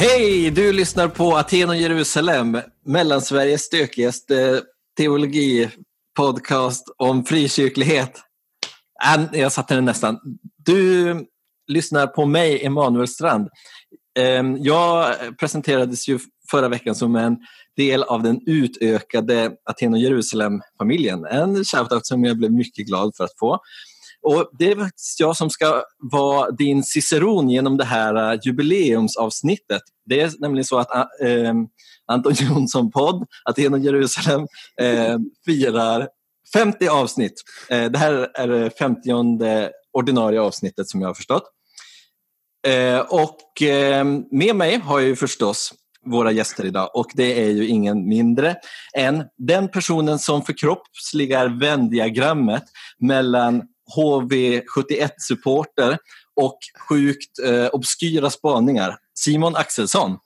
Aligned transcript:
Hej! 0.00 0.50
Du 0.50 0.72
lyssnar 0.72 1.08
på 1.08 1.36
Aten 1.36 1.68
och 1.68 1.76
Jerusalem, 1.76 2.60
Mellansveriges 2.86 3.62
stökigaste 3.62 4.50
eh, 4.50 4.58
teologipodcast 4.96 6.94
om 6.96 7.24
frikyrklighet. 7.24 8.20
Äh, 9.16 9.40
jag 9.40 9.52
satte 9.52 9.74
den 9.74 9.84
nästan. 9.84 10.18
Du 10.64 11.14
lyssnar 11.68 12.06
på 12.06 12.26
mig, 12.26 12.66
Emanuel 12.66 13.08
Strand. 13.08 13.48
Ehm, 14.18 14.56
jag 14.60 15.14
presenterades 15.38 16.08
ju 16.08 16.18
förra 16.50 16.68
veckan 16.68 16.94
som 16.94 17.16
en 17.16 17.36
del 17.76 18.02
av 18.02 18.22
den 18.22 18.40
utökade 18.46 19.52
Aten 19.64 19.92
och 19.92 19.98
Jerusalem-familjen. 19.98 21.24
En 21.24 21.64
shoutout 21.64 22.06
som 22.06 22.24
jag 22.24 22.38
blev 22.38 22.52
mycket 22.52 22.86
glad 22.86 23.12
för 23.16 23.24
att 23.24 23.38
få. 23.38 23.58
Och 24.22 24.50
Det 24.58 24.70
är 24.70 24.76
faktiskt 24.76 25.20
jag 25.20 25.36
som 25.36 25.50
ska 25.50 25.82
vara 25.98 26.50
din 26.50 26.84
ciceron 26.84 27.50
genom 27.50 27.76
det 27.76 27.84
här 27.84 28.32
äh, 28.32 28.40
jubileumsavsnittet. 28.44 29.82
Det 30.06 30.20
är 30.20 30.32
nämligen 30.38 30.64
så 30.64 30.78
att 30.78 30.94
äh, 30.94 31.30
ähm, 31.30 31.68
Anton 32.06 32.32
Jonsson 32.32 32.90
podd, 32.90 33.26
Aten 33.44 33.74
och 33.74 33.80
Jerusalem, 33.80 34.46
äh, 34.80 35.18
firar 35.44 36.08
50 36.52 36.88
avsnitt. 36.88 37.42
Äh, 37.70 37.84
det 37.84 37.98
här 37.98 38.30
är 38.34 38.48
det 38.48 38.70
50 38.78 39.10
ordinarie 39.92 40.40
avsnittet 40.40 40.88
som 40.88 41.00
jag 41.00 41.08
har 41.08 41.14
förstått. 41.14 41.44
Äh, 42.66 42.98
och 42.98 43.62
ähm, 43.62 44.24
med 44.30 44.56
mig 44.56 44.78
har 44.78 45.00
jag 45.00 45.08
ju 45.08 45.16
förstås 45.16 45.74
våra 46.06 46.32
gäster 46.32 46.64
idag 46.64 46.90
och 46.94 47.10
det 47.14 47.44
är 47.44 47.50
ju 47.50 47.66
ingen 47.66 48.08
mindre 48.08 48.56
än 48.96 49.24
den 49.38 49.68
personen 49.68 50.18
som 50.18 50.42
förkroppsligar 50.42 51.60
vändiagrammet 51.60 52.64
mellan 52.98 53.62
HV71-supporter 53.96 55.98
och 56.36 56.58
sjukt 56.88 57.38
eh, 57.44 57.66
obskyra 57.66 58.30
spaningar. 58.30 58.96
Simon 59.14 59.56
Axelsson. 59.56 60.18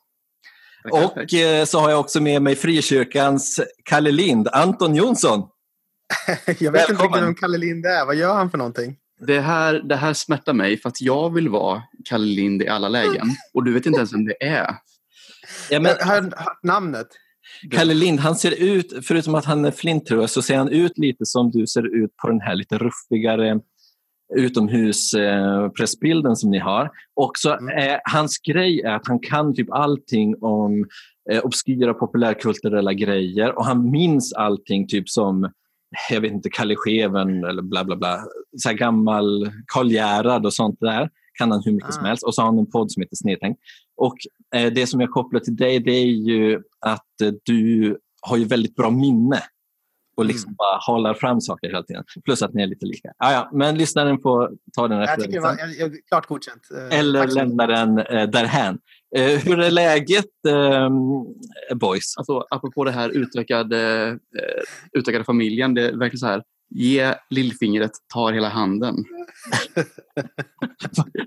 Och 0.91 1.35
eh, 1.35 1.65
så 1.65 1.81
har 1.81 1.91
jag 1.91 2.01
också 2.01 2.21
med 2.21 2.43
mig 2.43 2.57
Frikyrkans 2.57 3.61
Kalle 3.85 4.11
Lind, 4.11 4.49
Anton 4.49 4.95
Jonsson. 4.95 5.49
jag 6.59 6.73
vet 6.73 6.91
Välkommen. 6.91 7.05
inte 7.05 7.21
vem 7.21 7.35
Kalle 7.35 7.59
Lind 7.59 7.87
är. 7.87 8.07
Vad 8.07 8.15
gör 8.15 8.35
han 8.35 8.51
för 8.51 8.59
någonting? 8.59 8.97
Det 9.21 9.41
här, 9.41 9.75
det 9.75 9.97
här 9.97 10.13
smärtar 10.13 10.53
mig 10.53 10.81
för 10.81 10.89
att 10.89 11.01
jag 11.01 11.35
vill 11.35 11.49
vara 11.49 11.83
Kalle 12.05 12.27
Lind 12.27 12.63
i 12.63 12.69
alla 12.69 12.89
lägen 12.89 13.31
och 13.55 13.65
du 13.65 13.73
vet 13.73 13.87
inte 13.87 13.99
ens 13.99 14.13
vem 14.13 14.25
det 14.25 14.45
är. 14.45 14.77
Ja, 15.71 15.81
men, 15.81 15.97
hör, 16.01 16.33
namnet. 16.63 17.07
Kalle 17.71 17.95
Lind, 17.95 18.21
han 18.21 18.37
ser 18.37 18.63
ut, 18.63 18.93
förutom 19.03 19.35
att 19.35 19.45
han 19.45 19.65
är 19.65 19.71
flintröd, 19.71 20.31
så 20.31 20.43
ser 20.43 20.57
han 20.57 20.69
ut 20.69 20.99
lite 20.99 21.27
som 21.27 21.51
du 21.51 21.67
ser 21.67 22.05
ut 22.05 22.17
på 22.17 22.29
den 22.29 22.41
här 22.41 22.55
lite 22.55 22.79
ruffigare 22.79 23.61
utomhuspressbilden 24.35 26.33
eh, 26.33 26.35
som 26.35 26.51
ni 26.51 26.59
har. 26.59 26.91
Också, 27.15 27.53
mm. 27.53 27.79
eh, 27.79 27.99
hans 28.05 28.39
grej 28.39 28.81
är 28.81 28.95
att 28.95 29.09
han 29.09 29.19
kan 29.19 29.55
typ 29.55 29.73
allting 29.73 30.35
om 30.41 30.87
eh, 31.31 31.41
obskyra 31.41 31.95
populärkulturella 31.95 32.93
grejer 32.93 33.59
och 33.59 33.65
han 33.65 33.91
minns 33.91 34.33
allting 34.33 34.87
typ 34.87 35.09
som 35.09 35.53
jag 36.11 36.21
vet 36.21 36.33
inte, 36.33 36.51
Kalle 36.51 36.75
Scheven 36.77 37.45
eller 37.45 37.63
bla 37.63 37.85
bla 37.85 37.97
bla. 37.97 38.21
Så 38.57 38.73
gammal 38.73 39.51
Karl 39.67 39.91
Gerhard 39.93 40.47
och 40.47 40.55
sånt 40.55 40.81
där 40.81 41.11
kan 41.39 41.51
han 41.51 41.63
hur 41.65 41.73
mycket 41.73 41.89
ah. 41.89 41.93
som 41.93 42.05
helst. 42.05 42.23
Och 42.23 42.35
så 42.35 42.43
har 42.43 42.47
han 42.47 42.59
en 42.59 42.71
podd 42.71 42.93
som 42.93 43.03
heter 43.03 43.17
Snedtänk. 43.17 43.59
Och 43.97 44.17
eh, 44.55 44.73
det 44.73 44.87
som 44.87 45.01
jag 45.01 45.11
kopplar 45.11 45.41
till 45.41 45.57
dig 45.57 45.81
det 45.81 45.93
är 45.93 46.07
ju 46.07 46.63
att 46.81 47.21
eh, 47.23 47.33
du 47.45 47.99
har 48.23 48.37
ju 48.37 48.45
väldigt 48.45 48.75
bra 48.75 48.91
minne 48.91 49.43
och 50.17 50.25
liksom 50.25 50.49
mm. 50.49 50.57
bara 50.57 50.79
halar 50.81 51.15
fram 51.15 51.41
saker 51.41 51.67
hela 51.67 51.83
tiden. 51.83 52.05
Plus 52.25 52.43
att 52.43 52.55
ni 52.55 52.63
är 52.63 52.67
lite 52.67 52.87
lika. 52.87 53.13
Ah, 53.19 53.33
ja, 53.33 53.51
men 53.53 53.79
lyssnaren 53.79 54.19
får 54.19 54.51
ta 54.77 54.89
den 54.89 55.01
referensen. 55.01 55.33
Jag 55.33 55.43
tycker 55.43 55.59
det 55.59 55.83
var 55.83 55.93
jag, 55.93 56.07
klart 56.09 56.27
godkänt. 56.27 56.63
Eh, 56.91 56.99
Eller 56.99 57.27
lämna 57.27 57.67
den 57.67 57.99
eh, 57.99 58.31
därhän. 58.31 58.79
Eh, 59.17 59.39
hur 59.39 59.61
är 59.61 59.71
läget 59.71 60.25
eh, 60.49 60.89
boys? 61.77 62.17
Alltså, 62.17 62.45
apropå 62.51 62.85
det 62.85 62.91
här 62.91 63.09
utökade, 63.09 64.09
eh, 64.09 64.63
utökade 64.93 65.25
familjen. 65.25 65.75
Det 65.75 65.89
är 65.89 65.97
verkligen 65.97 66.19
så 66.19 66.27
här. 66.27 66.43
Ge 66.77 67.15
lillfingret, 67.31 67.91
tar 68.15 68.33
hela 68.33 68.49
handen. 68.49 68.95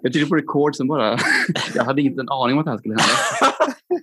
jag 0.02 0.14
tryckte 0.14 0.30
på 0.30 0.36
record 0.36 0.76
sen 0.76 0.88
bara. 0.88 1.18
jag 1.76 1.84
hade 1.84 2.02
inte 2.02 2.22
en 2.22 2.30
aning 2.30 2.54
om 2.54 2.60
att 2.60 2.66
det 2.66 2.72
här 2.72 2.78
skulle 2.78 2.94
hända. 2.94 3.14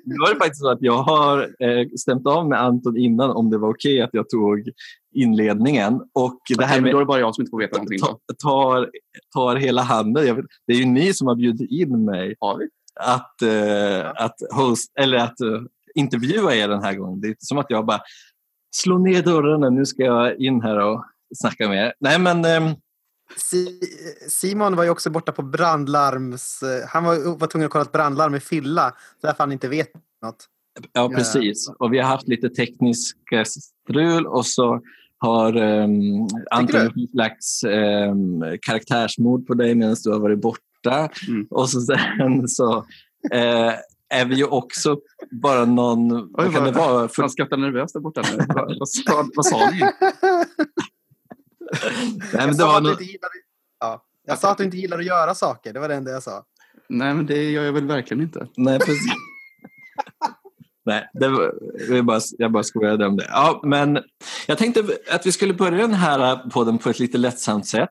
Nu 0.04 0.15
var 0.21 0.34
det 0.34 0.38
faktiskt 0.38 0.60
så 0.60 0.71
att 0.71 0.83
jag 0.83 1.03
har 1.03 1.43
eh, 1.43 1.88
stämt 1.99 2.27
av 2.27 2.49
med 2.49 2.60
Anton 2.60 2.97
innan 2.97 3.31
om 3.31 3.50
det 3.50 3.59
var 3.59 3.69
okej 3.69 3.94
okay 3.94 4.03
att 4.03 4.10
jag 4.12 4.28
tog 4.28 4.71
inledningen. 5.15 6.00
Och 6.12 6.41
det 6.59 6.65
här 6.65 6.81
med, 6.81 6.93
då 6.93 6.99
är 6.99 7.00
det 7.00 7.06
bara 7.06 7.21
jag 7.21 7.34
som 7.34 7.43
inte 7.43 7.50
får 7.50 7.59
veta 7.59 7.77
någonting. 7.77 7.99
Tar, 8.43 8.91
tar 9.34 9.56
hela 9.56 9.83
handen. 9.83 10.37
Vet, 10.37 10.47
det 10.66 10.72
är 10.72 10.77
ju 10.77 10.87
ni 10.87 11.15
som 11.15 11.27
har 11.27 11.34
bjudit 11.34 11.71
in 11.71 12.04
mig 12.04 12.34
att, 13.00 13.43
eh, 13.43 14.10
att, 14.25 14.37
host, 14.54 14.93
eller 15.00 15.19
att 15.19 15.41
uh, 15.44 15.62
intervjua 15.94 16.54
er 16.54 16.69
den 16.69 16.83
här 16.83 16.94
gången. 16.94 17.21
Det 17.21 17.27
är 17.27 17.28
inte 17.28 17.44
som 17.44 17.59
att 17.59 17.66
jag 17.69 17.87
bara 17.87 18.00
slår 18.77 18.99
ner 18.99 19.22
dörrarna, 19.22 19.71
nu 19.71 19.87
ska 19.87 20.03
jag 20.03 20.41
in 20.41 20.60
här 20.60 20.78
och 20.78 21.04
snacka 21.34 21.69
med 21.69 21.87
er. 21.87 21.93
Nej, 22.00 22.19
men, 22.19 22.45
eh, 22.45 22.75
Simon 24.28 24.77
var 24.77 24.84
ju 24.84 24.91
också 24.91 25.11
borta 25.11 25.33
på 25.33 25.43
brandlarms... 25.43 26.62
Eh, 26.62 26.89
han 26.89 27.05
var, 27.05 27.39
var 27.39 27.47
tvungen 27.47 27.67
att 27.67 27.72
kolla 27.72 27.84
ett 27.84 27.93
brandlarm 27.93 28.34
i 28.34 28.41
fylla, 28.41 28.95
därför 29.22 29.39
han 29.39 29.53
inte 29.53 29.69
vet 29.69 29.91
något. 30.22 30.49
Ja, 30.93 31.09
precis. 31.09 31.69
Och 31.78 31.93
vi 31.93 31.99
har 31.99 32.09
haft 32.09 32.28
lite 32.28 32.49
tekniska 32.49 33.45
strul 33.45 34.27
och 34.27 34.47
så 34.47 34.81
har 35.19 35.56
um, 35.56 36.28
Anton 36.50 36.84
gjort 36.84 37.11
slags 37.11 37.65
um, 37.65 38.45
karaktärsmord 38.62 39.47
på 39.47 39.55
dig 39.55 39.75
medan 39.75 39.97
du 40.05 40.11
har 40.11 40.19
varit 40.19 40.41
borta. 40.41 41.11
Mm. 41.28 41.47
Och 41.51 41.71
så 41.71 41.81
sen 41.81 42.49
så 42.49 42.77
uh, 43.34 43.72
är 44.09 44.25
vi 44.25 44.34
ju 44.34 44.45
också 44.45 44.99
bara 45.31 45.65
någon... 45.65 46.12
Oj, 46.12 46.28
vad 46.34 46.55
kan 46.55 46.65
det 46.65 46.72
vara? 46.72 47.09
För... 47.09 47.22
Han 47.22 47.31
skrattar 47.31 47.56
nervöst 47.56 47.95
där 47.95 48.01
borta. 48.01 48.22
vad, 48.49 48.78
vad, 49.06 49.31
vad 49.34 49.47
sa 49.47 49.71
ni? 49.71 49.81
Nej, 52.32 52.46
men 52.46 52.56
det 52.56 52.64
var 52.64 52.80
något... 52.80 52.98
ja. 53.80 54.04
Jag 54.26 54.38
sa 54.38 54.50
att 54.50 54.58
du 54.58 54.64
inte 54.64 54.76
gillar 54.76 54.98
att 54.98 55.04
göra 55.04 55.34
saker. 55.34 55.72
Det 55.72 55.80
var 55.80 55.88
det 55.88 55.94
enda 55.94 56.10
jag 56.10 56.22
sa. 56.22 56.44
Nej, 56.88 57.14
men 57.14 57.26
det 57.26 57.50
gör 57.50 57.64
jag 57.64 57.72
väl 57.72 57.86
verkligen 57.86 58.22
inte. 58.22 58.48
Nej, 58.56 58.78
precis. 58.78 59.12
Nej, 60.86 61.08
det 61.12 61.28
var, 61.28 61.54
jag, 61.88 62.04
bara, 62.04 62.20
jag 62.38 62.52
bara 62.52 62.62
skojade 62.62 63.06
om 63.06 63.16
det. 63.16 63.26
Ja, 63.28 63.60
men 63.64 63.98
jag 64.46 64.58
tänkte 64.58 64.84
att 65.10 65.26
vi 65.26 65.32
skulle 65.32 65.54
börja 65.54 65.78
den 65.78 65.94
här 65.94 66.50
podden 66.50 66.78
på 66.78 66.90
ett 66.90 66.98
lite 66.98 67.18
lättsamt 67.18 67.66
sätt. 67.66 67.88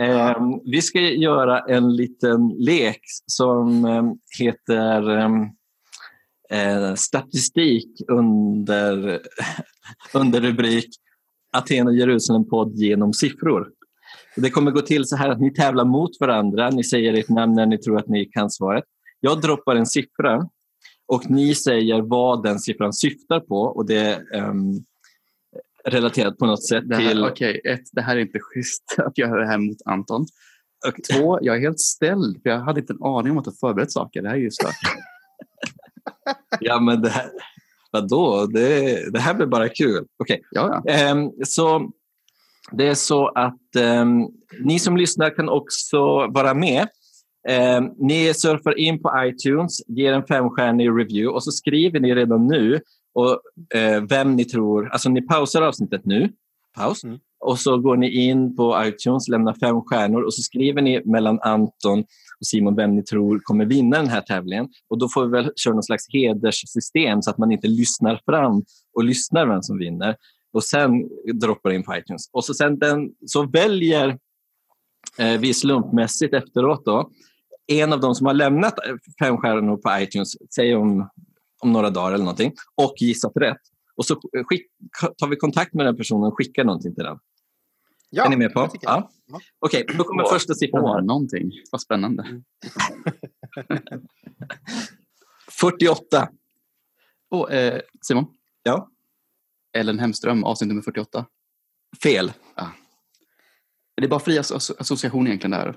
Eh, 0.00 0.36
vi 0.64 0.82
ska 0.82 1.00
göra 1.00 1.60
en 1.60 1.96
liten 1.96 2.48
lek 2.58 3.00
som 3.26 3.84
eh, 3.84 4.04
heter 4.38 5.10
eh, 6.50 6.94
statistik 6.94 8.02
under, 8.08 9.20
under 10.14 10.40
rubrik 10.40 10.88
Aten 11.54 11.86
och 11.86 11.94
Jerusalem-podd 11.94 12.74
genom 12.74 13.12
siffror. 13.12 13.68
Det 14.36 14.50
kommer 14.50 14.70
gå 14.70 14.80
till 14.80 15.04
så 15.04 15.16
här 15.16 15.28
att 15.28 15.40
ni 15.40 15.54
tävlar 15.54 15.84
mot 15.84 16.10
varandra. 16.20 16.70
Ni 16.70 16.84
säger 16.84 17.14
ett 17.14 17.28
namn 17.28 17.54
när 17.54 17.66
ni 17.66 17.78
tror 17.78 17.98
att 17.98 18.08
ni 18.08 18.24
kan 18.24 18.50
svaret. 18.50 18.84
Jag 19.20 19.40
droppar 19.40 19.76
en 19.76 19.86
siffra 19.86 20.48
och 21.06 21.30
ni 21.30 21.54
säger 21.54 22.02
vad 22.02 22.42
den 22.42 22.58
siffran 22.58 22.92
syftar 22.92 23.40
på 23.40 23.56
och 23.56 23.86
det 23.86 23.96
är 23.96 24.48
um, 24.48 24.84
relaterat 25.84 26.38
på 26.38 26.46
något 26.46 26.68
sätt 26.68 26.84
det 26.86 26.96
här, 26.96 27.08
till... 27.08 27.24
Okej, 27.24 27.60
okay, 27.60 27.72
ett, 27.72 27.84
det 27.92 28.02
här 28.02 28.16
är 28.16 28.20
inte 28.20 28.38
schysst 28.40 28.84
att 28.98 29.18
göra 29.18 29.40
det 29.40 29.46
här 29.46 29.58
mot 29.58 29.78
Anton. 29.84 30.26
Okay. 30.88 31.18
Två, 31.18 31.38
jag 31.42 31.56
är 31.56 31.60
helt 31.60 31.80
ställd 31.80 32.42
för 32.42 32.50
jag 32.50 32.60
hade 32.60 32.80
inte 32.80 32.92
en 32.92 33.02
aning 33.02 33.32
om 33.32 33.38
att 33.38 33.44
du 33.44 33.52
förberett 33.60 33.92
saker. 33.92 34.22
Det 34.22 34.28
här 34.28 34.36
är 34.36 34.40
ju 34.40 34.50
stört. 34.50 34.74
ja, 36.60 36.80
men 36.80 37.02
det 37.02 37.08
här, 37.08 37.30
vadå? 37.94 38.46
Det, 38.46 39.12
det 39.12 39.20
här 39.20 39.34
blir 39.34 39.46
bara 39.46 39.68
kul. 39.68 40.06
Okej. 40.18 40.42
Okay. 40.50 40.94
Ja. 40.94 41.12
Um, 41.12 41.32
så 41.44 41.90
det 42.72 42.88
är 42.88 42.94
så 42.94 43.28
att 43.28 43.76
um, 44.02 44.28
ni 44.60 44.78
som 44.78 44.96
lyssnar 44.96 45.36
kan 45.36 45.48
också 45.48 46.26
vara 46.26 46.54
med. 46.54 46.88
Um, 47.78 47.94
ni 47.98 48.34
surfar 48.34 48.78
in 48.78 49.02
på 49.02 49.12
iTunes, 49.24 49.88
ger 49.88 50.12
en 50.12 50.26
femstjärnig 50.26 50.88
review 50.88 51.26
och 51.26 51.44
så 51.44 51.52
skriver 51.52 52.00
ni 52.00 52.14
redan 52.14 52.46
nu 52.46 52.80
och, 53.14 53.40
uh, 53.76 54.06
vem 54.08 54.36
ni 54.36 54.44
tror... 54.44 54.88
Alltså 54.88 55.08
ni 55.08 55.22
pausar 55.22 55.62
avsnittet 55.62 56.04
nu. 56.04 56.32
Paus. 56.76 57.04
Mm. 57.04 57.18
Och 57.46 57.58
så 57.58 57.78
går 57.78 57.96
ni 57.96 58.10
in 58.10 58.56
på 58.56 58.82
iTunes, 58.84 59.28
lämnar 59.28 59.54
fem 59.54 59.80
stjärnor 59.80 60.22
och 60.22 60.34
så 60.34 60.42
skriver 60.42 60.82
ni 60.82 61.02
mellan 61.04 61.40
Anton 61.40 62.00
och 62.40 62.46
Simon 62.46 62.76
vem 62.76 62.96
ni 62.96 63.02
tror 63.02 63.40
kommer 63.42 63.64
vinna 63.64 63.96
den 63.96 64.08
här 64.08 64.20
tävlingen. 64.20 64.68
Och 64.88 64.98
då 64.98 65.08
får 65.08 65.24
vi 65.24 65.30
väl 65.30 65.50
köra 65.56 65.74
någon 65.74 65.82
slags 65.82 66.04
hederssystem 66.08 67.22
så 67.22 67.30
att 67.30 67.38
man 67.38 67.52
inte 67.52 67.68
lyssnar 67.68 68.20
fram 68.26 68.62
och 68.94 69.04
lyssnar 69.04 69.46
vem 69.46 69.62
som 69.62 69.78
vinner 69.78 70.16
och 70.52 70.64
sen 70.64 70.90
droppar 71.40 71.70
in 71.70 71.82
på 71.82 71.96
iTunes. 71.96 72.28
Och 72.32 72.44
så, 72.44 72.54
sen 72.54 72.78
den, 72.78 73.10
så 73.26 73.46
väljer 73.46 74.18
eh, 75.18 75.40
vi 75.40 75.54
slumpmässigt 75.54 76.34
efteråt 76.34 76.84
då, 76.84 77.10
en 77.66 77.92
av 77.92 78.00
de 78.00 78.14
som 78.14 78.26
har 78.26 78.34
lämnat 78.34 78.74
fem 79.18 79.36
stjärnor 79.36 79.76
på 79.76 80.02
iTunes, 80.02 80.32
säg 80.54 80.76
om, 80.76 81.08
om 81.62 81.72
några 81.72 81.90
dagar 81.90 82.12
eller 82.12 82.24
någonting, 82.24 82.52
och 82.74 82.94
gissat 82.98 83.32
rätt. 83.34 83.60
Och 83.96 84.04
så 84.06 84.20
skick, 84.44 84.66
tar 85.18 85.26
vi 85.26 85.36
kontakt 85.36 85.74
med 85.74 85.86
den 85.86 85.96
personen 85.96 86.24
och 86.24 86.36
skickar 86.36 86.64
någonting 86.64 86.94
till 86.94 87.04
den. 87.04 87.18
Ja, 88.16 88.24
är 88.24 88.28
ni 88.28 88.36
med 88.36 88.52
på? 88.52 88.60
Ja. 88.60 89.10
ja. 89.26 89.40
Okej, 89.58 89.84
okay, 89.84 89.96
då 89.96 90.04
kommer 90.04 90.24
första 90.24 90.54
siffran. 90.54 90.84
Här. 90.84 91.00
Någonting. 91.02 91.52
Vad 91.70 91.80
spännande. 91.80 92.24
48. 95.50 96.28
Oh, 97.30 97.54
eh, 97.54 97.80
Simon? 98.02 98.26
Ja? 98.62 98.88
Ellen 99.76 99.98
Hemström, 99.98 100.44
avsnitt 100.44 100.68
nummer 100.68 100.82
48. 100.82 101.26
Fel. 102.02 102.32
Ah. 102.54 102.66
Det 103.96 104.04
är 104.04 104.08
bara 104.08 104.20
fri 104.20 104.38
association 104.38 105.26
egentligen 105.26 105.50
där. 105.50 105.68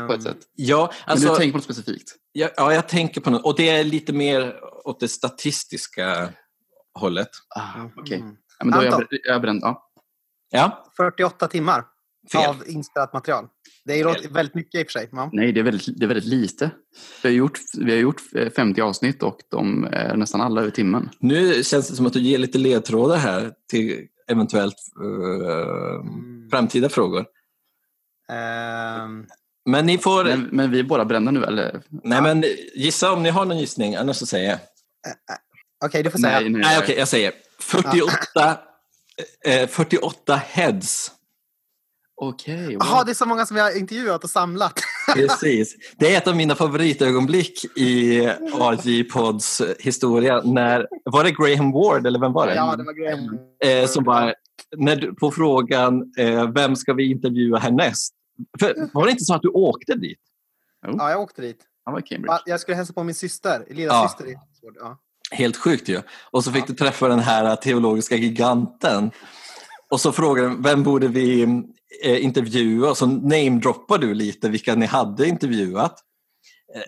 Um, 0.00 0.06
på 0.06 0.14
ett 0.14 0.22
sätt. 0.22 0.38
Ja, 0.54 0.92
alltså, 1.04 1.26
Men 1.26 1.34
du 1.34 1.38
tänker 1.38 1.52
på 1.52 1.58
något 1.58 1.64
specifikt? 1.64 2.14
Ja, 2.32 2.50
ja, 2.56 2.74
jag 2.74 2.88
tänker 2.88 3.20
på 3.20 3.30
något. 3.30 3.44
Och 3.44 3.56
det 3.56 3.68
är 3.68 3.84
lite 3.84 4.12
mer 4.12 4.60
åt 4.84 5.00
det 5.00 5.08
statistiska 5.08 6.32
hållet. 6.94 7.30
Ah. 7.56 7.84
Okay. 7.96 8.18
Mm. 8.18 8.36
Ja, 8.58 8.64
men 8.64 8.74
då 8.74 8.80
är 8.80 8.84
jag, 8.84 9.06
jag 9.10 9.42
bränd. 9.42 9.60
Ja. 9.62 9.91
Ja. 10.52 10.84
48 10.96 11.48
timmar 11.48 11.84
Fel. 12.32 12.48
av 12.48 12.68
inspelat 12.68 13.12
material. 13.12 13.48
Det 13.84 14.00
är 14.00 14.28
väldigt 14.32 14.54
mycket 14.54 14.80
i 14.80 14.82
och 14.82 14.86
för 14.86 14.92
sig. 14.92 15.08
Ja. 15.12 15.30
Nej, 15.32 15.52
det 15.52 15.60
är, 15.60 15.64
väldigt, 15.64 15.98
det 15.98 16.04
är 16.04 16.08
väldigt 16.08 16.24
lite. 16.24 16.70
Vi 17.22 17.28
har, 17.28 17.36
gjort, 17.36 17.58
vi 17.78 17.92
har 17.92 17.98
gjort 17.98 18.20
50 18.56 18.80
avsnitt 18.80 19.22
och 19.22 19.38
de 19.48 19.84
är 19.92 20.16
nästan 20.16 20.40
alla 20.40 20.60
över 20.60 20.70
timmen. 20.70 21.10
Nu 21.18 21.64
känns 21.64 21.88
det 21.88 21.96
som 21.96 22.06
att 22.06 22.12
du 22.12 22.20
ger 22.20 22.38
lite 22.38 22.58
ledtrådar 22.58 23.16
här 23.16 23.52
till 23.70 24.06
eventuellt 24.28 24.76
uh, 25.00 26.00
mm. 26.00 26.50
framtida 26.50 26.88
frågor. 26.88 27.26
Um. 29.04 29.26
Men 29.64 29.86
ni 29.86 29.98
får... 29.98 30.24
Men, 30.24 30.48
men, 30.52 30.70
vi 30.70 30.78
är 30.78 30.84
båda 30.84 31.04
brända 31.04 31.30
nu 31.30 31.44
eller? 31.44 31.82
Nej, 31.90 32.22
men 32.22 32.44
gissa 32.74 33.12
om 33.12 33.22
ni 33.22 33.30
har 33.30 33.44
någon 33.44 33.58
gissning, 33.58 33.94
annars 33.94 34.16
så 34.16 34.26
säger 34.26 34.50
jag. 34.50 34.54
Uh, 34.56 34.60
Okej, 35.84 35.88
okay, 35.88 36.02
du 36.02 36.10
får 36.10 36.18
säga. 36.18 36.40
Nej, 36.40 36.48
nej, 36.50 36.60
nej. 36.60 36.78
okay, 36.78 36.96
jag 36.96 37.08
säger 37.08 37.32
48, 37.60 38.58
eh, 39.46 39.68
48 39.68 40.36
heads. 40.36 41.10
Okej. 42.24 42.76
Okay, 42.76 42.76
wow. 42.76 43.04
det 43.04 43.12
är 43.12 43.14
så 43.14 43.26
många 43.26 43.46
som 43.46 43.54
vi 43.54 43.60
har 43.60 43.78
intervjuat 43.78 44.24
och 44.24 44.30
samlat. 44.30 44.74
Precis. 45.14 45.76
Det 45.96 46.14
är 46.14 46.18
ett 46.18 46.28
av 46.28 46.36
mina 46.36 46.54
favoritögonblick 46.54 47.78
i 47.78 48.20
AJ-pods 48.60 49.62
historia. 49.78 50.42
När, 50.44 50.86
var 51.04 51.24
det 51.24 51.30
Graham 51.30 51.72
Ward 51.72 52.06
eller 52.06 52.18
vem 52.18 52.32
var 52.32 52.46
det? 52.46 52.54
Ja, 52.54 52.76
det 52.76 52.84
var 52.84 52.92
Graham. 52.92 53.38
Eh, 53.64 53.88
som 53.88 54.04
bara, 54.04 54.34
när, 54.76 55.12
på 55.12 55.30
frågan 55.30 56.12
eh, 56.18 56.52
vem 56.52 56.76
ska 56.76 56.92
vi 56.92 57.10
intervjua 57.10 57.58
härnäst? 57.58 58.14
För, 58.60 58.90
var 58.92 59.04
det 59.04 59.10
inte 59.10 59.24
så 59.24 59.34
att 59.34 59.42
du 59.42 59.48
åkte 59.48 59.94
dit? 59.94 60.18
Jo. 60.86 60.94
Ja, 60.98 61.10
jag 61.10 61.20
åkte 61.20 61.42
dit. 61.42 61.58
Han 61.84 61.92
var 61.92 62.00
i 62.00 62.02
Cambridge. 62.02 62.42
Jag 62.46 62.60
skulle 62.60 62.76
hälsa 62.76 62.92
på 62.92 63.04
min 63.04 63.14
syster, 63.14 63.64
lilla 63.70 63.92
ja. 63.92 64.08
syster. 64.08 64.34
Ja. 64.80 64.98
Helt 65.32 65.56
sjukt 65.56 65.88
ju. 65.88 66.02
Och 66.30 66.44
så 66.44 66.52
fick 66.52 66.66
du 66.66 66.74
träffa 66.74 67.08
den 67.08 67.18
här 67.18 67.56
teologiska 67.56 68.16
giganten. 68.16 69.10
Och 69.90 70.00
så 70.00 70.12
frågade 70.12 70.48
den, 70.48 70.62
vem 70.62 70.82
borde 70.82 71.08
vi 71.08 71.42
eh, 72.04 72.24
intervjua? 72.24 72.90
Och 72.90 72.96
så 72.96 73.06
namedroppar 73.06 73.98
du 73.98 74.14
lite 74.14 74.48
vilka 74.48 74.74
ni 74.74 74.86
hade 74.86 75.28
intervjuat. 75.28 76.00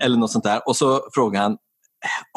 Eller 0.01 0.17
något 0.17 0.33
sånt 0.33 0.45
där. 0.45 0.69
Och 0.69 0.77
så 0.77 1.09
frågade 1.15 1.43
han, 1.43 1.57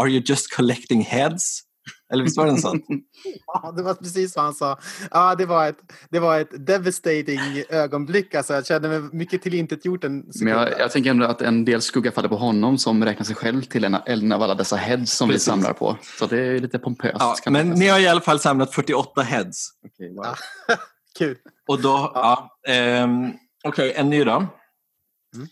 are 0.02 0.10
you 0.10 0.24
just 0.26 0.56
collecting 0.56 1.02
heads? 1.02 1.67
Eller 2.14 2.24
visst 2.24 2.38
var 2.38 2.46
det 2.46 2.52
en 2.52 2.58
sån? 2.58 2.82
ja, 3.46 3.74
det 3.78 3.84
var 3.84 3.94
precis 3.94 4.36
vad 4.36 4.46
han 4.46 4.54
sa. 4.54 4.80
Ja, 5.12 5.36
det 5.36 5.46
var 5.46 5.68
ett, 5.68 5.78
det 6.10 6.20
var 6.20 6.40
ett 6.40 6.68
devastating 6.68 7.40
ögonblick. 7.70 8.36
Alltså, 8.36 8.54
jag 8.54 8.66
kände 8.66 8.90
mig 8.90 9.02
mycket 9.12 9.42
tillintetgjort 9.42 10.04
en 10.04 10.34
sekund. 10.34 10.50
Men 10.50 10.54
jag, 10.54 10.80
jag 10.80 10.92
tänker 10.92 11.10
ändå 11.10 11.26
att 11.26 11.42
en 11.42 11.66
del 11.66 11.82
skugga 11.82 12.12
faller 12.12 12.30
på 12.30 12.38
honom 12.38 12.78
som 12.78 13.06
räknar 13.06 13.24
sig 13.24 13.36
själv 13.36 13.62
till 13.62 13.84
en, 13.84 13.98
en 14.06 14.32
av 14.32 14.42
alla 14.42 14.56
dessa 14.56 14.76
heads 14.76 15.12
som 15.12 15.30
precis. 15.30 15.48
vi 15.48 15.52
samlar 15.52 15.74
på. 15.74 15.98
Så 16.20 16.26
det 16.26 16.42
är 16.42 16.60
lite 16.60 16.80
pompöst. 16.80 17.16
Ja, 17.46 17.52
men 17.52 17.70
ni 17.70 17.88
har 17.88 18.00
i 18.00 18.08
alla 18.08 18.22
fall 18.22 18.40
samlat 18.40 18.74
48 18.74 19.22
heads. 19.22 19.70
Okay, 19.86 20.16
wow. 20.16 20.36
Kul. 21.18 21.38
Och 21.68 21.82
då, 21.82 22.12
ja. 22.16 22.58
ja 22.62 23.04
um, 23.04 23.34
Okej, 23.64 23.90
okay, 23.90 24.02
en 24.02 24.10
ny 24.10 24.24
då. 24.24 24.32
Mm. 24.32 25.48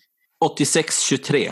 86-23. 0.59 1.51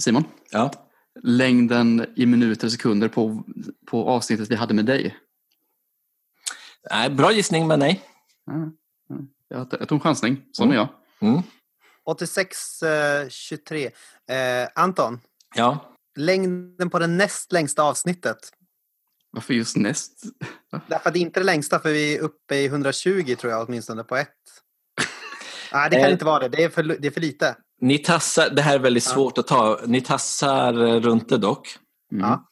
Simon? 0.00 0.24
Ja 0.50 0.83
längden 1.22 2.06
i 2.16 2.26
minuter 2.26 2.66
och 2.66 2.72
sekunder 2.72 3.08
på, 3.08 3.44
på 3.86 4.08
avsnittet 4.08 4.50
vi 4.50 4.54
hade 4.54 4.74
med 4.74 4.84
dig? 4.84 5.16
Nej, 6.90 7.10
bra 7.10 7.32
gissning, 7.32 7.66
men 7.66 7.78
nej. 7.78 8.02
Ja, 8.46 8.72
ja. 9.48 9.68
Jag 9.70 9.88
tog 9.88 9.96
en 9.96 10.00
chansning. 10.00 10.42
Sån 10.52 10.64
mm. 10.64 10.78
är 10.78 10.80
jag. 10.80 10.88
Mm. 11.28 11.42
86-23. 12.06 13.90
Eh, 14.28 14.36
eh, 14.36 14.68
Anton? 14.74 15.20
Ja? 15.54 15.96
Längden 16.16 16.90
på 16.90 16.98
det 16.98 17.06
näst 17.06 17.52
längsta 17.52 17.82
avsnittet? 17.82 18.38
Varför 19.30 19.54
just 19.54 19.76
näst? 19.76 20.22
Därför 20.86 21.08
att 21.08 21.14
det 21.14 21.20
inte 21.20 21.40
är 21.40 21.42
det 21.42 21.46
längsta, 21.46 21.78
för 21.78 21.92
vi 21.92 22.16
är 22.16 22.20
uppe 22.20 22.54
i 22.54 22.66
120 22.66 23.36
tror 23.38 23.52
jag 23.52 23.68
åtminstone 23.68 24.04
på 24.04 24.16
ett. 24.16 24.28
Nej, 25.72 25.90
det 25.90 25.96
kan 25.96 26.06
eh. 26.06 26.12
inte 26.12 26.24
vara 26.24 26.48
det. 26.48 26.48
Det 26.48 26.64
är 26.64 26.68
för, 26.68 26.82
det 26.82 27.06
är 27.06 27.10
för 27.10 27.20
lite. 27.20 27.56
Ni 27.84 27.98
tassar, 27.98 28.50
det 28.50 28.62
här 28.62 28.74
är 28.74 28.78
väldigt 28.78 29.04
svårt 29.04 29.38
att 29.38 29.46
ta. 29.46 29.78
Ni 29.86 30.00
tassar 30.00 30.72
runt 31.00 31.28
det 31.28 31.38
dock. 31.38 31.68
Mm. 32.12 32.24
Ja. 32.24 32.48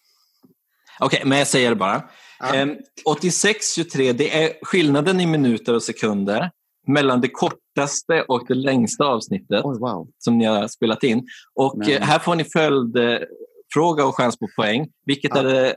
Okej, 1.01 1.17
okay, 1.17 1.29
men 1.29 1.39
jag 1.39 1.47
säger 1.47 1.71
det 1.71 1.77
bara. 1.77 2.03
Ja. 2.39 2.55
Eh, 2.55 2.67
86-23, 3.07 4.13
det 4.13 4.45
är 4.45 4.53
skillnaden 4.63 5.21
i 5.21 5.27
minuter 5.27 5.75
och 5.75 5.83
sekunder 5.83 6.51
mellan 6.87 7.21
det 7.21 7.29
kortaste 7.29 8.23
och 8.29 8.45
det 8.49 8.55
längsta 8.55 9.05
avsnittet 9.05 9.65
oh, 9.65 9.79
wow. 9.79 10.09
som 10.19 10.39
ni 10.39 10.45
har 10.45 10.69
spelat 10.69 11.03
in. 11.03 11.27
Och 11.55 11.79
men... 11.79 11.91
Eh, 11.91 12.01
här 12.01 12.19
får 12.19 12.35
ni 12.35 12.45
följdfråga 12.45 14.07
och 14.07 14.17
chans 14.17 14.39
på 14.39 14.49
poäng. 14.57 14.89
Vilket 15.07 15.31
ja. 15.35 15.41
är 15.41 15.45
det 15.45 15.77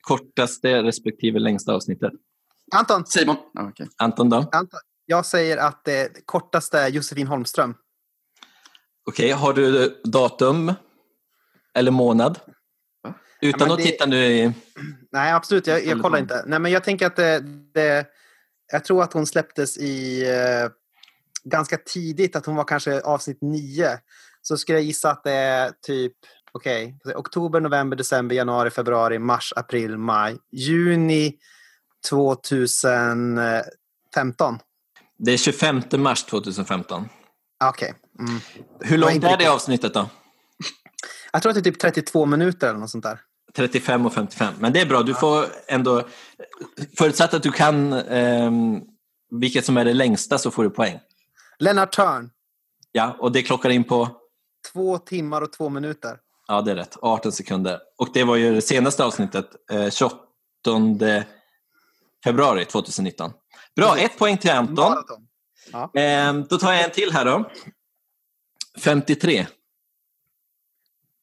kortaste 0.00 0.82
respektive 0.82 1.38
längsta 1.38 1.74
avsnittet? 1.74 2.12
Anton. 2.74 3.06
Simon. 3.06 3.36
Okay. 3.70 3.86
Anton 3.96 4.30
då? 4.30 4.36
Anton. 4.36 4.80
Jag 5.06 5.26
säger 5.26 5.56
att 5.56 5.84
det 5.84 6.26
kortaste 6.26 6.78
är 6.78 6.88
Josefin 6.88 7.26
Holmström. 7.26 7.74
Okej, 9.08 9.30
har 9.30 9.52
du 9.52 10.00
datum 10.04 10.72
eller 11.74 11.90
månad? 11.90 12.38
Utan 13.40 13.68
ja, 13.68 13.74
att 13.74 13.78
det... 13.78 13.84
titta 13.84 14.06
nu 14.06 14.24
i... 14.24 14.52
Nej, 15.12 15.32
absolut. 15.32 15.66
Jag, 15.66 15.86
jag 15.86 16.02
kollar 16.02 16.18
inte. 16.18 16.44
Nej, 16.46 16.58
men 16.58 16.72
jag 16.72 16.84
tänker 16.84 17.06
att 17.06 17.16
det, 17.16 17.40
det, 17.74 18.06
Jag 18.72 18.84
tror 18.84 19.02
att 19.02 19.12
hon 19.12 19.26
släpptes 19.26 19.78
i 19.78 20.22
eh, 20.30 20.70
ganska 21.44 21.76
tidigt, 21.76 22.36
att 22.36 22.46
hon 22.46 22.56
var 22.56 22.64
kanske 22.64 23.00
avsnitt 23.00 23.42
nio. 23.42 23.98
Så 24.42 24.56
skulle 24.56 24.78
jag 24.78 24.84
gissa 24.84 25.10
att 25.10 25.24
det 25.24 25.32
är 25.32 25.72
typ 25.86 26.12
okej, 26.52 26.96
okay, 27.04 27.14
oktober, 27.14 27.60
november, 27.60 27.96
december, 27.96 28.36
januari, 28.36 28.70
februari, 28.70 29.18
mars, 29.18 29.52
april, 29.56 29.98
maj, 29.98 30.38
juni 30.52 31.38
2015. 32.10 34.58
Det 35.18 35.32
är 35.32 35.36
25 35.36 35.82
mars 35.92 36.24
2015. 36.24 37.08
Okej. 37.64 37.90
Okay. 37.90 38.01
Mm. 38.18 38.40
Hur 38.80 38.98
långt 38.98 39.24
är 39.24 39.36
det 39.36 39.46
avsnittet 39.46 39.94
då? 39.94 40.08
Jag 41.32 41.42
tror 41.42 41.50
att 41.50 41.54
det 41.54 41.60
är 41.60 41.72
typ 41.72 41.80
32 41.80 42.26
minuter 42.26 42.68
eller 42.68 42.78
något 42.80 42.90
sånt 42.90 43.04
där. 43.04 43.20
35 43.56 44.06
och 44.06 44.12
55. 44.12 44.54
Men 44.58 44.72
det 44.72 44.80
är 44.80 44.86
bra, 44.86 45.02
du 45.02 45.14
får 45.14 45.44
ändå... 45.68 46.08
Förutsatt 46.98 47.34
att 47.34 47.42
du 47.42 47.52
kan 47.52 47.92
eh, 47.92 48.50
vilket 49.40 49.64
som 49.64 49.76
är 49.76 49.84
det 49.84 49.94
längsta 49.94 50.38
så 50.38 50.50
får 50.50 50.64
du 50.64 50.70
poäng. 50.70 50.98
Lennart 51.58 51.92
Törn. 51.92 52.30
Ja, 52.92 53.16
och 53.18 53.32
det 53.32 53.42
klockar 53.42 53.70
in 53.70 53.84
på? 53.84 54.08
Två 54.72 54.98
timmar 54.98 55.42
och 55.42 55.52
två 55.52 55.68
minuter. 55.68 56.18
Ja, 56.46 56.62
det 56.62 56.70
är 56.70 56.74
rätt. 56.74 56.96
18 57.02 57.32
sekunder. 57.32 57.78
Och 57.98 58.08
det 58.14 58.24
var 58.24 58.36
ju 58.36 58.54
det 58.54 58.62
senaste 58.62 59.04
avsnittet, 59.04 59.46
eh, 59.70 59.90
28 59.90 60.16
februari 62.24 62.64
2019. 62.64 63.32
Bra, 63.76 63.98
ett 63.98 64.18
poäng 64.18 64.38
till 64.38 64.50
Anton. 64.50 64.94
Ja. 65.72 66.00
Eh, 66.00 66.34
då 66.34 66.58
tar 66.58 66.72
jag 66.72 66.84
en 66.84 66.90
till 66.90 67.12
här 67.12 67.24
då. 67.24 67.50
53. 68.78 69.38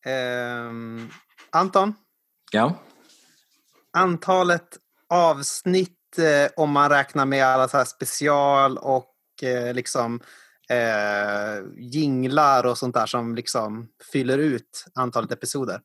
Eh, 0.05 0.71
Anton? 1.49 1.93
Ja? 2.51 2.79
Antalet 3.93 4.77
avsnitt 5.09 6.17
eh, 6.17 6.51
om 6.55 6.71
man 6.71 6.89
räknar 6.89 7.25
med 7.25 7.45
alla 7.45 7.67
så 7.67 7.85
special 7.85 8.77
och 8.77 9.13
eh, 9.41 9.73
liksom 9.73 10.21
eh, 10.69 11.63
jinglar 11.77 12.65
och 12.65 12.77
sånt 12.77 12.95
där 12.95 13.05
som 13.05 13.35
liksom 13.35 13.87
fyller 14.11 14.37
ut 14.37 14.85
antalet 14.93 15.31
episoder. 15.31 15.81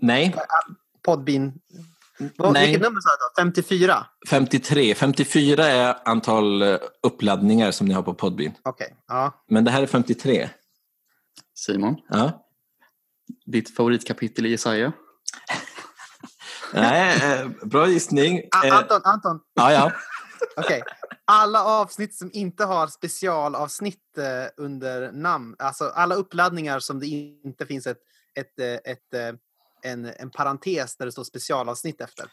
Nej. 0.00 0.34
Podbean 1.02 1.52
vad, 2.36 2.52
Nej. 2.52 2.66
Vilket 2.66 2.82
nummer 2.82 3.00
sa 3.00 3.08
du? 3.36 3.42
54? 3.42 4.06
53. 4.28 4.94
54 4.94 5.66
är 5.66 5.96
antal 6.04 6.62
eh, 6.62 6.78
uppladdningar 7.02 7.70
som 7.70 7.86
ni 7.86 7.94
har 7.94 8.02
på 8.02 8.14
Podbean. 8.14 8.52
Okej. 8.62 8.84
Okay. 8.84 8.96
Ja. 9.08 9.44
Men 9.48 9.64
det 9.64 9.70
här 9.70 9.82
är 9.82 9.86
53. 9.86 10.48
Simon? 11.66 11.96
Ja? 12.08 12.46
Ditt 13.46 13.76
favoritkapitel 13.76 14.46
i 14.46 14.50
Jesaja? 14.50 14.92
Nej, 16.72 17.38
eh, 17.40 17.48
bra 17.62 17.88
gissning. 17.88 18.38
A 18.38 18.66
eh, 18.66 18.76
Anton, 18.76 19.00
Anton. 19.04 19.40
Ja, 19.54 19.72
ja. 19.72 19.92
Okej. 20.56 20.82
Okay. 20.82 20.94
Alla 21.24 21.64
avsnitt 21.64 22.14
som 22.14 22.30
inte 22.32 22.64
har 22.64 22.86
specialavsnitt 22.86 23.98
under 24.56 25.12
namn, 25.12 25.56
alltså 25.58 25.84
alla 25.84 26.14
uppladdningar 26.14 26.78
som 26.78 27.00
det 27.00 27.06
inte 27.06 27.66
finns 27.66 27.86
ett, 27.86 27.98
ett, 28.34 28.58
ett 28.84 29.38
en, 29.82 30.04
en 30.04 30.30
parentes 30.30 30.96
där 30.96 31.06
det 31.06 31.12
står 31.12 31.24
specialavsnitt 31.24 32.00
efter. 32.00 32.26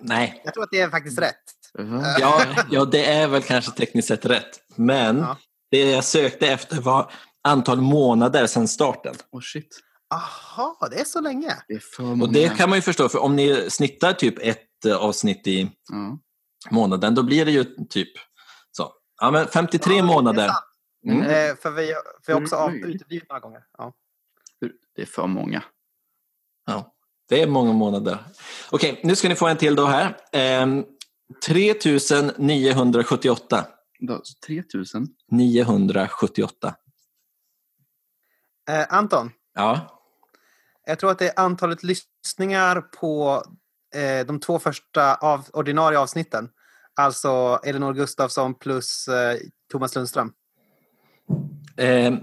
Nej. 0.00 0.42
Jag 0.44 0.54
tror 0.54 0.64
att 0.64 0.70
det 0.70 0.80
är 0.80 0.90
faktiskt 0.90 1.18
rätt. 1.18 1.44
Mm. 1.78 2.02
Ja, 2.18 2.44
ja, 2.70 2.84
det 2.84 3.04
är 3.12 3.28
väl 3.28 3.42
kanske 3.42 3.70
tekniskt 3.72 4.08
sett 4.08 4.26
rätt. 4.26 4.60
Men 4.76 5.18
ja. 5.18 5.36
det 5.70 5.90
jag 5.90 6.04
sökte 6.04 6.46
efter 6.46 6.80
var 6.80 7.12
antal 7.48 7.80
månader 7.80 8.46
sedan 8.46 8.68
starten. 8.68 9.14
Oh 9.32 9.40
shit. 9.40 9.80
Aha, 10.14 10.88
det 10.90 11.00
är 11.00 11.04
så 11.04 11.20
länge? 11.20 11.54
Det 11.68 11.74
är 11.74 11.82
för 11.96 12.02
många. 12.02 12.24
Och 12.24 12.32
det 12.32 12.56
kan 12.56 12.68
man 12.68 12.78
ju 12.78 12.82
förstå, 12.82 13.08
för 13.08 13.18
om 13.18 13.36
ni 13.36 13.66
snittar 13.70 14.12
typ 14.12 14.38
ett 14.38 14.84
eh, 14.86 14.96
avsnitt 14.96 15.46
i 15.46 15.70
Ja. 15.92 16.18
månaden, 16.70 17.14
då 17.14 17.22
blir 17.22 17.44
det 17.44 17.50
ju 17.50 17.64
typ 17.64 18.08
så. 18.70 18.92
Ja, 19.20 19.30
men 19.30 19.46
53 19.46 19.96
Ja, 19.96 20.04
månader. 20.04 20.50
Mm. 21.06 21.22
Eh, 21.22 21.56
för 21.56 21.70
vi, 21.70 21.94
vi 22.26 22.32
har 22.32 22.42
också 22.42 22.54
Mm, 22.56 22.64
av- 22.64 22.70
möjligt. 22.72 22.94
uteblivit 22.96 23.28
några 23.28 23.40
gånger. 23.40 23.60
Ja. 23.78 23.92
Det 24.96 25.02
är 25.02 25.06
för 25.06 25.26
många. 25.26 25.62
Ja, 26.66 26.94
det 27.28 27.42
är 27.42 27.46
många 27.46 27.72
månader. 27.72 28.18
Okej, 28.70 29.00
nu 29.04 29.16
ska 29.16 29.28
ni 29.28 29.34
få 29.34 29.48
en 29.48 29.56
till 29.56 29.74
då 29.74 29.86
här. 29.86 30.16
Ehm, 30.32 30.84
3978. 31.46 33.66
Då, 34.00 34.20
så 34.22 34.34
3000. 34.46 35.06
978. 35.30 36.74
Eh, 38.70 38.86
Anton, 38.88 39.30
Ja, 39.54 40.00
jag 40.86 40.98
tror 40.98 41.10
att 41.10 41.18
det 41.18 41.28
är 41.28 41.40
antalet 41.40 41.82
lyssningar 41.82 42.80
på 42.80 43.42
eh, 43.94 44.26
de 44.26 44.40
två 44.40 44.58
första 44.58 45.14
av, 45.14 45.44
ordinarie 45.52 45.98
avsnitten. 45.98 46.48
Alltså 46.96 47.60
Elinor 47.64 47.92
Gustafsson 47.92 48.54
plus 48.54 49.08
eh, 49.08 49.38
Thomas 49.72 49.94
Lundström. 49.94 50.32
ehm, 51.76 52.18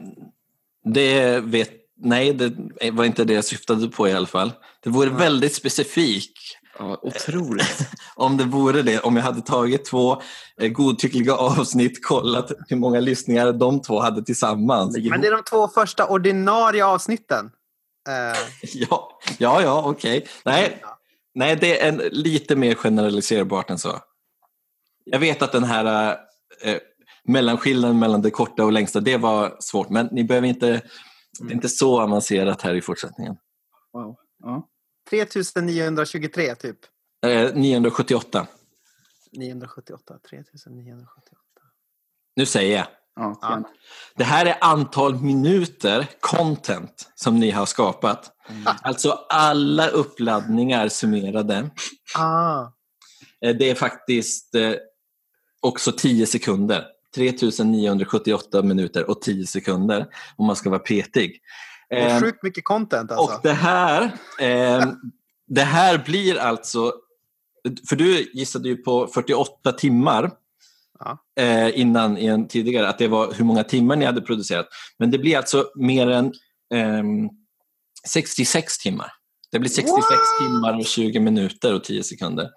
det 0.83 1.39
vet... 1.39 1.71
Nej, 1.99 2.33
det 2.33 2.91
var 2.91 3.05
inte 3.05 3.23
det 3.23 3.33
jag 3.33 3.45
syftade 3.45 3.87
på 3.87 4.07
i 4.07 4.13
alla 4.13 4.27
fall. 4.27 4.51
Det 4.83 4.89
vore 4.89 5.09
Nej. 5.09 5.19
väldigt 5.19 5.55
specifik 5.55 6.33
Ja, 6.79 6.99
otroligt. 7.01 7.89
om 8.15 8.37
det 8.37 8.43
vore 8.43 8.81
det. 8.81 8.99
Om 8.99 9.15
jag 9.15 9.23
hade 9.23 9.41
tagit 9.41 9.85
två 9.85 10.21
eh, 10.61 10.69
godtyckliga 10.69 11.35
avsnitt, 11.37 12.05
kollat 12.05 12.51
hur 12.67 12.77
många 12.77 12.99
lyssningar 12.99 13.53
de 13.53 13.81
två 13.81 13.99
hade 13.99 14.23
tillsammans. 14.23 14.97
Men 15.09 15.21
det 15.21 15.27
är 15.27 15.31
de 15.31 15.43
två 15.43 15.67
första 15.67 16.07
ordinarie 16.07 16.85
avsnitten. 16.85 17.51
Eh, 18.07 18.37
Ja, 18.73 19.19
ja, 19.37 19.61
ja 19.61 19.83
okej. 19.85 20.27
Nej, 20.45 20.83
nej, 21.35 21.55
det 21.55 21.81
är 21.81 21.89
en, 21.89 21.97
lite 21.97 22.55
mer 22.55 22.75
generaliserbart 22.75 23.69
än 23.69 23.79
så. 23.79 23.99
Jag 25.05 25.19
vet 25.19 25.41
att 25.41 25.51
den 25.51 25.63
här 25.63 26.17
eh, 26.63 26.77
mellanskillnaden 27.23 27.99
mellan 27.99 28.21
det 28.21 28.31
korta 28.31 28.65
och 28.65 28.71
längsta, 28.71 28.99
det 28.99 29.17
var 29.17 29.55
svårt. 29.59 29.89
Men 29.89 30.09
ni 30.11 30.23
behöver 30.23 30.47
inte, 30.47 30.81
det 31.39 31.51
är 31.51 31.55
inte 31.55 31.69
så 31.69 32.01
avancerat 32.01 32.61
här 32.61 32.73
i 32.73 32.81
fortsättningen. 32.81 33.35
Wow. 33.93 34.15
Ja. 34.43 34.67
3923 35.09 36.55
typ. 36.55 36.77
Eh, 37.25 37.55
978. 37.55 38.47
978. 39.31 40.19
3978. 40.29 41.37
Nu 42.35 42.45
säger 42.45 42.77
jag. 42.77 42.87
Ja. 43.15 43.63
Det 44.15 44.23
här 44.23 44.45
är 44.45 44.57
antal 44.61 45.15
minuter 45.21 46.07
content 46.19 47.11
som 47.15 47.39
ni 47.39 47.51
har 47.51 47.65
skapat. 47.65 48.31
Alltså 48.81 49.11
alla 49.29 49.87
uppladdningar 49.87 50.89
summerade. 50.89 51.69
Ah. 52.15 52.61
Eh, 53.41 53.55
Det 53.55 53.69
är 53.69 53.75
faktiskt 53.75 54.55
eh, 54.55 54.73
också 55.61 55.91
10 55.91 56.25
sekunder. 56.25 56.85
3978 57.15 58.61
minuter 58.61 59.09
och 59.09 59.21
10 59.21 59.47
sekunder 59.47 60.05
om 60.35 60.45
man 60.45 60.55
ska 60.55 60.69
vara 60.69 60.79
petig. 60.79 61.41
Det 61.89 61.95
är 61.95 62.15
Eh, 62.15 62.21
sjukt 62.21 62.43
mycket 62.43 62.65
content 62.65 63.11
alltså. 63.11 63.35
och 63.35 63.39
det 63.43 63.53
här, 63.53 64.01
eh, 64.39 64.85
det 65.47 65.61
här 65.61 65.97
blir 66.05 66.37
alltså, 66.37 66.93
för 67.89 67.95
du 67.95 68.31
gissade 68.33 68.69
ju 68.69 68.77
på 68.77 69.07
48 69.07 69.71
timmar 69.71 70.31
Ja. 70.99 71.17
eh, 71.43 71.79
innan 71.79 72.17
i 72.17 72.25
en 72.25 72.47
tidigare, 72.47 72.89
att 72.89 72.97
det 72.97 73.07
var 73.07 73.33
hur 73.33 73.45
många 73.45 73.63
timmar 73.63 73.95
ni 73.95 74.05
hade 74.05 74.21
producerat. 74.21 74.67
Men 74.99 75.11
det 75.11 75.17
blir 75.17 75.37
alltså 75.37 75.65
mer 75.75 76.07
än 76.09 76.33
ehm, 76.73 77.29
66 78.07 78.77
timmar. 78.77 79.11
Det 79.51 79.59
blir 79.59 79.69
66 79.69 79.95
What? 80.09 80.19
timmar 80.47 80.79
och 80.79 80.85
20 80.85 81.19
minuter 81.19 81.73
och 81.73 81.83
10 81.83 82.03
sekunder. 82.03 82.49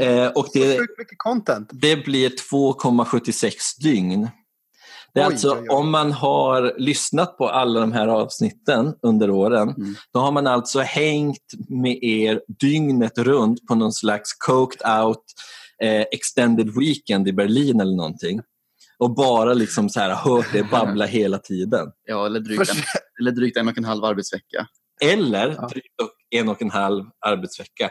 Eh, 0.00 0.26
och 0.26 0.46
det, 0.52 0.78
content. 1.16 1.70
det 1.72 1.96
blir 1.96 2.30
2,76 2.30 3.52
dygn. 3.82 4.28
Det 5.14 5.20
är 5.20 5.26
Oj, 5.26 5.32
alltså 5.32 5.52
oj, 5.52 5.58
oj. 5.60 5.68
om 5.68 5.90
man 5.90 6.12
har 6.12 6.74
lyssnat 6.78 7.38
på 7.38 7.48
alla 7.48 7.80
de 7.80 7.92
här 7.92 8.08
avsnitten 8.08 8.94
under 9.02 9.30
åren, 9.30 9.68
Mm. 9.68 9.94
då 10.12 10.20
har 10.20 10.32
man 10.32 10.46
alltså 10.46 10.80
hängt 10.80 11.52
med 11.68 11.98
er 12.04 12.40
dygnet 12.60 13.18
runt 13.18 13.66
på 13.66 13.74
någon 13.74 13.92
slags 13.92 14.32
coked 14.34 14.90
out 15.04 15.22
eh, 15.82 16.00
extended 16.00 16.70
weekend 16.78 17.28
i 17.28 17.32
Berlin 17.32 17.80
eller 17.80 17.96
någonting. 17.96 18.40
Och 18.98 19.14
bara 19.14 19.54
liksom 19.54 19.88
så 19.88 20.00
här 20.00 20.14
hört 20.14 20.46
det 20.52 20.62
babbla 20.70 21.06
hela 21.06 21.38
tiden. 21.38 21.86
Ja, 22.04 22.26
eller 22.26 22.40
drygt, 22.40 22.70
en, 22.70 22.76
eller 23.20 23.30
drygt 23.32 23.56
en 23.56 23.68
och 23.68 23.78
en 23.78 23.84
halv 23.84 24.04
arbetsvecka. 24.04 24.66
Eller 25.04 25.48
Ja. 25.58 25.68
drygt 25.68 25.86
en 26.30 26.48
och 26.48 26.62
en 26.62 26.70
halv 26.70 27.04
arbetsvecka. 27.26 27.90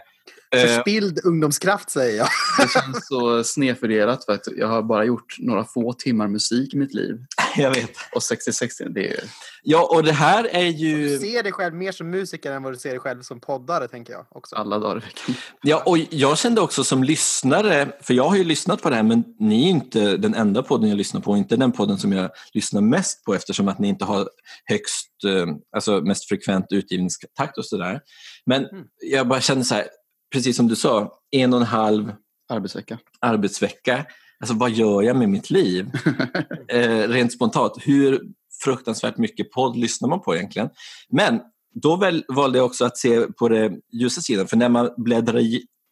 Eh, 0.56 0.62
förspilld 0.62 1.20
ungdomskraft 1.24 1.90
säger 1.90 2.18
jag. 2.18 2.28
Det 2.60 2.72
känns 2.72 3.08
så 3.08 3.44
snedfördelat 3.44 4.26
för 4.26 4.34
att 4.34 4.48
jag 4.58 4.68
har 4.68 4.84
bara 4.84 5.06
gjort 5.06 5.36
några 5.40 5.64
få 5.66 5.94
timmar 5.94 6.28
musik 6.28 6.74
i 6.74 6.78
mitt 6.78 6.94
liv. 6.94 7.16
jag 7.58 7.72
vet. 7.76 7.92
Och 8.16 8.24
66 8.24 8.78
timmar, 8.78 8.92
det 8.92 9.08
är 9.14 9.24
Ja, 9.64 9.90
och 9.96 10.04
det 10.04 10.12
här 10.12 10.44
är 10.52 10.64
Du 10.64 10.70
ju... 10.78 11.20
ser 11.20 11.44
dig 11.44 11.52
själv 11.52 11.76
mer 11.76 11.92
som 11.92 12.10
musiker 12.10 12.52
än 12.52 12.64
vad 12.64 12.74
du 12.74 12.78
ser 12.78 12.90
dig 12.90 13.00
själv 13.00 13.22
som 13.22 13.40
poddare, 13.40 13.88
tänker 13.88 14.14
jag. 14.14 14.26
också. 14.30 14.56
alla 14.56 14.80
dagar 14.80 14.98
i 14.98 15.00
veckan. 15.00 15.36
Ja, 15.62 15.84
och 15.86 15.98
jag 16.10 16.38
kände 16.38 16.62
också 16.62 16.84
som 16.84 17.04
lyssnare, 17.04 17.92
för 18.02 18.14
jag 18.14 18.30
har 18.30 18.36
ju 18.38 18.44
lyssnat 18.44 18.82
på 18.82 18.90
det 18.90 18.96
här, 18.96 19.04
men 19.04 19.24
ni 19.40 19.66
är 19.66 19.70
inte 19.70 20.18
den 20.18 20.34
enda 20.36 20.64
podden 20.64 20.90
jag 20.90 20.98
lyssnar 20.98 21.22
på, 21.22 21.38
inte 21.38 21.56
den 21.56 21.72
podden 21.72 21.98
som 21.98 22.12
jag 22.12 22.30
lyssnar 22.54 22.82
mest 22.82 23.24
på 23.24 23.34
eftersom 23.34 23.68
att 23.68 23.80
ni 23.80 23.88
inte 23.88 24.06
har 24.06 24.30
högst, 24.66 25.10
eh, 25.26 25.48
alltså 25.76 26.02
mest 26.02 26.28
frekvent 26.30 26.66
utgivningstakt 26.70 27.58
och 27.58 27.66
sådär. 27.66 28.02
Men 28.46 28.66
Mm. 28.66 28.84
jag 29.12 29.28
bara 29.28 29.42
kände 29.42 29.66
så 29.66 29.76
här, 29.76 29.88
precis 30.34 30.58
som 30.58 30.68
du 30.68 30.76
sa, 30.76 31.12
en 31.32 31.54
och 31.54 31.60
en 31.60 31.66
halv 31.66 32.14
Arbetsvecka. 32.50 32.98
arbetsvecka. 33.20 34.06
Alltså 34.40 34.56
vad 34.56 34.72
gör 34.72 35.02
jag 35.02 35.16
med 35.16 35.30
mitt 35.30 35.50
liv? 35.50 35.92
eh, 36.68 37.08
rent 37.08 37.34
spontant. 37.34 37.74
Hur 37.82 38.22
fruktansvärt 38.64 39.18
mycket 39.18 39.52
podd 39.52 39.78
lyssnar 39.78 40.10
man 40.10 40.22
på 40.22 40.36
egentligen? 40.36 40.70
Men 41.10 41.42
då 41.82 41.96
väl, 41.96 42.26
valde 42.28 42.58
jag 42.58 42.66
också 42.66 42.86
att 42.86 42.98
se 42.98 43.22
på 43.22 43.50
den 43.50 43.82
ljusa 43.94 44.22
sidan. 44.22 44.48
För 44.48 44.58
när 44.58 44.70
man 44.70 44.90
bläddrar 44.98 45.42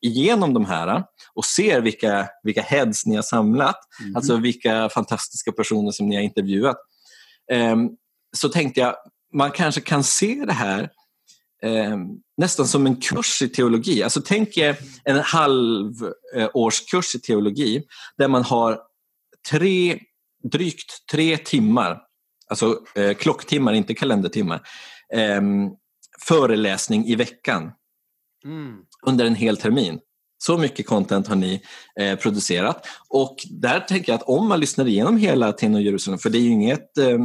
igenom 0.02 0.54
de 0.54 0.66
här 0.66 1.04
och 1.34 1.46
ser 1.46 1.82
vilka, 1.82 2.30
vilka 2.44 2.62
heads 2.62 3.06
ni 3.06 3.16
har 3.16 3.24
samlat, 3.24 3.76
Mhm. 4.04 4.16
alltså 4.16 4.38
vilka 4.38 4.90
fantastiska 4.90 5.52
personer 5.52 5.92
som 5.92 6.10
ni 6.10 6.16
har 6.16 6.24
intervjuat, 6.24 6.78
ehm, 7.52 7.90
så 8.38 8.50
tänkte 8.50 8.80
jag 8.82 8.96
man 9.34 9.52
kanske 9.52 9.82
kan 9.82 10.04
se 10.04 10.44
det 10.48 10.54
här 10.54 10.90
eh, 11.66 11.98
nästan 12.38 12.68
som 12.68 12.86
en 12.86 12.96
kurs 12.96 13.42
i 13.42 13.50
teologi. 13.50 14.04
Alltså 14.04 14.22
tänk 14.26 14.58
er 14.58 14.78
en 15.04 15.20
halv 15.20 15.94
eh, 16.36 16.50
årskurs 16.54 17.16
i 17.16 17.20
teologi 17.20 17.84
där 18.18 18.28
man 18.28 18.44
har 18.44 18.80
tre, 19.50 20.00
drygt 20.52 21.08
tre 21.12 21.38
timmar, 21.38 22.02
alltså 22.48 22.80
eh, 22.96 23.14
klocktimmar, 23.14 23.74
inte 23.74 23.94
kalendertimmar, 23.94 24.62
eh, 25.14 25.42
föreläsning 26.28 27.06
i 27.06 27.16
veckan 27.16 27.72
Mm. 28.46 28.78
under 29.08 29.26
en 29.26 29.36
hel 29.36 29.58
termin. 29.58 30.00
Så 30.38 30.58
mycket 30.58 30.88
content 30.88 31.28
har 31.28 31.36
ni 31.36 31.62
eh, 32.00 32.20
producerat. 32.20 32.86
Och 33.10 33.36
där 33.50 33.80
tänker 33.80 34.12
jag 34.12 34.20
att 34.20 34.28
om 34.28 34.48
man 34.48 34.60
lyssnar 34.60 34.88
igenom 34.88 35.18
hela 35.18 35.52
Tenno 35.52 35.80
Jerusalem, 35.80 36.20
för 36.20 36.30
det 36.30 36.38
är 36.38 36.42
ju 36.42 36.50
inget, 36.50 36.98
eh, 36.98 37.20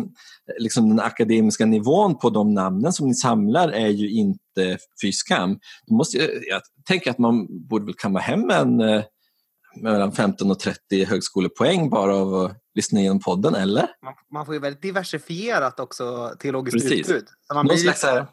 liksom 0.58 0.88
den 0.88 1.00
akademiska 1.00 1.66
nivån 1.66 2.18
på 2.18 2.30
de 2.30 2.54
namnen 2.54 2.92
som 2.92 3.08
ni 3.08 3.14
samlar 3.14 3.68
är 3.68 3.88
ju 3.88 4.10
inte 4.10 4.78
fy 5.02 5.12
skam. 5.12 5.58
Då 5.86 5.94
måste 5.94 6.18
jag, 6.18 6.28
jag 6.48 6.62
tänker 6.88 7.10
att 7.10 7.18
man 7.18 7.46
borde 7.68 7.84
väl 7.84 7.94
kamma 7.94 8.18
hem 8.18 8.50
en 8.50 8.80
eh, 8.80 9.02
mellan 9.76 10.12
15 10.12 10.50
och 10.50 10.58
30 10.58 11.04
högskolepoäng 11.04 11.90
bara 11.90 12.16
av 12.16 12.34
att 12.34 12.56
lyssna 12.74 13.00
igenom 13.00 13.20
podden, 13.20 13.54
eller? 13.54 13.86
Man, 14.04 14.14
man 14.32 14.46
får 14.46 14.54
ju 14.54 14.60
väldigt 14.60 14.82
diversifierat 14.82 15.80
också 15.80 16.34
teologiskt 16.38 16.74
Precis. 16.74 17.00
utbud. 17.00 17.28
Så 17.28 17.54
man 17.54 17.66
Någon 17.66 17.74
blir 17.74 17.82
slags 17.82 18.02
bred. 18.02 18.26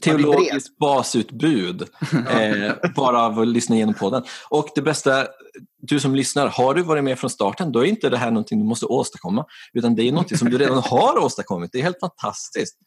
Teologiskt 0.00 0.78
basutbud 0.78 1.82
eh, 2.30 2.72
bara 2.96 3.22
av 3.22 3.40
att 3.40 3.48
lyssna 3.48 3.76
igenom 3.76 3.94
podden. 3.94 4.22
Och 4.48 4.68
det 4.74 4.82
bästa, 4.82 5.26
du 5.78 6.00
som 6.00 6.14
lyssnar, 6.14 6.48
har 6.48 6.74
du 6.74 6.82
varit 6.82 7.04
med 7.04 7.18
från 7.18 7.30
starten 7.30 7.72
då 7.72 7.80
är 7.80 7.84
inte 7.84 8.08
det 8.08 8.16
här 8.18 8.30
någonting 8.30 8.58
du 8.58 8.64
måste 8.64 8.86
åstadkomma 8.86 9.46
utan 9.72 9.94
det 9.94 10.02
är 10.02 10.12
någonting 10.12 10.38
som 10.38 10.50
du 10.50 10.58
redan 10.58 10.78
har 10.84 11.18
åstadkommit. 11.18 11.72
Det 11.72 11.78
är 11.78 11.82
helt 11.82 12.00
fantastiskt. 12.00 12.78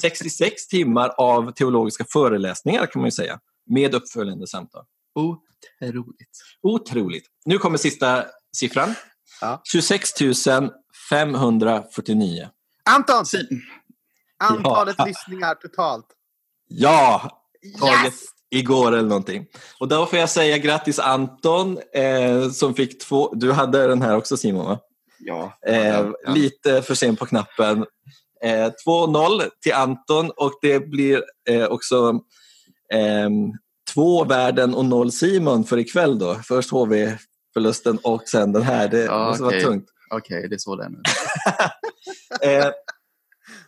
66 0.00 0.66
timmar 0.68 1.08
av 1.08 1.52
teologiska 1.52 2.04
föreläsningar 2.12 2.86
kan 2.86 3.02
man 3.02 3.06
ju 3.06 3.12
säga 3.12 3.38
med 3.70 3.94
uppföljande 3.94 4.46
samtal. 4.46 4.84
Otroligt. 5.14 6.30
Otroligt. 6.62 7.24
Nu 7.44 7.58
kommer 7.58 7.78
sista 7.78 8.24
siffran. 8.56 8.94
Ja. 9.40 9.60
26 9.64 10.12
549. 11.10 12.48
Anton! 12.90 13.24
Antalet 14.38 14.94
Ja. 14.98 15.04
lyssningar 15.04 15.54
totalt. 15.54 16.06
Ja, 16.68 17.30
taget 17.80 18.04
Yes! 18.04 18.24
igår 18.50 18.92
eller 18.92 19.08
någonting. 19.08 19.46
Och 19.80 19.88
då 19.88 20.06
får 20.06 20.18
jag 20.18 20.30
säga 20.30 20.58
grattis 20.58 20.98
Anton 20.98 21.78
eh, 21.94 22.50
som 22.50 22.74
fick 22.74 22.98
två. 22.98 23.34
Du 23.34 23.52
hade 23.52 23.86
den 23.86 24.02
här 24.02 24.16
också 24.16 24.36
Simon 24.36 24.64
va? 24.64 24.78
Ja. 25.18 25.58
Eh, 25.66 25.86
ja, 25.86 26.12
ja. 26.24 26.32
Lite 26.32 26.82
för 26.82 26.94
sen 26.94 27.16
på 27.16 27.26
knappen. 27.26 27.86
Eh, 28.44 28.70
2-0 28.86 29.42
till 29.62 29.74
Anton 29.74 30.30
och 30.30 30.52
det 30.62 30.80
blir 30.80 31.24
eh, 31.48 31.64
också 31.64 32.20
ehm, 32.92 33.52
två 33.94 34.24
värden 34.24 34.74
och 34.74 34.84
noll 34.84 35.12
Simon 35.12 35.64
för 35.64 35.78
ikväll 35.78 36.18
då. 36.18 36.34
Först 36.34 36.70
HV-förlusten 36.70 37.98
och 38.02 38.22
sen 38.28 38.52
den 38.52 38.62
här. 38.62 38.88
Det 38.88 39.04
ja, 39.04 39.28
måste 39.28 39.44
okay. 39.44 39.58
vara 39.58 39.70
tungt. 39.70 39.88
Okej, 40.10 40.38
okay, 40.38 40.48
det 40.48 40.54
är 40.54 40.58
så 40.58 40.76
det 40.76 40.84
är 40.84 40.88
nu. 40.88 41.02
eh, 42.42 42.70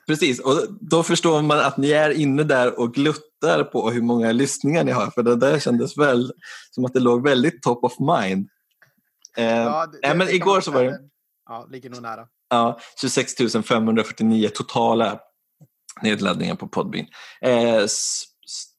precis, 0.06 0.40
och 0.40 0.66
då 0.80 1.02
förstår 1.02 1.42
man 1.42 1.58
att 1.58 1.76
ni 1.76 1.90
är 1.90 2.11
inne 2.11 2.44
där 2.44 2.80
och 2.80 2.94
gluttar 2.94 3.64
på 3.64 3.90
hur 3.90 4.02
många 4.02 4.32
lyssningar 4.32 4.85
ni 4.85 4.92
har. 4.92 5.11
För 5.11 5.23
det 5.23 5.37
där 5.37 5.58
kändes 5.58 5.99
väl 5.99 6.32
som 6.70 6.85
att 6.85 6.92
det 6.92 7.00
låg 7.00 7.23
väldigt 7.23 7.62
top 7.62 7.85
of 7.85 7.94
mind. 7.99 8.49
Eh, 9.37 9.44
ja, 9.47 9.87
det, 10.02 10.14
men 10.14 10.28
igår 10.28 10.61
så 10.61 10.70
var 10.70 10.85
det... 10.85 10.99
Ja, 11.49 11.66
ligger 11.70 11.90
nog 11.90 12.02
nära. 12.02 12.26
Ja, 12.50 12.78
26 13.00 13.35
549 13.68 14.49
totala 14.54 15.20
nedladdningar 16.02 16.54
på 16.54 16.68
Podbean. 16.68 17.06
Eh, 17.40 17.87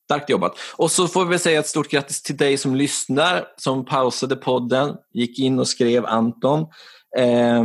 starkt 0.10 0.30
jobbat. 0.30 0.56
Och 0.76 0.92
så 0.92 1.08
får 1.08 1.26
vi 1.26 1.40
säga 1.40 1.60
ett 1.60 1.68
stort 1.68 1.90
grattis 1.90 2.22
till 2.22 2.38
dig 2.38 2.58
som 2.58 2.76
lyssnar, 2.76 3.48
som 3.58 3.86
pausade 3.86 4.36
podden, 4.36 4.96
gick 5.14 5.40
in 5.40 5.60
och 5.60 5.68
skrev 5.68 6.06
Anton 6.06 6.62
eh, 7.18 7.64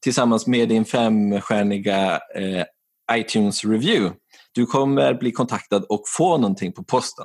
tillsammans 0.00 0.46
med 0.46 0.68
din 0.68 0.84
femstjärniga 0.84 2.20
eh, 2.34 2.64
iTunes-review. 3.12 4.12
Du 4.52 4.66
kommer 4.66 5.14
bli 5.14 5.32
kontaktad 5.32 5.84
och 5.88 6.02
få 6.16 6.38
någonting 6.38 6.72
på 6.72 6.84
posten. 6.84 7.24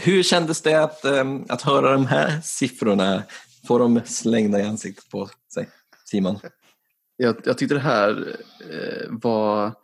Hur 0.00 0.22
kändes 0.22 0.62
det 0.62 0.74
att, 0.74 1.04
eh, 1.04 1.24
att 1.48 1.62
höra 1.62 1.92
de 1.92 2.06
här 2.06 2.40
siffrorna, 2.40 3.22
få 3.68 3.78
dem 3.78 4.00
slängda 4.04 4.60
i 4.60 4.62
ansiktet 4.62 5.08
på 5.10 5.30
sig? 5.54 5.68
Simon? 6.04 6.38
Jag, 7.16 7.36
jag 7.44 7.58
tyckte 7.58 7.74
det 7.74 7.80
här 7.80 8.36
eh, 8.70 9.06
var 9.10 9.74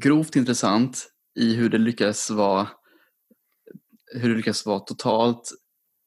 grovt 0.00 0.36
intressant 0.36 1.08
i 1.40 1.54
hur 1.54 1.68
det 1.68 1.78
lyckades 1.78 2.30
vara 2.30 2.68
hur 4.14 4.28
det 4.28 4.36
lyckas 4.36 4.66
vara 4.66 4.80
totalt 4.80 5.52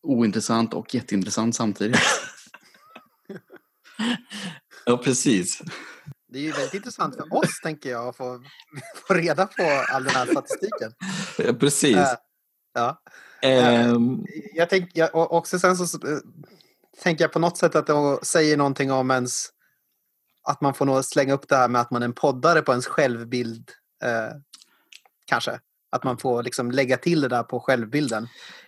ointressant 0.03 0.73
och 0.73 0.95
jätteintressant 0.95 1.55
samtidigt. 1.55 1.99
ja, 4.85 4.97
precis. 4.97 5.61
Det 6.31 6.39
är 6.39 6.43
ju 6.43 6.51
väldigt 6.51 6.73
intressant 6.73 7.15
för 7.15 7.33
oss, 7.33 7.61
tänker 7.63 7.89
jag, 7.89 8.07
att 8.07 8.17
få, 8.17 8.43
få 9.07 9.13
reda 9.13 9.45
på 9.45 9.85
all 9.89 10.03
den 10.03 10.15
här 10.15 10.25
statistiken. 10.25 10.93
Ja, 11.37 11.53
precis. 11.53 11.97
Uh, 11.97 12.05
ja. 12.73 13.01
Um... 13.93 14.25
Jag 14.53 14.69
tänker, 14.69 15.15
också 15.15 15.59
sen 15.59 15.77
så 15.77 15.99
tänker 17.01 17.23
jag 17.23 17.31
på 17.31 17.39
något 17.39 17.57
sätt 17.57 17.75
att 17.75 17.87
det 17.87 18.19
säger 18.23 18.57
någonting 18.57 18.91
om 18.91 19.11
ens 19.11 19.49
att 20.43 20.61
man 20.61 20.73
får 20.73 20.85
nog 20.85 21.05
slänga 21.05 21.33
upp 21.33 21.47
det 21.47 21.55
här 21.55 21.67
med 21.67 21.81
att 21.81 21.91
man 21.91 22.01
är 22.01 22.05
en 22.05 22.13
poddare 22.13 22.61
på 22.61 22.71
ens 22.71 22.87
självbild. 22.87 23.71
Eh, 24.03 24.37
kanske. 25.25 25.59
Att 25.91 26.03
man 26.03 26.17
får 26.17 26.43
liksom 26.43 26.71
lägga 26.71 26.97
till 26.97 27.21
det 27.21 27.27
där 27.27 27.43
på 27.43 27.59
självbilden. 27.59 28.27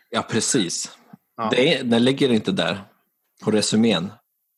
Ja, 0.09 0.21
precis. 0.21 0.97
Ja. 1.37 1.49
Det 1.51 1.77
är, 1.77 1.83
den 1.83 2.03
ligger 2.03 2.29
inte 2.29 2.51
där 2.51 2.83
på 3.43 3.51
resumén. 3.51 4.11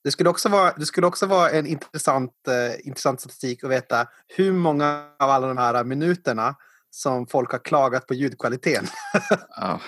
Det 0.05 0.11
skulle 0.11 0.29
också 0.29 0.49
vara, 0.49 0.73
det 0.77 0.85
skulle 0.85 1.07
också 1.07 1.25
vara 1.25 1.49
en 1.49 1.67
intressant, 1.67 2.31
eh, 2.47 2.87
intressant 2.87 3.19
statistik 3.19 3.63
att 3.63 3.69
veta 3.69 4.07
hur 4.27 4.51
många 4.51 5.05
av 5.19 5.29
alla 5.29 5.47
de 5.47 5.57
här 5.57 5.83
minuterna 5.83 6.55
som 6.89 7.27
folk 7.27 7.51
har 7.51 7.59
klagat 7.59 8.07
på 8.07 8.13
ljudkvaliteten. 8.13 8.87
ja. 9.57 9.79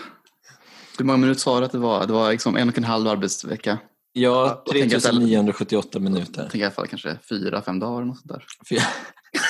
Hur 0.98 1.06
många 1.06 1.18
minuter 1.18 1.40
sa 1.40 1.60
du 1.60 1.66
att 1.66 1.72
det 1.72 1.78
var? 1.78 2.08
Det 2.08 2.14
var 2.14 2.32
liksom 2.32 2.56
en 2.56 2.70
och 2.70 2.78
en 2.78 2.84
halv 2.84 3.08
arbetsvecka. 3.08 3.78
Ja, 4.14 4.64
3978 4.72 6.00
minuter. 6.00 6.42
Jag 6.42 6.52
tänker 6.52 6.60
i 6.60 6.64
alla 6.64 6.72
fall 6.72 6.88
kanske 6.88 7.18
fyra, 7.30 7.62
fem 7.62 7.80
dagar. 7.80 8.06
Något 8.06 8.22
där. 8.24 8.46
Fyra, 8.70 8.82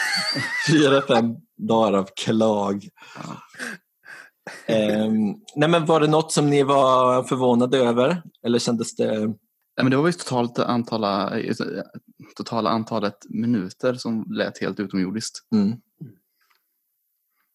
fyra 0.67 1.01
fem 1.01 1.36
dagar 1.58 1.93
av 1.97 2.10
klag. 2.15 2.89
Ja. 3.15 3.41
Um, 4.75 5.36
nej 5.56 5.69
men 5.69 5.86
var 5.86 5.99
det 5.99 6.08
något 6.08 6.32
som 6.32 6.49
ni 6.49 6.63
var 6.63 7.23
förvånade 7.23 7.77
över? 7.77 8.21
Eller 8.45 8.60
kändes 8.60 8.95
det... 8.95 9.34
Nej, 9.77 9.83
men 9.83 9.91
det 9.91 9.97
var 9.97 10.07
ju 10.07 10.13
totalt 10.13 10.59
antala, 10.59 11.33
totala 12.35 12.69
antalet 12.69 13.25
minuter 13.29 13.93
som 13.93 14.25
lät 14.29 14.57
helt 14.57 14.79
utomjordiskt. 14.79 15.39
Mm. 15.51 15.71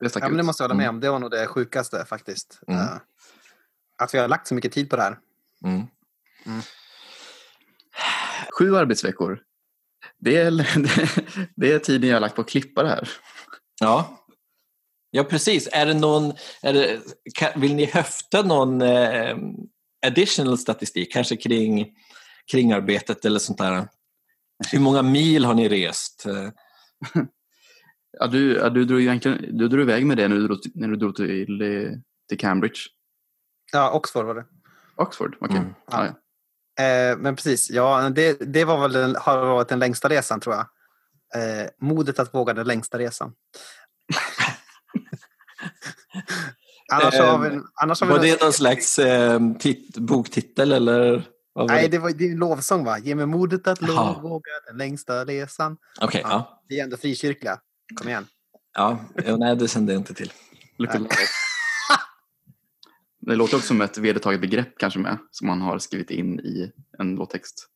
Det, 0.01 0.17
ja, 0.17 0.29
men 0.29 0.37
det 0.37 0.43
måste 0.43 0.63
jag 0.63 0.69
hålla 0.69 0.77
med 0.77 0.85
mm. 0.85 0.95
om. 0.95 1.01
Det 1.01 1.11
var 1.11 1.19
nog 1.19 1.31
det 1.31 1.47
sjukaste 1.47 2.05
faktiskt. 2.05 2.61
Mm. 2.67 2.81
Uh, 2.81 2.97
att 3.99 4.15
vi 4.15 4.19
har 4.19 4.29
lagt 4.29 4.47
så 4.47 4.55
mycket 4.55 4.73
tid 4.73 4.91
på 4.91 4.97
det 4.97 5.03
här. 5.03 5.19
Mm. 5.65 5.87
Mm. 6.47 6.61
Sju 8.59 8.77
arbetsveckor. 8.77 9.41
Det 10.19 10.37
är, 10.37 10.51
det 11.61 11.73
är 11.73 11.79
tiden 11.79 12.09
jag 12.09 12.17
har 12.17 12.21
lagt 12.21 12.35
på 12.35 12.41
att 12.41 12.49
klippa 12.49 12.83
det 12.83 12.89
här. 12.89 13.09
Ja, 13.81 14.27
ja 15.11 15.25
precis. 15.25 15.69
Är 15.73 15.87
det 15.87 15.95
någon, 15.95 16.33
är 16.63 16.73
det, 16.73 17.01
vill 17.57 17.75
ni 17.75 17.85
höfta 17.85 18.43
någon 18.43 18.83
eh, 18.83 19.37
additional 20.07 20.59
statistik, 20.59 21.13
kanske 21.13 21.37
kring, 21.37 21.95
kring 22.51 22.73
arbetet 22.73 23.25
eller 23.25 23.39
sånt 23.39 23.59
där? 23.59 23.89
Hur 24.73 24.81
många 24.81 25.03
mil 25.03 25.45
har 25.45 25.55
ni 25.55 25.69
rest? 25.69 26.27
Ja, 28.19 28.27
du, 28.27 28.57
ja, 28.57 28.71
du, 28.71 28.85
drog 28.85 29.01
egentligen, 29.01 29.59
du 29.59 29.69
drog 29.69 29.83
iväg 29.83 30.07
med 30.07 30.17
det 30.17 30.29
när 30.29 30.37
du 30.37 30.47
drog, 30.47 30.59
när 30.75 30.89
du 30.89 30.97
drog 30.97 31.17
till, 31.17 31.63
till 32.29 32.39
Cambridge. 32.39 32.81
Ja, 33.73 33.91
Oxford 33.91 34.27
var 34.27 34.35
det. 34.35 34.45
Oxford, 34.97 35.37
okej. 35.41 35.47
Okay. 35.47 35.59
Mm. 35.59 35.75
Ja. 35.91 36.07
Ja, 36.07 36.15
Eh, 36.81 37.17
men 37.19 37.37
precis, 37.37 37.71
ja, 37.71 38.11
det, 38.11 38.53
det 38.53 38.65
var 38.65 38.81
väl 38.81 38.93
den, 38.93 39.17
har 39.17 39.47
varit 39.47 39.69
den 39.69 39.79
längsta 39.79 40.09
resan 40.09 40.41
tror 40.41 40.55
jag. 40.55 40.67
Eh, 41.35 41.69
modet 41.81 42.19
att 42.19 42.35
våga 42.35 42.55
den 42.55 42.67
längsta 42.67 42.99
resan. 42.99 43.33
annars 46.93 47.19
har 47.19 47.39
vi, 47.39 47.61
annars 47.75 48.01
har 48.01 48.07
vi 48.07 48.13
var 48.13 48.21
det 48.21 48.43
någon 48.43 48.53
slags 48.53 48.99
eh, 48.99 49.41
tit, 49.59 49.97
boktitel 49.97 50.73
eller? 50.73 51.25
Nej, 51.55 51.89
det 51.89 51.99
var 51.99 52.23
en 52.23 52.37
lovsång 52.37 52.85
va? 52.85 52.99
Ge 52.99 53.15
mig 53.15 53.27
modet 53.27 53.67
att 53.67 53.83
lov, 53.83 54.23
våga 54.23 54.51
den 54.67 54.79
längsta 54.79 55.25
resan. 55.25 55.77
Okay, 56.01 56.21
ja, 56.21 56.29
ja. 56.31 56.63
Vi 56.69 56.81
är 56.81 56.85
ändå 56.85 56.97
frikyrkliga. 56.97 57.61
Kom 57.95 58.09
igen. 58.09 58.27
Ja, 58.75 58.99
nej 59.39 59.57
det 59.57 59.69
kände 59.69 59.93
jag 59.93 60.01
inte 60.01 60.15
till. 60.15 60.33
Det 63.27 63.37
låter 63.37 63.57
också 63.57 63.67
som 63.67 63.81
ett 63.81 63.99
vedertaget 63.99 64.41
begrepp 64.41 64.79
kanske 64.79 64.99
med, 64.99 65.19
som 65.31 65.47
man 65.47 65.61
har 65.61 65.79
skrivit 65.79 66.11
in 66.11 66.41
i 66.41 66.73
en 66.99 67.15
låttext. 67.15 67.69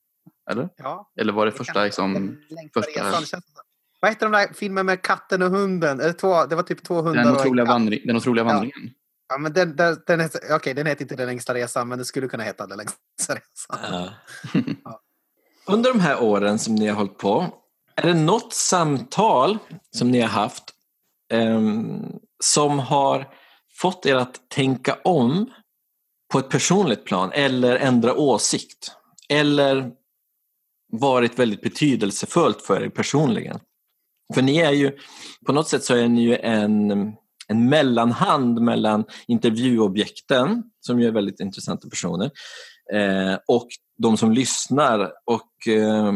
Eller? 0.51 0.69
Ja. 0.77 1.11
Eller 1.21 1.33
var 1.33 1.47
det, 1.47 1.53
det 1.53 1.57
första 1.57 1.85
liksom... 1.85 2.37
Första... 2.75 3.21
Resan, 3.21 3.43
vad 4.01 4.11
heter 4.11 4.27
de 4.27 4.33
där 4.33 4.53
filmen 4.55 4.87
med 4.87 5.03
katten 5.03 5.43
och 5.43 5.51
hunden? 5.51 6.01
Eller 6.01 6.13
två, 6.13 6.45
det 6.47 6.57
var 6.57 6.63
typ 6.63 6.85
två 6.85 7.03
hundar 7.03 7.25
Den 7.25 7.37
otroliga, 7.37 7.65
vandring, 7.65 8.01
den 8.05 8.17
otroliga 8.17 8.45
vandringen. 8.45 8.91
Ja. 9.29 9.39
Men 9.39 9.53
den, 9.53 9.77
den, 9.77 10.03
den, 10.07 10.21
heter, 10.21 10.55
okay, 10.55 10.75
den 10.75 10.87
heter 10.87 11.03
inte 11.03 11.17
Den 11.17 11.27
längsta 11.27 11.55
resan, 11.55 11.89
men 11.89 11.99
den 11.99 12.07
skulle 12.07 12.29
kunna 12.29 12.43
heta 12.43 12.67
Den 12.67 12.79
längsta 12.79 13.35
resan. 13.35 13.79
Ja. 13.93 14.11
ja. 14.85 15.01
Under 15.67 15.93
de 15.93 16.01
här 16.01 16.23
åren 16.23 16.59
som 16.59 16.75
ni 16.75 16.87
har 16.87 16.97
hållit 16.97 17.19
på, 17.19 17.47
är 17.97 18.07
det 18.07 18.15
något 18.15 18.53
samtal 18.53 19.59
som 19.91 20.11
ni 20.11 20.21
har 20.21 20.29
haft 20.29 20.65
um, 21.33 22.19
som 22.45 22.79
har 22.79 23.29
fått 23.81 24.07
er 24.07 24.15
att 24.15 24.49
tänka 24.49 24.99
om 25.05 25.51
på 26.33 26.39
ett 26.39 26.49
personligt 26.49 27.05
plan 27.05 27.33
eller 27.33 27.77
ändra 27.77 28.15
åsikt? 28.15 28.93
Eller 29.29 29.93
varit 30.93 31.39
väldigt 31.39 31.63
betydelsefullt 31.63 32.63
för 32.63 32.83
er 32.83 32.89
personligen? 32.89 33.61
För 34.35 34.43
ni 34.43 34.59
är 34.59 34.73
ju, 34.73 34.99
på 35.47 35.53
något 35.53 35.69
sätt 35.69 35.85
så 35.85 35.95
är 35.95 36.09
ni 36.09 36.23
ju 36.23 36.37
en, 36.37 36.91
en 37.49 37.69
mellanhand 37.69 38.61
mellan 38.61 39.05
intervjuobjekten, 39.27 40.63
som 40.81 41.01
ju 41.01 41.07
är 41.07 41.13
väldigt 41.13 41.41
intressanta 41.41 41.89
personer, 41.89 42.31
eh, 42.93 43.39
och 43.49 43.69
de 43.99 44.17
som 44.17 44.33
lyssnar. 44.33 45.13
Och 45.25 45.69
eh, 45.69 46.13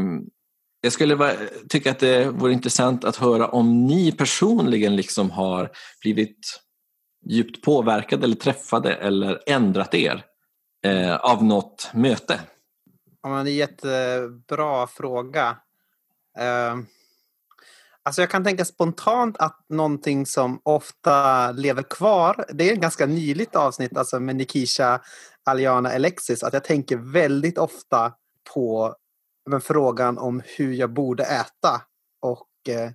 jag 0.81 0.93
skulle 0.93 1.15
va, 1.15 1.33
tycka 1.69 1.91
att 1.91 1.99
det 1.99 2.31
vore 2.31 2.53
intressant 2.53 3.05
att 3.05 3.17
höra 3.17 3.49
om 3.49 3.87
ni 3.87 4.13
personligen 4.13 4.97
liksom 4.97 5.31
har 5.31 5.71
blivit 6.03 6.61
djupt 7.27 7.63
påverkade 7.63 8.25
eller 8.25 8.37
träffade 8.37 8.95
eller 8.95 9.43
ändrat 9.47 9.95
er 9.95 10.25
eh, 10.85 11.17
av 11.17 11.45
något 11.45 11.91
möte? 11.95 12.41
Ja, 13.23 13.29
men 13.29 13.45
det 13.45 13.51
är 13.51 13.53
en 13.53 13.59
jättebra 13.59 14.87
fråga. 14.87 15.57
Eh, 16.39 16.77
alltså 18.11 18.23
jag 18.23 18.31
kan 18.31 18.45
tänka 18.45 18.65
spontant 18.65 19.37
att 19.39 19.65
någonting 19.69 20.27
som 20.27 20.61
ofta 20.63 21.53
lever 21.53 21.83
kvar, 21.83 22.45
det 22.53 22.69
är 22.69 22.73
ett 22.73 22.81
ganska 22.81 23.07
nyligt 23.07 23.57
avsnitt 23.57 23.97
alltså 23.97 24.21
med 24.21 24.37
Nikisha 24.37 25.01
Aliana 25.45 25.91
Alexis, 25.91 26.43
att 26.43 26.53
jag 26.53 26.65
tänker 26.65 26.97
väldigt 26.97 27.59
ofta 27.59 28.13
på 28.55 28.95
men, 29.51 29.61
frågan 29.61 30.19
om 30.19 30.43
hur 30.45 30.73
jag 30.73 30.93
borde 30.93 31.25
äta. 31.25 31.83
Och 32.21 32.69
eh, 32.69 32.91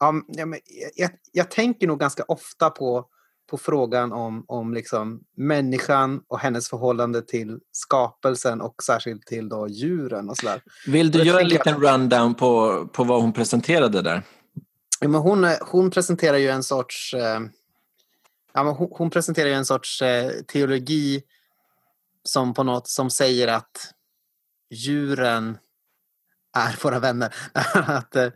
ja, 0.00 0.12
men, 0.46 0.60
jag, 0.94 1.10
jag 1.32 1.50
tänker 1.50 1.86
nog 1.86 2.00
ganska 2.00 2.24
ofta 2.28 2.70
på 2.70 3.08
på 3.50 3.58
frågan 3.58 4.12
om, 4.12 4.44
om 4.48 4.74
liksom 4.74 5.20
människan 5.36 6.22
och 6.28 6.38
hennes 6.38 6.68
förhållande 6.68 7.22
till 7.22 7.58
skapelsen 7.72 8.60
och 8.60 8.82
särskilt 8.82 9.26
till 9.26 9.48
då 9.48 9.68
djuren 9.68 10.30
och 10.30 10.36
sådär. 10.36 10.62
Vill 10.86 11.10
du 11.10 11.22
göra 11.22 11.40
en 11.40 11.48
liten 11.48 11.80
rundown 11.80 12.34
på, 12.34 12.86
på 12.92 13.04
vad 13.04 13.22
hon 13.22 13.32
presenterade 13.32 14.02
där? 14.02 14.22
Ja, 15.00 15.08
men 15.08 15.20
hon, 15.20 15.46
hon 15.60 15.90
presenterar 15.90 16.36
ju 16.36 16.48
en 16.48 16.62
sorts 16.62 17.14
eh, 17.14 17.40
ja, 18.52 18.64
men 18.64 18.74
hon, 18.74 18.88
hon 18.90 19.10
presenterar 19.10 19.48
ju 19.48 19.54
en 19.54 19.66
sorts 19.66 20.02
eh, 20.02 20.30
teologi 20.30 21.22
som 22.22 22.54
på 22.54 22.62
något 22.62 22.88
som 22.88 23.10
säger 23.10 23.48
att 23.48 23.94
djuren 24.70 25.58
är 26.56 26.82
våra 26.82 26.98
vänner. 26.98 27.34
att, 27.74 28.16
eh, 28.16 28.28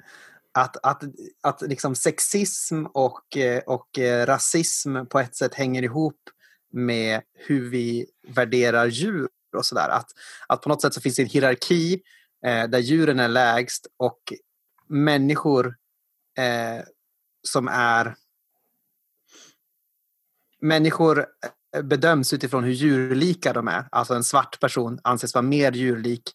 att, 0.52 0.76
att, 0.82 1.02
att 1.42 1.62
liksom 1.62 1.94
sexism 1.94 2.86
och, 2.86 3.36
eh, 3.36 3.62
och 3.66 3.98
eh, 3.98 4.26
rasism 4.26 5.06
på 5.06 5.20
ett 5.20 5.36
sätt 5.36 5.54
hänger 5.54 5.82
ihop 5.82 6.20
med 6.72 7.22
hur 7.34 7.70
vi 7.70 8.06
värderar 8.28 8.86
djur 8.86 9.28
och 9.56 9.66
sådär. 9.66 9.88
Att, 9.88 10.10
att 10.46 10.62
på 10.62 10.68
något 10.68 10.82
sätt 10.82 10.94
så 10.94 11.00
finns 11.00 11.16
det 11.16 11.22
en 11.22 11.28
hierarki 11.28 12.02
eh, 12.46 12.64
där 12.64 12.78
djuren 12.78 13.20
är 13.20 13.28
lägst 13.28 13.86
och 13.96 14.32
människor 14.88 15.76
eh, 16.38 16.84
som 17.48 17.68
är 17.68 18.14
människor 20.60 21.26
eh, 21.76 21.82
bedöms 21.82 22.32
utifrån 22.32 22.64
hur 22.64 22.72
djurlika 22.72 23.52
de 23.52 23.68
är. 23.68 23.88
Alltså 23.92 24.14
en 24.14 24.24
svart 24.24 24.60
person 24.60 25.00
anses 25.04 25.34
vara 25.34 25.42
mer 25.42 25.72
djurlik 25.72 26.32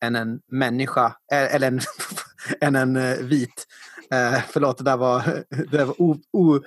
än 0.00 0.16
en 0.16 0.40
människa, 0.46 1.16
eller 1.32 1.66
en, 1.68 1.80
än 2.60 2.76
en 2.76 3.28
vit. 3.28 3.66
Eh, 4.10 4.40
förlåt, 4.48 4.78
det 4.78 4.84
där 4.84 4.96
var, 4.96 5.44
det 5.70 5.84
var 5.84 6.02
o, 6.02 6.16
o, 6.32 6.60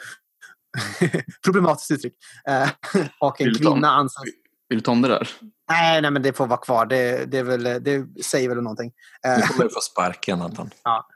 problematiskt 1.43 1.91
uttryck. 1.91 2.13
Eh, 2.47 2.69
och 3.19 3.41
en 3.41 3.53
kvinna 3.53 3.91
anses... 3.91 4.23
Vill 4.69 4.79
du 4.79 4.83
ta 4.83 4.91
om 4.91 5.01
det 5.01 5.07
där? 5.07 5.29
Nej, 5.69 6.01
nej, 6.01 6.11
men 6.11 6.21
det 6.21 6.33
får 6.33 6.47
vara 6.47 6.59
kvar. 6.59 6.85
Det, 6.85 7.25
det, 7.25 7.43
väl, 7.43 7.63
det 7.63 8.23
säger 8.23 8.49
väl 8.49 8.57
någonting. 8.61 8.91
Eh, 9.25 9.35
du 9.35 9.47
kommer 9.47 9.69
få 9.69 9.79
sparken, 9.79 10.41
Anton. 10.41 10.69
Ja. 10.83 11.07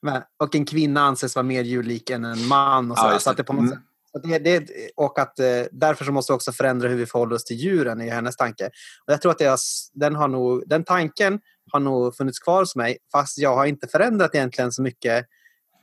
men, 0.00 0.22
och 0.38 0.54
en 0.54 0.64
kvinna 0.64 1.00
anses 1.00 1.34
vara 1.34 1.42
mer 1.42 1.62
djurlik 1.62 2.10
än 2.10 2.24
en 2.24 2.46
man. 2.46 2.90
Och 2.90 2.98
så, 2.98 3.06
ja, 3.06 3.18
så 3.18 3.30
att 3.30 3.36
det 3.36 3.44
på 3.44 3.52
något 3.52 3.70
sätt, 3.70 3.78
det, 4.22 4.38
det, 4.38 4.70
och 4.96 5.18
att 5.18 5.38
eh, 5.38 5.46
därför 5.72 6.04
så 6.04 6.12
måste 6.12 6.32
vi 6.32 6.36
också 6.36 6.52
förändra 6.52 6.88
hur 6.88 6.96
vi 6.96 7.06
förhåller 7.06 7.34
oss 7.34 7.44
till 7.44 7.56
djuren 7.56 8.00
i 8.00 8.10
hennes 8.10 8.36
tanke. 8.36 8.66
Och 9.06 9.12
jag 9.12 9.22
tror 9.22 9.32
att 9.32 9.40
jag, 9.40 9.58
den, 9.92 10.16
har 10.16 10.28
nog, 10.28 10.62
den 10.66 10.84
tanken 10.84 11.40
har 11.72 11.80
nog 11.80 12.16
funnits 12.16 12.38
kvar 12.38 12.60
hos 12.60 12.76
mig 12.76 12.98
fast 13.12 13.38
jag 13.38 13.56
har 13.56 13.66
inte 13.66 13.88
förändrat 13.88 14.34
egentligen 14.34 14.72
så 14.72 14.82
mycket 14.82 15.26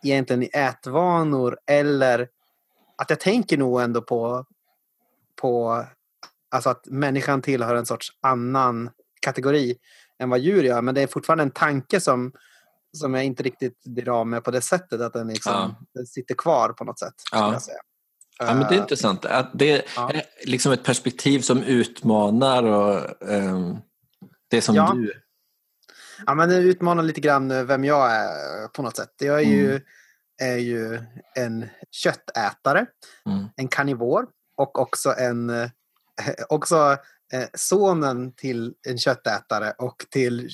egentligen 0.04 0.44
i 0.44 0.50
ätvanor 0.54 1.58
eller 1.68 2.28
att 2.98 3.10
jag 3.10 3.20
tänker 3.20 3.58
nog 3.58 3.82
ändå 3.82 4.02
på, 4.02 4.46
på 5.42 5.86
alltså 6.52 6.70
att 6.70 6.86
människan 6.86 7.42
tillhör 7.42 7.76
en 7.76 7.86
sorts 7.86 8.12
annan 8.22 8.90
kategori 9.22 9.76
än 10.20 10.30
vad 10.30 10.40
djur 10.40 10.64
gör. 10.64 10.82
Men 10.82 10.96
det 10.96 11.02
är 11.02 11.08
fortfarande 11.08 11.44
en 11.44 11.52
tanke 11.52 12.00
som, 12.00 12.32
som 12.98 13.14
jag 13.14 13.24
inte 13.24 13.44
riktigt 13.44 13.84
blir 13.86 14.10
av 14.10 14.28
med 14.28 14.44
på 14.44 14.52
det 14.52 14.62
sättet. 14.62 15.02
Att 15.02 15.14
den, 15.14 15.28
liksom, 15.28 15.54
ja. 15.54 15.76
den 15.94 16.06
sitter 16.06 16.36
kvar 16.36 16.70
på 16.70 16.84
något 16.84 17.00
sätt. 17.00 17.14
Ja. 17.32 17.60
Ja, 18.40 18.54
men 18.54 18.60
det 18.60 18.66
är 18.68 18.74
eh, 18.74 18.82
intressant. 18.82 19.26
Att 19.26 19.50
det 19.54 19.86
ja. 19.96 20.12
är 20.12 20.24
liksom 20.46 20.72
ett 20.72 20.84
perspektiv 20.84 21.40
som 21.40 21.64
utmanar 21.64 22.64
och, 22.64 23.04
um, 23.20 23.78
det 24.48 24.62
som 24.62 24.76
ja. 24.76 24.94
du... 24.96 25.14
Ja, 26.26 26.36
men 26.36 26.50
det 26.50 26.56
utmanar 26.56 27.04
lite 27.04 27.22
grann 27.22 27.68
vem 27.68 27.84
jag 27.84 28.12
är 28.12 28.68
på 28.68 28.82
något 28.82 28.98
sätt. 28.98 29.14
Jag 29.18 29.42
är, 29.42 29.46
mm. 29.46 29.58
ju, 29.58 29.82
är 30.42 30.58
ju 30.58 31.00
en 31.36 31.70
köttätare, 31.92 32.86
mm. 33.26 33.46
en 33.56 33.68
karnivor 33.68 34.28
och 34.58 34.80
också 34.80 35.14
en 35.18 35.70
också 36.50 36.98
eh, 37.34 37.48
sonen 37.54 38.34
till 38.36 38.74
en 38.88 38.98
köttätare 38.98 39.72
och 39.78 40.06
till, 40.12 40.50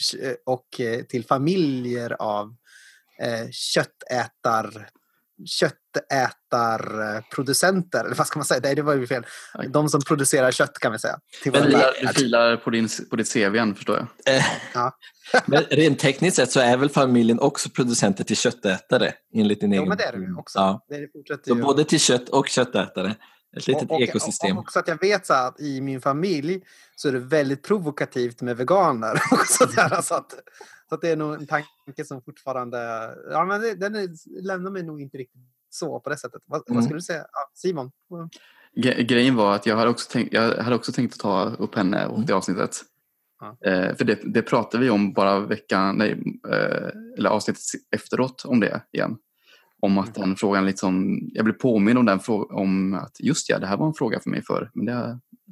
och 0.45 0.67
till 1.09 1.25
familjer 1.25 2.21
av 2.21 2.55
eh, 3.21 3.49
köttätar 3.51 4.89
köttätarproducenter, 6.51 8.05
eller 8.05 8.15
vad 8.15 8.27
ska 8.27 8.39
man 8.39 8.45
säga? 8.45 8.59
Nej, 8.63 8.75
det 8.75 8.81
var 8.81 8.95
ju 8.95 9.07
fel. 9.07 9.25
De 9.69 9.89
som 9.89 10.01
producerar 10.01 10.51
kött 10.51 10.79
kan 10.79 10.91
vi 10.91 10.99
säga. 10.99 11.19
Till 11.43 11.51
Men 11.51 11.63
du, 11.63 11.77
du 12.01 12.07
filar 12.07 12.57
på, 12.57 12.69
din, 12.69 12.89
på 13.09 13.15
ditt 13.15 13.33
CV 13.33 13.37
igen, 13.37 13.75
förstår 13.75 13.97
jag. 13.97 14.35
Eh, 14.35 14.43
ja. 14.73 14.97
men 15.45 15.63
rent 15.63 15.99
tekniskt 15.99 16.35
sett 16.35 16.51
så 16.51 16.59
är 16.59 16.77
väl 16.77 16.89
familjen 16.89 17.39
också 17.39 17.69
producenter 17.69 18.23
till 18.23 18.37
köttätare 18.37 19.13
enligt 19.33 19.61
din 19.61 19.71
jo, 19.71 19.81
egen... 19.81 19.89
men 19.89 19.97
det 19.97 20.03
är 20.03 20.17
det 20.17 20.39
också. 20.39 20.59
Ja. 20.59 20.85
Det 20.89 21.07
så 21.45 21.55
ju. 21.55 21.61
både 21.61 21.83
till 21.83 21.99
kött 21.99 22.29
och 22.29 22.47
köttätare. 22.47 23.15
Ett 23.57 23.67
litet 23.67 23.83
och, 23.83 23.95
och, 23.95 24.01
ekosystem. 24.01 24.57
Och 24.57 24.63
också 24.63 24.79
att 24.79 24.87
jag 24.87 25.01
vet 25.01 25.25
så 25.25 25.33
att 25.33 25.59
i 25.59 25.81
min 25.81 26.01
familj 26.01 26.61
så 26.95 27.07
är 27.07 27.11
det 27.11 27.19
väldigt 27.19 27.63
provokativt 27.63 28.41
med 28.41 28.57
veganer. 28.57 29.21
så, 29.47 29.65
där, 29.65 30.01
så 30.01 30.15
att, 30.15 30.31
så 30.89 30.95
att 30.95 31.01
det 31.01 31.09
är 31.09 31.15
nog 31.15 31.33
en 31.33 31.47
tanke 31.47 32.05
som 32.05 32.21
fortfarande... 32.21 32.77
Ja, 33.31 33.45
men 33.45 33.61
det, 33.61 33.75
den 33.75 33.95
är, 33.95 34.09
lämnar 34.41 34.71
mig 34.71 34.83
nog 34.83 35.01
inte 35.01 35.17
riktigt 35.17 35.41
så 35.69 35.99
på 35.99 36.09
det 36.09 36.17
sättet. 36.17 36.41
Vad, 36.45 36.61
mm. 36.69 36.75
vad 36.75 36.83
skulle 36.83 36.97
du 36.97 37.01
säga? 37.01 37.25
Ja, 37.31 37.49
Simon? 37.53 37.91
Grejen 38.97 39.35
var 39.35 39.55
att 39.55 39.65
jag 39.65 39.77
hade 39.77 39.89
också 39.89 40.11
tänkt, 40.11 40.33
jag 40.33 40.63
hade 40.63 40.75
också 40.75 40.91
tänkt 40.91 41.13
att 41.13 41.19
ta 41.19 41.43
upp 41.43 41.75
henne 41.75 42.07
och 42.07 42.25
det 42.25 42.33
avsnittet. 42.33 42.81
Ja. 43.39 43.69
Eh, 43.71 43.95
för 43.95 44.05
det, 44.05 44.19
det 44.23 44.41
pratade 44.41 44.83
vi 44.83 44.89
om 44.89 45.13
bara 45.13 45.39
veckan, 45.39 45.97
nej, 45.97 46.39
eh, 46.49 46.89
eller 47.17 47.29
avsnittet 47.29 47.63
efteråt 47.95 48.45
om 48.45 48.59
det 48.59 48.81
igen. 48.91 49.17
Om 49.79 49.97
att 49.97 50.15
den 50.15 50.35
frågan 50.35 50.65
liksom, 50.65 51.19
jag 51.33 51.45
blev 51.45 51.53
påminn 51.53 51.97
om 51.97 52.05
den 52.05 52.19
frågan, 52.19 52.57
om 52.57 52.93
att 52.93 53.19
just 53.19 53.49
ja, 53.49 53.59
det 53.59 53.67
här 53.67 53.77
var 53.77 53.87
en 53.87 53.93
fråga 53.93 54.19
för 54.19 54.29
mig 54.29 54.43
förr, 54.43 54.71
men 54.73 54.85
det 54.85 54.93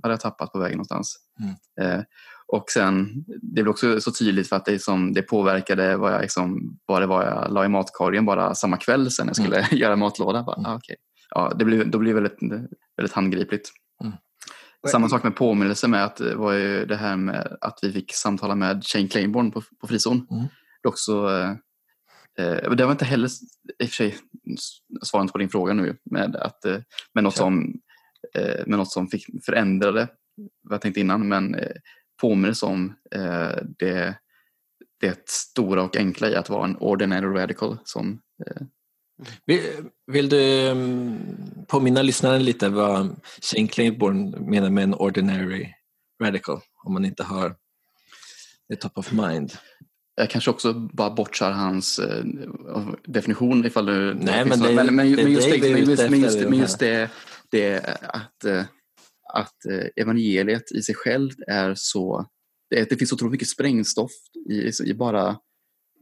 hade 0.04 0.14
jag 0.14 0.20
tappat 0.20 0.52
på 0.52 0.60
vägen 0.60 0.78
någonstans. 0.78 1.18
Mm. 1.40 1.56
Eh, 1.82 2.04
och 2.48 2.70
sen, 2.70 3.26
det 3.28 3.64
blev 3.64 3.68
också 3.68 4.02
så 4.02 4.12
tydligt 4.12 4.50
för 4.50 4.56
att 4.56 4.66
det, 4.66 4.80
som, 4.80 5.14
det 5.14 5.22
påverkade 5.22 5.98
vad, 5.98 6.14
jag, 6.14 6.22
liksom, 6.22 6.78
vad 6.86 7.02
det 7.02 7.06
var 7.06 7.24
jag 7.24 7.54
la 7.54 7.66
i 7.66 7.70
matkorgen 7.70 8.26
bara 8.26 8.56
samma 8.56 8.78
kväll 8.78 9.12
sen 9.12 9.28
jag 9.28 9.36
skulle 9.36 9.58
mm. 9.58 9.68
göra 9.78 9.96
matlåda. 9.96 10.44
Bara, 10.44 10.56
mm. 10.56 10.72
ah, 10.72 10.76
okay. 10.76 10.96
ja, 11.30 11.54
det 11.60 11.66
blev, 11.66 11.90
då 11.90 11.98
blev 11.98 12.16
det 12.16 12.22
väldigt, 12.22 12.70
väldigt 12.98 13.14
handgripligt. 13.14 13.70
Mm. 14.04 14.14
Samma 14.88 15.10
sak 15.10 15.24
med 15.24 15.36
påminnelse 15.36 15.88
med 15.88 16.04
att 16.04 16.16
det 16.16 16.36
var 16.36 16.54
ju 16.54 16.86
det 16.86 16.96
här 16.96 17.18
med 17.18 17.58
att 17.62 17.80
vi 17.82 17.92
fick 17.92 18.14
samtala 18.14 18.56
med 18.56 18.84
Shane 18.84 19.08
Claiborne 19.08 19.52
på, 19.52 19.62
på 19.82 19.88
frizon. 19.88 20.28
Mm. 20.32 20.46
Det, 20.84 20.90
också, 20.90 21.30
eh, 22.40 22.72
det 22.76 22.86
var 22.86 22.92
inte 22.92 23.06
heller, 23.06 23.30
i 23.80 23.86
och 23.86 23.90
för 23.90 23.96
sig, 23.96 24.18
svaret 25.04 25.32
på 25.32 25.38
din 25.38 25.50
fråga 25.50 25.74
nu, 25.74 25.98
med, 26.12 26.36
att, 26.36 26.66
eh, 26.66 26.78
med, 27.14 27.24
något, 27.24 27.36
som, 27.36 27.74
eh, 28.36 28.68
med 28.68 28.78
något 28.80 28.92
som 28.92 29.08
fick 29.08 29.46
förändrade 29.46 30.08
vad 30.64 30.74
jag 30.74 30.82
tänkte 30.82 31.00
innan, 31.00 31.28
men 31.28 31.56
påminnelse 32.22 32.66
om 32.66 32.96
eh, 33.16 33.52
det, 33.80 34.16
det 35.02 35.30
stora 35.30 35.84
och 35.84 35.96
enkla 35.96 36.30
i 36.30 36.36
att 36.36 36.50
vara 36.50 36.66
en 36.66 36.78
ordinary 36.78 37.28
radical. 37.28 37.78
Som, 37.84 38.22
eh... 38.48 38.62
vill, 39.46 39.62
vill, 40.08 40.30
du 40.30 40.70
um, 40.70 41.18
påminna 41.68 42.02
lyssnaren 42.02 42.44
lite 42.44 42.70
vad 42.70 43.22
Shane 43.42 43.68
Claiborne 43.68 44.40
menar 44.40 44.70
med 44.70 44.84
en 44.84 44.94
ordinary 44.94 45.74
radical? 46.24 46.60
Om 46.84 46.94
man 46.94 47.06
inte 47.06 47.24
har 47.24 47.56
det 48.70 48.76
top 48.76 48.98
of 48.98 49.12
mind. 49.12 49.54
Jag 50.16 50.30
kanske 50.30 50.52
också 50.52 50.74
bara 50.74 51.10
bortsar 51.10 51.52
hans 51.52 52.00
eh, 52.00 52.26
definition 53.04 53.66
ifall 53.66 53.86
du... 53.86 54.14
Nej, 54.14 54.46
men, 54.46 54.60
det, 54.60 54.74
men, 54.74 54.86
men, 54.86 54.96
men, 54.96 55.32
just, 55.32 55.52
det, 55.52 55.72
men, 55.72 55.90
just, 55.90 56.10
men, 56.10 56.22
just, 56.22 56.40
men 56.40 56.60
just 56.60 56.80
det, 56.80 57.10
det 57.50 58.00
att 58.02 58.46
eh, 58.46 58.64
att 59.36 59.66
eh, 59.66 59.88
evangeliet 59.96 60.72
i 60.72 60.82
sig 60.82 60.96
självt 60.96 61.40
är 61.48 61.74
så... 61.78 62.26
Det, 62.70 62.90
det 62.90 62.98
finns 62.98 63.14
otroligt 63.14 63.32
mycket 63.32 63.48
sprängstoff 63.50 64.12
i, 64.50 64.72
i 64.90 64.94
bara 64.94 65.38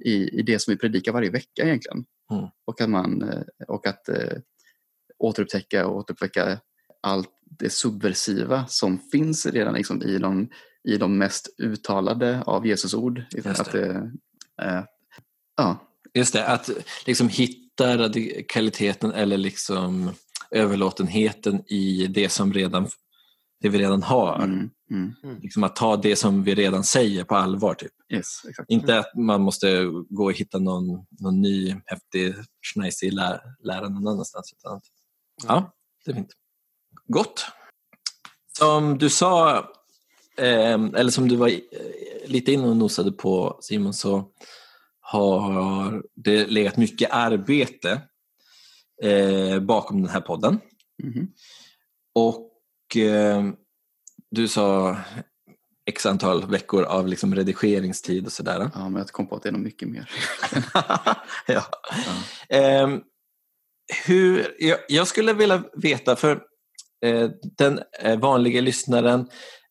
i, 0.06 0.40
i 0.40 0.42
det 0.42 0.60
som 0.60 0.72
vi 0.72 0.78
predikar 0.78 1.12
varje 1.12 1.30
vecka 1.30 1.64
egentligen. 1.64 2.06
Mm. 2.32 2.46
Och 2.66 2.82
att, 2.82 2.90
man, 2.90 3.22
eh, 3.22 3.42
och 3.68 3.88
att 3.88 4.10
äh, 4.10 4.38
återupptäcka 5.20 5.88
och 5.88 5.98
återuppväcka 5.98 6.60
allt 7.02 7.30
det 7.60 7.70
subversiva 7.70 8.68
som 8.68 9.00
finns 9.12 9.46
redan 9.46 9.74
liksom 9.74 10.02
i, 10.02 10.18
de, 10.18 10.50
i 10.88 10.98
de 10.98 11.18
mest 11.18 11.56
uttalade 11.58 12.42
av 12.42 12.68
Jesus 12.68 12.94
ord. 12.94 13.24
Att 13.46 13.72
det, 13.72 14.12
äh, 14.62 14.84
ja. 15.58 15.90
Just 16.14 16.34
det, 16.34 16.48
att 16.48 16.70
liksom 17.06 17.30
hitta 17.30 17.98
radikaliteten 17.98 19.12
eller 19.12 19.38
liksom 19.38 20.12
överlåtenheten 20.52 21.64
i 21.68 22.08
det 22.08 22.30
som 22.30 22.54
redan 22.54 22.88
det 23.64 23.70
vi 23.70 23.78
redan 23.78 24.04
har. 24.04 24.36
Mm, 24.36 24.70
mm. 24.92 25.14
mm. 25.24 25.40
Liksom 25.42 25.64
att 25.64 25.76
ta 25.76 25.98
det 25.98 26.16
som 26.16 26.44
vi 26.44 26.56
redan 26.56 26.84
säger 26.84 27.24
på 27.24 27.36
allvar. 27.36 27.74
Typ. 27.74 27.92
Yes, 28.14 28.46
exactly. 28.50 28.76
Inte 28.76 29.00
att 29.00 29.16
man 29.16 29.42
måste 29.42 29.86
gå 30.10 30.26
och 30.26 30.34
hitta 30.34 30.60
någon, 30.60 31.06
någon 31.20 31.42
ny 31.42 31.76
häftig 31.86 32.36
schnajsig 32.62 33.14
lä 33.14 33.40
lära 33.64 33.90
någon 33.90 34.08
annanstans. 34.08 34.54
Utan 34.58 34.78
att, 34.78 34.84
ja, 35.48 35.74
det 36.06 36.12
är 36.12 36.16
fint. 36.16 36.34
Gott. 37.08 37.46
Som 38.58 38.98
du 38.98 39.10
sa, 39.10 39.58
eh, 40.38 40.74
eller 40.74 41.10
som 41.10 41.28
du 41.28 41.36
var 41.36 41.48
eh, 41.48 41.58
lite 42.26 42.52
inne 42.52 42.68
och 42.68 42.78
nosade 42.78 43.12
på 43.12 43.58
Simon, 43.62 43.94
så 43.94 44.32
har 45.02 46.04
det 46.16 46.48
legat 46.48 46.78
mycket 46.78 47.12
arbete 47.12 48.02
eh, 49.04 49.60
bakom 49.60 50.02
den 50.02 50.12
här 50.12 50.22
podden. 50.22 50.60
Mm. 51.04 51.28
Och 52.16 52.53
eh, 52.98 53.44
du 54.32 54.48
sa 54.48 54.98
x 55.86 56.06
antal 56.06 56.46
veckor 56.48 56.84
av 56.84 57.08
liksom 57.08 57.36
redigeringstid 57.36 58.26
och 58.26 58.32
sådär. 58.32 58.72
Ja, 58.74 58.90
men 58.90 58.96
jag 58.96 59.08
kom 59.08 59.28
på 59.28 59.36
att 59.36 59.44
det 59.44 59.50
är 59.50 59.54
nog 59.54 59.62
mycket 59.62 59.88
mer. 59.88 60.10
ja. 61.48 61.66
ja. 62.48 62.58
Eh, 62.58 62.88
hur, 64.06 64.56
jag, 64.60 64.78
jag, 64.88 65.08
skulle 65.08 65.34
vilja 65.34 65.64
veta, 65.74 66.16
för 66.16 66.32
eh, 67.06 67.30
den 67.58 67.80
eh, 68.00 68.20
vanliga 68.20 68.62
lyssnaren 68.62 69.20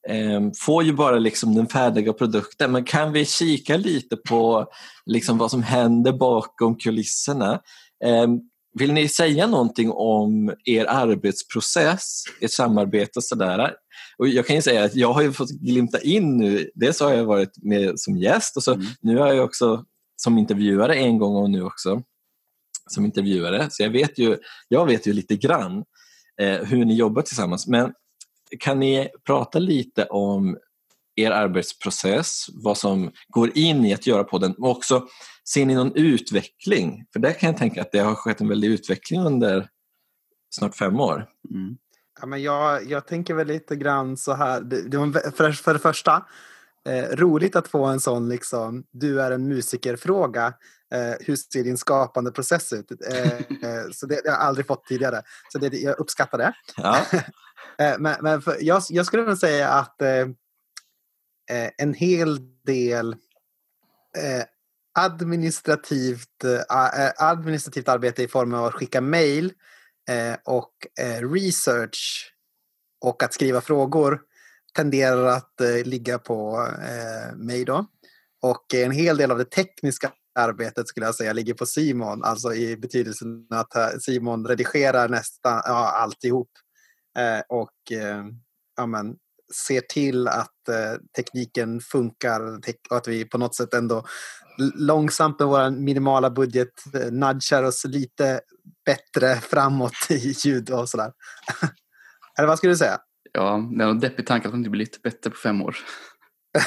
eh, 0.08 0.40
får 0.60 0.84
ju 0.84 0.92
bara 0.92 1.18
liksom 1.18 1.54
den 1.54 1.66
färdiga 1.66 2.12
produkten, 2.12 2.72
men 2.72 2.84
kan 2.84 3.12
vi 3.12 3.24
kika 3.24 3.76
lite 3.76 4.16
på 4.16 4.66
liksom 5.06 5.38
vad 5.38 5.50
som 5.50 5.62
händer 5.62 6.12
bakom 6.12 6.76
kulisserna? 6.78 7.60
Ehm, 8.04 8.40
vill 8.74 8.92
ni 8.92 9.08
säga 9.08 9.46
någonting 9.46 9.90
om 9.90 10.54
er 10.64 10.86
arbetsprocess, 10.88 12.24
ert 12.40 12.50
samarbete 12.50 13.18
och 13.18 13.24
sådär? 13.24 13.74
Och 14.18 14.28
jag 14.28 14.46
kan 14.46 14.56
ju 14.56 14.62
säga 14.62 14.84
att 14.84 14.94
jag 14.94 15.12
har 15.12 15.22
ju 15.22 15.32
fått 15.32 15.50
glimta 15.50 16.00
in 16.00 16.36
nu, 16.36 16.70
dels 16.74 17.00
har 17.00 17.12
jag 17.12 17.24
varit 17.24 17.52
med 17.62 18.00
som 18.00 18.16
gäst 18.16 18.56
och 18.56 18.62
så 18.62 18.74
mm. 18.74 18.86
nu 19.00 19.18
har 19.18 19.32
jag 19.32 19.44
också 19.44 19.84
som 20.16 20.38
intervjuare 20.38 20.94
en 20.94 21.18
gång 21.18 21.36
och 21.36 21.50
nu 21.50 21.62
också 21.62 22.02
som 22.90 23.04
intervjuare. 23.04 23.66
Så 23.70 23.82
jag 23.82 23.90
vet 23.90 24.18
ju, 24.18 24.36
jag 24.68 24.86
vet 24.86 25.06
ju 25.06 25.12
lite 25.12 25.36
grann 25.36 25.84
eh, 26.40 26.58
hur 26.58 26.84
ni 26.84 26.94
jobbar 26.94 27.22
tillsammans. 27.22 27.66
Men 27.66 27.92
kan 28.58 28.80
ni 28.80 29.08
prata 29.26 29.58
lite 29.58 30.04
om 30.04 30.58
er 31.16 31.30
arbetsprocess, 31.30 32.46
vad 32.52 32.78
som 32.78 33.10
går 33.28 33.58
in 33.58 33.84
i 33.84 33.94
att 33.94 34.06
göra 34.06 34.24
podden 34.24 34.54
och 34.58 34.70
också 34.70 35.06
ser 35.48 35.66
ni 35.66 35.74
någon 35.74 35.92
utveckling? 35.94 37.06
För 37.12 37.20
där 37.20 37.32
kan 37.32 37.46
jag 37.50 37.56
tänka 37.56 37.82
att 37.82 37.92
det 37.92 37.98
har 37.98 38.14
skett 38.14 38.40
en 38.40 38.48
väldig 38.48 38.68
utveckling 38.68 39.20
under 39.20 39.68
snart 40.54 40.76
fem 40.76 41.00
år. 41.00 41.26
Mm. 41.50 41.76
Ja, 42.20 42.26
men 42.26 42.42
jag, 42.42 42.84
jag 42.86 43.06
tänker 43.06 43.34
väl 43.34 43.46
lite 43.46 43.76
grann 43.76 44.16
så 44.16 44.32
här, 44.32 44.60
det, 44.60 44.82
det 44.82 45.32
för, 45.36 45.52
för 45.52 45.72
det 45.72 45.78
första, 45.78 46.26
eh, 46.88 47.16
roligt 47.16 47.56
att 47.56 47.68
få 47.68 47.84
en 47.84 48.00
sån 48.00 48.28
liksom, 48.28 48.84
du 48.90 49.20
är 49.20 49.30
en 49.30 49.48
musiker-fråga. 49.48 50.54
Eh, 50.94 51.14
hur 51.20 51.36
ser 51.36 51.64
din 51.64 51.78
skapande 51.78 52.32
process 52.32 52.72
ut? 52.72 52.90
Eh, 52.90 53.32
eh 53.32 53.90
så 53.92 54.06
det, 54.06 54.20
det 54.24 54.30
har 54.30 54.36
jag 54.36 54.46
aldrig 54.46 54.66
fått 54.66 54.86
tidigare. 54.86 55.22
Så 55.52 55.58
det, 55.58 55.78
jag 55.78 55.98
uppskattar 56.00 56.38
det. 56.38 56.52
Ja. 56.76 57.06
Eh, 57.78 57.94
men, 57.98 58.16
men 58.20 58.42
för, 58.42 58.56
jag, 58.60 58.82
jag, 58.88 59.06
skulle 59.06 59.22
nog 59.22 59.38
säga 59.38 59.68
att 59.68 60.02
eh, 60.02 60.26
en 61.78 61.94
hel 61.94 62.38
del 62.62 63.16
administrativt, 64.94 66.44
eh, 66.44 67.04
eh, 67.04 67.12
administrativt 67.16 67.88
arbete 67.88 68.22
i 68.22 68.28
form 68.28 68.54
av 68.54 68.64
att 68.64 68.74
skicka 68.74 69.00
mejl 69.00 69.52
eh, 70.08 70.36
och 70.44 70.72
research 71.32 72.32
och 73.00 73.22
att 73.22 73.34
skriva 73.34 73.60
frågor 73.60 74.20
tenderar 74.76 75.26
att 75.26 75.60
eh, 75.60 75.84
ligga 75.84 76.18
på 76.18 76.68
mig 77.36 77.64
då. 77.64 77.86
Och 78.42 78.74
en 78.74 78.90
hel 78.90 79.16
del 79.16 79.30
av 79.30 79.38
det 79.38 79.50
tekniska 79.50 80.12
arbetet 80.34 80.88
skulle 80.88 81.06
jag 81.06 81.14
säga 81.14 81.32
ligger 81.32 81.54
på 81.54 81.66
Simon, 81.66 82.24
alltså 82.24 82.54
i 82.54 82.76
betydelsen 82.76 83.46
att 83.50 84.02
Simon 84.02 84.46
redigerar 84.46 85.08
nästan 85.08 85.62
ja, 85.64 85.90
alltihop. 85.90 86.50
Och 87.48 87.92
ja, 88.76 88.86
men, 88.86 89.16
ser 89.66 89.80
till 89.80 90.28
att 90.28 90.60
tekniken 91.16 91.80
funkar 91.80 92.40
och 92.90 92.96
att 92.96 93.08
vi 93.08 93.24
på 93.24 93.38
något 93.38 93.56
sätt 93.56 93.74
ändå 93.74 94.04
långsamt 94.74 95.38
med 95.38 95.48
vår 95.48 95.70
minimala 95.70 96.30
budget 96.30 96.94
eh, 96.94 97.12
nudgar 97.12 97.62
oss 97.62 97.84
lite 97.84 98.40
bättre 98.86 99.36
framåt 99.36 99.92
i 100.10 100.34
ljud 100.44 100.70
och 100.70 100.88
sådär. 100.88 101.12
Eller 102.38 102.48
vad 102.48 102.58
skulle 102.58 102.72
du 102.72 102.76
säga? 102.76 102.98
Ja, 103.32 103.70
det 103.78 103.84
är 103.84 103.88
en 103.88 104.00
deppig 104.00 104.26
tanke 104.26 104.48
att 104.48 104.52
man 104.52 104.60
inte 104.60 104.70
blir 104.70 104.78
lite 104.78 104.98
bättre 105.02 105.30
på 105.30 105.36
fem 105.36 105.62
år. 105.62 105.76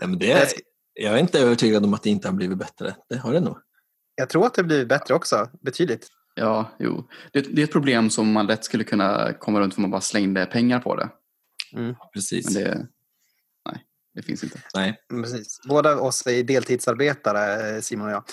ja, 0.00 0.06
men 0.06 0.18
det 0.18 0.32
är, 0.32 0.48
jag 0.94 1.14
är 1.14 1.18
inte 1.18 1.40
övertygad 1.40 1.84
om 1.84 1.94
att 1.94 2.02
det 2.02 2.10
inte 2.10 2.28
har 2.28 2.32
blivit 2.34 2.58
bättre. 2.58 2.96
Det 3.08 3.16
har 3.16 3.32
det 3.32 3.40
nog. 3.40 3.56
Jag 4.14 4.28
tror 4.28 4.46
att 4.46 4.54
det 4.54 4.62
blivit 4.62 4.88
bättre 4.88 5.14
också, 5.14 5.50
betydligt. 5.60 6.08
Ja, 6.34 6.70
jo. 6.78 7.08
Det, 7.32 7.40
det, 7.40 7.62
är 7.62 7.64
ett 7.64 7.72
problem 7.72 8.10
som 8.10 8.32
man 8.32 8.46
lätt 8.46 8.64
skulle 8.64 8.84
kunna 8.84 9.32
komma 9.32 9.60
runt 9.60 9.76
om 9.76 9.82
man 9.82 9.90
bara 9.90 10.00
slängde 10.00 10.46
pengar 10.46 10.80
på 10.80 10.96
det. 10.96 11.08
Mm. 11.72 11.94
Precis. 12.14 12.54
Men 12.54 12.64
det, 12.64 12.86
det 14.14 14.22
finns 14.22 14.44
inte. 14.44 14.62
Nej. 14.74 15.00
Precis. 15.08 15.60
Båda 15.68 16.00
oss 16.00 16.26
är 16.26 16.42
deltidsarbetare, 16.42 17.82
Simon 17.82 18.06
och 18.06 18.12
jag. 18.12 18.24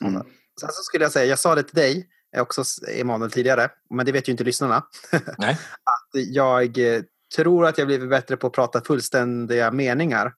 Mm. 0.00 0.26
Sen 0.60 0.68
så 0.72 0.82
skulle 0.82 1.04
jag 1.04 1.12
säga, 1.12 1.24
jag 1.24 1.38
sa 1.38 1.54
det 1.54 1.62
till 1.62 1.76
dig, 1.76 2.08
också 2.36 2.64
Emanuel 2.88 3.30
tidigare, 3.30 3.70
men 3.90 4.06
det 4.06 4.12
vet 4.12 4.28
ju 4.28 4.32
inte 4.32 4.44
lyssnarna. 4.44 4.86
Nej. 5.38 5.58
att 5.84 6.10
jag 6.12 6.78
eh, 6.78 7.02
tror 7.36 7.66
att 7.66 7.78
jag 7.78 7.86
blivit 7.86 8.10
bättre 8.10 8.36
på 8.36 8.46
att 8.46 8.52
prata 8.52 8.84
fullständiga 8.84 9.70
meningar. 9.70 10.34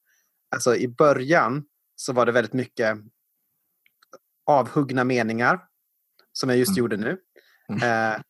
Alltså 0.55 0.77
i 0.77 0.89
början 0.89 1.65
så 1.97 2.13
var 2.13 2.27
det 2.27 2.33
väldigt 2.33 2.53
mycket 2.53 2.99
avhuggna 4.47 5.05
meningar 5.05 5.61
som 6.33 6.49
jag 6.49 6.59
just 6.59 6.69
mm. 6.69 6.79
gjorde 6.79 6.97
nu. 6.97 7.19
Mm. 7.69 8.13
Eh, 8.13 8.21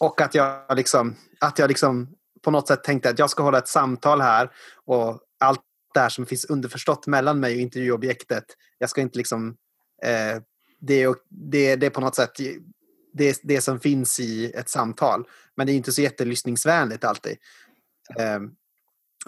och 0.00 0.20
att 0.20 0.34
jag, 0.34 0.76
liksom, 0.76 1.16
att 1.40 1.58
jag 1.58 1.68
liksom 1.68 2.14
på 2.42 2.50
något 2.50 2.68
sätt 2.68 2.84
tänkte 2.84 3.10
att 3.10 3.18
jag 3.18 3.30
ska 3.30 3.42
hålla 3.42 3.58
ett 3.58 3.68
samtal 3.68 4.20
här 4.20 4.50
och 4.84 5.20
allt 5.40 5.60
där 5.94 6.08
som 6.08 6.26
finns 6.26 6.44
underförstått 6.44 7.06
mellan 7.06 7.40
mig 7.40 7.54
och 7.54 7.60
intervjuobjektet. 7.60 8.44
Jag 8.78 8.90
ska 8.90 9.00
inte 9.00 9.18
liksom 9.18 9.56
eh, 10.02 10.42
det, 10.80 11.08
det, 11.28 11.76
det 11.76 11.86
är 11.86 11.90
på 11.90 12.00
något 12.00 12.14
sätt 12.14 12.30
det, 13.12 13.40
det 13.42 13.60
som 13.60 13.80
finns 13.80 14.20
i 14.20 14.52
ett 14.52 14.68
samtal. 14.68 15.28
Men 15.56 15.66
det 15.66 15.72
är 15.72 15.74
inte 15.74 15.92
så 15.92 16.02
jättelyssningsvänligt 16.02 17.04
alltid. 17.04 17.36
Um, 18.18 18.54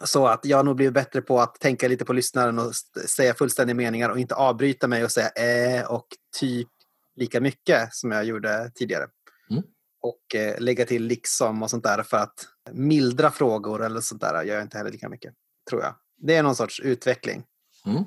så 0.03 0.27
att 0.27 0.45
jag 0.45 0.57
har 0.57 0.65
nog 0.65 0.77
blivit 0.77 0.95
bättre 0.95 1.23
på 1.23 1.41
att 1.41 1.61
tänka 1.61 1.89
lite 1.89 2.05
på 2.05 2.13
lyssnaren 2.13 2.59
och 2.59 2.73
säga 3.09 3.35
fullständiga 3.35 3.75
meningar 3.75 4.11
och 4.11 4.19
inte 4.19 4.35
avbryta 4.35 4.89
mig 4.89 5.05
och 5.05 5.11
säga 5.11 5.29
äh 5.29 5.87
och 5.87 6.07
typ 6.39 6.69
lika 7.17 7.41
mycket 7.41 7.95
som 7.95 8.13
jag 8.13 8.25
gjorde 8.25 8.71
tidigare. 8.75 9.07
Mm. 9.51 9.63
Och 10.01 10.35
eh, 10.35 10.61
lägga 10.61 10.85
till 10.85 11.05
liksom 11.05 11.63
och 11.63 11.71
sånt 11.71 11.85
där 11.85 12.03
för 12.03 12.17
att 12.17 12.49
mildra 12.73 13.31
frågor 13.31 13.85
eller 13.85 14.01
sånt 14.01 14.21
där 14.21 14.45
gör 14.45 14.55
jag 14.55 14.63
inte 14.63 14.79
heller 14.79 14.93
lika 14.93 15.09
mycket, 15.09 15.35
tror 15.71 15.83
jag. 15.83 15.95
Det 16.19 16.35
är 16.35 16.43
någon 16.43 16.57
sorts 16.57 16.81
utveckling. 16.81 17.45
Mm. 17.87 18.05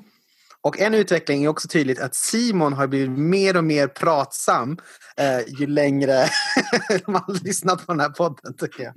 Och 0.62 0.80
en 0.80 0.94
utveckling 0.94 1.44
är 1.44 1.48
också 1.48 1.68
tydligt 1.68 2.00
att 2.00 2.14
Simon 2.14 2.72
har 2.72 2.86
blivit 2.86 3.10
mer 3.10 3.56
och 3.56 3.64
mer 3.64 3.88
pratsam 3.88 4.78
eh, 5.16 5.40
ju 5.60 5.66
längre 5.66 6.24
man 7.06 7.22
har 7.26 7.44
lyssnat 7.44 7.86
på 7.86 7.92
den 7.92 8.00
här 8.00 8.08
podden 8.08 8.56
tycker 8.56 8.82
jag. 8.82 8.94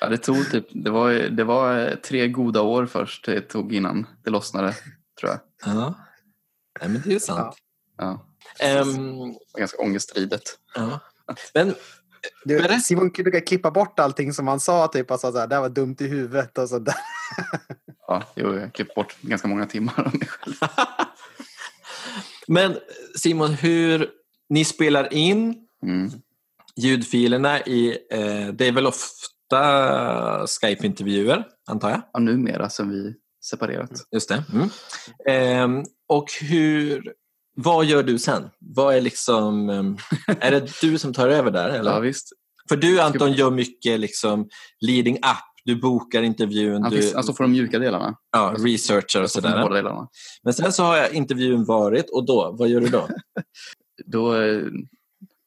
ja, 0.00 0.08
det 0.08 0.18
tog 0.18 0.50
typ, 0.50 0.66
det 0.70 0.90
var, 0.90 1.12
det 1.12 1.44
var 1.44 1.96
tre 1.96 2.28
goda 2.28 2.62
år 2.62 2.86
först 2.86 3.24
det 3.24 3.40
tog 3.40 3.74
innan 3.74 4.06
det 4.24 4.30
lossnade, 4.30 4.74
tror 5.20 5.30
jag. 5.32 5.40
Ja, 5.64 5.94
Nej, 6.80 6.88
men 6.88 7.02
det 7.02 7.08
är 7.08 7.12
ju 7.12 7.20
sant. 7.20 7.56
Ja. 7.96 8.26
ja. 8.58 8.80
Um, 8.80 9.18
det 9.18 9.38
var 9.52 9.58
ganska 9.58 9.78
ångeststridigt. 9.78 10.58
Ja. 10.74 11.00
Men 11.54 11.74
du, 12.44 12.80
Simon 12.80 13.10
kunde 13.10 13.40
klippa 13.40 13.70
bort 13.70 13.98
allting 13.98 14.32
som 14.32 14.48
han 14.48 14.60
sa, 14.60 14.88
typ 14.88 15.10
alltså, 15.10 15.32
så 15.32 15.38
här, 15.38 15.46
det 15.46 15.60
var 15.60 15.68
dumt 15.68 15.96
i 16.00 16.06
huvudet 16.06 16.58
och 16.58 16.68
sådär. 16.68 16.94
ja, 18.08 18.22
jo, 18.34 18.58
jag 18.58 18.72
klippte 18.72 18.94
bort 18.94 19.16
ganska 19.20 19.48
många 19.48 19.66
timmar 19.66 20.00
av 20.06 20.14
mig 20.18 20.28
själv. 20.28 20.54
Men 22.46 22.76
Simon, 23.16 23.50
hur 23.50 24.10
ni 24.48 24.64
spelar 24.64 25.12
in 25.12 25.54
mm. 25.82 26.10
ljudfilerna 26.76 27.60
i, 27.60 27.98
eh, 28.10 28.48
det 28.54 28.68
är 28.68 28.72
väl 28.72 28.86
ofta 28.86 30.46
Skype-intervjuer, 30.46 31.44
antar 31.66 31.90
jag? 31.90 32.02
Ja, 32.12 32.20
numera 32.20 32.70
sen 32.70 32.90
vi 32.90 33.14
separerat. 33.44 33.90
Just 34.12 34.28
det. 34.28 34.44
Mm. 34.52 35.78
Eh, 35.78 35.84
och 36.08 36.26
hur 36.40 37.12
vad 37.54 37.84
gör 37.84 38.02
du 38.02 38.18
sen? 38.18 38.50
Vad 38.58 38.94
är 38.94 39.00
liksom, 39.00 39.70
ehm, 39.70 39.96
är 40.40 40.50
det 40.50 40.80
du 40.80 40.98
som 40.98 41.12
tar 41.12 41.28
över 41.28 41.50
där? 41.50 41.68
Eller? 41.78 41.90
Ja, 41.90 42.00
visst. 42.00 42.32
För 42.68 42.76
du 42.76 43.00
Anton 43.00 43.32
gör 43.32 43.50
mycket 43.50 44.00
liksom 44.00 44.48
leading 44.80 45.16
up. 45.16 45.54
Du 45.64 45.76
bokar 45.76 46.22
intervjun. 46.22 46.82
Ja, 46.82 46.90
du... 46.90 47.14
Alltså 47.14 47.32
för 47.32 47.44
de 47.44 47.50
mjuka 47.50 47.78
delarna. 47.78 48.16
Ja, 48.32 48.54
researcher 48.58 49.22
och 49.22 49.30
sådär. 49.30 50.06
Men 50.42 50.54
sen 50.54 50.72
så 50.72 50.82
har 50.82 50.96
jag 50.96 51.12
intervjun 51.12 51.64
varit 51.64 52.10
och 52.10 52.26
då, 52.26 52.56
vad 52.58 52.68
gör 52.68 52.80
du 52.80 52.86
då? 52.86 53.08
då 54.06 54.34
eh, 54.34 54.62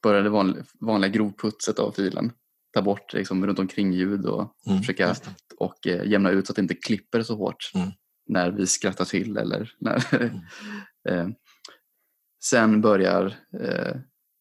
börjar 0.04 0.24
det 0.24 0.30
vanliga, 0.30 0.64
vanliga 0.80 1.12
grovputset 1.12 1.80
av 1.80 1.92
filen. 1.92 2.32
Ta 2.74 2.82
bort 2.82 3.14
liksom 3.14 3.48
runt 3.48 3.60
omkring 3.60 3.94
ljud 3.94 4.26
och 4.26 4.54
mm, 4.68 4.80
försöka 4.80 5.16
och 5.58 5.88
eh, 5.88 6.06
jämna 6.06 6.30
ut 6.30 6.48
så 6.48 6.52
att 6.52 6.56
det 6.56 6.62
inte 6.62 6.76
klipper 6.76 7.24
så 7.24 7.36
hårt 7.36 7.72
mm. 7.76 7.92
när 8.28 8.52
vi 8.52 8.68
skrattar 8.68 9.06
till 9.06 9.38
eller 9.38 9.72
när 9.80 10.16
mm. 11.06 11.34
Sen 12.50 12.82
börjar 12.82 13.26
eh, 13.60 13.96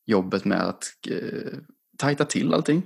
jobbet 0.06 0.44
med 0.44 0.62
att 0.62 0.84
eh, 1.08 1.58
tajta 1.98 2.24
till 2.24 2.54
allting. 2.54 2.82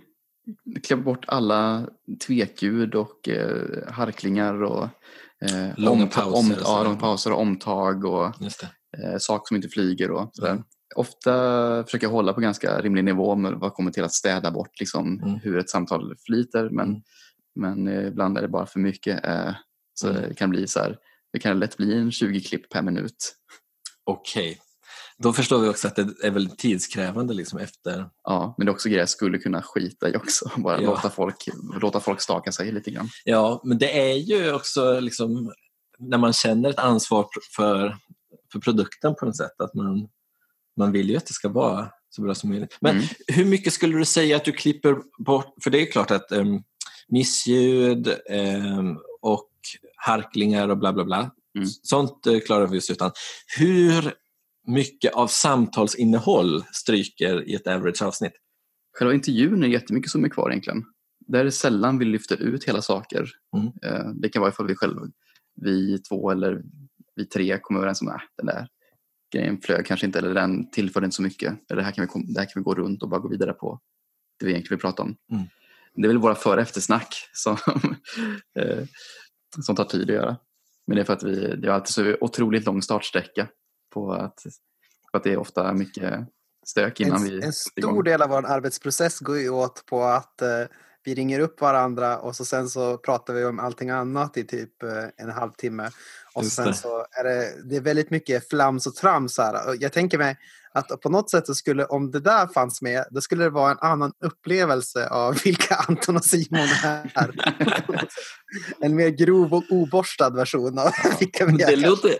Klippa 0.83 1.03
bort 1.03 1.25
alla 1.29 1.89
tvekljud 2.27 2.95
och 2.95 3.29
eh, 3.29 3.93
harklingar 3.93 4.63
och 4.63 4.85
eh, 5.41 5.69
långa, 5.77 6.07
pauser, 6.07 6.39
om, 6.39 6.55
ja, 6.65 6.83
långa 6.85 6.97
pauser 6.97 7.33
och 7.33 7.41
omtag 7.41 8.05
och 8.05 8.27
eh, 8.27 9.19
saker 9.19 9.49
som 9.49 9.57
inte 9.57 9.69
flyger 9.69 10.11
och 10.11 10.31
sådär. 10.33 10.63
ofta 10.95 11.85
försöker 11.85 12.07
jag 12.07 12.13
hålla 12.13 12.33
på 12.33 12.41
ganska 12.41 12.81
rimlig 12.81 13.05
nivå 13.05 13.37
med 13.37 13.53
vad 13.53 13.75
kommer 13.75 13.91
till 13.91 14.05
att 14.05 14.13
städa 14.13 14.51
bort 14.51 14.81
liksom, 14.81 15.21
mm. 15.23 15.39
hur 15.43 15.59
ett 15.59 15.71
samtal 15.71 16.15
flyter. 16.27 16.71
Men, 16.71 16.89
mm. 16.89 17.03
men 17.55 17.89
eh, 17.89 18.07
ibland 18.07 18.39
är 18.39 18.43
det 18.43 18.49
bara 18.49 18.67
för 18.67 18.81
mycket. 18.81 19.27
Eh, 19.27 19.55
så 19.95 20.09
mm. 20.09 20.23
det 20.29 20.35
kan 20.35 20.51
bli 20.51 20.67
så 20.67 20.81
här, 20.81 20.99
det 21.33 21.39
kan 21.39 21.59
lätt 21.59 21.77
bli 21.77 21.99
en 21.99 22.13
20 22.13 22.41
klipp 22.41 22.69
per 22.69 22.83
minut. 22.83 23.37
Okej. 24.05 24.61
Då 25.23 25.33
förstår 25.33 25.59
vi 25.59 25.69
också 25.69 25.89
att 25.89 25.97
det 25.97 26.03
är 26.23 26.31
väldigt 26.31 26.59
tidskrävande 26.59 27.35
liksom 27.35 27.59
efter. 27.59 28.07
Ja, 28.25 28.55
men 28.59 28.67
det 28.67 28.71
är 28.71 28.75
också 28.75 28.89
grejer 28.89 29.01
jag 29.03 29.09
skulle 29.09 29.39
kunna 29.39 29.63
skita 29.63 30.09
i 30.09 30.17
också. 30.17 30.51
Bara 30.57 30.83
ja. 30.83 30.91
låta, 30.91 31.11
folk, 31.11 31.49
låta 31.81 32.01
folk 32.01 32.21
staka 32.21 32.53
sig 32.53 32.73
lite 32.73 32.91
grann. 32.91 33.09
Ja, 33.25 33.61
men 33.65 33.79
det 33.79 34.11
är 34.11 34.15
ju 34.15 34.53
också 34.53 35.01
liksom 35.01 35.53
när 35.99 36.19
man 36.19 36.33
känner 36.33 36.71
ett 36.71 36.79
ansvar 36.79 37.27
för, 37.57 37.97
för 38.53 38.59
produkten 38.59 39.15
på 39.15 39.27
något 39.27 39.37
sätt. 39.37 39.61
Att 39.61 39.75
man, 39.75 40.09
man 40.77 40.93
vill 40.93 41.11
ju 41.11 41.17
att 41.17 41.27
det 41.27 41.33
ska 41.33 41.49
vara 41.49 41.91
så 42.11 42.23
bra 42.23 42.35
som 42.35 42.51
möjligt. 42.51 42.79
Men 42.81 42.97
mm. 42.97 43.07
hur 43.27 43.45
mycket 43.45 43.73
skulle 43.73 43.99
du 43.99 44.05
säga 44.05 44.37
att 44.37 44.45
du 44.45 44.53
klipper 44.53 44.97
bort? 45.25 45.55
För 45.63 45.71
det 45.71 45.83
är 45.83 45.93
klart 45.93 46.11
att 46.11 46.33
um, 46.33 46.63
missljud 47.09 48.09
um, 48.31 48.99
och 49.23 49.51
harklingar 49.97 50.69
och 50.69 50.79
bla 50.79 50.93
bla 50.93 51.05
bla. 51.05 51.31
Mm. 51.57 51.69
Sånt 51.83 52.27
uh, 52.27 52.41
klarar 52.41 52.67
vi 52.67 52.79
oss 52.79 52.91
utan. 52.91 53.11
Hur 53.59 54.15
mycket 54.71 55.15
av 55.15 55.27
samtalsinnehåll 55.27 56.65
stryker 56.73 57.49
i 57.49 57.55
ett 57.55 57.67
average 57.67 58.03
avsnitt? 58.03 58.33
Själva 58.99 59.15
intervjun 59.15 59.63
är 59.63 59.69
jättemycket 59.69 60.11
som 60.11 60.25
är 60.25 60.29
kvar 60.29 60.51
egentligen. 60.51 60.85
Där 61.27 61.41
är 61.41 61.45
det 61.45 61.53
sällan 61.53 61.99
vi 61.99 62.05
lyfter 62.05 62.37
ut 62.37 62.65
hela 62.65 62.83
saker. 62.83 63.31
Mm. 63.57 63.67
Uh, 63.67 64.15
det 64.15 64.29
kan 64.29 64.41
vara 64.41 64.51
ifall 64.51 64.67
vi 64.67 64.75
själva, 64.75 65.01
vi 65.61 65.99
två 65.99 66.31
eller 66.31 66.63
vi 67.17 67.27
tre 67.27 67.59
kommer 67.59 67.81
överens 67.81 68.03
om 68.03 68.09
att 68.09 68.15
äh, 68.15 68.21
den 68.37 68.47
där 68.47 68.69
grejen 69.33 69.61
flög 69.61 69.87
kanske 69.87 70.07
inte 70.07 70.19
eller 70.19 70.35
den 70.35 70.71
tillförde 70.71 71.07
inte 71.07 71.17
så 71.17 71.23
mycket. 71.23 71.71
Eller 71.71 71.77
det 71.77 71.85
här 71.85 71.93
kan 71.93 72.09
vi, 72.15 72.33
det 72.33 72.41
här 72.41 72.47
kan 72.47 72.63
vi 72.63 72.65
gå 72.65 72.75
runt 72.75 73.03
och 73.03 73.09
bara 73.09 73.21
gå 73.21 73.29
vidare 73.29 73.53
på 73.53 73.81
det 74.39 74.47
vi 74.47 74.53
egentligen 74.53 74.77
vill 74.77 74.83
prata 74.83 75.03
om. 75.03 75.17
Mm. 75.33 75.45
Det 75.95 76.03
är 76.03 76.09
väl 76.09 76.19
våra 76.19 76.35
före 76.35 76.55
och 76.55 76.63
eftersnack 76.63 77.15
som, 77.33 77.57
eh, 78.59 78.85
som 79.61 79.77
tar 79.77 79.85
tid 79.85 80.11
att 80.11 80.17
göra. 80.17 80.37
Men 80.87 80.97
det 80.97 81.03
är 81.03 81.05
för 81.05 81.13
att 81.13 81.23
vi, 81.23 81.57
det 81.57 81.69
är 81.69 81.73
alltid 81.73 81.89
så 81.89 82.17
otroligt 82.21 82.67
lång 82.67 82.83
startsträcka 82.83 83.49
på 83.91 84.13
att, 84.13 84.43
på 85.13 85.17
att 85.17 85.25
det 85.25 85.33
är 85.33 85.37
ofta 85.37 85.73
mycket 85.73 86.27
stök 86.67 87.01
innan 87.01 87.17
en, 87.17 87.25
vi 87.25 87.45
En 87.45 87.53
stor 87.53 88.03
del 88.03 88.23
av 88.23 88.29
vår 88.29 88.47
arbetsprocess 88.47 89.19
går 89.19 89.39
ju 89.39 89.51
åt 89.51 89.87
på 89.87 90.03
att 90.03 90.43
eh, 90.43 90.49
vi 91.05 91.15
ringer 91.15 91.41
upp 91.41 91.61
varandra 91.61 92.19
och 92.19 92.37
så 92.37 92.45
sen 92.45 92.69
så 92.69 92.99
pratar 92.99 93.35
vi 93.35 93.45
om 93.45 93.59
allting 93.59 93.91
annat 93.91 94.37
i 94.37 94.45
typ 94.45 94.83
eh, 94.83 95.05
en 95.17 95.31
halvtimme. 95.31 95.91
Och 96.35 96.47
sen 96.47 96.67
det. 96.67 96.75
så 96.75 97.07
är 97.11 97.25
det, 97.25 97.53
det 97.65 97.77
är 97.77 97.81
väldigt 97.81 98.11
mycket 98.11 98.49
flams 98.49 98.87
och 98.87 98.95
trams 98.95 99.39
här. 99.39 99.77
Jag 99.81 99.93
tänker 99.93 100.19
mig 100.19 100.37
att 100.73 101.01
på 101.01 101.09
något 101.09 101.31
sätt 101.31 101.47
så 101.47 101.55
skulle, 101.55 101.85
om 101.85 102.11
det 102.11 102.21
där 102.21 102.47
fanns 102.47 102.83
med, 102.83 103.05
då 103.11 103.21
skulle 103.21 103.45
det 103.45 103.51
vara 103.51 103.71
en 103.71 103.79
annan 103.81 104.13
upplevelse 104.25 105.09
av 105.09 105.35
vilka 105.45 105.75
Anton 105.75 106.17
och 106.17 106.25
Simon 106.25 106.69
är. 106.85 107.33
en 108.81 108.97
mer 108.97 109.09
grov 109.09 109.55
och 109.55 109.65
oborstad 109.71 110.31
version 110.31 110.79
av 110.79 110.91
vilka 111.21 111.47
vi 111.47 111.63
är. 111.63 111.67
Det, 111.67 111.77
låter, 111.77 112.15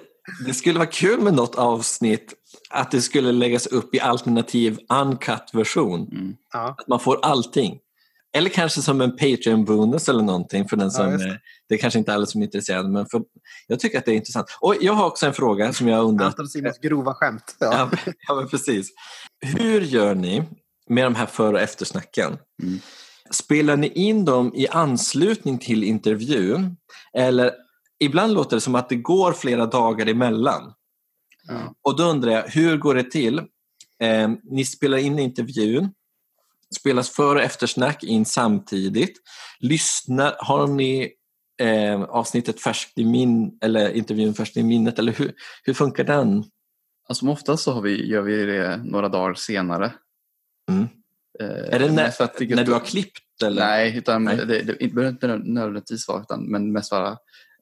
det 0.47 0.55
skulle 0.55 0.79
vara 0.79 0.91
kul 0.91 1.21
med 1.21 1.35
något 1.35 1.55
avsnitt 1.55 2.35
att 2.71 2.91
det 2.91 3.01
skulle 3.01 3.33
läggas 3.33 3.67
upp 3.67 3.95
i 3.95 4.01
alternativ 4.01 4.79
uncut-version. 4.89 6.09
Mm. 6.13 6.35
Ja. 6.53 6.75
Att 6.79 6.89
man 6.89 7.01
får 7.01 7.19
allting. 7.23 7.79
Eller 8.33 8.51
kanske 8.51 8.83
som 8.83 9.01
en 9.01 9.17
Patreon-bonus 9.17 10.09
eller 10.09 10.23
någonting 10.23 10.69
för 10.69 10.77
den 10.77 10.91
som, 10.91 11.11
ja, 11.11 11.19
det. 11.19 11.41
det 11.69 11.75
är 11.75 11.79
kanske 11.79 11.99
inte 11.99 12.15
alla 12.15 12.27
som 12.27 12.41
är 12.41 12.45
intresserade 12.45 12.89
men 12.89 13.07
för, 13.07 13.23
jag 13.67 13.81
tycker 13.81 13.99
att 13.99 14.05
det 14.05 14.13
är 14.13 14.17
intressant. 14.17 14.47
Och 14.61 14.75
jag 14.81 14.93
har 14.93 15.07
också 15.07 15.27
en 15.27 15.35
fråga 15.35 15.73
som 15.73 15.89
jag 15.89 16.05
undrar. 16.05 16.27
Anton 16.27 16.49
Simons 16.49 16.79
grova 16.79 17.15
skämt. 17.15 17.57
Ja. 17.59 17.91
ja, 17.93 18.13
ja 18.29 18.35
men 18.35 18.49
precis. 18.49 18.89
Hur 19.41 19.81
gör 19.81 20.15
ni 20.15 20.43
med 20.89 21.05
de 21.05 21.15
här 21.15 21.27
före 21.27 21.53
och 21.53 21.61
eftersnacken? 21.61 22.39
Mm. 22.63 22.81
Spelar 23.31 23.77
ni 23.77 23.89
in 23.89 24.25
dem 24.25 24.53
i 24.55 24.69
anslutning 24.69 25.59
till 25.59 25.85
intervjun 25.85 26.77
eller 27.13 27.53
ibland 28.01 28.35
låter 28.35 28.57
det 28.57 28.61
som 28.61 28.75
att 28.75 28.89
det 28.89 28.97
går 28.97 29.33
flera 29.33 29.67
dagar 29.67 30.07
emellan. 30.07 30.73
Mm. 31.51 31.63
Och 31.83 31.97
då 31.97 32.03
undrar 32.03 32.33
jag, 32.33 32.43
hur 32.43 32.77
går 32.77 32.95
det 32.95 33.11
till? 33.11 33.39
Eh, 34.03 34.31
ni 34.43 34.65
spelar 34.65 34.99
in 34.99 35.19
intervjun 35.19 35.93
spelas 36.75 37.11
för 37.11 37.37
och 37.37 37.43
eftersnack 37.43 38.05
in 38.05 38.25
samtidigt. 38.25 39.17
Lyssnar, 39.61 40.37
har 40.39 40.67
ni 40.67 41.13
eh, 41.63 42.03
avsnittet 42.03 42.61
färskt 42.61 42.99
i 42.99 43.05
min, 43.05 43.59
eller 43.63 43.93
intervjun 43.93 44.35
färskt 44.35 44.57
i 44.57 44.63
minnet 44.63 44.99
eller 44.99 45.13
hur, 45.13 45.33
hur 45.65 45.75
funkar 45.75 46.05
den? 46.05 46.45
Alltså 47.09 47.29
oftast 47.29 47.63
så 47.63 47.81
vi, 47.81 48.07
gör 48.07 48.23
vi 48.23 48.45
det 48.47 48.77
några 48.85 49.09
dagar 49.09 49.35
senare. 49.35 49.93
Mm. 50.71 50.89
Eh, 51.41 51.75
är 51.75 51.79
det 51.79 51.93
när, 51.93 52.23
att 52.23 52.39
det, 52.39 52.55
när 52.55 52.65
du 52.65 52.73
har 52.73 52.81
klippt? 52.81 53.43
Eller? 53.45 53.67
Nej, 53.67 53.97
utan 53.97 54.25
nej. 54.25 54.37
Det, 54.37 54.45
det, 54.45 54.77
det 54.81 54.95
behöver 54.95 55.13
inte 55.13 55.27
nödvändigtvis 55.27 56.09
vara 56.09 56.23
utan, 56.23 56.51
men 56.51 56.73
mest 56.73 56.91
bara 56.91 57.17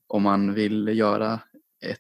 om 0.08 0.22
man 0.22 0.54
vill 0.54 0.88
göra 0.88 1.40
ett 1.84 1.98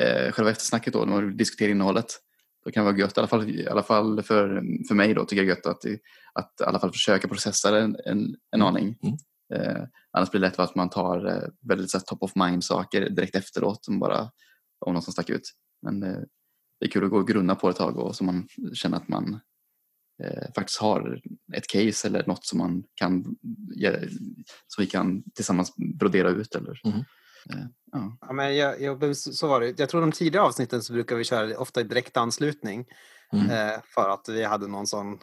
eh, 0.00 0.32
själva 0.32 0.50
eftersnacket 0.50 0.92
då, 0.92 0.98
när 0.98 1.12
man 1.12 1.26
vill 1.26 1.36
diskutera 1.36 1.70
innehållet 1.70 2.20
då 2.66 2.72
kan 2.72 2.84
det 2.84 2.92
vara 2.92 3.00
gött, 3.00 3.16
i 3.16 3.20
alla 3.20 3.28
fall, 3.28 3.50
i 3.50 3.68
alla 3.68 3.82
fall 3.82 4.22
för, 4.22 4.62
för 4.88 4.94
mig 4.94 5.14
då, 5.14 5.24
tycker 5.24 5.42
jag 5.42 5.48
gött 5.48 5.66
att, 5.66 5.84
att 6.32 6.60
i 6.60 6.64
alla 6.64 6.78
fall 6.78 6.92
försöka 6.92 7.28
processa 7.28 7.70
det 7.70 7.80
en, 7.80 7.96
en, 8.04 8.18
en 8.50 8.60
mm. 8.60 8.66
aning. 8.66 8.98
Mm. 9.02 9.16
Eh, 9.54 9.84
annars 10.12 10.30
blir 10.30 10.40
det 10.40 10.46
lätt 10.46 10.58
att 10.58 10.74
man 10.74 10.90
tar 10.90 11.26
eh, 11.26 11.48
väldigt 11.68 11.90
så 11.90 12.00
top 12.00 12.22
of 12.22 12.34
mind 12.34 12.64
saker 12.64 13.10
direkt 13.10 13.34
efteråt 13.34 13.84
som 13.84 13.98
bara 13.98 14.30
om 14.86 14.92
någon 14.92 15.02
som 15.02 15.12
stack 15.12 15.30
ut. 15.30 15.52
Men 15.82 16.02
eh, 16.02 16.20
det 16.80 16.86
är 16.86 16.90
kul 16.90 17.04
att 17.04 17.10
gå 17.10 17.16
och 17.16 17.28
grunna 17.28 17.54
på 17.54 17.68
ett 17.70 17.76
tag 17.76 17.96
och 17.96 18.16
så 18.16 18.24
man 18.24 18.48
känner 18.74 18.96
att 18.96 19.08
man 19.08 19.40
eh, 20.24 20.52
faktiskt 20.54 20.80
har 20.80 21.20
ett 21.56 21.66
case 21.66 22.08
eller 22.08 22.26
något 22.26 22.44
som 22.46 22.58
man 22.58 22.84
kan 22.94 23.36
som 24.66 24.82
vi 24.82 24.86
kan 24.86 25.22
tillsammans 25.34 25.74
brodera 25.76 26.28
ut. 26.28 26.54
Eller, 26.54 26.80
mm. 26.84 26.98
Eh, 27.50 27.66
ja. 27.92 28.16
ja. 28.20 28.32
men 28.32 28.56
jag, 28.56 28.80
jag, 28.80 29.16
så 29.16 29.48
var 29.48 29.60
det. 29.60 29.78
Jag 29.78 29.88
tror 29.88 30.00
de 30.00 30.12
tidiga 30.12 30.42
avsnitten 30.42 30.82
så 30.82 30.92
brukar 30.92 31.16
vi 31.16 31.24
köra 31.24 31.58
ofta 31.58 31.80
i 31.80 31.84
direkt 31.84 32.16
anslutning. 32.16 32.86
Mm. 33.32 33.50
Eh, 33.50 33.80
för 33.94 34.08
att 34.10 34.28
vi 34.28 34.44
hade 34.44 34.66
någon 34.66 34.86
sån, 34.86 35.18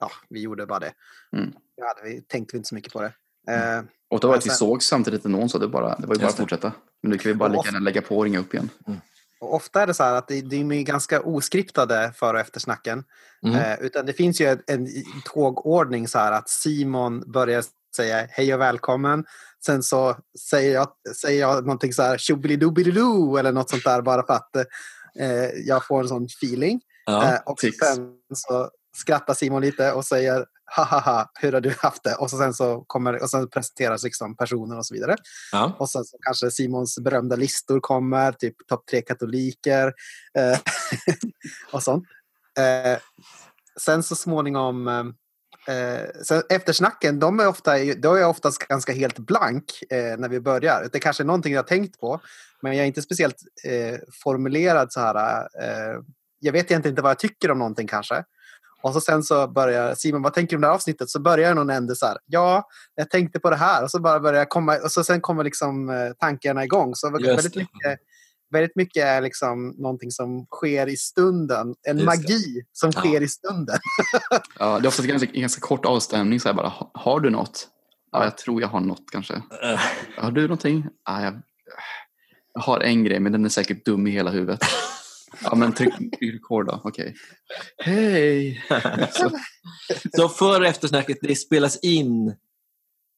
ja, 0.00 0.10
vi 0.28 0.40
gjorde 0.40 0.66
bara 0.66 0.78
det. 0.78 0.92
Mm. 1.36 1.52
Vi, 1.76 1.82
hade, 1.82 2.14
vi 2.14 2.22
tänkte 2.22 2.56
inte 2.56 2.68
så 2.68 2.74
mycket 2.74 2.92
på 2.92 3.02
det. 3.02 3.12
Mm. 3.48 3.78
Eh, 3.78 3.84
och 4.10 4.20
då 4.20 4.28
var 4.28 4.34
det 4.34 4.38
att 4.38 4.46
vi 4.46 4.50
såg 4.50 4.82
samtidigt 4.82 5.24
någon 5.24 5.48
så 5.48 5.58
det, 5.58 5.68
bara, 5.68 5.98
det 5.98 6.06
var 6.06 6.14
ju 6.14 6.20
bara 6.20 6.28
att 6.28 6.36
fortsätta. 6.36 6.72
Men 7.02 7.10
nu 7.10 7.18
kan 7.18 7.32
vi 7.32 7.34
bara 7.34 7.48
lika 7.48 7.64
gärna 7.64 7.78
lägga 7.78 8.02
på 8.02 8.16
och 8.18 8.24
ringa 8.24 8.38
upp 8.38 8.54
igen. 8.54 8.70
Mm. 8.86 9.00
Ofta 9.48 9.82
är 9.82 9.86
det 9.86 9.94
så 9.94 10.02
här 10.02 10.14
att 10.14 10.28
det, 10.28 10.40
det 10.40 10.56
är 10.56 10.82
ganska 10.82 11.20
oskriptade 11.20 12.12
före 12.16 12.32
och 12.32 12.40
eftersnacken. 12.40 13.04
Mm. 13.42 13.56
Eh, 13.56 13.78
utan 13.80 14.06
det 14.06 14.12
finns 14.12 14.40
ju 14.40 14.46
en, 14.46 14.60
en 14.66 14.88
tågordning 15.24 16.08
så 16.08 16.18
här 16.18 16.32
att 16.32 16.48
Simon 16.48 17.32
börjar 17.32 17.64
säga 17.96 18.26
hej 18.30 18.54
och 18.54 18.60
välkommen. 18.60 19.24
Sen 19.66 19.82
så 19.82 20.16
säger 20.50 20.74
jag, 20.74 20.88
säger 21.16 21.40
jag 21.40 21.66
någonting 21.66 21.92
så 21.92 22.02
här 22.02 22.18
tjobbelidobbelidoo 22.18 23.36
eller 23.36 23.52
något 23.52 23.70
sånt 23.70 23.84
där 23.84 24.02
bara 24.02 24.26
för 24.26 24.34
att 24.34 24.56
eh, 25.20 25.44
jag 25.64 25.86
får 25.86 26.00
en 26.00 26.08
sån 26.08 26.24
feeling. 26.24 26.80
Ja, 27.06 27.34
eh, 27.34 27.40
och 27.46 27.56
tics. 27.56 27.78
sen 27.78 28.14
så 28.34 28.70
skrattar 28.96 29.34
Simon 29.34 29.62
lite 29.62 29.92
och 29.92 30.04
säger 30.04 30.44
ha 30.76 30.84
ha 30.84 31.00
ha, 31.00 31.30
hur 31.40 31.52
har 31.52 31.60
du 31.60 31.74
haft 31.78 32.04
det? 32.04 32.14
Och 32.14 32.30
så 32.30 32.38
sen 32.38 32.54
så 32.54 32.84
kommer 32.86 33.22
och 33.22 33.30
sen 33.30 33.50
presenteras 33.50 34.04
liksom 34.04 34.36
personen 34.36 34.78
och 34.78 34.86
så 34.86 34.94
vidare. 34.94 35.16
Ja. 35.52 35.76
Och 35.78 35.90
sen 35.90 36.04
så 36.04 36.16
kanske 36.20 36.50
Simons 36.50 36.98
berömda 36.98 37.36
listor 37.36 37.80
kommer, 37.80 38.32
typ 38.32 38.54
topp 38.68 38.86
tre 38.90 39.02
katoliker 39.02 39.92
eh, 40.38 40.58
och 41.72 41.82
sånt. 41.82 42.04
Eh, 42.58 42.98
sen 43.80 44.02
så 44.02 44.16
småningom 44.16 44.88
eh, 44.88 45.04
Eh, 45.68 46.08
så 46.22 46.42
eftersnacken, 46.48 47.18
de 47.18 47.40
är, 47.40 47.48
ofta, 47.48 47.72
då 47.96 48.14
är 48.14 48.26
oftast 48.26 48.58
ganska 48.58 48.92
helt 48.92 49.18
blank 49.18 49.64
eh, 49.90 50.18
när 50.18 50.28
vi 50.28 50.40
börjar. 50.40 50.88
Det 50.92 51.00
kanske 51.00 51.22
är 51.22 51.26
någonting 51.26 51.52
jag 51.52 51.62
har 51.62 51.66
tänkt 51.66 52.00
på, 52.00 52.20
men 52.62 52.76
jag 52.76 52.82
är 52.82 52.86
inte 52.86 53.02
speciellt 53.02 53.42
eh, 53.64 53.98
formulerad 54.22 54.92
så 54.92 55.00
här. 55.00 55.48
Jag 56.40 56.52
vet 56.52 56.70
egentligen 56.70 56.92
inte 56.92 57.02
vad 57.02 57.10
jag 57.10 57.18
tycker 57.18 57.50
om 57.50 57.58
någonting 57.58 57.86
kanske. 57.86 58.24
Och 58.82 58.92
så 58.92 59.00
sen 59.00 59.22
så 59.22 59.48
börjar 59.48 59.94
Simon, 59.94 60.22
vad 60.22 60.34
tänker 60.34 60.50
du 60.50 60.56
om 60.56 60.60
det 60.60 60.66
här 60.66 60.74
avsnittet? 60.74 61.10
Så 61.10 61.20
börjar 61.20 61.54
någon 61.54 61.70
ände 61.70 61.96
så 61.96 62.06
här, 62.06 62.18
ja, 62.26 62.68
jag 62.94 63.10
tänkte 63.10 63.40
på 63.40 63.50
det 63.50 63.56
här. 63.56 63.84
Och 63.84 63.90
så 63.90 64.00
bara 64.00 64.20
börjar 64.20 64.38
jag 64.38 64.48
komma, 64.48 64.76
och 64.84 64.92
så 64.92 65.04
sen 65.04 65.20
kommer 65.20 65.44
liksom 65.44 65.90
eh, 65.90 66.12
tankarna 66.18 66.64
igång. 66.64 66.94
Så 66.94 67.10
väldigt 67.10 67.56
mycket 67.56 67.98
väldigt 68.50 68.76
mycket 68.76 69.04
är 69.04 69.20
liksom 69.20 69.68
någonting 69.78 70.10
som 70.10 70.46
sker 70.46 70.88
i 70.88 70.96
stunden. 70.96 71.74
En 71.82 71.96
Just 71.96 72.06
magi 72.06 72.54
det. 72.54 72.64
som 72.72 72.90
ja. 72.94 73.00
sker 73.00 73.20
i 73.20 73.28
stunden. 73.28 73.78
ja, 74.58 74.78
det 74.78 74.86
är 74.86 74.88
ofta 74.88 75.02
en 75.02 75.08
ganska, 75.08 75.30
ganska 75.32 75.60
kort 75.60 75.84
avstämning. 75.84 76.40
Så 76.40 76.54
bara, 76.54 76.72
har 76.94 77.20
du 77.20 77.30
något? 77.30 77.68
Ja, 78.12 78.24
jag 78.24 78.38
tror 78.38 78.60
jag 78.60 78.68
har 78.68 78.80
något 78.80 79.10
kanske. 79.12 79.34
Uh. 79.34 79.80
Har 80.16 80.30
du 80.30 80.42
någonting? 80.42 80.86
Ja, 81.04 81.22
jag, 81.22 81.42
jag 82.54 82.60
har 82.60 82.80
en 82.80 83.04
grej, 83.04 83.20
men 83.20 83.32
den 83.32 83.44
är 83.44 83.48
säkert 83.48 83.84
dum 83.84 84.06
i 84.06 84.10
hela 84.10 84.30
huvudet. 84.30 84.60
Ja, 85.42 85.54
men 85.54 85.72
tryck, 85.72 85.94
record 86.20 86.66
då. 86.66 86.80
Okej. 86.84 87.14
Okay. 87.80 87.94
Hej! 87.94 88.64
så, 89.12 89.30
så 90.16 90.28
för 90.28 90.64
eftersnacket, 90.64 91.18
det 91.22 91.36
spelas 91.36 91.76
in 91.76 92.36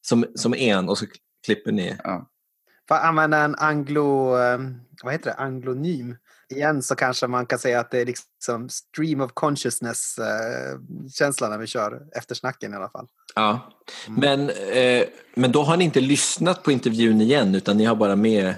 som, 0.06 0.24
som 0.34 0.54
en 0.54 0.88
och 0.88 0.98
så 0.98 1.06
klipper 1.46 1.72
ni? 1.72 1.96
Ja. 2.04 2.30
För 2.88 2.94
att 2.94 3.04
använda 3.04 3.38
en 3.38 3.54
anglo, 3.54 4.36
ehm, 4.36 4.80
vad 5.02 5.12
heter 5.12 5.30
det, 5.30 5.36
anglonym 5.36 6.16
igen 6.50 6.82
så 6.82 6.94
kanske 6.94 7.26
man 7.26 7.46
kan 7.46 7.58
säga 7.58 7.80
att 7.80 7.90
det 7.90 8.00
är 8.00 8.06
liksom 8.06 8.68
stream 8.68 9.20
of 9.20 9.30
consciousness-känsla 9.34 11.48
när 11.48 11.58
vi 11.58 11.66
kör 11.66 12.02
eftersnacken 12.16 12.72
i 12.72 12.76
alla 12.76 12.88
fall. 12.88 13.08
Ja, 13.34 13.70
mm. 14.08 14.20
men, 14.20 14.50
eh, 14.50 15.04
men 15.34 15.52
då 15.52 15.62
har 15.62 15.76
ni 15.76 15.84
inte 15.84 16.00
lyssnat 16.00 16.62
på 16.62 16.72
intervjun 16.72 17.20
igen 17.20 17.54
utan 17.54 17.76
ni 17.76 17.84
har 17.84 17.96
bara 17.96 18.16
med, 18.16 18.54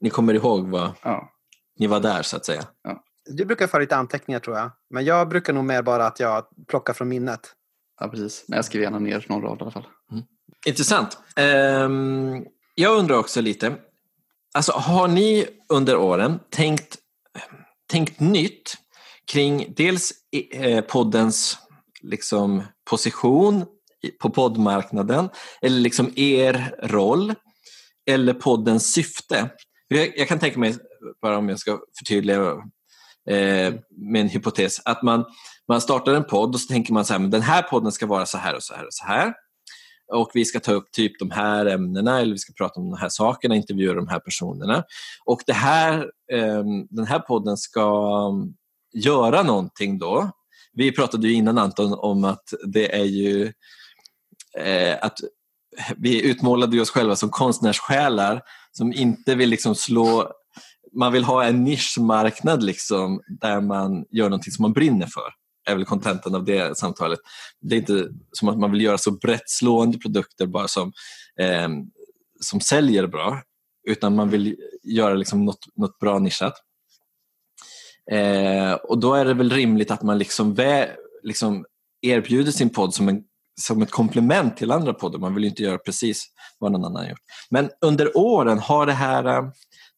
ni 0.00 0.10
kommer 0.10 0.34
ihåg 0.34 0.68
vad, 0.68 0.92
ja. 1.02 1.32
Ni 1.78 1.86
var 1.86 2.00
där 2.00 2.22
så 2.22 2.36
att 2.36 2.46
säga. 2.46 2.64
Ja. 2.82 3.02
Du 3.26 3.44
brukar 3.44 3.66
föra 3.66 3.80
lite 3.80 3.96
anteckningar 3.96 4.40
tror 4.40 4.56
jag, 4.56 4.70
men 4.90 5.04
jag 5.04 5.28
brukar 5.28 5.52
nog 5.52 5.64
mer 5.64 5.82
bara 5.82 6.06
att 6.06 6.20
jag 6.20 6.46
plockar 6.68 6.92
från 6.92 7.08
minnet. 7.08 7.40
Ja, 8.00 8.08
precis. 8.08 8.44
Men 8.48 8.56
jag 8.56 8.64
skriver 8.64 8.84
gärna 8.84 8.98
ner 8.98 9.24
någon 9.28 9.42
rad 9.42 9.58
i 9.58 9.62
alla 9.62 9.70
fall. 9.70 9.86
Mm. 10.12 10.24
Intressant. 10.66 11.18
Um, 11.36 12.44
jag 12.74 12.98
undrar 12.98 13.16
också 13.16 13.40
lite, 13.40 13.74
alltså 14.54 14.72
har 14.72 15.08
ni 15.08 15.46
under 15.68 15.96
åren 15.96 16.40
tänkt 16.50 16.98
tänkt 17.86 18.20
nytt 18.20 18.74
kring 19.32 19.74
dels 19.76 20.12
eh, 20.52 20.80
poddens 20.80 21.58
liksom, 22.02 22.62
position 22.90 23.64
på 24.20 24.30
poddmarknaden 24.30 25.28
eller 25.62 25.80
liksom 25.80 26.12
er 26.16 26.74
roll 26.82 27.34
eller 28.10 28.34
poddens 28.34 28.92
syfte. 28.92 29.50
Jag, 29.88 30.28
kan 30.28 30.38
tänka 30.38 30.58
mig, 30.58 30.74
bara 31.22 31.38
om 31.38 31.48
jag 31.48 31.58
ska 31.58 31.80
förtydliga 31.98 32.36
eh, 33.30 33.74
med 33.90 34.20
en 34.20 34.28
hypotes, 34.28 34.80
att 34.84 35.02
man, 35.02 35.24
man 35.68 35.80
startar 35.80 36.14
en 36.14 36.24
podd 36.24 36.54
och 36.54 36.60
så 36.60 36.72
tänker 36.72 36.92
man 36.92 37.04
så 37.04 37.12
här, 37.12 37.20
men 37.20 37.30
den 37.30 37.42
här 37.42 37.62
podden 37.62 37.92
ska 37.92 38.06
vara 38.06 38.26
så 38.26 38.38
här 38.38 38.54
och 38.54 38.62
så 38.62 38.74
här 38.74 38.86
och 38.86 38.94
så 38.94 39.04
här 39.04 39.34
och 40.12 40.30
vi 40.34 40.44
ska 40.44 40.60
ta 40.60 40.72
upp 40.72 40.92
typ 40.92 41.18
de 41.18 41.30
här 41.30 41.66
ämnena 41.66 42.20
eller 42.20 42.32
vi 42.32 42.38
ska 42.38 42.52
prata 42.52 42.80
om 42.80 42.90
de 42.90 42.96
här 42.96 43.08
sakerna, 43.08 43.56
intervjua 43.56 43.94
de 43.94 44.08
här 44.08 44.20
personerna. 44.20 44.84
Och 45.24 45.40
det 45.46 45.52
här, 45.52 46.10
ehm, 46.32 46.86
den 46.90 47.06
här 47.06 47.18
podden 47.18 47.56
ska 47.56 48.32
göra 48.94 49.42
någonting 49.42 49.98
då. 49.98 50.30
Vi 50.72 50.92
pratade 50.92 51.28
ju 51.28 51.34
innan 51.34 51.58
Anton 51.58 51.94
om 51.94 52.24
att 52.24 52.54
det 52.66 52.96
är 52.96 53.04
ju 53.04 53.52
eh, 54.58 54.96
att 55.00 55.18
vi 55.96 56.30
utmålade 56.30 56.80
oss 56.80 56.90
själva 56.90 57.16
som 57.16 57.30
konstnärssjälar 57.30 58.42
som 58.72 58.92
inte 58.92 59.34
vill 59.34 59.50
liksom 59.50 59.74
slå 59.74 60.32
man 60.96 61.12
vill 61.12 61.24
ha 61.24 61.44
en 61.44 61.64
nischmarknad 61.64 62.62
liksom, 62.62 63.20
där 63.40 63.60
man 63.60 64.04
gör 64.10 64.28
någonting 64.28 64.52
som 64.52 64.62
man 64.62 64.72
brinner 64.72 65.06
för 65.06 65.32
är 65.68 65.74
väl 65.74 65.84
kontentan 65.84 66.34
av 66.34 66.44
det 66.44 66.78
samtalet. 66.78 67.18
Det 67.60 67.74
är 67.74 67.78
inte 67.78 68.08
som 68.32 68.48
att 68.48 68.58
man 68.58 68.72
vill 68.72 68.80
göra 68.80 68.98
så 68.98 69.10
brett 69.10 69.50
slående 69.50 69.98
produkter 69.98 70.46
bara 70.46 70.68
som, 70.68 70.92
eh, 71.40 71.68
som 72.40 72.60
säljer 72.60 73.06
bra, 73.06 73.42
utan 73.88 74.14
man 74.14 74.30
vill 74.30 74.56
göra 74.82 75.14
liksom 75.14 75.44
något, 75.44 75.76
något 75.76 75.98
bra 75.98 76.18
nischat. 76.18 76.54
Eh, 78.10 78.72
och 78.72 78.98
då 78.98 79.14
är 79.14 79.24
det 79.24 79.34
väl 79.34 79.50
rimligt 79.50 79.90
att 79.90 80.02
man 80.02 80.18
liksom, 80.18 80.54
vä, 80.54 80.90
liksom 81.22 81.64
erbjuder 82.02 82.52
sin 82.52 82.70
podd 82.70 82.94
som, 82.94 83.08
en, 83.08 83.22
som 83.60 83.82
ett 83.82 83.90
komplement 83.90 84.56
till 84.56 84.70
andra 84.70 84.94
poddar. 84.94 85.18
Man 85.18 85.34
vill 85.34 85.44
ju 85.44 85.50
inte 85.50 85.62
göra 85.62 85.78
precis 85.78 86.26
vad 86.58 86.72
någon 86.72 86.84
annan 86.84 87.02
har 87.02 87.10
gjort. 87.10 87.24
Men 87.50 87.70
under 87.80 88.16
åren 88.16 88.58
har 88.58 88.86
det 88.86 88.92
här, 88.92 89.24
eh, 89.24 89.44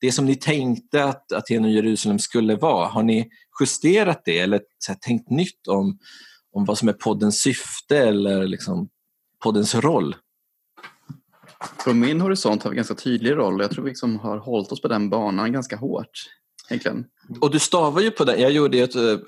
det 0.00 0.12
som 0.12 0.24
ni 0.24 0.34
tänkte 0.34 1.04
att 1.04 1.32
Aten 1.32 1.64
och 1.64 1.70
Jerusalem 1.70 2.18
skulle 2.18 2.56
vara, 2.56 2.88
har 2.88 3.02
ni 3.02 3.28
justerat 3.60 4.22
det 4.24 4.38
eller 4.38 4.60
här, 4.88 4.94
tänkt 4.94 5.30
nytt 5.30 5.68
om, 5.68 5.98
om 6.52 6.64
vad 6.64 6.78
som 6.78 6.88
är 6.88 6.92
poddens 6.92 7.40
syfte 7.40 7.98
eller 7.98 8.46
liksom 8.46 8.88
poddens 9.42 9.74
roll? 9.74 10.16
Från 11.84 12.00
min 12.00 12.20
horisont 12.20 12.62
har 12.62 12.70
vi 12.70 12.76
ganska 12.76 12.94
tydlig 12.94 13.32
roll. 13.32 13.60
Jag 13.60 13.70
tror 13.70 13.84
vi 13.84 13.90
liksom 13.90 14.18
har 14.18 14.38
hållit 14.38 14.72
oss 14.72 14.82
på 14.82 14.88
den 14.88 15.10
banan 15.10 15.52
ganska 15.52 15.76
hårt. 15.76 16.10
Egentligen. 16.70 17.04
Och 17.40 17.50
du 17.50 17.58
stavar 17.58 18.00
ju 18.00 18.10
på 18.10 18.24
den. 18.24 18.40
Jag 18.40 18.52
gjorde 18.52 18.78
ett 18.78 18.96
uh, 18.96 19.18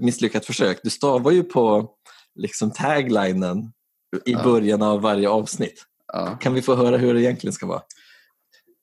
misslyckat 0.00 0.46
försök. 0.46 0.80
Du 0.82 0.90
stavar 0.90 1.30
ju 1.30 1.42
på 1.42 1.90
liksom 2.34 2.70
taglinen 2.70 3.72
i 4.24 4.32
ja. 4.32 4.42
början 4.42 4.82
av 4.82 5.00
varje 5.00 5.28
avsnitt. 5.28 5.84
Ja. 6.12 6.38
Kan 6.40 6.54
vi 6.54 6.62
få 6.62 6.74
höra 6.74 6.96
hur 6.96 7.14
det 7.14 7.22
egentligen 7.22 7.52
ska 7.52 7.66
vara? 7.66 7.82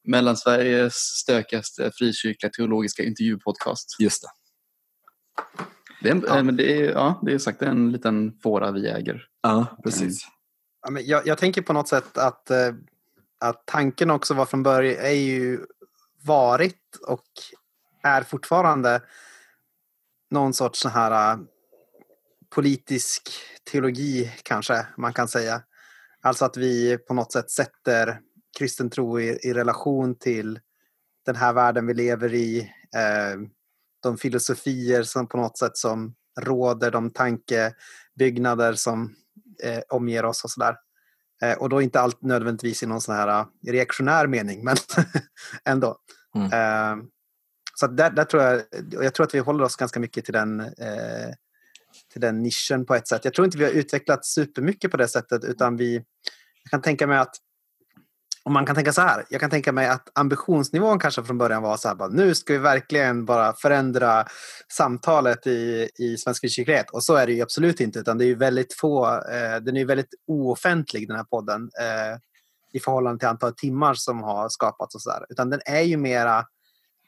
Mellansveriges 0.03 0.93
stökigaste 0.93 1.91
frikyrkliga 1.91 2.51
teologiska 2.51 3.03
intervjupodcast. 3.03 3.95
Just 3.99 4.21
det. 4.21 4.29
Det 6.01 6.09
är, 6.09 6.21
ja. 6.27 6.43
men 6.43 6.55
det 6.55 6.81
är, 6.81 6.91
ja, 6.91 7.21
det 7.25 7.33
är 7.33 7.37
sagt 7.37 7.61
en 7.61 7.91
liten 7.91 8.39
fåra 8.43 8.71
vi 8.71 8.87
äger. 8.87 9.27
Ja, 9.41 9.77
precis. 9.83 10.27
Ja, 10.81 10.91
men 10.91 11.05
jag, 11.05 11.27
jag 11.27 11.37
tänker 11.37 11.61
på 11.61 11.73
något 11.73 11.87
sätt 11.87 12.17
att, 12.17 12.49
eh, 12.49 12.73
att 13.39 13.65
tanken 13.65 14.11
också 14.11 14.33
var 14.33 14.45
från 14.45 14.63
början 14.63 15.05
är 15.05 15.11
ju 15.11 15.59
varit 16.23 16.95
och 17.07 17.27
är 18.03 18.23
fortfarande 18.23 19.01
någon 20.31 20.53
sorts 20.53 20.79
så 20.79 20.89
här 20.89 21.33
eh, 21.33 21.39
politisk 22.55 23.29
teologi 23.71 24.31
kanske 24.43 24.87
man 24.97 25.13
kan 25.13 25.27
säga. 25.27 25.61
Alltså 26.21 26.45
att 26.45 26.57
vi 26.57 26.97
på 26.97 27.13
något 27.13 27.31
sätt 27.31 27.51
sätter 27.51 28.19
kristen 28.57 28.89
tro 28.89 29.19
i, 29.19 29.39
i 29.43 29.53
relation 29.53 30.15
till 30.15 30.59
den 31.25 31.35
här 31.35 31.53
världen 31.53 31.87
vi 31.87 31.93
lever 31.93 32.33
i. 32.33 32.59
Eh, 32.95 33.39
de 34.03 34.17
filosofier 34.17 35.03
som 35.03 35.27
på 35.27 35.37
något 35.37 35.57
sätt 35.57 35.77
som 35.77 36.15
råder, 36.41 36.91
de 36.91 37.09
tankebyggnader 37.09 38.73
som 38.73 39.15
eh, 39.63 39.81
omger 39.89 40.25
oss 40.25 40.43
och 40.43 40.49
sådär. 40.49 40.75
Eh, 41.43 41.57
och 41.57 41.69
då 41.69 41.81
inte 41.81 41.99
allt 41.99 42.21
nödvändigtvis 42.21 42.83
i 42.83 42.85
någon 42.85 43.01
sån 43.01 43.15
här 43.15 43.39
uh, 43.39 43.47
reaktionär 43.67 44.27
mening, 44.27 44.63
men 44.63 44.75
ändå. 45.65 45.97
Mm. 46.35 46.45
Eh, 46.51 47.05
så 47.75 47.87
där, 47.87 48.11
där, 48.11 48.25
tror 48.25 48.43
jag, 48.43 48.61
jag 48.91 49.13
tror 49.13 49.25
att 49.25 49.35
vi 49.35 49.39
håller 49.39 49.63
oss 49.63 49.75
ganska 49.75 49.99
mycket 49.99 50.25
till 50.25 50.33
den, 50.33 50.59
eh, 50.59 51.33
till 52.11 52.21
den 52.21 52.41
nischen 52.41 52.85
på 52.85 52.95
ett 52.95 53.07
sätt. 53.07 53.25
Jag 53.25 53.33
tror 53.33 53.45
inte 53.45 53.57
vi 53.57 53.63
har 53.63 53.71
utvecklat 53.71 54.25
supermycket 54.25 54.91
på 54.91 54.97
det 54.97 55.07
sättet, 55.07 55.43
utan 55.43 55.77
vi, 55.77 55.95
jag 56.63 56.71
kan 56.71 56.81
tänka 56.81 57.07
mig 57.07 57.17
att 57.17 57.35
och 58.45 58.51
man 58.51 58.65
kan 58.65 58.75
tänka 58.75 58.93
så 58.93 59.01
här, 59.01 59.25
jag 59.29 59.41
kan 59.41 59.49
tänka 59.49 59.71
mig 59.71 59.87
att 59.87 60.09
ambitionsnivån 60.13 60.99
kanske 60.99 61.23
från 61.23 61.37
början 61.37 61.63
var 61.63 61.77
så 61.77 61.87
här, 61.87 61.95
bara, 61.95 62.09
nu 62.09 62.35
ska 62.35 62.53
vi 62.53 62.59
verkligen 62.59 63.25
bara 63.25 63.53
förändra 63.53 64.25
samtalet 64.71 65.47
i, 65.47 65.89
i 65.95 66.17
svensk 66.17 66.49
kyrklighet. 66.49 66.89
Och 66.89 67.03
så 67.03 67.15
är 67.15 67.27
det 67.27 67.33
ju 67.33 67.41
absolut 67.41 67.79
inte, 67.79 67.99
utan 67.99 68.17
det 68.17 68.25
är 68.25 68.27
ju 68.27 68.35
väldigt 68.35 68.73
få, 68.73 69.05
eh, 69.05 69.55
den 69.61 69.77
är 69.77 69.85
väldigt 69.85 70.13
ooffentlig 70.27 71.07
den 71.07 71.17
här 71.17 71.23
podden 71.23 71.69
eh, 71.81 72.17
i 72.73 72.79
förhållande 72.79 73.19
till 73.19 73.27
antalet 73.27 73.57
timmar 73.57 73.93
som 73.93 74.23
har 74.23 74.49
skapats 74.49 74.95
och 74.95 75.01
så 75.01 75.09
där. 75.09 75.25
Utan 75.29 75.49
den 75.49 75.61
är 75.65 75.81
ju 75.81 75.97
mera 75.97 76.45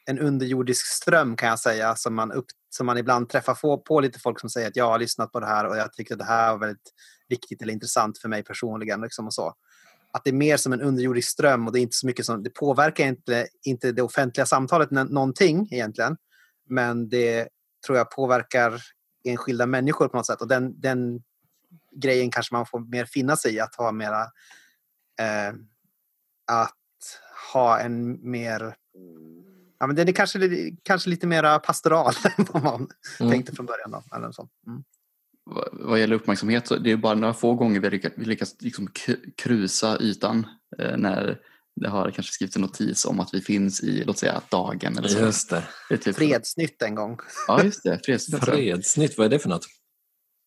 en 0.06 0.18
underjordisk 0.18 0.86
ström 0.86 1.36
kan 1.36 1.48
jag 1.48 1.58
säga 1.58 1.96
som 1.96 2.14
man, 2.14 2.32
upp, 2.32 2.46
som 2.70 2.86
man 2.86 2.98
ibland 2.98 3.28
träffar 3.28 3.54
på, 3.54 3.78
på 3.78 4.00
lite 4.00 4.18
folk 4.18 4.40
som 4.40 4.50
säger 4.50 4.68
att 4.68 4.76
jag 4.76 4.88
har 4.88 4.98
lyssnat 4.98 5.32
på 5.32 5.40
det 5.40 5.46
här 5.46 5.66
och 5.66 5.76
jag 5.76 5.92
tyckte 5.92 6.14
att 6.14 6.18
det 6.18 6.24
här 6.24 6.52
var 6.52 6.58
väldigt 6.58 6.92
viktigt 7.28 7.62
eller 7.62 7.72
intressant 7.72 8.18
för 8.18 8.28
mig 8.28 8.44
personligen. 8.44 9.00
Liksom 9.00 9.26
och 9.26 9.34
så 9.34 9.54
att 10.16 10.24
det 10.24 10.30
är 10.30 10.34
mer 10.34 10.56
som 10.56 10.72
en 10.72 10.80
underjordisk 10.80 11.28
ström 11.28 11.66
och 11.66 11.72
det 11.72 11.80
är 11.80 11.82
inte 11.82 11.96
så 11.96 12.06
mycket 12.06 12.26
som, 12.26 12.42
det 12.42 12.50
påverkar 12.50 13.06
inte, 13.06 13.46
inte 13.64 13.92
det 13.92 14.02
offentliga 14.02 14.46
samtalet 14.46 14.90
någonting 14.90 15.68
egentligen. 15.70 16.16
Men 16.68 17.08
det 17.08 17.48
tror 17.86 17.98
jag 17.98 18.10
påverkar 18.10 18.82
enskilda 19.24 19.66
människor 19.66 20.08
på 20.08 20.16
något 20.16 20.26
sätt 20.26 20.40
och 20.40 20.48
den, 20.48 20.80
den 20.80 21.22
grejen 21.96 22.30
kanske 22.30 22.54
man 22.54 22.66
får 22.66 22.80
mer 22.80 23.04
finna 23.04 23.36
sig 23.36 23.54
i 23.54 23.60
att 23.60 23.74
ha 23.74 23.92
mera 23.92 24.22
eh, 25.20 25.54
att 26.46 26.72
ha 27.52 27.78
en 27.78 28.30
mer 28.30 28.76
Ja, 29.78 29.86
men 29.86 29.96
den 29.96 30.08
är 30.08 30.12
kanske, 30.12 30.38
kanske 30.82 31.10
lite 31.10 31.26
mer 31.26 31.58
pastoral 31.58 32.14
än 32.38 32.46
vad 32.52 32.62
man 32.62 32.88
mm. 33.20 33.32
tänkte 33.32 33.52
från 33.52 33.66
början. 33.66 33.90
Då, 33.90 34.16
eller 34.16 34.32
så. 34.32 34.48
Mm 34.66 34.84
vad 35.72 36.00
gäller 36.00 36.16
uppmärksamhet 36.16 36.66
så 36.66 36.76
det 36.76 36.92
är 36.92 36.96
bara 36.96 37.14
några 37.14 37.34
få 37.34 37.54
gånger 37.54 37.80
vi 37.80 37.90
lyckats, 37.90 38.14
vi 38.18 38.24
lyckats 38.24 38.56
liksom 38.58 38.88
krusa 39.36 39.98
ytan 40.00 40.46
eh, 40.78 40.96
när 40.96 41.38
det 41.80 41.88
har 41.88 42.10
kanske 42.10 42.32
skrivits 42.32 42.56
en 42.56 42.62
notis 42.62 43.04
om 43.04 43.20
att 43.20 43.34
vi 43.34 43.40
finns 43.40 43.82
i, 43.82 44.04
låt 44.04 44.18
säga, 44.18 44.42
Dagen. 44.50 44.98
Eller 44.98 45.08
så. 45.08 45.18
Just 45.18 45.50
det. 45.50 45.62
det 45.88 45.96
typ... 45.96 46.16
Fredsnytt 46.16 46.82
en 46.82 46.94
gång. 46.94 47.18
Ja, 47.48 47.62
just 47.64 47.82
det. 47.82 48.00
Fredsnytt, 48.04 48.44
fredsnytt 48.44 49.18
vad 49.18 49.24
är 49.24 49.30
det 49.30 49.38
för 49.38 49.48
något? 49.48 49.66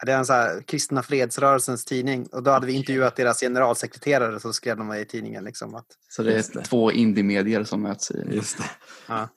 Det 0.05 0.11
är 0.11 0.17
en 0.17 0.25
så 0.25 0.33
här, 0.33 0.61
kristna 0.61 1.03
fredsrörelsens 1.03 1.85
tidning 1.85 2.27
och 2.31 2.43
då 2.43 2.51
hade 2.51 2.67
vi 2.67 2.73
intervjuat 2.73 3.15
deras 3.15 3.39
generalsekreterare 3.39 4.39
så 4.39 4.53
skrev 4.53 4.77
de 4.77 4.93
i 4.93 5.05
tidningen. 5.05 5.43
Liksom 5.43 5.75
att... 5.75 5.85
Så 6.09 6.23
det 6.23 6.33
är 6.33 6.43
det. 6.53 6.61
två 6.61 6.91
indiemedier 6.91 7.63
som 7.63 7.81
möts 7.81 8.11
i... 8.11 8.23
Just 8.31 8.57
det. 8.57 8.69
Ja. 9.07 9.29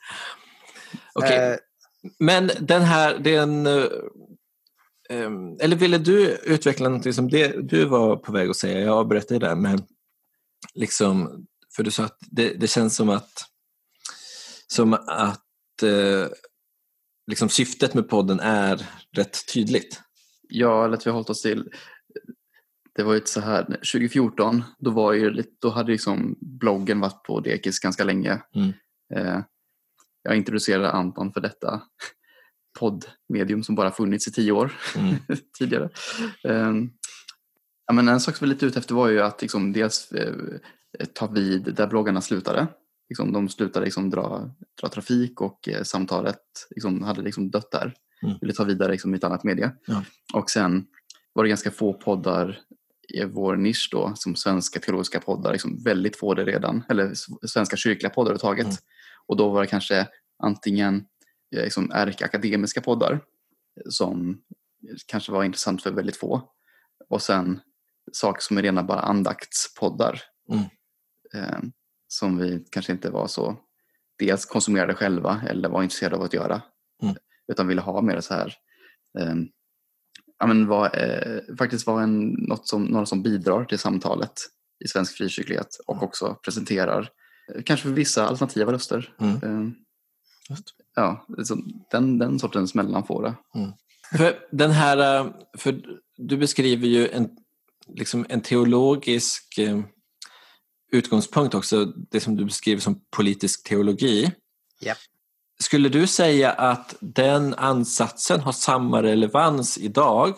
Okay. 1.14 1.50
Eh, 1.50 1.56
Men 2.18 2.50
den 2.60 2.82
här, 2.82 3.18
det 3.18 3.36
är 3.36 3.42
en 3.42 3.66
Ehm, 3.66 4.31
eller 5.60 5.76
ville 5.76 5.98
du 5.98 6.36
utveckla 6.44 6.88
något 6.88 7.14
som 7.14 7.28
det 7.28 7.68
du 7.68 7.84
var 7.84 8.16
på 8.16 8.32
väg 8.32 8.50
att 8.50 8.56
säga? 8.56 8.80
Jag 8.80 8.98
avbröt 8.98 9.28
dig 9.28 9.38
där, 9.38 9.56
men 9.56 9.78
liksom, 10.74 11.46
för 11.76 11.82
du 11.82 11.90
sa 11.90 12.04
att 12.04 12.18
det, 12.30 12.54
det 12.54 12.66
känns 12.66 12.96
som 12.96 13.08
att, 13.08 13.32
som 14.66 14.92
att 15.06 15.82
eh, 15.82 16.28
liksom 17.26 17.48
syftet 17.48 17.94
med 17.94 18.08
podden 18.08 18.40
är 18.40 18.86
rätt 19.16 19.52
tydligt. 19.54 20.00
Ja, 20.48 20.84
eller 20.84 20.96
att 20.96 21.06
vi 21.06 21.10
har 21.10 21.14
hållit 21.14 21.30
oss 21.30 21.42
till 21.42 21.70
det 22.94 23.02
var 23.02 23.14
ju 23.14 23.20
så 23.24 23.40
här, 23.40 23.64
2014, 23.64 24.64
då, 24.78 24.90
var 24.90 25.12
ju, 25.12 25.44
då 25.58 25.70
hade 25.70 25.92
liksom 25.92 26.36
bloggen 26.40 27.00
varit 27.00 27.22
på 27.22 27.40
Dekis 27.40 27.78
ganska 27.78 28.04
länge. 28.04 28.42
Mm. 28.54 28.72
Eh, 29.14 29.40
jag 30.22 30.36
introducerade 30.36 30.90
Anton 30.90 31.32
för 31.32 31.40
detta 31.40 31.82
poddmedium 32.78 33.62
som 33.62 33.74
bara 33.74 33.90
funnits 33.90 34.28
i 34.28 34.32
tio 34.32 34.52
år 34.52 34.72
mm. 34.96 35.14
tidigare. 35.58 35.90
Eh, 36.44 36.72
ja, 37.86 37.92
men 37.92 38.08
en 38.08 38.20
sak 38.20 38.36
som 38.36 38.48
vi 38.48 38.54
lite 38.54 38.66
ute 38.66 38.78
efter 38.78 38.94
var 38.94 39.08
ju 39.08 39.20
att 39.20 39.42
liksom 39.42 39.72
dels 39.72 40.12
eh, 40.12 40.34
ta 41.12 41.26
vid 41.26 41.74
där 41.74 41.86
bloggarna 41.86 42.20
slutade. 42.20 42.66
Liksom, 43.08 43.32
de 43.32 43.48
slutade 43.48 43.84
liksom 43.84 44.10
dra, 44.10 44.50
dra 44.80 44.88
trafik 44.88 45.40
och 45.40 45.68
eh, 45.68 45.82
samtalet 45.82 46.40
liksom, 46.70 47.02
hade 47.02 47.22
liksom 47.22 47.50
dött 47.50 47.70
där. 47.70 47.94
Mm. 48.22 48.36
Ville 48.40 48.52
ta 48.52 48.64
vidare 48.64 48.92
liksom, 48.92 49.14
i 49.14 49.16
ett 49.16 49.24
annat 49.24 49.44
media. 49.44 49.72
Ja. 49.86 50.04
Och 50.34 50.50
sen 50.50 50.86
var 51.32 51.44
det 51.44 51.48
ganska 51.48 51.70
få 51.70 51.92
poddar 51.92 52.60
i 53.08 53.24
vår 53.24 53.56
nisch 53.56 53.88
då, 53.92 54.12
som 54.14 54.36
svenska 54.36 54.80
teologiska 54.80 55.20
poddar, 55.20 55.52
liksom 55.52 55.82
väldigt 55.84 56.16
få 56.16 56.34
det 56.34 56.44
redan, 56.44 56.82
eller 56.88 57.12
svenska 57.46 57.76
kyrkliga 57.76 58.10
poddar 58.10 58.30
överhuvudtaget. 58.30 58.64
Mm. 58.64 58.76
Och 59.26 59.36
då 59.36 59.48
var 59.48 59.60
det 59.60 59.66
kanske 59.66 60.06
antingen 60.42 61.04
liksom 61.52 61.90
ärkeakademiska 61.90 62.80
poddar 62.80 63.20
som 63.88 64.42
kanske 65.06 65.32
var 65.32 65.44
intressant 65.44 65.82
för 65.82 65.90
väldigt 65.90 66.16
få. 66.16 66.52
Och 67.08 67.22
sen 67.22 67.60
saker 68.12 68.40
som 68.42 68.58
är 68.58 68.62
rena 68.62 68.82
bara 68.82 69.00
andaktspoddar. 69.00 70.22
Mm. 70.48 70.64
Eh, 71.34 71.58
som 72.08 72.38
vi 72.38 72.64
kanske 72.70 72.92
inte 72.92 73.10
var 73.10 73.26
så, 73.26 73.56
dels 74.18 74.44
konsumerade 74.44 74.94
själva 74.94 75.42
eller 75.48 75.68
var 75.68 75.82
intresserade 75.82 76.16
av 76.16 76.22
att 76.22 76.34
göra. 76.34 76.62
Mm. 77.02 77.14
Utan 77.52 77.68
ville 77.68 77.80
ha 77.80 78.02
mer 78.02 78.20
så 78.20 78.34
här 78.34 78.54
eh, 79.18 79.34
ja, 80.38 80.46
men 80.46 80.66
var, 80.66 80.98
eh, 80.98 81.56
faktiskt 81.58 81.86
vara 81.86 82.06
något 82.06 82.68
som, 82.68 82.84
någon 82.84 83.06
som 83.06 83.22
bidrar 83.22 83.64
till 83.64 83.78
samtalet 83.78 84.32
i 84.84 84.88
svensk 84.88 85.16
frikyrklighet 85.16 85.76
och 85.86 85.94
mm. 85.94 86.04
också 86.04 86.38
presenterar 86.44 87.10
eh, 87.54 87.62
kanske 87.62 87.88
för 87.88 87.94
vissa 87.94 88.26
alternativa 88.26 88.72
röster. 88.72 89.14
Mm. 89.20 89.74
Ja, 90.94 91.26
den, 91.90 92.18
den 92.18 92.38
sortens 92.38 92.74
mellanfåra. 92.74 93.34
Mm. 93.54 93.72
För, 94.16 94.38
den 94.52 94.70
här, 94.70 95.20
eh, 95.20 95.32
för 95.58 95.80
du 96.16 96.36
beskriver 96.36 96.86
ju 96.86 97.08
en, 97.08 97.30
liksom 97.88 98.26
en 98.28 98.40
teologisk 98.40 99.58
eh, 99.58 99.80
utgångspunkt 100.92 101.54
också, 101.54 101.84
det 101.84 102.20
som 102.20 102.36
du 102.36 102.44
beskriver 102.44 102.80
som 102.80 103.00
politisk 103.16 103.68
teologi. 103.68 104.32
Yep. 104.82 104.96
Skulle 105.60 105.88
du 105.88 106.06
säga 106.06 106.52
att 106.52 106.94
den 107.00 107.54
ansatsen 107.54 108.40
har 108.40 108.52
samma 108.52 109.02
relevans 109.02 109.78
idag 109.78 110.34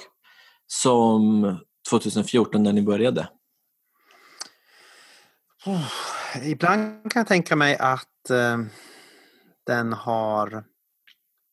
som 0.66 1.56
2014 1.90 2.62
när 2.62 2.72
ni 2.72 2.82
började? 2.82 3.28
Oh, 5.66 5.86
ibland 6.42 7.12
kan 7.12 7.20
jag 7.20 7.26
tänka 7.26 7.56
mig 7.56 7.76
att 7.76 8.30
eh, 8.30 8.58
den 9.66 9.92
har... 9.92 10.64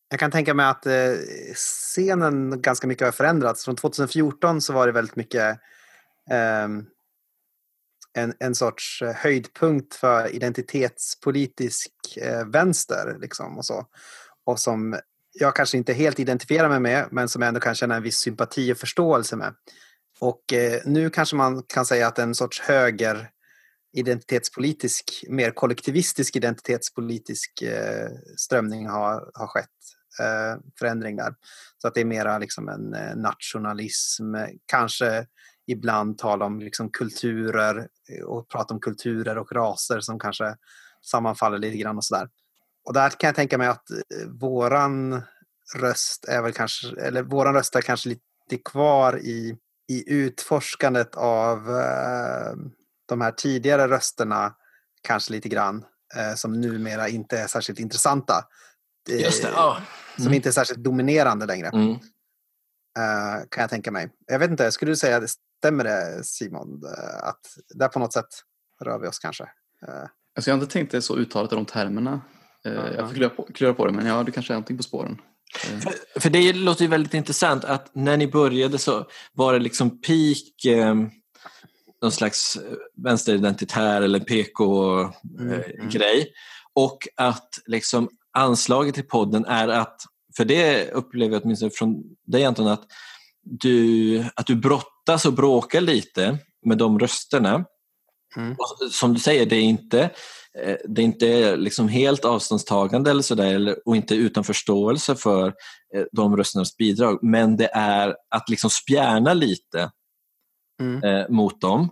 Jag 0.09 0.19
kan 0.19 0.31
tänka 0.31 0.53
mig 0.53 0.65
att 0.65 0.85
eh, 0.85 1.13
scenen 1.55 2.61
ganska 2.61 2.87
mycket 2.87 3.07
har 3.07 3.11
förändrats. 3.11 3.65
Från 3.65 3.75
2014 3.75 4.61
så 4.61 4.73
var 4.73 4.87
det 4.87 4.93
väldigt 4.93 5.15
mycket 5.15 5.59
um, 6.65 6.85
en, 8.13 8.33
en 8.39 8.55
sorts 8.55 9.03
höjdpunkt 9.15 9.95
för 9.95 10.35
identitetspolitisk 10.35 11.91
eh, 12.17 12.45
vänster. 12.45 13.17
Liksom, 13.21 13.57
och, 13.57 13.65
så. 13.65 13.85
och 14.45 14.59
som 14.59 14.99
jag 15.33 15.55
kanske 15.55 15.77
inte 15.77 15.93
helt 15.93 16.19
identifierar 16.19 16.69
mig 16.69 16.79
med, 16.79 17.07
men 17.11 17.29
som 17.29 17.41
jag 17.41 17.47
ändå 17.47 17.59
kan 17.59 17.75
känna 17.75 17.95
en 17.95 18.03
viss 18.03 18.17
sympati 18.17 18.73
och 18.73 18.77
förståelse 18.77 19.35
med. 19.35 19.53
Och 20.19 20.53
eh, 20.53 20.81
nu 20.85 21.09
kanske 21.09 21.35
man 21.35 21.63
kan 21.63 21.85
säga 21.85 22.07
att 22.07 22.19
en 22.19 22.35
sorts 22.35 22.61
höger 22.61 23.29
identitetspolitisk, 23.93 25.23
mer 25.29 25.51
kollektivistisk 25.51 26.35
identitetspolitisk 26.35 27.61
eh, 27.61 28.09
strömning 28.37 28.87
har, 28.87 29.31
har 29.33 29.47
skett. 29.47 29.67
Eh, 30.19 30.59
förändring 30.79 31.15
där. 31.15 31.35
Så 31.77 31.87
att 31.87 31.93
det 31.93 32.01
är 32.01 32.05
mera 32.05 32.37
liksom 32.37 32.69
en 32.69 32.93
eh, 32.93 33.15
nationalism, 33.15 34.35
kanske 34.65 35.25
ibland 35.67 36.17
tala 36.17 36.45
om 36.45 36.59
liksom 36.59 36.89
kulturer 36.89 37.87
eh, 38.09 38.23
och 38.23 38.49
prata 38.49 38.73
om 38.73 38.79
kulturer 38.79 39.37
och 39.37 39.51
raser 39.51 39.99
som 39.99 40.19
kanske 40.19 40.55
sammanfaller 41.01 41.57
lite 41.57 41.77
grann 41.77 41.97
och 41.97 42.05
sådär. 42.05 42.29
Och 42.85 42.93
där 42.93 43.09
kan 43.09 43.27
jag 43.27 43.35
tänka 43.35 43.57
mig 43.57 43.67
att 43.67 43.91
eh, 43.91 44.27
våran 44.27 45.21
röst 45.75 46.25
är 46.25 46.41
väl 46.41 46.53
kanske, 46.53 47.01
eller 47.01 47.23
våran 47.23 47.53
röst 47.53 47.75
är 47.75 47.81
kanske 47.81 48.09
lite 48.09 48.57
kvar 48.65 49.19
i, 49.19 49.57
i 49.87 50.13
utforskandet 50.13 51.15
av 51.15 51.69
eh, 51.69 52.53
de 53.11 53.21
här 53.21 53.31
tidigare 53.31 53.87
rösterna, 53.87 54.53
kanske 55.01 55.31
lite 55.31 55.49
grann, 55.49 55.85
eh, 56.15 56.35
som 56.35 56.61
numera 56.61 57.09
inte 57.09 57.39
är 57.39 57.47
särskilt 57.47 57.79
intressanta. 57.79 58.45
Just 59.09 59.43
det, 59.43 59.49
ja. 59.55 59.75
Mm. 59.75 60.25
Som 60.25 60.33
inte 60.33 60.49
är 60.49 60.53
särskilt 60.53 60.83
dominerande 60.83 61.45
längre. 61.45 61.67
Mm. 61.67 61.89
Uh, 62.99 63.47
kan 63.49 63.61
jag 63.61 63.69
tänka 63.69 63.91
mig. 63.91 64.09
Jag 64.27 64.39
vet 64.39 64.51
inte, 64.51 64.71
skulle 64.71 64.91
du 64.91 64.95
säga 64.95 65.21
Stämmer 65.61 65.83
det 65.83 66.23
Simon? 66.23 66.81
Eh, 66.97 67.27
att 67.27 67.57
där 67.75 67.87
på 67.87 67.99
något 67.99 68.13
sätt 68.13 68.27
rör 68.83 68.99
vi 68.99 69.07
oss 69.07 69.19
kanske? 69.19 69.43
Eh. 69.87 70.03
Alltså 70.35 70.51
jag 70.51 70.55
har 70.55 70.61
inte 70.61 70.73
tänkt 70.73 70.91
det 70.91 71.01
så 71.01 71.15
uttalat 71.15 71.51
i 71.51 71.55
de 71.55 71.65
termerna. 71.65 72.21
Uh 72.67 72.73
eh, 72.73 72.79
-huh. 72.79 72.95
Jag 72.95 73.07
får 73.07 73.15
klura 73.15 73.29
på, 73.29 73.47
klura 73.53 73.73
på 73.73 73.85
det 73.85 73.93
men 73.93 74.05
ja, 74.05 74.23
det 74.23 74.31
kanske 74.31 74.53
är 74.53 74.55
någonting 74.55 74.77
på 74.77 74.83
spåren. 74.83 75.21
För, 75.53 76.19
för, 76.19 76.29
det 76.29 76.53
låter 76.53 76.81
ju 76.81 76.87
väldigt 76.87 77.13
intressant 77.13 77.65
att 77.65 77.95
när 77.95 78.17
ni 78.17 78.27
började 78.27 78.77
så 78.77 79.07
var 79.33 79.53
det 79.53 79.59
liksom 79.59 80.01
peak 80.01 80.65
eh, 80.65 80.95
någon 82.01 82.11
slags 82.11 82.57
vänsteridentitär 83.03 84.01
eller 84.01 84.19
PK-grej. 84.19 85.13
Mm, 85.39 86.21
mm. 86.21 86.27
Och 86.73 87.07
att 87.15 87.49
liksom 87.65 88.09
anslaget 88.37 88.95
till 88.95 89.07
podden 89.07 89.45
är 89.45 89.67
att, 89.67 90.01
för 90.37 90.45
det 90.45 90.91
upplever 90.91 91.33
jag 91.33 91.43
åtminstone 91.43 91.71
från 91.71 92.03
dig 92.27 92.45
Anton, 92.45 92.67
att 92.67 92.83
du, 93.43 94.25
att 94.35 94.47
du 94.47 94.55
brottas 94.55 95.25
och 95.25 95.33
bråkar 95.33 95.81
lite 95.81 96.37
med 96.65 96.77
de 96.77 96.99
rösterna. 96.99 97.65
Mm. 98.37 98.51
Och, 98.51 98.91
som 98.91 99.13
du 99.13 99.19
säger, 99.19 99.45
det 99.45 99.55
är 99.55 99.61
inte, 99.61 100.01
eh, 100.63 100.75
det 100.87 101.01
är 101.01 101.05
inte 101.05 101.55
liksom 101.55 101.87
helt 101.87 102.25
avståndstagande 102.25 103.11
eller 103.11 103.21
sådär 103.21 103.75
och 103.85 103.95
inte 103.95 104.15
utan 104.15 104.43
förståelse 104.43 105.15
för 105.15 105.47
eh, 105.95 106.03
de 106.11 106.37
rösternas 106.37 106.77
bidrag. 106.77 107.19
Men 107.21 107.57
det 107.57 107.69
är 107.73 108.15
att 108.29 108.49
liksom 108.49 108.69
spjärna 108.69 109.33
lite 109.33 109.91
mm. 110.81 111.03
eh, 111.03 111.29
mot 111.29 111.61
dem. 111.61 111.89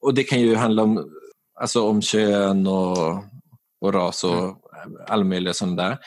Och 0.00 0.14
det 0.14 0.24
kan 0.24 0.40
ju 0.40 0.54
handla 0.54 0.82
om, 0.82 1.10
alltså 1.60 1.88
om 1.88 2.02
kön 2.02 2.66
och, 2.66 3.24
och 3.80 3.92
ras 3.92 4.24
och 4.24 4.38
mm. 4.38 4.56
alla 5.08 5.24
möjliga 5.24 5.54
sådana 5.54 5.82
där. 5.82 5.98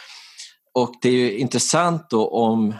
Och 0.73 0.93
det 1.01 1.09
är 1.09 1.13
ju 1.13 1.37
intressant 1.37 2.09
då 2.09 2.27
om 2.27 2.73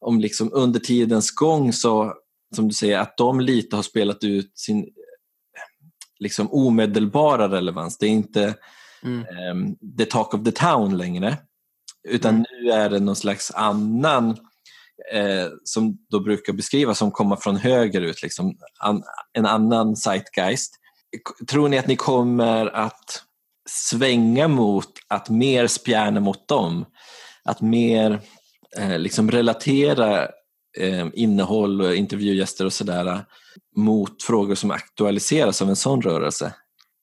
om 0.00 0.20
liksom 0.20 0.50
under 0.52 0.80
tidens 0.80 1.30
gång 1.30 1.72
så, 1.72 2.14
som 2.54 2.68
du 2.68 2.74
säger, 2.74 2.98
att 2.98 3.16
de 3.16 3.40
lite 3.40 3.76
har 3.76 3.82
spelat 3.82 4.24
ut 4.24 4.58
sin 4.58 4.88
liksom 6.18 6.52
omedelbara 6.52 7.48
relevans. 7.48 7.98
Det 7.98 8.06
är 8.06 8.10
inte 8.10 8.54
mm. 9.02 9.24
um, 9.50 9.76
the 9.98 10.04
talk 10.04 10.34
of 10.34 10.44
the 10.44 10.52
town 10.52 10.96
längre, 10.96 11.36
utan 12.08 12.34
mm. 12.34 12.44
nu 12.50 12.70
är 12.70 12.90
det 12.90 13.00
någon 13.00 13.16
slags 13.16 13.50
annan 13.50 14.36
eh, 15.12 15.48
som 15.64 15.98
då 16.10 16.20
brukar 16.20 16.52
beskrivas 16.52 16.98
som 16.98 17.10
komma 17.10 17.36
från 17.36 17.56
höger 17.56 18.00
ut, 18.00 18.22
liksom, 18.22 18.56
an, 18.78 19.02
en 19.32 19.46
annan 19.46 19.96
zeitgeist. 19.96 20.74
Tror 21.50 21.68
ni 21.68 21.78
att 21.78 21.86
ni 21.86 21.96
kommer 21.96 22.66
att 22.66 23.22
svänga 23.68 24.48
mot 24.48 24.92
att 25.08 25.28
mer 25.28 25.66
spjärna 25.66 26.20
mot 26.20 26.48
dem? 26.48 26.84
Att 27.44 27.60
mer 27.60 28.20
eh, 28.76 28.98
liksom 28.98 29.30
relatera 29.30 30.28
eh, 30.78 31.06
innehåll 31.14 31.80
och 31.80 31.94
intervjugäster 31.94 32.64
och 32.64 32.72
sådär 32.72 33.24
mot 33.76 34.22
frågor 34.22 34.54
som 34.54 34.70
aktualiseras 34.70 35.62
av 35.62 35.68
en 35.68 35.76
sån 35.76 36.02
rörelse? 36.02 36.54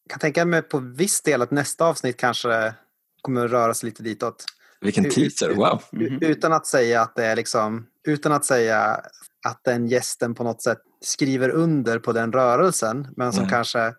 Jag 0.03 0.11
kan 0.11 0.19
tänka 0.19 0.45
mig 0.45 0.61
på 0.61 0.79
viss 0.79 1.21
del 1.21 1.41
att 1.41 1.51
nästa 1.51 1.85
avsnitt 1.85 2.17
kanske 2.17 2.73
kommer 3.21 3.45
att 3.45 3.51
röra 3.51 3.73
sig 3.73 3.89
lite 3.89 4.03
ditåt. 4.03 4.45
Vilken 4.81 5.09
teaser, 5.09 5.49
wow! 5.49 5.83
Mm 5.93 6.07
-hmm. 6.07 6.25
Utan 6.25 6.53
att 6.53 6.67
säga 6.67 7.01
att 7.01 7.15
det 7.15 7.25
är 7.25 7.35
liksom, 7.35 7.87
utan 8.07 8.31
att 8.31 8.45
säga 8.45 9.01
att 9.45 9.63
den 9.63 9.87
gästen 9.87 10.35
på 10.35 10.43
något 10.43 10.61
sätt 10.61 10.77
skriver 11.01 11.49
under 11.49 11.99
på 11.99 12.13
den 12.13 12.31
rörelsen, 12.31 13.07
men 13.15 13.33
som 13.33 13.39
mm. 13.39 13.49
kanske 13.49 13.93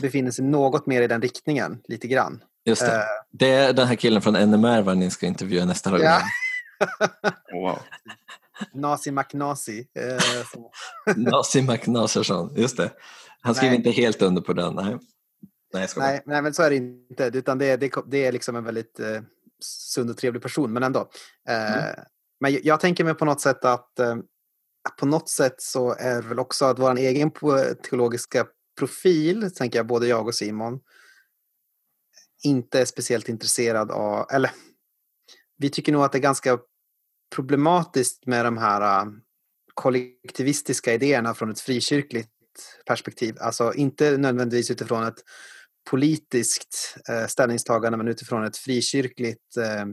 befinner 0.00 0.30
sig 0.30 0.44
något 0.44 0.86
mer 0.86 1.02
i 1.02 1.06
den 1.06 1.22
riktningen, 1.22 1.78
lite 1.88 2.08
grann. 2.08 2.42
Just 2.64 2.86
det. 2.86 2.96
Uh, 2.96 3.02
det 3.32 3.50
är 3.50 3.72
den 3.72 3.88
här 3.88 3.94
killen 3.94 4.22
från 4.22 4.34
NMR 4.34 4.82
vad 4.82 4.96
ni 4.96 5.10
ska 5.10 5.26
intervjua 5.26 5.64
nästa 5.64 5.90
gång. 5.90 6.00
Ja. 6.00 6.22
wow. 7.52 7.78
Nasi 8.74 9.10
McNasi. 9.10 9.86
Eh, 9.94 11.16
Nasi 11.16 11.62
McNassersson, 11.62 12.54
just 12.56 12.76
det. 12.76 12.90
Han 13.40 13.54
skriver 13.54 13.74
inte 13.74 13.90
helt 13.90 14.22
under 14.22 14.42
på 14.42 14.52
den. 14.52 14.74
Nej, 14.74 14.98
nej, 15.74 15.88
nej, 15.96 16.22
nej, 16.26 16.42
men 16.42 16.54
så 16.54 16.62
är 16.62 16.70
det 16.70 16.76
inte. 16.76 17.30
Utan 17.34 17.58
det, 17.58 17.76
det, 17.76 17.92
det 18.06 18.26
är 18.26 18.32
liksom 18.32 18.56
en 18.56 18.64
väldigt 18.64 19.00
eh, 19.00 19.20
sund 19.64 20.10
och 20.10 20.16
trevlig 20.16 20.42
person, 20.42 20.72
men 20.72 20.82
ändå. 20.82 21.10
Eh, 21.48 21.78
mm. 21.78 22.04
Men 22.40 22.58
jag 22.62 22.80
tänker 22.80 23.04
mig 23.04 23.14
på 23.14 23.24
något 23.24 23.40
sätt 23.40 23.64
att 23.64 23.98
eh, 23.98 24.16
på 24.98 25.06
något 25.06 25.28
sätt 25.28 25.54
så 25.58 25.94
är 25.94 26.22
det 26.22 26.28
väl 26.28 26.38
också 26.38 26.64
att 26.64 26.78
vår 26.78 26.98
egen 26.98 27.30
teologiska 27.82 28.46
profil, 28.78 29.50
tänker 29.54 29.78
jag, 29.78 29.86
både 29.86 30.06
jag 30.06 30.26
och 30.26 30.34
Simon, 30.34 30.80
inte 32.42 32.80
är 32.80 32.84
speciellt 32.84 33.28
intresserad 33.28 33.90
av, 33.90 34.26
eller 34.30 34.50
vi 35.58 35.70
tycker 35.70 35.92
nog 35.92 36.02
att 36.02 36.12
det 36.12 36.18
är 36.18 36.22
ganska 36.22 36.58
problematiskt 37.34 38.26
med 38.26 38.44
de 38.44 38.58
här 38.58 39.02
äh, 39.02 39.12
kollektivistiska 39.74 40.94
idéerna 40.94 41.34
från 41.34 41.50
ett 41.50 41.60
frikyrkligt 41.60 42.30
perspektiv. 42.86 43.36
Alltså 43.40 43.74
inte 43.74 44.16
nödvändigtvis 44.16 44.70
utifrån 44.70 45.04
ett 45.04 45.24
politiskt 45.90 46.96
äh, 47.08 47.26
ställningstagande 47.26 47.98
men 47.98 48.08
utifrån 48.08 48.44
ett 48.44 48.56
frikyrkligt 48.56 49.56
äh, 49.56 49.86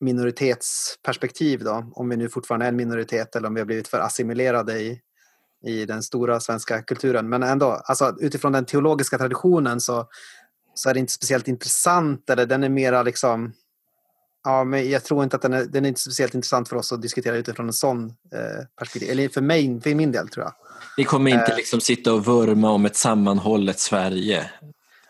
minoritetsperspektiv 0.00 1.64
då, 1.64 1.92
om 1.92 2.08
vi 2.08 2.16
nu 2.16 2.28
fortfarande 2.28 2.66
är 2.66 2.68
en 2.68 2.76
minoritet 2.76 3.36
eller 3.36 3.48
om 3.48 3.54
vi 3.54 3.60
har 3.60 3.66
blivit 3.66 3.88
för 3.88 3.98
assimilerade 3.98 4.80
i, 4.80 5.00
i 5.66 5.86
den 5.86 6.02
stora 6.02 6.40
svenska 6.40 6.82
kulturen. 6.82 7.28
Men 7.28 7.42
ändå, 7.42 7.66
alltså, 7.66 8.16
utifrån 8.20 8.52
den 8.52 8.64
teologiska 8.64 9.18
traditionen 9.18 9.80
så, 9.80 10.08
så 10.74 10.90
är 10.90 10.94
det 10.94 11.00
inte 11.00 11.12
speciellt 11.12 11.48
intressant, 11.48 12.30
eller 12.30 12.46
den 12.46 12.64
är 12.64 12.68
mera 12.68 13.02
liksom 13.02 13.52
Ja, 14.44 14.64
men 14.64 14.90
jag 14.90 15.04
tror 15.04 15.24
inte 15.24 15.36
att 15.36 15.42
den 15.42 15.52
är, 15.52 15.64
den 15.64 15.84
är 15.84 15.88
inte 15.88 16.00
speciellt 16.00 16.34
intressant 16.34 16.68
för 16.68 16.76
oss 16.76 16.92
att 16.92 17.02
diskutera 17.02 17.36
utifrån 17.36 17.66
en 17.66 17.72
sån 17.72 18.06
eh, 18.06 18.66
perspektiv. 18.78 19.10
Eller 19.10 19.28
för 19.28 19.40
mig, 19.40 19.80
för 19.80 19.94
min 19.94 20.12
del 20.12 20.28
tror 20.28 20.44
jag. 20.44 20.54
Vi 20.96 21.04
kommer 21.04 21.30
inte 21.30 21.52
eh, 21.52 21.56
liksom 21.56 21.80
sitta 21.80 22.12
och 22.12 22.24
vurma 22.24 22.70
om 22.70 22.84
ett 22.84 22.96
sammanhållet 22.96 23.78
Sverige. 23.78 24.50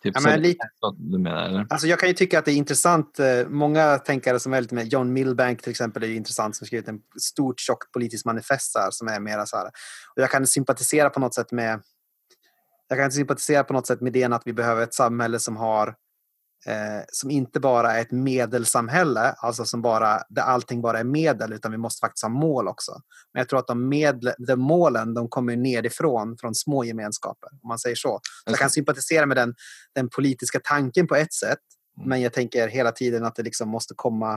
Typ 0.02 0.14
ja, 0.14 0.20
men 0.20 0.42
lite, 0.42 0.68
du 0.96 1.18
menar, 1.18 1.48
eller? 1.48 1.66
Alltså 1.70 1.86
jag 1.86 1.98
kan 1.98 2.08
ju 2.08 2.14
tycka 2.14 2.38
att 2.38 2.44
det 2.44 2.52
är 2.52 2.56
intressant. 2.56 3.18
Eh, 3.18 3.48
många 3.48 3.98
tänkare 3.98 4.40
som 4.40 4.52
är 4.52 4.60
lite 4.60 4.74
med, 4.74 4.92
John 4.92 5.12
Milbank 5.12 5.62
till 5.62 5.70
exempel 5.70 6.02
är 6.02 6.08
intressant 6.08 6.56
som 6.56 6.66
skrivit 6.66 6.88
en 6.88 7.00
stort 7.20 7.60
tjockt 7.60 7.92
politiskt 7.92 8.26
manifest 8.26 8.78
här, 8.78 8.90
som 8.90 9.08
är 9.08 9.20
mera 9.20 9.46
så 9.46 9.56
här. 9.56 9.66
Och 10.16 10.22
jag 10.22 10.30
kan 10.30 10.46
sympatisera 10.46 11.10
på 11.10 11.20
något 11.20 11.34
sätt 11.34 11.52
med 11.52 11.80
jag 12.88 12.98
kan 12.98 13.12
sympatisera 13.12 13.64
på 13.64 13.72
något 13.72 13.86
sätt 13.86 14.00
med 14.00 14.16
idén 14.16 14.32
att 14.32 14.42
vi 14.44 14.52
behöver 14.52 14.82
ett 14.82 14.94
samhälle 14.94 15.38
som 15.38 15.56
har 15.56 15.94
eh, 16.66 17.04
som 17.12 17.30
inte 17.30 17.60
bara 17.60 17.92
är 17.92 18.00
ett 18.00 18.10
medelsamhälle, 18.10 19.34
alltså 19.38 19.64
som 19.64 19.82
bara, 19.82 20.22
där 20.28 20.42
allting 20.42 20.80
bara 20.82 20.98
är 20.98 21.04
medel, 21.04 21.52
utan 21.52 21.72
vi 21.72 21.78
måste 21.78 22.00
faktiskt 22.00 22.22
ha 22.22 22.28
mål 22.28 22.68
också. 22.68 22.92
Men 23.32 23.40
jag 23.40 23.48
tror 23.48 23.58
att 23.58 23.66
de, 23.66 23.88
medel, 23.88 24.34
de 24.38 24.56
målen 24.56 25.14
de 25.14 25.28
kommer 25.28 25.56
nerifrån, 25.56 26.36
från 26.40 26.54
små 26.54 26.84
gemenskaper, 26.84 27.48
om 27.62 27.68
man 27.68 27.78
säger 27.78 27.96
så. 27.96 28.20
så 28.44 28.50
jag 28.50 28.58
kan 28.58 28.70
sympatisera 28.70 29.26
med 29.26 29.36
den, 29.36 29.54
den 29.94 30.08
politiska 30.08 30.60
tanken 30.64 31.06
på 31.06 31.16
ett 31.16 31.32
sätt, 31.32 31.58
mm. 31.96 32.08
men 32.08 32.20
jag 32.20 32.32
tänker 32.32 32.68
hela 32.68 32.92
tiden 32.92 33.24
att 33.24 33.34
det 33.34 33.42
liksom 33.42 33.68
måste 33.68 33.94
komma 33.96 34.34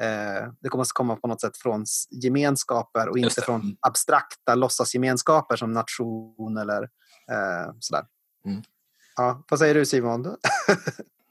eh, 0.00 0.48
det 0.60 0.74
måste 0.74 0.92
komma 0.92 1.16
på 1.16 1.28
något 1.28 1.40
sätt 1.40 1.56
från 1.56 1.84
gemenskaper 2.10 3.08
och 3.08 3.18
inte 3.18 3.40
från 3.40 3.76
abstrakta 3.80 4.54
låtsasgemenskaper 4.54 5.56
som 5.56 5.72
nation 5.72 6.56
eller 6.56 6.82
eh, 7.30 7.72
sådär. 7.80 8.04
Mm. 8.46 8.62
Ja, 9.16 9.44
vad 9.50 9.58
säger 9.58 9.74
du 9.74 9.86
Simon? 9.86 10.26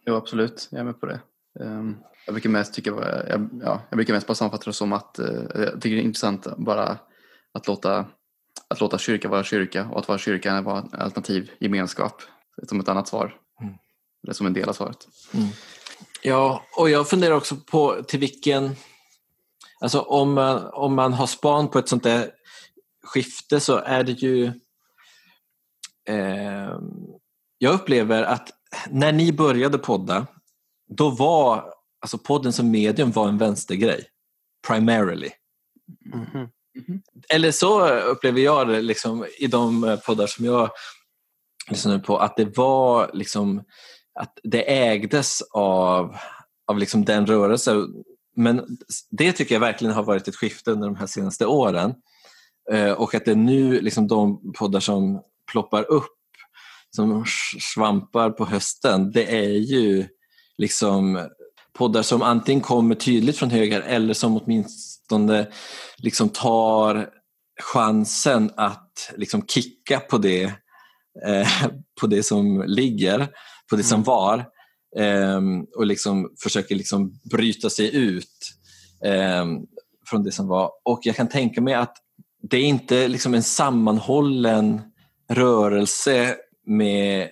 Jo, 0.05 0.15
absolut. 0.15 0.67
Jag 0.71 0.79
är 0.79 0.83
med 0.83 0.99
på 0.99 1.05
det. 1.05 1.21
Um, 1.59 1.97
jag 2.25 2.33
brukar 2.33 2.49
mest 2.49 2.73
tycka, 2.73 2.89
jag, 3.29 3.49
ja, 3.63 3.81
jag 3.89 3.97
brukar 3.97 4.13
mest 4.13 4.27
bara 4.27 4.35
sammanfatta 4.35 4.65
det 4.65 4.73
som 4.73 4.93
att 4.93 5.19
uh, 5.19 5.27
jag 5.55 5.81
tycker 5.81 5.95
det 5.95 6.01
är 6.01 6.05
intressant 6.05 6.47
bara 6.57 6.97
att 7.53 7.67
låta, 7.67 8.05
att 8.67 8.81
låta 8.81 8.97
kyrka 8.97 9.29
vara 9.29 9.43
kyrka 9.43 9.85
och 9.91 9.99
att 9.99 10.07
vara 10.07 10.17
kyrka 10.17 10.61
vara 10.61 10.79
en 10.79 11.01
alternativ 11.01 11.51
gemenskap. 11.59 12.21
Som 12.67 12.79
ett 12.79 12.89
annat 12.89 13.07
svar. 13.07 13.35
Mm. 13.61 13.73
Eller 14.23 14.33
som 14.33 14.47
en 14.47 14.53
del 14.53 14.69
av 14.69 14.73
svaret. 14.73 15.07
Mm. 15.33 15.47
Ja, 16.21 16.63
och 16.77 16.89
jag 16.89 17.09
funderar 17.09 17.35
också 17.35 17.55
på 17.55 18.03
till 18.03 18.19
vilken... 18.19 18.75
Alltså 19.81 20.01
om 20.01 20.33
man, 20.33 20.65
om 20.73 20.95
man 20.95 21.13
har 21.13 21.27
span 21.27 21.67
på 21.67 21.79
ett 21.79 21.89
sånt 21.89 22.03
där 22.03 22.31
skifte 23.03 23.59
så 23.59 23.77
är 23.77 24.03
det 24.03 24.11
ju... 24.11 24.45
Eh, 26.09 26.77
jag 27.57 27.73
upplever 27.73 28.23
att 28.23 28.49
när 28.89 29.11
ni 29.11 29.33
började 29.33 29.77
podda, 29.77 30.27
då 30.89 31.09
var 31.09 31.73
alltså 32.01 32.17
podden 32.17 32.53
som 32.53 32.71
medium 32.71 33.11
var 33.11 33.27
en 33.27 33.37
vänstergrej. 33.37 34.05
Primarily. 34.67 35.29
Mm 36.13 36.25
-hmm. 36.25 36.35
Mm 36.35 36.85
-hmm. 36.87 37.01
Eller 37.29 37.51
så 37.51 37.87
upplever 37.87 38.41
jag 38.41 38.67
det 38.67 38.81
liksom, 38.81 39.25
i 39.39 39.47
de 39.47 39.97
poddar 40.05 40.27
som 40.27 40.45
jag 40.45 40.69
lyssnade 41.69 41.99
på, 41.99 42.17
att 42.17 42.37
det 42.37 42.57
var 42.57 43.11
liksom 43.13 43.63
att 44.19 44.39
det 44.43 44.73
ägdes 44.87 45.41
av, 45.51 46.15
av 46.67 46.77
liksom 46.77 47.05
den 47.05 47.25
rörelsen. 47.25 48.03
Men 48.35 48.77
det 49.11 49.31
tycker 49.31 49.55
jag 49.55 49.59
verkligen 49.59 49.93
har 49.93 50.03
varit 50.03 50.27
ett 50.27 50.35
skifte 50.35 50.71
under 50.71 50.87
de 50.87 50.95
här 50.95 51.07
senaste 51.07 51.45
åren. 51.45 51.93
Eh, 52.71 52.91
och 52.91 53.15
att 53.15 53.25
det 53.25 53.35
nu 53.35 53.81
liksom 53.81 54.07
de 54.07 54.53
poddar 54.53 54.79
som 54.79 55.21
ploppar 55.51 55.91
upp 55.91 56.15
som 56.95 57.25
svampar 57.73 58.29
på 58.29 58.45
hösten, 58.45 59.11
det 59.11 59.35
är 59.35 59.49
ju 59.49 60.07
liksom 60.57 61.29
poddar 61.73 62.01
som 62.01 62.21
antingen 62.21 62.61
kommer 62.61 62.95
tydligt 62.95 63.37
från 63.37 63.49
höger 63.49 63.81
eller 63.81 64.13
som 64.13 64.37
åtminstone 64.37 65.47
liksom 65.97 66.29
tar 66.29 67.09
chansen 67.61 68.51
att 68.57 69.13
liksom 69.15 69.45
kicka 69.47 69.99
på 69.99 70.17
det, 70.17 70.43
eh, 71.27 71.47
på 72.01 72.07
det 72.07 72.23
som 72.23 72.63
ligger, 72.67 73.27
på 73.69 73.75
det 73.75 73.83
som 73.83 73.95
mm. 73.95 74.03
var 74.03 74.45
eh, 74.99 75.41
och 75.75 75.85
liksom 75.85 76.29
försöker 76.43 76.75
liksom 76.75 77.19
bryta 77.31 77.69
sig 77.69 77.95
ut 77.95 78.53
eh, 79.05 79.45
från 80.09 80.23
det 80.23 80.31
som 80.31 80.47
var. 80.47 80.71
Och 80.85 80.99
jag 81.03 81.15
kan 81.15 81.29
tänka 81.29 81.61
mig 81.61 81.73
att 81.73 81.97
det 82.49 82.57
är 82.57 82.65
inte 82.65 83.07
liksom 83.07 83.33
en 83.33 83.43
sammanhållen 83.43 84.81
rörelse 85.29 86.35
med 86.67 87.29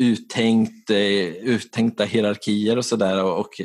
uttänkt, 0.00 0.90
eh, 0.90 1.32
uttänkta 1.42 2.04
hierarkier 2.04 2.78
och 2.78 2.84
sådär 2.84 3.24
och, 3.24 3.38
och 3.38 3.60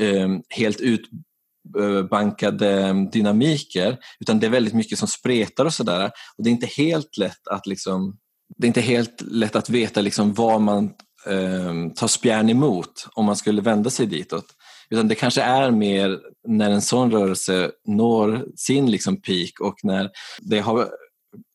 um, 0.00 0.42
helt 0.48 0.80
utbankade 0.80 2.70
eh, 2.70 2.88
ehm, 2.88 3.10
dynamiker 3.10 3.98
utan 4.20 4.40
det 4.40 4.46
är 4.46 4.50
väldigt 4.50 4.74
mycket 4.74 4.98
som 4.98 5.08
spretar 5.08 5.64
och 5.64 5.74
sådär 5.74 6.10
och 6.36 6.44
det 6.44 6.50
är 6.50 6.52
inte 6.52 6.66
helt 6.66 7.16
lätt 7.16 7.48
att 7.50 7.66
liksom 7.66 8.18
det 8.56 8.66
är 8.66 8.68
inte 8.68 8.80
helt 8.80 9.20
lätt 9.20 9.56
att 9.56 9.70
veta 9.70 10.00
liksom 10.00 10.34
vad 10.34 10.60
man 10.60 10.90
um, 11.26 11.94
tar 11.94 12.06
spjärn 12.06 12.50
emot 12.50 13.06
om 13.12 13.24
man 13.24 13.36
skulle 13.36 13.62
vända 13.62 13.90
sig 13.90 14.06
ditåt. 14.06 14.46
Utan 14.90 15.08
det 15.08 15.14
kanske 15.14 15.42
är 15.42 15.70
mer 15.70 16.18
när 16.48 16.70
en 16.70 16.82
sån 16.82 17.10
rörelse 17.10 17.70
når 17.88 18.46
sin 18.56 18.90
liksom 18.90 19.22
peak 19.22 19.60
och 19.60 19.74
när 19.82 20.10
det 20.40 20.58
har 20.58 20.88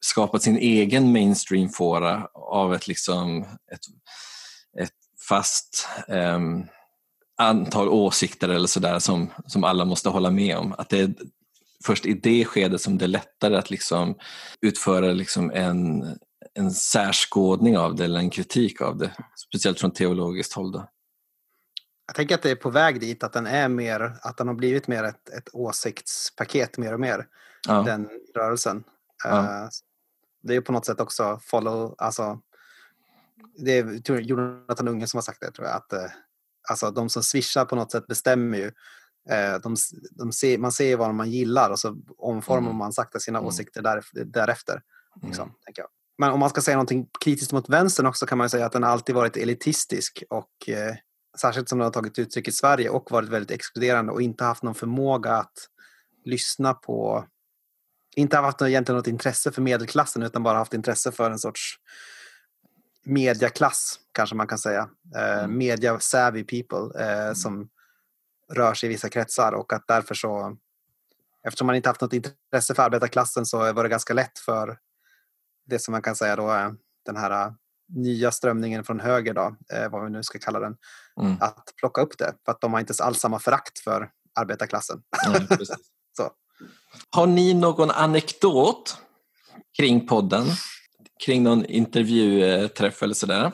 skapat 0.01 0.41
sin 0.41 0.57
egen 0.57 1.11
mainstream-fåra 1.11 2.27
av 2.33 2.73
ett, 2.73 2.87
liksom, 2.87 3.41
ett, 3.43 3.81
ett 4.79 4.93
fast 5.29 5.87
um, 6.07 6.65
antal 7.37 7.89
åsikter 7.89 8.49
eller 8.49 8.67
sådär 8.67 8.99
som, 8.99 9.31
som 9.45 9.63
alla 9.63 9.85
måste 9.85 10.09
hålla 10.09 10.31
med 10.31 10.57
om. 10.57 10.75
Att 10.77 10.89
det 10.89 10.99
är 10.99 11.13
först 11.85 12.05
i 12.05 12.13
det 12.13 12.45
skedet 12.45 12.81
som 12.81 12.97
det 12.97 13.05
är 13.05 13.09
lättare 13.09 13.55
att 13.57 13.69
liksom 13.69 14.15
utföra 14.61 15.11
liksom 15.11 15.51
en, 15.51 16.03
en 16.53 16.71
särskådning 16.71 17.77
av 17.77 17.95
det 17.95 18.05
eller 18.05 18.19
en 18.19 18.29
kritik 18.29 18.81
av 18.81 18.97
det, 18.97 19.11
speciellt 19.47 19.79
från 19.79 19.91
teologiskt 19.91 20.53
håll. 20.53 20.71
Då. 20.71 20.89
Jag 22.07 22.15
tänker 22.15 22.35
att 22.35 22.41
det 22.41 22.51
är 22.51 22.55
på 22.55 22.69
väg 22.69 22.99
dit, 22.99 23.23
att 23.23 23.33
den 23.33 23.47
är 23.47 23.69
mer, 23.69 24.17
att 24.21 24.37
den 24.37 24.47
har 24.47 24.55
blivit 24.55 24.87
mer 24.87 25.03
ett, 25.03 25.29
ett 25.29 25.49
åsiktspaket 25.53 26.77
mer 26.77 26.93
och 26.93 26.99
mer, 26.99 27.27
ja. 27.67 27.81
den 27.81 28.09
rörelsen. 28.35 28.83
Ja. 29.29 29.63
Eh, 29.63 29.69
det 30.43 30.55
är 30.55 30.61
på 30.61 30.71
något 30.71 30.85
sätt 30.85 30.99
också 30.99 31.39
follow, 31.43 31.95
alltså 31.97 32.39
det 33.57 33.71
är 33.71 34.11
Jonathan 34.21 34.87
Unge 34.87 35.07
som 35.07 35.17
har 35.17 35.21
sagt 35.21 35.41
det 35.41 35.51
tror 35.51 35.67
jag, 35.67 35.75
att 35.75 35.93
eh, 35.93 36.11
alltså, 36.69 36.91
de 36.91 37.09
som 37.09 37.23
swishar 37.23 37.65
på 37.65 37.75
något 37.75 37.91
sätt 37.91 38.07
bestämmer 38.07 38.57
ju. 38.57 38.71
Eh, 39.29 39.59
de, 39.63 39.75
de 40.11 40.31
ser, 40.31 40.57
man 40.57 40.71
ser 40.71 40.97
vad 40.97 41.15
man 41.15 41.31
gillar 41.31 41.69
och 41.69 41.79
så 41.79 41.97
omformar 42.17 42.69
mm. 42.69 42.77
man 42.77 42.93
sakta 42.93 43.19
sina 43.19 43.39
mm. 43.39 43.47
åsikter 43.47 43.81
där, 43.81 44.03
därefter. 44.25 44.81
Liksom, 45.21 45.43
mm. 45.43 45.87
Men 46.17 46.31
om 46.31 46.39
man 46.39 46.49
ska 46.49 46.61
säga 46.61 46.77
någonting 46.77 47.07
kritiskt 47.25 47.51
mot 47.51 47.69
vänstern 47.69 48.05
också 48.05 48.25
kan 48.25 48.37
man 48.37 48.49
säga 48.49 48.65
att 48.65 48.71
den 48.71 48.83
alltid 48.83 49.15
varit 49.15 49.37
elitistisk 49.37 50.23
och 50.29 50.69
eh, 50.69 50.95
särskilt 51.37 51.69
som 51.69 51.77
den 51.77 51.83
har 51.83 51.91
tagit 51.91 52.19
uttryck 52.19 52.47
i 52.47 52.51
Sverige 52.51 52.89
och 52.89 53.11
varit 53.11 53.29
väldigt 53.29 53.51
exkluderande 53.51 54.11
och 54.11 54.21
inte 54.21 54.43
haft 54.43 54.63
någon 54.63 54.75
förmåga 54.75 55.33
att 55.33 55.57
lyssna 56.25 56.73
på 56.73 57.25
inte 58.15 58.37
haft 58.37 58.61
egentligen 58.61 58.97
något 58.97 59.07
intresse 59.07 59.51
för 59.51 59.61
medelklassen 59.61 60.23
utan 60.23 60.43
bara 60.43 60.57
haft 60.57 60.73
intresse 60.73 61.11
för 61.11 61.31
en 61.31 61.39
sorts 61.39 61.79
mediaklass 63.05 63.99
kanske 64.11 64.35
man 64.35 64.47
kan 64.47 64.57
säga. 64.57 64.89
Eh, 65.15 65.43
mm. 65.43 65.57
media 65.57 65.99
savvy 65.99 66.43
people 66.43 67.03
eh, 67.03 67.21
mm. 67.21 67.35
som 67.35 67.69
rör 68.53 68.73
sig 68.73 68.89
i 68.89 68.91
vissa 68.93 69.09
kretsar 69.09 69.51
och 69.51 69.73
att 69.73 69.87
därför 69.87 70.15
så 70.15 70.57
eftersom 71.47 71.67
man 71.67 71.75
inte 71.75 71.89
haft 71.89 72.01
något 72.01 72.13
intresse 72.13 72.75
för 72.75 72.83
arbetarklassen 72.83 73.45
så 73.45 73.73
var 73.73 73.83
det 73.83 73.89
ganska 73.89 74.13
lätt 74.13 74.39
för 74.39 74.77
det 75.65 75.79
som 75.79 75.91
man 75.91 76.01
kan 76.01 76.15
säga 76.15 76.35
då 76.35 76.49
är 76.49 76.75
den 77.05 77.17
här 77.17 77.53
nya 77.87 78.31
strömningen 78.31 78.83
från 78.83 78.99
höger 78.99 79.33
då, 79.33 79.55
eh, 79.73 79.89
vad 79.89 80.03
vi 80.03 80.09
nu 80.09 80.23
ska 80.23 80.39
kalla 80.39 80.59
den, 80.59 80.75
mm. 81.21 81.37
att 81.39 81.73
plocka 81.77 82.01
upp 82.01 82.17
det. 82.17 82.33
För 82.45 82.51
att 82.51 82.61
de 82.61 82.73
har 82.73 82.79
inte 82.79 83.03
alls 83.03 83.19
samma 83.19 83.39
förakt 83.39 83.79
för 83.79 84.09
arbetarklassen. 84.39 85.01
så. 86.17 86.31
Har 87.09 87.27
ni 87.27 87.53
någon 87.53 87.91
anekdot 87.91 88.97
kring 89.77 90.07
podden, 90.07 90.45
kring 91.25 91.43
någon 91.43 91.65
intervjuträff 91.65 93.03
eller 93.03 93.13
sådär. 93.13 93.51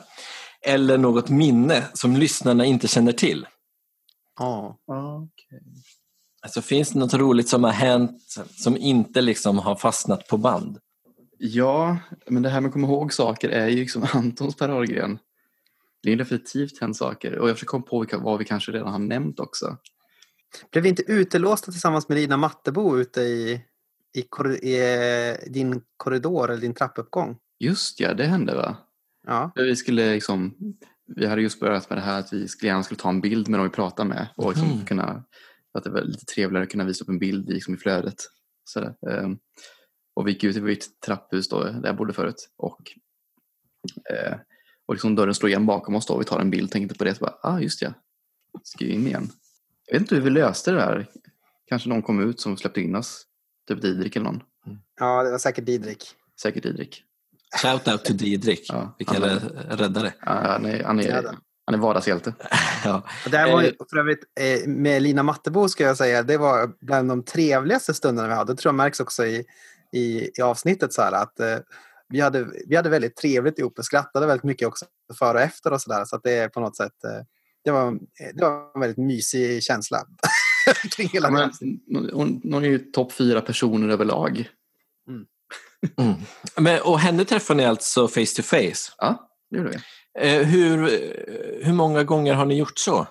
Eller 0.66 0.98
något 0.98 1.28
minne 1.28 1.84
som 1.94 2.16
lyssnarna 2.16 2.64
inte 2.64 2.88
känner 2.88 3.12
till. 3.12 3.46
Ja. 4.38 4.78
Oh. 4.86 5.22
Okay. 5.22 5.60
Alltså, 6.42 6.62
finns 6.62 6.90
det 6.90 6.98
något 6.98 7.14
roligt 7.14 7.48
som 7.48 7.64
har 7.64 7.70
hänt 7.70 8.36
som 8.50 8.76
inte 8.76 9.20
liksom 9.20 9.58
har 9.58 9.76
fastnat 9.76 10.28
på 10.28 10.36
band? 10.36 10.78
Ja, 11.38 11.98
men 12.26 12.42
det 12.42 12.48
här 12.48 12.60
med 12.60 12.68
att 12.68 12.72
komma 12.72 12.86
ihåg 12.86 13.12
saker 13.12 13.48
är 13.48 13.68
ju 13.68 13.76
liksom 13.76 14.06
Antons 14.12 14.56
paradgren. 14.56 15.18
Det 16.02 16.12
är 16.12 16.16
definitivt 16.16 16.80
hänt 16.80 16.96
saker 16.96 17.38
och 17.38 17.48
jag 17.48 17.56
försöker 17.56 17.70
komma 17.70 18.06
på 18.08 18.18
vad 18.18 18.38
vi 18.38 18.44
kanske 18.44 18.72
redan 18.72 18.92
har 18.92 18.98
nämnt 18.98 19.40
också. 19.40 19.76
Blev 20.70 20.82
vi 20.82 20.88
inte 20.88 21.02
utelåsta 21.12 21.72
tillsammans 21.72 22.08
med 22.08 22.18
Lina 22.18 22.36
Mattebo 22.36 22.98
ute 22.98 23.20
i, 23.20 23.64
i, 24.14 24.20
i, 24.68 24.76
i 25.46 25.48
din 25.50 25.82
korridor 25.96 26.50
eller 26.50 26.60
din 26.60 26.74
trappuppgång? 26.74 27.38
Just 27.58 28.00
ja, 28.00 28.14
det 28.14 28.24
hände 28.24 28.54
va? 28.54 28.76
Ja. 29.26 29.52
Vi, 29.54 29.76
skulle 29.76 30.12
liksom, 30.12 30.54
vi 31.16 31.26
hade 31.26 31.42
just 31.42 31.60
börjat 31.60 31.90
med 31.90 31.98
det 31.98 32.02
här 32.02 32.18
att 32.18 32.32
vi 32.32 32.48
skulle 32.48 32.68
gärna 32.68 32.82
skulle 32.82 33.00
ta 33.00 33.08
en 33.08 33.20
bild 33.20 33.48
med 33.48 33.60
dem 33.60 33.66
vi 33.68 33.74
pratar 33.74 34.04
med 34.04 34.28
och 34.36 34.50
liksom 34.50 34.70
mm. 34.70 34.86
kunna, 34.86 35.24
att 35.74 35.84
det 35.84 35.90
var 35.90 36.00
lite 36.00 36.24
trevligare 36.24 36.64
att 36.64 36.70
kunna 36.70 36.84
visa 36.84 37.04
upp 37.04 37.08
en 37.08 37.18
bild 37.18 37.48
liksom 37.48 37.74
i 37.74 37.76
flödet. 37.76 38.16
Så, 38.64 38.80
um, 38.80 39.38
och 40.14 40.26
vi 40.26 40.32
gick 40.32 40.44
ut 40.44 40.56
i 40.56 40.60
mitt 40.60 41.00
trapphus 41.06 41.48
då, 41.48 41.64
där 41.64 41.86
jag 41.86 41.96
bodde 41.96 42.12
förut 42.12 42.48
och, 42.56 42.92
eh, 44.10 44.36
och 44.86 44.94
liksom 44.94 45.14
dörren 45.14 45.34
slår 45.34 45.48
igen 45.48 45.66
bakom 45.66 45.94
oss 45.94 46.06
då 46.06 46.14
och 46.14 46.20
vi 46.20 46.24
tar 46.24 46.40
en 46.40 46.50
bild 46.50 46.70
tänkte 46.70 46.98
på 46.98 47.04
det 47.04 47.10
och 47.10 47.26
bara, 47.26 47.38
ah 47.42 47.60
just 47.60 47.82
ja, 47.82 47.92
ska 48.62 48.84
in 48.84 49.06
igen. 49.06 49.30
Jag 49.86 49.94
vet 49.94 50.00
inte 50.00 50.14
hur 50.14 50.22
vi 50.22 50.30
löste 50.30 50.70
det 50.70 50.76
där. 50.76 51.06
Kanske 51.68 51.88
någon 51.88 52.02
kom 52.02 52.20
ut 52.30 52.40
som 52.40 52.56
släppte 52.56 52.80
in 52.80 52.94
oss. 52.94 53.26
Typ 53.68 53.82
Didrik 53.82 54.16
eller 54.16 54.24
någon. 54.24 54.42
Ja, 55.00 55.22
det 55.22 55.30
var 55.30 55.38
säkert 55.38 55.66
Didrik. 55.66 56.14
Säkert 56.42 56.62
Didrik. 56.62 57.04
Shout 57.62 57.88
out 57.88 58.04
to 58.04 58.12
Didrik. 58.12 58.66
Ja, 58.68 58.94
Vilken 58.98 59.22
räddare. 59.22 60.12
Ja, 60.20 60.32
han, 60.32 60.66
är, 60.66 60.84
han, 60.84 61.00
är, 61.00 61.22
han 61.64 61.74
är 61.74 61.78
vardagshjälte. 61.78 62.34
ja. 62.84 63.02
Och 63.24 63.30
där 63.30 63.52
var 63.52 63.62
ju, 63.62 63.72
för 63.90 63.98
övrigt, 63.98 64.24
eh, 64.40 64.68
med 64.68 65.02
Lina 65.02 65.22
Mattebo 65.22 65.68
ska 65.68 65.84
jag 65.84 65.96
säga, 65.96 66.22
det 66.22 66.38
var 66.38 66.72
bland 66.80 67.08
de 67.08 67.24
trevligaste 67.24 67.94
stunderna 67.94 68.28
vi 68.28 68.34
hade. 68.34 68.52
Det 68.52 68.56
tror 68.56 68.70
jag 68.70 68.76
märks 68.76 69.00
också 69.00 69.26
i, 69.26 69.44
i, 69.92 70.30
i 70.38 70.42
avsnittet 70.42 70.92
så 70.92 71.02
här 71.02 71.12
att 71.12 71.40
eh, 71.40 71.58
vi, 72.08 72.20
hade, 72.20 72.46
vi 72.66 72.76
hade 72.76 72.88
väldigt 72.88 73.16
trevligt 73.16 73.58
ihop 73.58 73.78
och 73.78 73.84
skrattade 73.84 74.26
väldigt 74.26 74.44
mycket 74.44 74.68
också 74.68 74.86
före 75.18 75.38
och 75.38 75.44
efter 75.44 75.72
och 75.72 75.80
så 75.80 75.90
där. 75.90 76.04
Så 76.04 76.16
att 76.16 76.22
det 76.22 76.32
är 76.32 76.48
på 76.48 76.60
något 76.60 76.76
sätt 76.76 77.04
eh, 77.04 77.24
det 77.64 77.70
var, 77.70 77.98
det 78.34 78.44
var 78.44 78.70
en 78.74 78.80
väldigt 78.80 78.98
mysig 78.98 79.62
känsla. 79.62 80.06
kring 80.96 81.08
hela 81.08 81.28
ja, 81.28 81.50
men, 81.86 82.10
hon, 82.12 82.40
hon 82.44 82.64
är 82.64 82.68
ju 82.68 82.78
topp 82.78 83.12
fyra 83.12 83.40
personer 83.40 83.88
överlag. 83.88 84.48
Mm. 85.08 85.24
Mm. 85.96 86.20
Men, 86.56 86.82
och 86.82 86.98
henne 86.98 87.24
träffade 87.24 87.56
ni 87.56 87.64
alltså 87.64 88.08
face 88.08 88.36
to 88.36 88.42
face? 88.42 88.92
Ja, 88.98 89.30
det 89.50 89.58
gjorde 89.58 89.70
vi. 89.70 89.78
Eh, 90.20 90.46
hur, 90.46 90.76
hur 91.64 91.72
många 91.72 92.04
gånger 92.04 92.34
har 92.34 92.46
ni 92.46 92.58
gjort 92.58 92.78
så? 92.78 93.06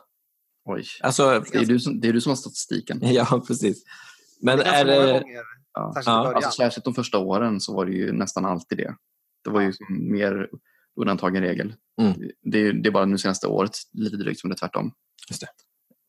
Oj, 0.65 0.85
alltså, 1.01 1.43
det, 1.51 1.57
är 1.57 1.65
du 1.65 1.79
som, 1.79 1.99
det 1.99 2.07
är 2.07 2.13
du 2.13 2.21
som 2.21 2.29
har 2.29 2.35
statistiken. 2.37 2.99
Ja, 3.13 3.43
precis. 3.47 3.83
Men 4.41 4.57
det 4.57 4.63
är 4.63 4.85
det... 4.85 5.23
Ja. 5.73 5.91
Särskilt, 5.93 6.07
ja. 6.07 6.33
Alltså, 6.35 6.51
särskilt 6.51 6.85
de 6.85 6.93
första 6.93 7.17
åren 7.17 7.59
så 7.59 7.75
var 7.75 7.85
det 7.85 7.91
ju 7.91 8.11
nästan 8.11 8.45
alltid 8.45 8.77
det. 8.77 8.95
Det 9.43 9.49
var 9.49 9.61
ju 9.61 9.73
mer 9.89 10.49
undantag 10.95 11.35
än 11.35 11.43
regel. 11.43 11.73
Mm. 12.01 12.13
Det, 12.41 12.71
det, 12.71 12.89
är 12.89 12.91
bara 12.91 13.05
nu 13.05 13.17
senaste 13.17 13.47
året 13.47 13.71
lite 13.93 14.17
drygt 14.17 14.39
som 14.39 14.49
det 14.49 14.53
är 14.53 14.57
tvärtom. 14.57 14.93
Just 15.29 15.41
det. 15.41 15.47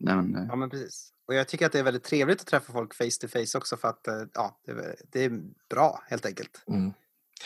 Nej, 0.01 0.17
men, 0.17 0.37
eh. 0.37 0.47
ja, 0.49 0.57
men 0.57 0.71
precis. 0.71 1.13
Och 1.29 1.35
jag 1.35 1.49
tycker 1.49 1.67
att 1.67 1.73
det 1.73 1.79
är 1.79 1.83
väldigt 1.83 2.05
trevligt 2.05 2.41
att 2.41 2.47
träffa 2.47 2.73
folk 2.73 2.95
face 2.95 3.21
to 3.21 3.29
face 3.29 3.59
också 3.59 3.77
för 3.77 3.89
att 3.89 4.09
eh, 4.09 4.15
ja, 4.35 4.61
det, 4.67 4.97
det 5.13 5.25
är 5.25 5.41
bra 5.71 6.03
helt 6.07 6.27
enkelt. 6.27 6.65
Mm. 6.69 6.87
Uh, 6.87 6.93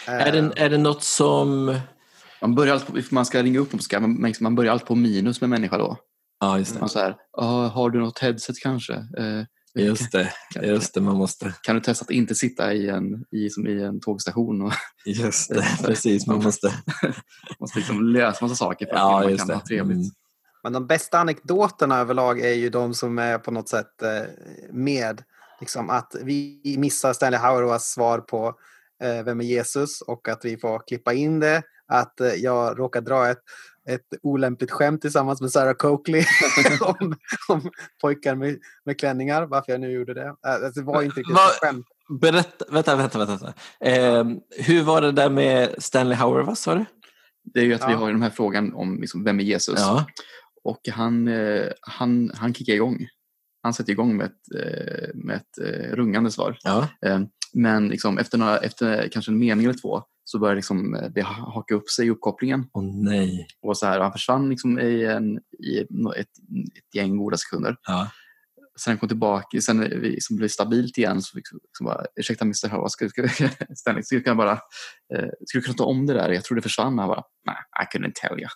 är, 0.06 0.32
det, 0.32 0.52
är 0.56 0.70
det 0.70 0.78
något 0.78 1.02
som... 1.02 1.78
Man, 2.40 2.54
börjar 2.54 2.74
alltid, 2.74 3.12
man 3.12 3.26
ska 3.26 3.42
ringa 3.42 3.58
upp 3.58 3.74
och 3.74 3.82
ska, 3.82 4.00
man, 4.00 4.34
man 4.40 4.54
börjar 4.54 4.72
alltid 4.72 4.86
på 4.86 4.94
minus 4.94 5.40
med 5.40 5.50
människa 5.50 5.78
då. 5.78 5.96
Ja, 6.40 6.58
just 6.58 6.74
det. 6.74 6.80
Man 6.80 6.88
så 6.88 6.98
här, 6.98 7.16
ah, 7.32 7.66
har 7.66 7.90
du 7.90 7.98
något 7.98 8.18
headset 8.18 8.58
kanske? 8.58 8.92
Uh, 8.94 9.44
Just 9.76 10.12
det, 10.12 10.32
just 10.62 10.94
det, 10.94 11.00
man 11.00 11.16
måste. 11.16 11.54
Kan 11.62 11.74
du 11.74 11.80
testa 11.80 12.02
att 12.02 12.10
inte 12.10 12.34
sitta 12.34 12.72
i 12.72 12.88
en, 12.88 13.24
i, 13.30 13.50
som 13.50 13.66
i 13.66 13.82
en 13.82 14.00
tågstation? 14.00 14.62
Och, 14.62 14.72
just 15.04 15.48
det, 15.48 15.66
precis. 15.84 16.26
Man 16.26 16.42
måste, 16.42 16.72
måste 17.60 17.78
liksom 17.78 18.04
lösa 18.04 18.44
massa 18.44 18.54
saker 18.54 18.86
för 18.86 18.92
att 18.92 19.00
ja, 19.00 19.20
man 19.20 19.38
kan 19.38 19.46
det. 19.46 19.54
ha 19.54 19.66
trevligt. 19.66 19.96
Mm. 19.96 20.10
Men 20.62 20.72
de 20.72 20.86
bästa 20.86 21.18
anekdoterna 21.18 21.98
överlag 21.98 22.40
är 22.40 22.52
ju 22.52 22.70
de 22.70 22.94
som 22.94 23.18
är 23.18 23.38
på 23.38 23.50
något 23.50 23.68
sätt 23.68 24.02
eh, 24.02 24.30
med. 24.72 25.22
Liksom 25.60 25.90
att 25.90 26.16
vi 26.22 26.76
missar 26.78 27.12
Stanley 27.12 27.40
Hauerwas 27.40 27.92
svar 27.92 28.18
på 28.18 28.54
eh, 29.02 29.24
Vem 29.24 29.40
är 29.40 29.44
Jesus? 29.44 30.00
och 30.00 30.28
att 30.28 30.44
vi 30.44 30.56
får 30.56 30.86
klippa 30.86 31.12
in 31.12 31.40
det. 31.40 31.62
Att 31.88 32.20
eh, 32.20 32.28
jag 32.28 32.78
råkar 32.78 33.00
dra 33.00 33.28
ett 33.28 33.42
ett 33.88 34.06
olämpligt 34.22 34.70
skämt 34.70 35.00
tillsammans 35.00 35.40
med 35.40 35.50
Sarah 35.50 35.74
Coakley 35.74 36.24
om, 36.80 37.14
om 37.48 37.70
pojkar 38.00 38.34
med, 38.34 38.58
med 38.84 38.98
klänningar. 38.98 39.46
Varför 39.46 39.72
jag 39.72 39.80
nu 39.80 39.90
gjorde 39.90 40.14
det. 40.14 40.34
Alltså, 40.42 40.80
det 40.80 40.86
var 40.86 41.02
inte 41.02 41.20
riktigt 41.20 41.36
ett 41.36 41.60
skämt. 41.60 41.86
Berätta, 42.20 42.64
vänta, 42.70 42.96
vänta. 42.96 43.18
vänta. 43.18 43.54
Eh, 43.80 44.24
hur 44.50 44.82
var 44.82 45.00
det 45.00 45.12
där 45.12 45.30
med 45.30 45.74
Stanley 45.78 46.16
Hauer, 46.16 46.42
vad 46.42 46.58
sa 46.58 46.74
du? 46.74 46.84
Det 47.44 47.60
är 47.60 47.64
ju 47.64 47.74
att 47.74 47.80
ja. 47.80 47.88
vi 47.88 47.94
har 47.94 48.12
den 48.12 48.22
här 48.22 48.30
frågan 48.30 48.74
om 48.74 49.00
liksom, 49.00 49.24
vem 49.24 49.40
är 49.40 49.44
Jesus? 49.44 49.80
Ja. 49.80 50.06
Och 50.64 50.80
han, 50.92 51.28
eh, 51.28 51.68
han, 51.80 52.30
han 52.34 52.54
kickar 52.54 52.72
igång. 52.72 53.06
Han 53.62 53.74
sätter 53.74 53.92
igång 53.92 54.16
med 54.16 54.26
ett, 54.26 54.64
eh, 54.64 55.08
med 55.14 55.36
ett 55.36 55.58
eh, 55.58 55.96
rungande 55.96 56.30
svar. 56.30 56.58
Ja. 56.62 56.88
Men 57.52 57.88
liksom, 57.88 58.18
efter, 58.18 58.38
några, 58.38 58.58
efter 58.58 59.08
kanske 59.08 59.32
en 59.32 59.38
mening 59.38 59.64
eller 59.64 59.78
två 59.78 60.02
så 60.28 60.38
började 60.38 60.56
liksom 60.56 60.94
eh, 60.94 61.10
det 61.10 61.22
haka 61.22 61.74
upp 61.74 61.90
sig 61.90 62.06
i 62.06 62.10
uppkopplingen. 62.10 62.66
Åh 62.72 62.82
oh, 62.82 63.04
nej. 63.04 63.46
Och 63.62 63.76
så 63.76 63.86
här, 63.86 64.00
han 64.00 64.12
försvann 64.12 64.48
liksom 64.48 64.78
i, 64.78 65.04
en, 65.04 65.38
i 65.58 65.78
ett, 65.78 65.88
ett 66.16 66.94
gäng 66.94 67.16
goda 67.16 67.36
sekunder. 67.36 67.76
Ja. 67.86 68.10
Sen 68.78 68.90
han 68.90 68.98
kom 68.98 69.08
tillbaka, 69.08 69.60
sen 69.60 69.80
vi 69.80 70.08
liksom 70.08 70.36
blev 70.36 70.48
stabilt 70.48 70.98
igen 70.98 71.22
så 71.22 71.32
fick 71.32 71.44
liksom 71.62 71.86
bara, 71.86 72.04
ursäkta 72.16 72.44
Mr. 72.44 72.68
Howard, 72.68 72.90
ska, 72.90 73.08
ska, 73.08 73.28
ska, 74.02 74.22
jag 74.24 74.36
bara, 74.36 74.52
eh, 75.14 75.28
du 75.52 75.60
kunna 75.60 75.76
ta 75.76 75.84
om 75.84 76.06
det 76.06 76.14
där? 76.14 76.30
Jag 76.30 76.44
tror 76.44 76.56
det 76.56 76.62
försvann. 76.62 76.98
Han 76.98 77.08
bara, 77.08 77.22
nej, 77.44 77.56
I 77.82 77.96
couldn't 77.96 78.12
tell 78.14 78.40
you. 78.40 78.48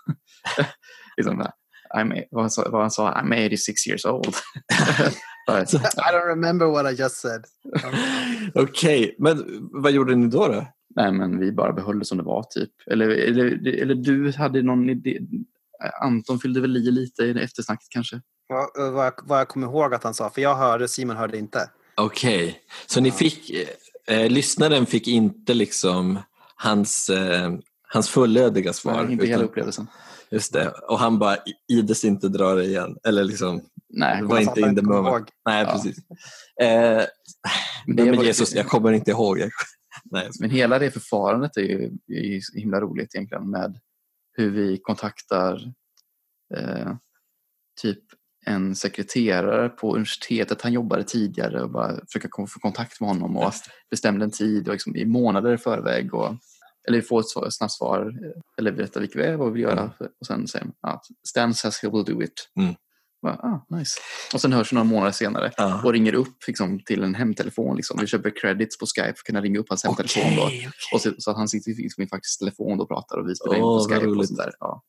liksom. 1.16 1.47
I'm, 1.97 2.25
vad, 2.31 2.43
han 2.43 2.51
sa, 2.51 2.71
vad 2.71 2.81
han 2.81 2.91
sa, 2.91 3.12
I'm 3.12 3.47
86 3.47 3.87
years 3.87 4.05
old. 4.05 4.35
I 5.49 6.12
don't 6.12 6.27
remember 6.27 6.66
what 6.66 6.93
I 6.93 7.03
just 7.03 7.16
said. 7.16 7.45
Okej, 8.55 9.05
okay. 9.05 9.14
men 9.18 9.59
vad 9.73 9.93
gjorde 9.93 10.14
ni 10.14 10.29
då? 10.29 10.49
då? 10.49 10.66
Nej, 10.97 11.12
men 11.12 11.41
vi 11.41 11.53
bara 11.53 11.72
behöll 11.72 11.99
det 11.99 12.05
som 12.05 12.18
det 12.18 12.24
var 12.24 12.43
typ. 12.43 12.70
Eller, 12.86 13.09
eller, 13.09 13.68
eller 13.82 13.95
du 13.95 14.32
hade 14.32 14.62
någon 14.62 14.91
idé? 14.91 15.20
Anton 16.03 16.38
fyllde 16.38 16.61
väl 16.61 16.76
i 16.76 16.91
lite 16.91 17.22
i 17.22 17.30
eftersnacket 17.30 17.88
kanske? 17.91 18.20
Vad, 18.49 18.93
vad, 18.93 19.07
jag, 19.07 19.12
vad 19.22 19.41
jag 19.41 19.49
kommer 19.49 19.66
ihåg 19.66 19.95
att 19.95 20.05
han 20.05 20.14
sa, 20.14 20.30
för 20.30 20.43
jag 20.43 20.57
hörde, 20.57 20.88
Simon 20.88 21.16
hörde 21.16 21.38
inte. 21.38 21.70
Okej, 21.95 22.45
okay. 22.45 22.55
så 22.86 23.01
ni 23.01 23.11
fick, 23.11 23.51
eh, 24.07 24.30
lyssnaren 24.30 24.86
fick 24.86 25.09
inte 25.09 25.55
liksom 25.55 26.18
hans, 26.57 27.11
eh, 27.11 27.53
hans 27.88 28.09
fullödiga 28.09 28.72
svar? 28.72 28.93
Nej, 28.93 29.12
inte 29.12 29.24
utan, 29.24 29.28
hela 29.28 29.45
upplevelsen. 29.45 29.86
Just 30.30 30.53
det, 30.53 30.68
och 30.68 30.99
han 30.99 31.18
bara 31.18 31.36
ides 31.68 32.05
inte 32.05 32.28
dra 32.28 32.55
det 32.55 32.64
igen. 32.64 32.97
Eller 33.05 33.24
liksom, 33.24 33.62
Nej, 33.88 34.20
det 34.20 34.26
var 34.26 34.38
inte 34.38 34.61
in 34.61 34.76
the 34.76 34.82
moment. 34.82 35.28
Nej, 35.47 35.64
ja. 35.64 35.72
precis. 35.72 35.97
Eh, 36.61 37.05
men 37.86 38.16
var, 38.16 38.24
Jesus, 38.24 38.55
jag 38.55 38.66
kommer 38.66 38.93
inte 38.93 39.11
ihåg. 39.11 39.51
Nej. 40.11 40.30
Men 40.40 40.50
hela 40.50 40.78
det 40.78 40.90
förfarandet 40.90 41.56
är 41.56 41.61
ju, 41.61 41.90
är 42.06 42.58
himla 42.58 42.80
roligt 42.80 43.14
egentligen 43.14 43.50
med 43.50 43.80
hur 44.32 44.50
vi 44.50 44.78
kontaktar 44.82 45.72
eh, 46.54 46.94
typ 47.80 48.04
en 48.46 48.74
sekreterare 48.74 49.68
på 49.68 49.94
universitetet. 49.94 50.62
Han 50.62 50.72
jobbade 50.72 51.04
tidigare 51.04 51.62
och 51.62 51.70
bara 51.70 52.00
försöka 52.06 52.28
få 52.28 52.61
kontakt 52.61 53.00
med 53.00 53.08
honom 53.08 53.36
och 53.36 53.52
bestämde 53.90 54.24
en 54.24 54.30
tid 54.30 54.68
och 54.68 54.74
liksom 54.74 54.96
i 54.96 55.04
månader 55.04 55.54
i 55.54 55.58
förväg. 55.58 56.14
Och, 56.14 56.34
eller 56.88 57.00
få 57.00 57.18
ett 57.20 57.26
snabbt 57.50 57.72
svar 57.72 58.12
eller 58.58 58.72
berätta 58.72 59.00
vilka 59.00 59.18
vi 59.18 59.24
är, 59.24 59.36
vad 59.36 59.46
vi 59.46 59.52
vill 59.52 59.62
göra. 59.62 59.80
Mm. 59.80 59.92
Och 60.20 60.26
sen 60.26 60.48
säger 60.48 60.66
man 60.66 60.94
att 60.94 61.04
Stan 61.28 61.54
says 61.54 61.82
he 61.82 61.88
will 61.90 62.04
do 62.04 62.22
it. 62.22 62.50
Mm. 62.61 62.74
Bara, 63.23 63.35
ah, 63.35 63.66
nice. 63.77 64.01
Och 64.35 64.41
sen 64.41 64.53
hörs 64.53 64.73
vi 64.73 64.75
några 64.75 64.85
månader 64.85 65.12
senare 65.12 65.53
ah. 65.57 65.83
och 65.85 65.93
ringer 65.93 66.14
upp 66.14 66.37
liksom, 66.47 66.81
till 66.81 67.03
en 67.03 67.14
hemtelefon. 67.14 67.77
Liksom. 67.77 67.99
Vi 68.01 68.07
köper 68.07 68.41
credits 68.41 68.79
på 68.79 68.87
Skype 68.87 69.05
för 69.05 69.11
att 69.11 69.25
kunna 69.25 69.41
ringa 69.41 69.59
upp 69.59 69.66
hans 69.68 69.85
hemtelefon. 69.85 70.23
Okay, 70.23 70.37
då. 70.37 70.47
Okay. 70.47 70.66
Och 70.95 71.01
så, 71.01 71.12
så, 71.18 71.31
att 71.31 71.37
han 71.37 71.49
sitter 71.49 72.01
i 72.03 72.07
faktiskt 72.07 72.39
telefon 72.39 72.81
och 72.81 72.89
pratar 72.89 73.18
och 73.18 73.29
vi 73.29 73.35
spelar 73.35 73.57
in 73.57 73.62
på 73.62 73.87
Skype. 73.89 74.07
Och, 74.07 74.27
sånt 74.27 74.41
Ja. 74.61 74.83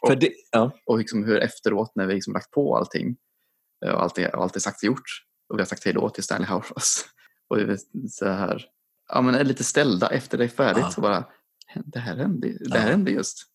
Och, 0.00 0.18
det, 0.18 0.30
ja. 0.50 0.72
och 0.86 0.98
liksom 0.98 1.24
hur 1.24 1.40
efteråt 1.40 1.92
när 1.94 2.06
vi 2.06 2.14
liksom 2.14 2.32
lagt 2.32 2.50
på 2.50 2.76
allting 2.76 3.16
eh, 3.86 3.92
och 3.92 4.02
allt 4.02 4.18
är, 4.18 4.42
allt 4.42 4.56
är 4.56 4.60
sagt 4.60 4.82
och 4.82 4.86
gjort 4.86 5.10
och 5.50 5.58
vi 5.58 5.60
har 5.60 5.66
sagt 5.66 5.84
hej 5.84 5.94
då 5.94 6.10
till 6.10 6.22
Stanley 6.22 6.48
Hauerwas. 6.48 7.04
Och 7.48 7.58
vi 7.58 7.76
så 8.08 8.28
här, 8.28 8.66
ja, 9.08 9.20
men 9.20 9.34
är 9.34 9.44
lite 9.44 9.64
ställda 9.64 10.08
efter 10.08 10.38
det 10.38 10.44
är 10.44 10.48
färdigt. 10.48 10.84
Ah. 10.84 10.90
Så 10.90 11.00
bara, 11.00 11.24
det 11.84 11.98
här 11.98 12.16
hände, 12.16 12.56
det 12.60 12.78
här 12.78 12.90
hände 12.90 13.10
just. 13.10 13.49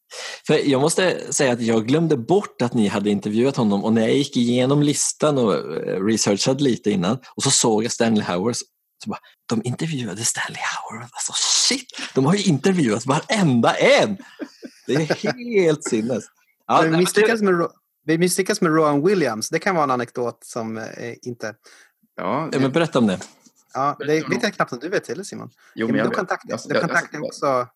För 0.48 0.70
jag 0.70 0.82
måste 0.82 1.34
säga 1.34 1.54
att 1.54 1.62
jag 1.62 1.88
glömde 1.88 2.18
bort 2.18 2.62
att 2.62 2.74
ni 2.74 2.88
hade 2.88 3.10
intervjuat 3.10 3.56
honom 3.56 3.84
och 3.84 3.94
när 3.94 4.02
jag 4.02 4.14
gick 4.14 4.38
igenom 4.38 4.84
listan 4.84 5.38
och 5.38 5.54
eh, 5.54 6.04
researchade 6.06 6.64
lite 6.64 6.92
innan 6.92 7.18
och 7.36 7.44
så 7.44 7.52
såg 7.52 7.84
jag 7.84 7.92
Stanley 7.92 8.24
Howers 8.24 8.58
Så 9.04 9.10
bara, 9.10 9.20
de 9.50 9.62
intervjuade 9.64 10.26
Stanley 10.26 10.62
Howard. 10.62 11.04
Alltså 11.12 11.34
shit, 11.36 12.00
de 12.14 12.26
har 12.26 12.36
ju 12.36 12.44
intervjuat 12.44 13.06
varenda 13.06 13.76
en! 13.76 14.18
Det 14.88 14.94
är 14.94 15.60
helt 15.60 15.84
sinnes. 15.84 16.24
Ja, 16.68 16.82
vi, 16.82 16.98
misslyckas 16.98 17.42
med, 17.42 17.68
vi 18.06 18.18
misslyckas 18.18 18.62
med 18.62 18.72
Rowan 18.72 19.06
Williams. 19.06 19.50
Det 19.50 19.60
kan 19.60 19.76
vara 19.76 19.84
en 19.84 19.92
anekdot 19.92 20.40
som 20.44 20.78
eh, 20.78 21.14
inte... 21.22 21.56
Ja, 22.18 22.50
det... 22.52 22.60
men 22.60 22.72
berätta 22.72 23.00
om 23.00 23.08
det. 23.08 23.20
Ja, 23.74 23.96
det 24.00 24.30
vet 24.30 24.44
jag 24.44 24.54
knappt 24.54 24.74
om 24.74 24.80
du 24.80 24.90
vet 24.90 25.08
heller 25.08 25.24
Simon. 25.24 25.50
Jo, 25.76 25.88
men 25.88 25.96
jag 25.96 26.10
du 26.10 26.16
kontaktade, 26.16 26.60
jag, 26.70 26.82
kontaktade 26.82 27.24
också 27.24 27.68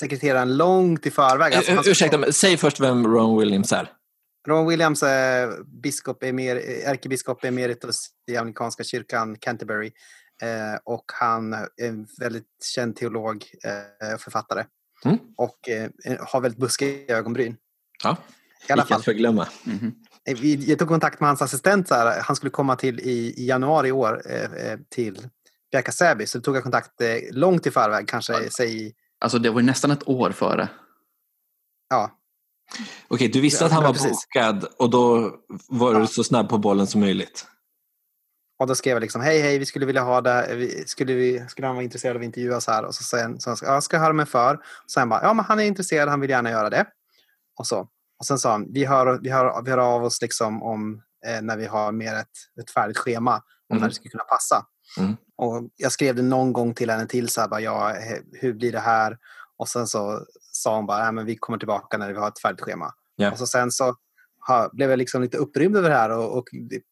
sekreteraren 0.00 0.56
långt 0.56 1.06
i 1.06 1.10
förväg. 1.10 1.54
Alltså, 1.54 1.72
uh, 1.72 1.80
ursäkta, 1.86 2.18
men 2.18 2.32
säg 2.32 2.56
först 2.56 2.80
vem 2.80 3.06
Ron 3.06 3.38
Williams 3.38 3.72
är. 3.72 3.92
Ron 4.48 4.68
Williams 4.68 5.02
är 5.02 5.64
biskop 5.82 6.22
emer, 6.22 6.56
ärkebiskop 6.84 7.44
emeritus 7.44 8.08
i 8.30 8.36
amerikanska 8.36 8.84
kyrkan 8.84 9.36
Canterbury. 9.40 9.92
Eh, 10.42 10.80
och 10.84 11.04
han 11.06 11.52
är 11.52 11.68
en 11.82 12.06
väldigt 12.20 12.64
känd 12.74 12.96
teolog 12.96 13.44
och 13.64 13.70
eh, 14.08 14.18
författare. 14.18 14.64
Mm. 15.04 15.18
Och 15.36 15.68
eh, 15.68 15.90
har 16.20 16.40
väldigt 16.40 16.60
buskiga 16.60 17.16
ögonbryn. 17.16 17.56
Ja, 18.02 18.16
I 18.68 18.72
alla 18.72 18.84
fall. 18.84 19.02
förglömma. 19.02 19.48
Mm 19.66 19.78
-hmm. 19.78 19.92
Jag 20.68 20.78
tog 20.78 20.88
kontakt 20.88 21.20
med 21.20 21.28
hans 21.28 21.42
assistent. 21.42 21.88
Så 21.88 21.94
här, 21.94 22.20
han 22.22 22.36
skulle 22.36 22.50
komma 22.50 22.76
till 22.76 23.00
i, 23.00 23.34
i 23.36 23.46
januari 23.46 23.88
i 23.88 23.92
år 23.92 24.22
eh, 24.32 24.78
till 24.88 25.28
Bjärka-Säby. 25.72 26.26
Så 26.26 26.40
tog 26.40 26.56
jag 26.56 26.62
kontakt 26.62 27.00
eh, 27.00 27.16
långt 27.30 27.66
i 27.66 27.70
förväg, 27.70 28.08
kanske 28.08 28.32
ja. 28.32 28.50
säg... 28.56 28.94
Alltså 29.20 29.38
det 29.38 29.50
var 29.50 29.62
nästan 29.62 29.90
ett 29.90 30.08
år 30.08 30.30
före. 30.30 30.68
Ja. 31.90 32.10
Okej, 33.08 33.28
du 33.28 33.40
visste 33.40 33.66
att 33.66 33.72
han 33.72 33.82
var 33.82 33.92
precis. 33.92 34.26
bokad 34.34 34.64
och 34.78 34.90
då 34.90 35.34
var 35.68 35.92
ja. 35.92 35.98
du 35.98 36.06
så 36.06 36.24
snabb 36.24 36.48
på 36.48 36.58
bollen 36.58 36.86
som 36.86 37.00
möjligt. 37.00 37.46
Och 38.58 38.66
då 38.66 38.74
skrev 38.74 38.92
jag 38.92 39.00
liksom, 39.00 39.20
hej 39.20 39.40
hej, 39.40 39.58
vi 39.58 39.66
skulle 39.66 39.86
vilja 39.86 40.02
ha 40.02 40.20
det, 40.20 40.88
skulle, 40.88 41.14
vi, 41.14 41.44
skulle 41.48 41.66
han 41.66 41.76
vara 41.76 41.84
intresserad 41.84 42.16
av 42.16 42.20
att 42.20 42.26
intervjuas 42.26 42.66
här? 42.66 42.84
Och 42.84 42.94
så 42.94 43.04
sen, 43.04 43.40
så, 43.40 43.56
ja, 43.62 43.80
ska 43.80 43.96
jag 43.96 44.02
höra 44.02 44.12
mig 44.12 44.26
för? 44.26 44.54
Och 44.54 44.90
sen 44.90 45.08
bara, 45.08 45.22
ja 45.22 45.34
men 45.34 45.44
han 45.44 45.60
är 45.60 45.64
intresserad, 45.64 46.08
han 46.08 46.20
vill 46.20 46.30
gärna 46.30 46.50
göra 46.50 46.70
det. 46.70 46.86
Och 47.58 47.66
så. 47.66 47.80
Och 48.18 48.26
sen 48.26 48.38
sa 48.38 48.50
han, 48.50 48.72
vi 48.72 48.84
hör, 48.84 49.20
vi 49.22 49.30
hör, 49.30 49.62
vi 49.64 49.70
hör 49.70 49.78
av 49.78 50.04
oss 50.04 50.22
liksom 50.22 50.62
om 50.62 51.02
eh, 51.26 51.42
när 51.42 51.56
vi 51.56 51.66
har 51.66 51.92
mer 51.92 52.14
ett, 52.14 52.60
ett 52.60 52.70
färdigt 52.70 52.98
schema 52.98 53.34
om 53.34 53.42
mm. 53.70 53.80
när 53.80 53.88
det 53.88 53.94
skulle 53.94 54.10
kunna 54.10 54.24
passa. 54.24 54.66
Mm. 54.98 55.16
Och 55.40 55.70
jag 55.76 55.92
skrev 55.92 56.14
det 56.14 56.22
någon 56.22 56.52
gång 56.52 56.74
till 56.74 56.90
henne 56.90 57.06
till, 57.06 57.28
så 57.28 57.40
här, 57.40 57.48
bara, 57.48 57.60
ja, 57.60 57.94
hur 58.32 58.52
blir 58.52 58.72
det 58.72 58.80
här? 58.80 59.18
Och 59.56 59.68
sen 59.68 59.86
så 59.86 60.26
sa 60.52 60.76
hon 60.76 60.86
bara, 60.86 61.12
men 61.12 61.26
vi 61.26 61.36
kommer 61.36 61.58
tillbaka 61.58 61.98
när 61.98 62.12
vi 62.12 62.18
har 62.18 62.28
ett 62.28 62.40
färdigt 62.40 62.60
schema. 62.60 62.94
Yeah. 63.20 63.32
Och 63.32 63.38
så 63.38 63.46
sen 63.46 63.70
så 63.70 63.94
ha, 64.48 64.70
blev 64.72 64.90
jag 64.90 64.98
liksom 64.98 65.22
lite 65.22 65.36
upprymd 65.36 65.76
över 65.76 65.90
det 65.90 65.96
här 65.96 66.10
och, 66.10 66.38
och 66.38 66.44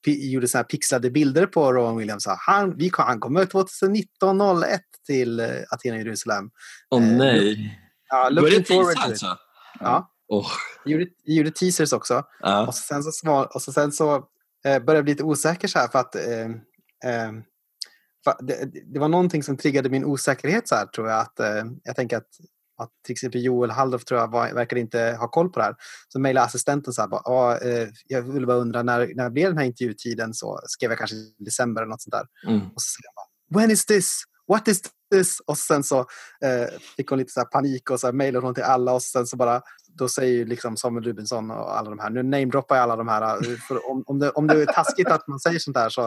gjorde 0.04 0.48
såna 0.48 0.58
här 0.58 0.64
pixlade 0.64 1.10
bilder 1.10 1.46
på 1.46 1.72
Rowan 1.72 1.96
Williams. 1.96 2.26
Han, 2.46 2.76
vi, 2.76 2.90
han 2.92 3.20
kommer 3.20 3.44
2019 3.44 4.62
01 4.62 4.80
till 5.06 5.40
uh, 5.40 5.46
Aten 5.70 5.92
och 5.92 5.98
Jerusalem. 5.98 6.50
Åh 6.90 6.98
oh, 6.98 7.02
nej. 7.02 7.80
Ja, 8.08 8.28
looking 8.28 8.64
forward 8.64 8.96
to 8.96 9.00
it. 9.00 9.08
Alltså? 9.08 9.36
Ja. 9.80 10.10
Oh. 10.28 10.46
Jag, 10.84 10.92
gjorde, 10.92 11.06
jag 11.24 11.36
gjorde 11.36 11.50
teasers 11.50 11.92
också. 11.92 12.22
Ja. 12.40 12.66
Och 12.66 12.74
sen 12.74 13.02
så, 13.02 13.48
och 13.54 13.62
så, 13.62 13.72
sen 13.72 13.92
så 13.92 14.14
eh, 14.14 14.22
började 14.62 14.94
jag 14.94 15.04
bli 15.04 15.12
lite 15.12 15.24
osäker 15.24 15.68
så 15.68 15.78
här 15.78 15.88
för 15.88 15.98
att 15.98 16.14
eh, 16.14 16.46
eh, 17.12 17.32
det, 18.40 18.70
det, 18.92 19.00
var 19.00 19.08
någonting 19.08 19.42
som 19.42 19.56
triggade 19.56 19.90
min 19.90 20.04
osäkerhet 20.04 20.68
så 20.68 20.74
här 20.74 20.86
tror 20.86 21.08
jag. 21.08 21.20
Att, 21.20 21.40
eh, 21.40 21.64
jag 21.84 21.96
tänker 21.96 22.16
att, 22.16 22.28
att 22.78 22.90
till 23.04 23.12
exempel 23.12 23.44
Joel 23.44 23.70
Halldorf 23.70 24.04
tror 24.04 24.20
jag 24.20 24.30
var, 24.30 24.52
verkar 24.52 24.76
inte 24.76 25.16
ha 25.20 25.28
koll 25.28 25.48
på 25.48 25.58
det 25.58 25.64
här. 25.64 25.74
Så 26.08 26.20
mejlade 26.20 26.46
assistenten 26.46 26.92
så 26.92 27.02
här, 27.02 27.08
bara, 27.08 27.58
eh, 27.58 27.88
jag 28.06 28.22
ville 28.22 28.46
bara 28.46 28.56
undra 28.56 28.82
när, 28.82 29.12
när 29.14 29.30
blev 29.30 29.48
den 29.48 29.58
här 29.58 29.64
intervjutiden? 29.64 30.34
Så 30.34 30.60
skrev 30.64 30.90
jag 30.90 30.98
kanske 30.98 31.16
i 31.16 31.34
december 31.38 31.82
eller 31.82 31.90
något 31.90 32.02
sånt 32.02 32.14
där. 32.14 32.52
Mm. 32.52 32.66
Och 32.66 32.82
så 32.82 32.86
skrev 32.86 33.04
jag 33.04 33.14
bara, 33.14 33.60
when 33.60 33.70
is 33.70 33.86
this? 33.86 34.22
What 34.48 34.68
is 34.68 34.82
this? 35.12 35.40
Och 35.46 35.58
sen 35.58 35.84
så 35.84 35.98
eh, 36.44 36.68
fick 36.96 37.08
hon 37.08 37.18
lite 37.18 37.32
så 37.32 37.44
panik 37.44 37.90
och 37.90 38.00
så 38.00 38.12
mejlade 38.12 38.46
hon 38.46 38.54
till 38.54 38.64
alla 38.64 38.92
och 38.92 39.02
sen 39.02 39.26
så 39.26 39.36
bara 39.36 39.62
då 39.98 40.08
säger 40.08 40.32
ju 40.32 40.44
liksom 40.44 40.76
Samuel 40.76 41.04
Rubensson 41.04 41.50
och 41.50 41.78
alla 41.78 41.90
de 41.90 41.98
här, 41.98 42.10
nu 42.10 42.22
namedroppar 42.22 42.76
jag 42.76 42.82
alla 42.82 42.96
de 42.96 43.08
här, 43.08 43.22
eh, 43.22 43.90
om, 43.90 44.04
om, 44.06 44.18
det, 44.18 44.30
om 44.30 44.46
det 44.46 44.62
är 44.62 44.66
taskigt 44.66 45.08
att 45.08 45.28
man 45.28 45.40
säger 45.40 45.58
sånt 45.58 45.76
här 45.76 45.88
så 45.88 46.02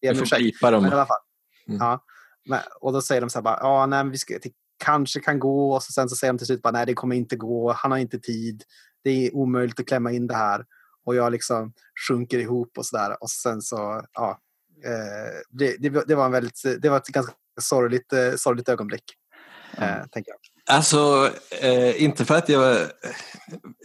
är 0.00 0.14
det 0.14 0.20
ursäkt. 0.20 0.60
dem. 0.60 0.82
Men 0.82 0.92
i 0.92 0.94
alla 0.94 1.06
fall. 1.06 1.20
Mm. 1.68 1.80
Ja, 1.80 2.04
men, 2.48 2.60
och 2.80 2.92
då 2.92 3.02
säger 3.02 3.20
de 3.20 3.30
så 3.30 3.38
här 3.38 3.42
bara, 3.42 3.58
ja, 3.60 3.86
nej, 3.86 4.04
vi 4.10 4.18
ska, 4.18 4.38
det 4.42 4.52
kanske 4.84 5.20
kan 5.20 5.38
gå 5.38 5.74
och 5.74 5.82
så 5.82 5.92
sen 5.92 6.08
så 6.08 6.16
säger 6.16 6.32
de 6.32 6.38
till 6.38 6.46
slut 6.46 6.62
bara, 6.62 6.70
nej, 6.70 6.86
det 6.86 6.94
kommer 6.94 7.16
inte 7.16 7.36
gå, 7.36 7.72
han 7.72 7.90
har 7.90 7.98
inte 7.98 8.18
tid, 8.18 8.64
det 9.04 9.10
är 9.10 9.34
omöjligt 9.36 9.80
att 9.80 9.86
klämma 9.86 10.12
in 10.12 10.26
det 10.26 10.34
här. 10.34 10.64
Och 11.04 11.14
jag 11.14 11.32
liksom 11.32 11.72
sjunker 12.08 12.38
ihop 12.38 12.78
och 12.78 12.86
så 12.86 12.96
där. 12.96 13.22
Och 13.22 13.30
sen 13.30 13.62
så, 13.62 14.02
ja, 14.12 14.40
eh, 14.84 15.40
det, 15.50 15.76
det, 15.78 16.04
det, 16.08 16.14
var 16.14 16.26
en 16.26 16.32
väldigt, 16.32 16.62
det 16.82 16.88
var 16.88 16.96
ett 16.96 17.06
ganska 17.06 17.32
sorgligt, 17.60 18.12
eh, 18.12 18.34
sorgligt 18.36 18.68
ögonblick. 18.68 19.04
Eh, 19.78 20.06
tänker 20.10 20.32
jag. 20.32 20.38
Alltså, 20.68 21.30
eh, 21.60 22.02
inte 22.02 22.24
för 22.24 22.34
att 22.34 22.48
jag 22.48 22.76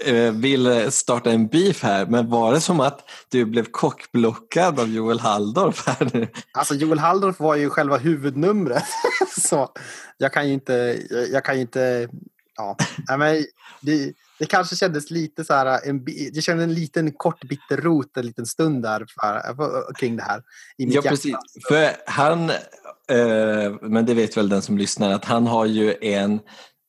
eh, 0.06 0.32
vill 0.32 0.92
starta 0.92 1.32
en 1.32 1.48
beef 1.48 1.84
här, 1.84 2.06
men 2.06 2.30
var 2.30 2.54
det 2.54 2.62
som 2.62 2.80
att 2.80 3.10
du 3.30 3.46
blev 3.46 3.66
kockblockad 3.72 4.80
av 4.80 4.90
Joel 4.90 5.20
Halldorf 5.20 5.88
här 5.88 6.10
nu? 6.14 6.28
Alltså 6.52 6.76
Joel 6.76 7.00
Halldorf 7.00 7.40
var 7.40 7.56
ju 7.56 7.70
själva 7.70 7.98
huvudnumret. 7.98 8.84
så 9.42 9.70
jag 10.18 10.34
kan 10.34 10.48
ju 10.48 10.54
inte, 10.54 11.00
jag 11.32 11.46
kan 11.46 11.60
inte, 11.60 12.10
ja, 12.56 12.78
men 13.18 13.46
det, 13.82 14.14
det 14.40 14.46
kanske 14.46 14.76
kändes 14.76 15.12
lite 15.12 15.46
så 15.46 15.54
här, 15.54 15.90
en, 15.90 16.06
det 16.06 16.42
kändes 16.42 16.64
en 16.64 16.74
liten 16.74 17.12
kort 17.12 17.44
bitter 17.44 17.78
rot 17.78 18.18
en 18.18 18.26
liten 18.26 18.46
stund 18.46 18.84
där 18.84 19.06
för, 19.20 19.94
kring 19.94 20.16
det 20.16 20.24
här. 20.24 20.44
I 20.78 20.86
mitt 20.86 20.96
ja, 20.96 21.02
precis. 21.02 21.36
För 21.68 21.90
han, 22.06 22.50
eh, 22.50 23.76
men 23.82 24.06
det 24.06 24.14
vet 24.14 24.38
väl 24.38 24.50
den 24.50 24.62
som 24.62 24.78
lyssnar, 24.78 25.12
att 25.12 25.26
han 25.26 25.48
har 25.48 25.66
ju 25.66 25.96
en 26.02 26.40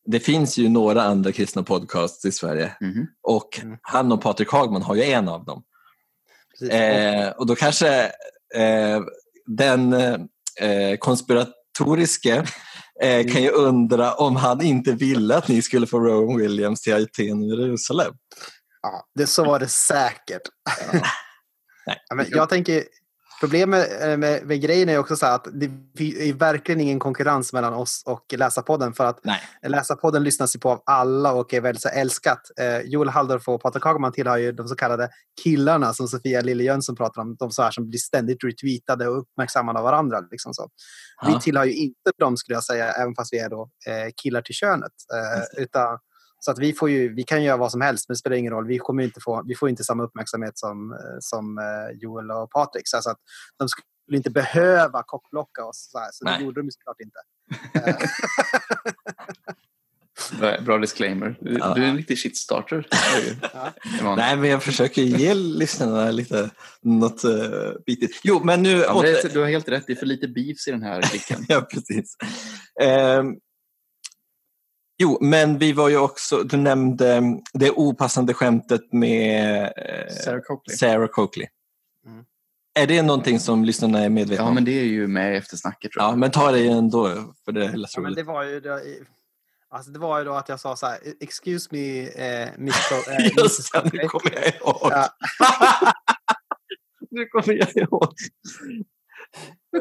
det 0.06 0.20
finns 0.20 0.58
ju 0.58 0.68
några 0.68 1.02
andra 1.02 1.32
kristna 1.32 1.62
podcasts 1.62 2.24
i 2.24 2.32
Sverige 2.32 2.76
mm. 2.80 3.06
och 3.22 3.60
han 3.82 4.12
och 4.12 4.22
Patrik 4.22 4.50
Hagman 4.50 4.82
har 4.82 4.94
ju 4.94 5.02
en 5.02 5.28
av 5.28 5.44
dem. 5.44 5.62
Eh, 6.70 7.28
och 7.28 7.46
då 7.46 7.54
kanske 7.54 8.04
eh, 8.54 9.00
den 9.46 9.92
eh, 10.60 10.96
konspiratoriske 10.98 12.34
eh, 13.02 13.14
mm. 13.14 13.32
kan 13.32 13.42
ju 13.42 13.50
undra 13.50 14.14
om 14.14 14.36
han 14.36 14.62
inte 14.62 14.92
ville 14.92 15.36
att 15.36 15.48
ni 15.48 15.62
skulle 15.62 15.86
få 15.86 16.00
Rowan 16.00 16.36
Williams 16.36 16.80
till 16.80 16.94
Aten 16.94 17.42
och 17.42 17.48
Jerusalem. 17.48 18.14
Ja, 18.82 19.06
det, 19.14 19.26
så 19.26 19.44
var 19.44 19.58
det 19.58 19.68
säkert. 19.68 20.42
Ja. 20.92 21.00
Nej. 21.86 21.96
Ja, 22.08 22.14
men 22.14 22.26
jag 22.30 22.48
tänker, 22.48 22.84
Problemet 23.44 24.00
med, 24.00 24.18
med, 24.18 24.46
med, 24.46 24.60
grejen 24.60 24.88
är 24.88 24.98
också 24.98 25.16
så 25.16 25.26
att 25.26 25.48
det 25.52 25.64
är 26.28 26.32
verkligen 26.32 26.80
ingen 26.80 26.98
konkurrens 26.98 27.52
mellan 27.52 27.74
oss 27.74 28.02
och 28.06 28.34
Läsarpodden. 28.36 28.92
För 28.92 29.04
att 29.04 29.20
Nej. 29.24 29.40
Läsarpodden 29.66 30.24
lyssnas 30.24 30.56
ju 30.56 30.60
på 30.60 30.70
av 30.70 30.82
alla 30.86 31.32
och 31.32 31.54
är 31.54 31.60
väldigt 31.60 31.82
så 31.82 31.88
älskat. 31.88 32.40
Eh, 32.60 32.80
Joel 32.80 33.08
Halldorf 33.08 33.48
och 33.48 33.62
Patrik 33.62 33.84
Hagman 33.84 34.12
tillhör 34.12 34.36
ju 34.36 34.52
de 34.52 34.68
så 34.68 34.76
kallade 34.76 35.08
killarna 35.42 35.92
som 35.92 36.08
Sofia 36.08 36.40
Lille 36.40 36.62
Jönsson 36.62 36.96
pratar 36.96 37.22
om. 37.22 37.36
De 37.36 37.50
så 37.50 37.62
här 37.62 37.70
som 37.70 37.90
blir 37.90 37.98
ständigt 37.98 38.44
retweetade 38.44 39.08
och 39.08 39.18
uppmärksammade 39.18 39.78
av 39.78 39.84
varandra. 39.84 40.20
Liksom 40.30 40.54
så. 40.54 40.68
Vi 41.26 41.40
tillhör 41.40 41.64
ju 41.64 41.72
inte 41.72 42.10
dem 42.18 42.36
skulle 42.36 42.56
jag 42.56 42.64
säga, 42.64 42.92
även 42.92 43.14
fast 43.14 43.32
vi 43.32 43.38
är 43.38 43.50
då, 43.50 43.70
eh, 43.86 44.10
killar 44.22 44.42
till 44.42 44.54
könet. 44.54 44.92
Eh, 45.14 45.62
utan 45.62 45.98
så 46.44 46.50
att 46.50 46.58
vi, 46.58 46.72
får 46.72 46.90
ju, 46.90 47.14
vi 47.14 47.22
kan 47.22 47.42
göra 47.42 47.56
vad 47.56 47.70
som 47.70 47.80
helst, 47.80 48.08
men 48.08 48.14
det 48.14 48.18
spelar 48.18 48.36
ingen 48.36 48.52
roll. 48.52 48.66
Vi, 48.66 48.78
kommer 48.78 49.02
inte 49.02 49.20
få, 49.20 49.42
vi 49.46 49.54
får 49.54 49.68
inte 49.68 49.84
samma 49.84 50.02
uppmärksamhet 50.02 50.58
som, 50.58 50.92
eh, 50.92 51.16
som 51.20 51.58
eh, 51.58 51.98
Joel 52.00 52.30
och 52.30 52.50
Patrik. 52.50 52.82
Så 52.84 52.96
att 52.96 53.18
de 53.58 53.68
skulle 53.68 54.16
inte 54.16 54.30
behöva 54.30 55.02
kockblocka 55.02 55.64
oss, 55.64 55.88
så, 55.92 55.98
här, 55.98 56.08
så 56.12 56.24
det 56.24 56.44
gjorde 56.44 56.62
de 56.62 56.70
såklart 56.70 56.96
inte. 57.00 57.18
Bra 60.64 60.78
disclaimer. 60.78 61.36
Du, 61.40 61.58
ja. 61.58 61.74
du 61.74 61.84
är 61.84 61.88
en 61.88 61.96
riktig 61.96 62.18
shitstarter. 62.18 62.86
ja. 64.00 64.16
Nej, 64.16 64.36
men 64.36 64.50
jag 64.50 64.62
försöker 64.62 65.02
ge 65.02 65.34
lyssnarna 65.34 66.10
lite 66.10 66.50
något 66.82 67.24
uh, 67.24 67.72
bitigt. 67.86 68.20
Jo, 68.24 68.40
men 68.44 68.62
nu... 68.62 68.70
Ja, 68.70 69.02
men 69.02 69.32
du 69.32 69.40
har 69.40 69.48
helt 69.48 69.68
rätt, 69.68 69.84
det 69.86 69.92
är 69.92 69.96
för 69.96 70.06
lite 70.06 70.28
beefs 70.28 70.68
i 70.68 70.70
den 70.70 70.82
här 70.82 71.02
klicken. 71.02 71.44
ja, 71.48 71.60
precis. 71.60 72.16
Um, 73.18 73.36
Jo, 75.04 75.18
men 75.20 75.58
vi 75.58 75.72
var 75.72 75.88
ju 75.88 75.96
också, 75.96 76.42
du 76.42 76.56
nämnde 76.56 77.22
det 77.52 77.70
opassande 77.70 78.34
skämtet 78.34 78.92
med 78.92 79.62
eh, 79.62 80.14
Sarah 80.24 80.40
Coakley. 80.40 80.76
Sarah 80.76 81.08
Coakley. 81.08 81.46
Mm. 82.06 82.24
Är 82.74 82.86
det 82.86 83.02
någonting 83.02 83.40
som 83.40 83.64
lyssnarna 83.64 83.98
är 83.98 84.08
medvetna 84.08 84.44
om? 84.44 84.48
Ja, 84.48 84.54
men 84.54 84.64
det 84.64 84.80
är 84.80 84.84
ju 84.84 85.06
med 85.06 85.36
efter 85.36 85.56
snacket. 85.56 85.90
Ja, 85.94 86.16
men 86.16 86.30
ta 86.30 86.52
det 86.52 86.66
ändå, 86.66 87.34
för 87.44 87.52
det 87.52 87.64
är 87.64 87.68
hela 87.68 87.88
ja, 87.94 88.00
men 88.00 88.14
det 88.14 88.22
var 88.22 88.44
ju 88.44 88.60
det, 88.60 88.80
alltså 89.70 89.90
det 89.90 89.98
var 89.98 90.18
ju 90.18 90.24
då 90.24 90.32
att 90.32 90.48
jag 90.48 90.60
sa 90.60 90.76
så 90.76 90.86
här, 90.86 90.98
excuse 91.20 91.68
me, 91.72 92.08
eh, 92.08 92.48
Mr. 92.54 93.10
Eh, 93.10 93.26
Just 93.36 93.72
det, 93.72 93.90
nu 93.92 94.08
kommer 94.08 94.34
jag 94.34 94.46
ihåg. 94.46 94.92
Ja. 94.92 95.08
nu 97.10 97.26
kommer 97.26 97.52
jag 97.52 97.76
ihåg. 97.76 98.14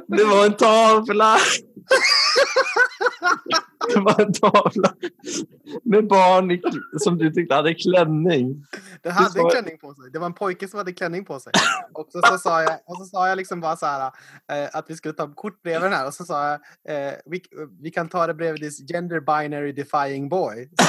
Det 0.08 0.24
var 0.24 0.46
en 0.46 0.54
tavla. 0.54 1.38
Det 3.94 4.00
var 4.00 4.22
en 4.22 4.34
tavla 4.34 4.94
med 5.84 6.08
barn 6.08 6.52
i, 6.52 6.62
som 7.00 7.18
du 7.18 7.32
tyckte 7.32 7.56
hade 7.56 7.74
klänning. 7.74 8.66
Det 9.02 9.10
hade 9.10 9.40
en 9.40 9.50
klänning 9.50 9.78
på 9.78 9.94
sig. 9.94 10.12
Det 10.14 10.20
var 10.20 10.26
en 10.26 10.34
pojke 10.34 10.68
som 10.68 10.78
hade 10.78 10.94
klänning 10.94 11.26
på 11.26 11.40
sig. 11.40 11.54
Och 11.94 12.08
så, 12.12 12.22
så 12.22 12.38
sa, 12.38 12.64
jag, 12.64 12.80
och 12.86 12.98
så 12.98 13.06
sa 13.06 13.28
jag 13.28 13.38
liksom 13.38 13.62
bara 13.62 13.76
så 13.76 13.86
här 13.86 14.12
eh, 14.52 14.70
att 14.74 14.86
vi 14.90 14.96
skulle 14.96 15.14
ta 15.14 15.34
kort 15.34 15.62
bredvid 15.62 15.92
den 15.92 15.94
här. 15.94 16.08
Och 16.08 16.14
så 16.14 16.24
sa 16.24 16.50
jag 16.50 16.60
eh, 16.88 17.14
vi, 17.26 17.42
vi 17.82 17.92
kan 17.92 18.10
ta 18.10 18.28
det 18.28 18.34
bredvid 18.34 18.62
this 18.62 18.92
gender 18.92 19.20
binary 19.20 19.72
defying 19.72 20.30
boy. 20.30 20.70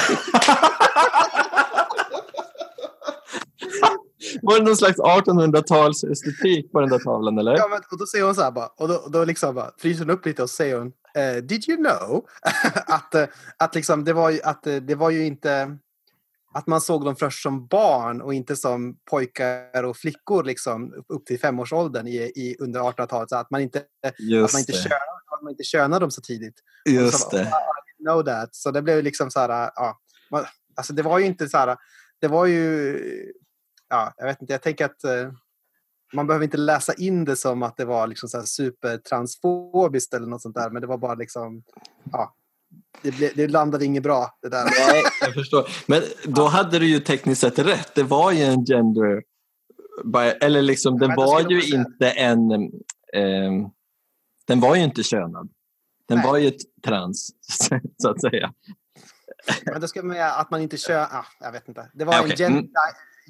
Var 4.45 4.59
det 4.59 4.65
någon 4.65 4.77
slags 4.77 4.99
1800-talsestetik 4.99 6.71
på 6.71 6.79
den 6.79 6.89
där 6.89 6.99
tavlan 6.99 7.37
eller? 7.37 7.57
Ja, 7.57 7.67
men, 7.69 7.79
och 7.91 7.97
då 7.97 8.05
säger 8.05 8.25
hon 8.25 8.35
så 8.35 8.41
här 8.41 8.51
bara, 8.51 8.67
och 8.67 8.87
då, 8.87 9.07
då 9.11 9.25
liksom 9.25 9.55
bara, 9.55 9.71
fryser 9.77 10.05
hon 10.05 10.09
upp 10.09 10.25
lite 10.25 10.43
och 10.43 10.49
säger 10.49 10.77
hon, 10.77 10.87
uh, 10.87 11.43
did 11.43 11.69
you 11.69 11.77
know 11.77 12.25
att, 12.87 13.15
uh, 13.15 13.23
att, 13.57 13.75
liksom, 13.75 14.03
det, 14.03 14.13
var 14.13 14.29
ju, 14.29 14.41
att 14.41 14.67
uh, 14.67 14.75
det 14.75 14.95
var 14.95 15.09
ju 15.09 15.25
inte 15.25 15.77
att 16.53 16.67
man 16.67 16.81
såg 16.81 17.05
dem 17.05 17.15
först 17.15 17.43
som 17.43 17.67
barn 17.67 18.21
och 18.21 18.33
inte 18.33 18.55
som 18.55 18.97
pojkar 19.09 19.83
och 19.83 19.97
flickor 19.97 20.43
liksom, 20.43 20.93
upp 21.09 21.25
till 21.25 21.39
femårsåldern 21.39 22.07
i, 22.07 22.15
i, 22.15 22.55
under 22.59 22.79
1800-talet. 22.79 23.29
Så 23.29 23.35
att 23.35 23.51
man 23.51 23.61
inte, 23.61 23.79
att 23.79 24.13
man 24.53 24.59
inte, 24.59 24.73
könade, 24.73 24.95
att 25.35 25.43
man 25.43 25.51
inte 25.51 25.63
könade 25.63 25.99
dem 25.99 26.11
så 26.11 26.21
tidigt. 26.21 26.55
Just 26.89 27.19
så, 27.19 27.29
det. 27.29 27.51
I 27.99 28.03
know 28.03 28.23
that. 28.23 28.55
Så 28.55 28.71
det 28.71 28.81
blev 28.81 29.03
liksom 29.03 29.31
så 29.31 29.39
här, 29.39 29.71
ja. 29.75 29.99
Man, 30.31 30.45
alltså 30.75 30.93
det 30.93 31.01
var 31.01 31.19
ju 31.19 31.25
inte 31.25 31.49
så 31.49 31.57
här, 31.57 31.77
det 32.21 32.27
var 32.27 32.45
ju 32.45 33.33
ja, 33.89 34.13
jag 34.17 34.25
vet 34.25 34.41
inte, 34.41 34.53
jag 34.53 34.61
tänker 34.61 34.85
att 34.85 35.03
eh, 35.03 35.31
man 36.13 36.27
behöver 36.27 36.43
inte 36.43 36.57
läsa 36.57 36.93
in 36.93 37.25
det 37.25 37.35
som 37.35 37.63
att 37.63 37.77
det 37.77 37.85
var 37.85 38.07
liksom 38.07 38.29
så 38.29 38.41
supertransfobiskt 38.41 40.13
eller 40.13 40.27
något 40.27 40.41
sånt 40.41 40.55
där, 40.55 40.69
men 40.69 40.81
det 40.81 40.87
var 40.87 40.97
bara 40.97 41.15
liksom, 41.15 41.63
ja, 42.11 42.35
det, 43.01 43.11
ble, 43.11 43.31
det 43.35 43.47
landade 43.47 43.85
inget 43.85 44.03
bra 44.03 44.37
det 44.41 44.49
där. 44.49 44.63
Nej, 44.63 45.03
jag 45.21 45.33
förstår. 45.33 45.69
Men 45.87 46.01
då 46.23 46.47
hade 46.47 46.79
du 46.79 46.87
ju 46.87 46.99
tekniskt 46.99 47.41
sett 47.41 47.59
rätt. 47.59 47.95
Det 47.95 48.03
var 48.03 48.31
ju 48.31 48.43
en 48.43 48.65
gender... 48.65 49.23
Eller 50.41 50.61
liksom, 50.61 50.99
den 50.99 51.15
var 51.15 51.51
ju 51.51 51.75
inte 51.75 52.09
en... 52.09 52.51
Eh, 53.13 53.69
den 54.47 54.59
var 54.59 54.75
ju 54.75 54.83
inte 54.83 55.03
könad. 55.03 55.49
Den 56.07 56.17
Nej. 56.17 56.27
var 56.27 56.37
ju 56.37 56.51
trans, 56.85 57.29
så 58.01 58.09
att 58.09 58.21
säga. 58.21 58.53
Men 59.65 59.81
då 59.81 59.87
ska 59.87 60.03
man 60.03 60.17
att 60.19 60.51
man 60.51 60.61
inte 60.61 60.77
kör... 60.77 61.01
Ah, 61.01 61.25
jag 61.39 61.51
vet 61.51 61.67
inte. 61.67 61.89
Det 61.93 62.05
var 62.05 62.19
okay. 62.19 62.31
en 62.31 62.37
gender, 62.37 62.69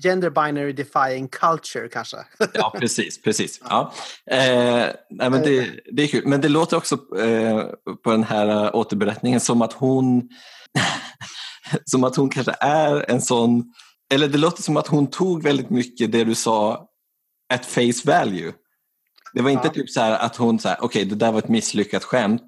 gender 0.03 0.29
binary 0.29 0.73
defying 0.73 1.27
culture 1.27 1.89
kanske. 1.89 2.17
ja, 2.53 2.73
precis. 2.79 3.21
precis. 3.21 3.61
Ja. 3.69 3.93
Eh, 4.31 4.87
nej, 5.09 5.29
men 5.29 5.41
det, 5.41 5.79
det 5.91 6.03
är 6.03 6.07
kul. 6.07 6.27
Men 6.27 6.41
det 6.41 6.49
låter 6.49 6.77
också 6.77 6.95
eh, 7.17 7.63
på 8.03 8.11
den 8.11 8.23
här 8.23 8.47
eh, 8.47 8.75
återberättningen 8.75 9.39
som 9.39 9.61
att 9.61 9.73
hon 9.73 10.29
som 11.85 12.03
att 12.03 12.15
hon 12.15 12.29
kanske 12.29 12.55
är 12.59 13.11
en 13.11 13.21
sån, 13.21 13.73
eller 14.13 14.27
det 14.27 14.37
låter 14.37 14.63
som 14.63 14.77
att 14.77 14.87
hon 14.87 15.07
tog 15.07 15.43
väldigt 15.43 15.69
mycket 15.69 16.11
det 16.11 16.23
du 16.23 16.35
sa 16.35 16.87
at 17.53 17.65
face 17.65 18.01
value. 18.05 18.53
Det 19.33 19.41
var 19.41 19.49
inte 19.49 19.67
ja. 19.67 19.73
typ 19.73 19.89
så 19.89 20.01
här 20.01 20.19
att 20.19 20.35
hon 20.35 20.55
okej 20.55 20.77
okay, 20.81 21.03
det 21.03 21.15
där 21.15 21.31
var 21.31 21.39
ett 21.39 21.49
misslyckat 21.49 22.03
skämt, 22.03 22.43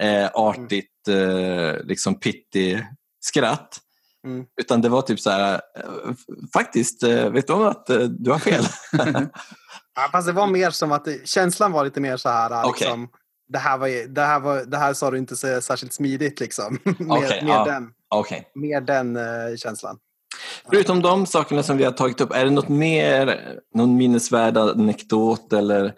eh, 0.00 0.30
artigt, 0.34 1.08
eh, 1.08 1.84
liksom 1.84 2.20
pitty 2.20 2.78
skratt. 3.20 3.80
Mm. 4.26 4.46
Utan 4.60 4.80
det 4.80 4.88
var 4.88 5.02
typ 5.02 5.20
så 5.20 5.30
här, 5.30 5.54
eh, 5.54 6.12
faktiskt, 6.52 7.02
eh, 7.02 7.30
vet 7.30 7.46
du 7.46 7.52
om 7.52 7.66
att 7.66 7.90
eh, 7.90 7.98
du 7.98 8.30
har 8.30 8.38
fel? 8.38 8.64
ja, 9.94 10.08
fast 10.12 10.26
det 10.26 10.32
var 10.32 10.46
mer 10.46 10.70
som 10.70 10.92
att 10.92 11.08
känslan 11.24 11.72
var 11.72 11.84
lite 11.84 12.00
mer 12.00 12.16
så 12.16 12.28
här, 12.28 12.66
okay. 12.66 12.70
liksom, 12.70 13.08
det, 13.48 13.58
här 13.58 13.78
var, 13.78 14.14
det, 14.14 14.20
här 14.20 14.40
var, 14.40 14.64
det 14.64 14.76
här 14.76 14.94
sa 14.94 15.10
du 15.10 15.18
inte 15.18 15.36
så 15.36 15.60
särskilt 15.60 15.92
smidigt 15.92 16.40
liksom. 16.40 16.78
mer, 16.84 17.18
okay, 17.18 17.44
mer, 17.44 17.52
ja. 17.52 17.64
den, 17.64 17.90
okay. 18.14 18.42
mer 18.54 18.80
den 18.80 19.16
uh, 19.16 19.56
känslan. 19.56 19.98
Förutom 20.70 21.02
de 21.02 21.26
sakerna 21.26 21.62
som 21.62 21.76
vi 21.76 21.84
har 21.84 21.92
tagit 21.92 22.20
upp, 22.20 22.32
är 22.32 22.44
det 22.44 22.50
något 22.50 22.68
mer, 22.68 23.40
någon 23.74 23.96
minnesvärd 23.96 24.56
anekdot 24.56 25.52
eller 25.52 25.94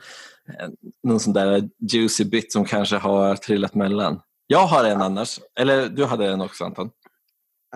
någon 1.03 1.21
sån 1.21 1.33
där 1.33 1.69
juicy 1.93 2.25
bit 2.25 2.53
som 2.53 2.65
kanske 2.65 2.97
har 2.97 3.37
trillat 3.37 3.75
mellan? 3.75 4.21
Jag 4.47 4.67
har 4.67 4.85
en 4.85 5.03
annars, 5.03 5.41
eller 5.61 5.89
du 5.89 6.05
hade 6.05 6.27
en 6.27 6.41
också 6.41 6.65
Anton? 6.65 6.91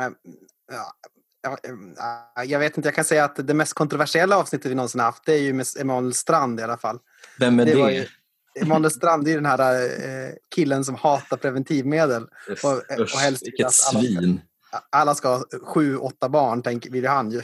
Ehm, 0.01 0.15
ja, 0.73 0.95
äh, 1.45 2.51
jag 2.51 2.59
vet 2.59 2.77
inte, 2.77 2.87
jag 2.87 2.95
kan 2.95 3.05
säga 3.05 3.25
att 3.25 3.47
det 3.47 3.55
mest 3.55 3.73
kontroversiella 3.73 4.37
avsnittet 4.37 4.71
vi 4.71 4.75
någonsin 4.75 5.01
haft 5.01 5.23
det 5.27 5.33
är 5.33 5.43
ju 5.43 5.53
med 5.53 5.67
Emanuel 5.81 6.15
Strand 6.15 6.61
i 6.61 6.63
alla 6.63 6.77
fall. 6.77 6.99
Vem 7.39 7.61
är 7.61 7.65
det? 7.65 7.75
det? 7.75 7.93
Ju, 7.93 8.07
Emanuel 8.61 8.91
Strand 8.91 9.29
är 9.29 9.35
den 9.35 9.47
här 9.47 9.85
äh, 9.85 10.35
killen 10.55 10.85
som 10.85 10.95
hatar 10.95 11.37
preventivmedel. 11.37 12.27
Yes. 12.49 12.65
Och, 12.65 13.01
och 13.01 13.09
helst 13.09 13.47
Vilket 13.47 13.73
svin. 13.73 14.41
Alla 14.91 15.15
ska 15.15 15.29
ha 15.29 15.45
sju, 15.63 15.97
åtta 15.97 16.29
barn, 16.29 16.63
tänker, 16.63 16.91
vill 16.91 17.07
han 17.07 17.31
ju. 17.31 17.43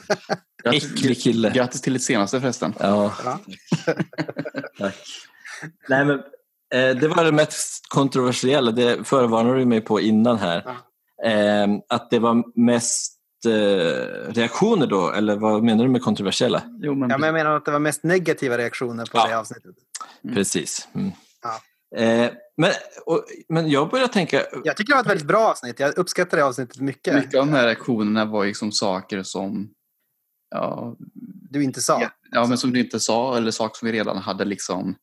Äcklig 0.64 1.22
kille. 1.22 1.50
Grattis 1.50 1.80
till 1.80 1.92
ditt 1.92 2.02
senaste 2.02 2.40
förresten. 2.40 2.74
Ja. 2.78 3.14
ja. 3.24 3.40
Tack. 4.78 4.96
Nej, 5.88 6.04
men, 6.04 6.18
eh, 6.74 6.96
det 7.00 7.08
var 7.08 7.24
det 7.24 7.32
mest 7.32 7.88
kontroversiella. 7.88 8.70
Det 8.70 9.08
förvarnade 9.08 9.58
du 9.58 9.66
mig 9.66 9.80
på 9.80 10.00
innan 10.00 10.38
här. 10.38 10.62
Ja. 10.66 10.76
Eh, 11.24 11.68
att 11.88 12.10
det 12.10 12.18
var 12.18 12.58
mest 12.60 13.18
eh, 13.46 14.32
reaktioner 14.32 14.86
då, 14.86 15.12
eller 15.12 15.36
vad 15.36 15.62
menar 15.62 15.84
du 15.84 15.90
med 15.90 16.02
kontroversiella? 16.02 16.62
Jo, 16.80 16.94
men... 16.94 17.10
Ja, 17.10 17.18
men 17.18 17.26
jag 17.26 17.34
menar 17.34 17.56
att 17.56 17.64
det 17.64 17.70
var 17.70 17.78
mest 17.78 18.02
negativa 18.02 18.58
reaktioner 18.58 19.04
på 19.04 19.18
ja. 19.18 19.28
det 19.28 19.38
avsnittet. 19.38 19.74
Mm. 20.24 20.34
Precis. 20.34 20.88
Mm. 20.94 21.10
Ja. 21.42 21.60
Eh, 21.96 22.30
men, 22.56 22.70
och, 23.06 23.24
men 23.48 23.70
jag 23.70 23.90
börjar 23.90 24.08
tänka... 24.08 24.42
Jag 24.64 24.76
tycker 24.76 24.92
det 24.92 24.94
var 24.94 25.02
ett 25.02 25.10
väldigt 25.10 25.26
bra 25.26 25.50
avsnitt. 25.50 25.80
Jag 25.80 25.98
uppskattar 25.98 26.36
det 26.36 26.44
avsnittet 26.44 26.80
mycket. 26.80 27.14
Mycket 27.14 27.40
av 27.40 27.46
de 27.46 27.52
här 27.52 27.66
reaktionerna 27.66 28.24
var 28.24 28.46
liksom 28.46 28.72
saker 28.72 29.22
som... 29.22 29.70
Ja, 30.50 30.96
du 31.50 31.62
inte 31.62 31.80
sa? 31.80 32.00
Ja, 32.00 32.10
ja, 32.30 32.46
men 32.46 32.58
som 32.58 32.72
du 32.72 32.80
inte 32.80 33.00
sa 33.00 33.36
eller 33.36 33.50
saker 33.50 33.78
som 33.78 33.86
vi 33.86 33.92
redan 33.92 34.16
hade 34.16 34.44
liksom, 34.44 34.94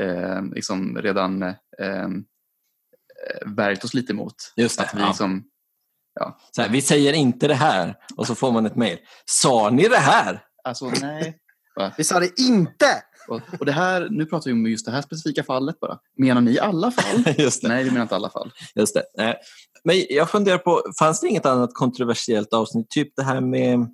eh, 0.00 0.42
liksom 0.54 0.98
redan 0.98 1.42
eh, 1.42 1.54
eh 1.78 2.08
värjt 3.46 3.84
oss 3.84 3.94
lite 3.94 4.12
emot. 4.12 4.52
Just 4.56 4.78
det, 4.78 4.84
att 4.84 4.94
vi 4.94 5.00
ja. 5.00 5.08
liksom 5.08 5.44
Ja. 6.20 6.38
Så 6.50 6.62
här, 6.62 6.68
vi 6.68 6.82
säger 6.82 7.12
inte 7.12 7.48
det 7.48 7.54
här 7.54 7.94
och 8.16 8.26
så 8.26 8.34
får 8.34 8.52
man 8.52 8.66
ett 8.66 8.76
mejl. 8.76 8.98
Sa 9.24 9.70
ni 9.70 9.88
det 9.88 9.96
här? 9.96 10.42
Alltså 10.64 10.92
nej. 11.00 11.36
Vi 11.96 12.04
sa 12.04 12.20
det 12.20 12.40
inte! 12.40 13.02
Och, 13.28 13.40
och, 13.60 13.66
det 13.66 13.72
här, 13.72 14.08
nu 14.10 14.26
pratar 14.26 14.50
vi 14.50 14.52
om 14.52 14.66
just 14.66 14.86
det 14.86 14.92
här 14.92 15.02
specifika 15.02 15.42
fallet 15.42 15.80
bara. 15.80 15.98
Menar 16.18 16.40
ni 16.40 16.58
alla 16.58 16.90
fall? 16.90 17.34
just 17.38 17.62
det. 17.62 17.68
Nej, 17.68 17.84
vi 17.84 17.90
menar 17.90 18.02
inte 18.02 18.16
alla 18.16 18.30
fall. 18.30 18.52
Just 18.74 18.94
det. 18.94 19.34
Men 19.84 20.04
jag 20.08 20.30
funderar 20.30 20.58
på, 20.58 20.82
fanns 20.98 21.20
det 21.20 21.28
inget 21.28 21.46
annat 21.46 21.70
kontroversiellt 21.74 22.52
avsnitt? 22.52 22.90
Typ 22.90 23.08
det 23.16 23.22
här 23.22 23.40
med 23.40 23.88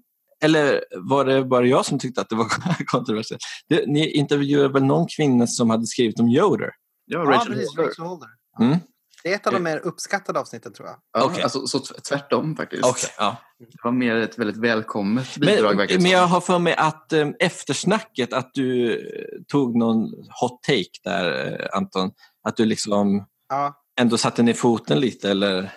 eller 0.44 0.84
var 0.96 1.24
det 1.24 1.44
bara 1.44 1.66
jag 1.66 1.86
som 1.86 1.98
tyckte 1.98 2.20
att 2.20 2.28
det 2.28 2.36
var 2.36 2.84
kontroversiellt? 2.86 3.42
ni 3.86 4.10
intervjuade 4.10 4.68
väl 4.68 4.84
någon 4.84 5.06
kvinna 5.16 5.46
som 5.46 5.70
hade 5.70 5.86
skrivit 5.86 6.20
om 6.20 6.28
Yoder? 6.28 6.70
Ja, 7.04 7.18
Rachel 7.18 7.32
ja, 7.32 7.44
precis, 7.44 7.78
Rachel 7.78 8.04
Holder. 8.04 8.28
Mm. 8.60 8.78
Det 9.22 9.30
är 9.30 9.34
ett 9.34 9.46
av 9.46 9.52
de 9.52 9.56
eh. 9.56 9.62
mer 9.62 9.78
uppskattade 9.78 10.40
avsnitten 10.40 10.72
tror 10.72 10.88
jag. 10.88 10.96
Ja, 11.12 11.24
okay. 11.24 11.42
alltså, 11.42 11.66
så 11.66 11.78
tvärtom 12.08 12.56
faktiskt. 12.56 12.84
Okay, 12.84 13.10
ja. 13.18 13.36
Det 13.58 13.84
var 13.84 13.92
mer 13.92 14.16
ett 14.16 14.38
väldigt 14.38 14.56
välkommet 14.56 15.36
bidrag. 15.36 15.76
Men, 15.76 16.02
men 16.02 16.10
jag 16.10 16.26
har 16.26 16.40
för 16.40 16.58
mig 16.58 16.74
att 16.74 17.12
um, 17.12 17.34
eftersnacket, 17.38 18.32
att 18.32 18.50
du 18.54 18.96
uh, 18.96 19.42
tog 19.48 19.76
någon 19.76 20.04
hot 20.40 20.62
take 20.62 21.00
där 21.04 21.52
uh, 21.60 21.66
Anton. 21.72 22.10
Att 22.44 22.56
du 22.56 22.64
liksom 22.64 23.26
ja. 23.48 23.74
ändå 24.00 24.18
satte 24.18 24.42
ner 24.42 24.54
foten 24.54 25.00
lite 25.00 25.30
eller? 25.30 25.72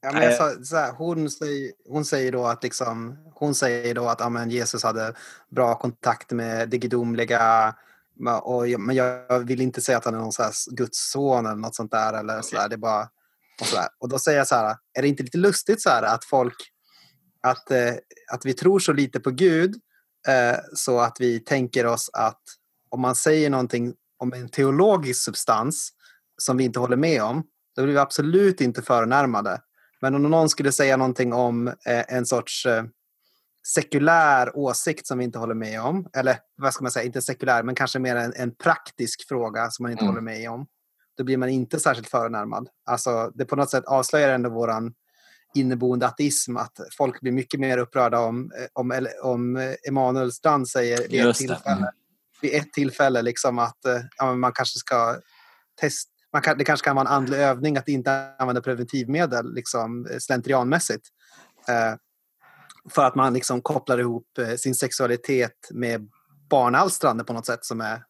Ja, 0.00 0.12
men 0.12 0.22
jag 0.22 0.34
sa, 0.34 0.64
så 0.64 0.76
här, 0.76 0.92
hon, 0.92 1.30
säger, 1.30 1.72
hon 1.88 2.04
säger 2.04 2.32
då 2.32 2.44
att, 2.46 2.62
liksom, 2.62 3.18
hon 3.34 3.54
säger 3.54 3.94
då 3.94 4.08
att 4.08 4.20
ja, 4.20 4.46
Jesus 4.46 4.82
hade 4.82 5.14
bra 5.50 5.74
kontakt 5.74 6.30
med 6.30 6.68
det 6.68 6.78
gudomliga 6.78 7.74
och, 8.26 8.80
men 8.80 8.96
jag 8.96 9.46
vill 9.46 9.60
inte 9.60 9.80
säga 9.80 9.98
att 9.98 10.04
han 10.04 10.14
är 10.14 10.18
någon 10.18 10.32
så 10.32 10.42
här 10.42 10.52
Guds 10.70 11.10
son 11.10 11.46
eller 11.46 11.56
något 11.56 11.74
sånt 11.74 11.90
där. 11.90 12.12
Eller 12.12 12.38
okay. 12.38 12.42
så 12.42 12.56
där, 12.56 12.68
det 12.68 12.74
är 12.74 12.78
bara, 12.78 13.08
och, 13.60 13.66
så 13.66 13.76
där. 13.76 13.88
och 13.98 14.08
då 14.08 14.18
säger 14.18 14.38
jag 14.38 14.48
så 14.48 14.54
här, 14.54 14.76
är 14.98 15.02
det 15.02 15.08
inte 15.08 15.22
lite 15.22 15.38
lustigt 15.38 15.82
så 15.82 15.90
här 15.90 16.02
att 16.02 16.24
folk, 16.24 16.56
att, 17.42 17.70
eh, 17.70 17.94
att 18.32 18.46
vi 18.46 18.54
tror 18.54 18.78
så 18.78 18.92
lite 18.92 19.20
på 19.20 19.30
Gud 19.30 19.74
eh, 20.28 20.56
så 20.74 21.00
att 21.00 21.16
vi 21.20 21.40
tänker 21.40 21.86
oss 21.86 22.10
att 22.12 22.42
om 22.90 23.00
man 23.00 23.14
säger 23.14 23.50
någonting 23.50 23.94
om 24.18 24.32
en 24.32 24.48
teologisk 24.48 25.22
substans 25.22 25.92
som 26.42 26.56
vi 26.56 26.64
inte 26.64 26.80
håller 26.80 26.96
med 26.96 27.22
om, 27.22 27.42
då 27.76 27.82
blir 27.82 27.92
vi 27.92 27.98
absolut 27.98 28.60
inte 28.60 28.82
förnärmade. 28.82 29.60
Men 30.00 30.14
om 30.14 30.22
någon 30.22 30.48
skulle 30.48 30.72
säga 30.72 30.96
någonting 30.96 31.32
om 31.32 31.68
eh, 31.68 32.04
en 32.08 32.26
sorts 32.26 32.66
sekulär 33.74 34.56
åsikt 34.56 35.06
som 35.06 35.18
vi 35.18 35.24
inte 35.24 35.38
håller 35.38 35.54
med 35.54 35.80
om. 35.80 36.08
Eller 36.16 36.38
vad 36.56 36.74
ska 36.74 36.82
man 36.82 36.92
säga, 36.92 37.04
inte 37.04 37.22
sekulär, 37.22 37.62
men 37.62 37.74
kanske 37.74 37.98
mer 37.98 38.16
en, 38.16 38.32
en 38.36 38.54
praktisk 38.54 39.28
fråga 39.28 39.70
som 39.70 39.82
man 39.82 39.92
inte 39.92 40.04
mm. 40.04 40.14
håller 40.14 40.22
med 40.22 40.50
om. 40.50 40.66
Då 41.16 41.24
blir 41.24 41.36
man 41.36 41.48
inte 41.48 41.80
särskilt 41.80 42.08
förnärmad. 42.08 42.68
Alltså, 42.86 43.30
det 43.34 43.44
på 43.44 43.56
något 43.56 43.70
sätt 43.70 43.84
avslöjar 43.84 44.28
ändå 44.28 44.50
våran 44.50 44.94
inneboende 45.54 46.06
ateism 46.06 46.56
att 46.56 46.80
folk 46.98 47.20
blir 47.20 47.32
mycket 47.32 47.60
mer 47.60 47.78
upprörda 47.78 48.20
om, 48.20 48.50
eh, 48.58 48.66
om, 48.72 49.08
om 49.22 49.74
Emanuel 49.88 50.32
Strand 50.32 50.68
säger 50.68 51.08
vid 51.08 51.26
ett 51.26 51.36
tillfälle, 51.36 51.76
mm. 51.76 51.90
vid 52.42 52.54
ett 52.54 52.72
tillfälle 52.72 53.22
liksom 53.22 53.58
att 53.58 53.78
ja, 54.16 54.34
man 54.34 54.52
kanske 54.52 54.78
ska 54.78 55.16
testa 55.80 56.10
man 56.32 56.42
kan, 56.42 56.58
det 56.58 56.64
kanske 56.64 56.84
kan 56.84 56.96
vara 56.96 57.08
en 57.08 57.14
andlig 57.14 57.38
övning 57.38 57.76
att 57.76 57.88
inte 57.88 58.28
använda 58.38 58.60
preventivmedel 58.60 59.54
liksom, 59.54 60.08
slentrianmässigt. 60.18 61.06
Eh, 61.68 61.94
för 62.90 63.04
att 63.04 63.14
man 63.14 63.34
liksom 63.34 63.62
kopplar 63.62 63.98
ihop 63.98 64.38
eh, 64.38 64.54
sin 64.54 64.74
sexualitet 64.74 65.68
med 65.70 66.08
barnalstrande 66.50 67.24
på 67.24 67.32
något 67.32 67.46
sätt 67.46 67.64
som 67.64 67.80
är... 67.80 68.02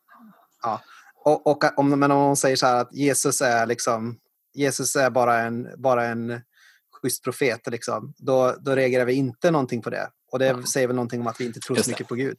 Ja. 0.62 0.80
Och, 1.24 1.46
och 1.46 1.78
om, 1.78 1.90
men 1.90 2.10
om 2.10 2.18
man 2.18 2.36
säger 2.36 2.56
så 2.56 2.66
här 2.66 2.80
att 2.80 2.94
Jesus 2.94 3.40
är 3.40 3.66
liksom 3.66 4.18
Jesus 4.54 4.96
är 4.96 5.10
bara 5.10 5.38
en, 5.38 5.68
bara 5.76 6.04
en 6.04 6.40
schysst 7.02 7.24
profet, 7.24 7.60
liksom, 7.70 8.14
då, 8.18 8.54
då 8.60 8.74
reagerar 8.74 9.04
vi 9.04 9.12
inte 9.12 9.50
någonting 9.50 9.82
på 9.82 9.90
det. 9.90 10.08
Och 10.32 10.38
det 10.38 10.66
säger 10.66 10.86
väl 10.86 10.96
någonting 10.96 11.20
om 11.20 11.26
att 11.26 11.40
vi 11.40 11.46
inte 11.46 11.60
tror 11.60 11.76
så 11.76 11.90
mycket 11.90 12.08
på 12.08 12.14
Gud. 12.14 12.36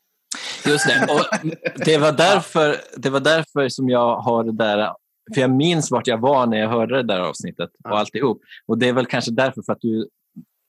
Just 0.65 0.87
det. 0.87 1.07
Och 1.13 1.49
det, 1.85 1.97
var 1.97 2.11
därför, 2.17 2.75
det 2.97 3.09
var 3.09 3.19
därför 3.19 3.69
som 3.69 3.89
jag 3.89 4.17
har 4.17 4.43
det 4.43 4.57
där 4.57 4.93
för 5.33 5.41
jag 5.41 5.51
minns 5.51 5.91
vart 5.91 6.07
jag 6.07 6.21
var 6.21 6.45
när 6.45 6.57
jag 6.57 6.69
hörde 6.69 6.95
det 6.95 7.03
där 7.03 7.19
avsnittet 7.19 7.69
och 7.83 7.99
alltihop. 7.99 8.41
Och 8.67 8.77
det 8.77 8.87
är 8.87 8.93
väl 8.93 9.05
kanske 9.05 9.31
därför 9.31 9.61
för 9.61 9.73
att 9.73 9.81
du 9.81 10.09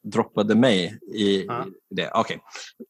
droppade 0.02 0.54
mig 0.54 0.98
i 1.14 1.44
ja. 1.46 1.66
det. 1.90 2.10
Okay. 2.20 2.36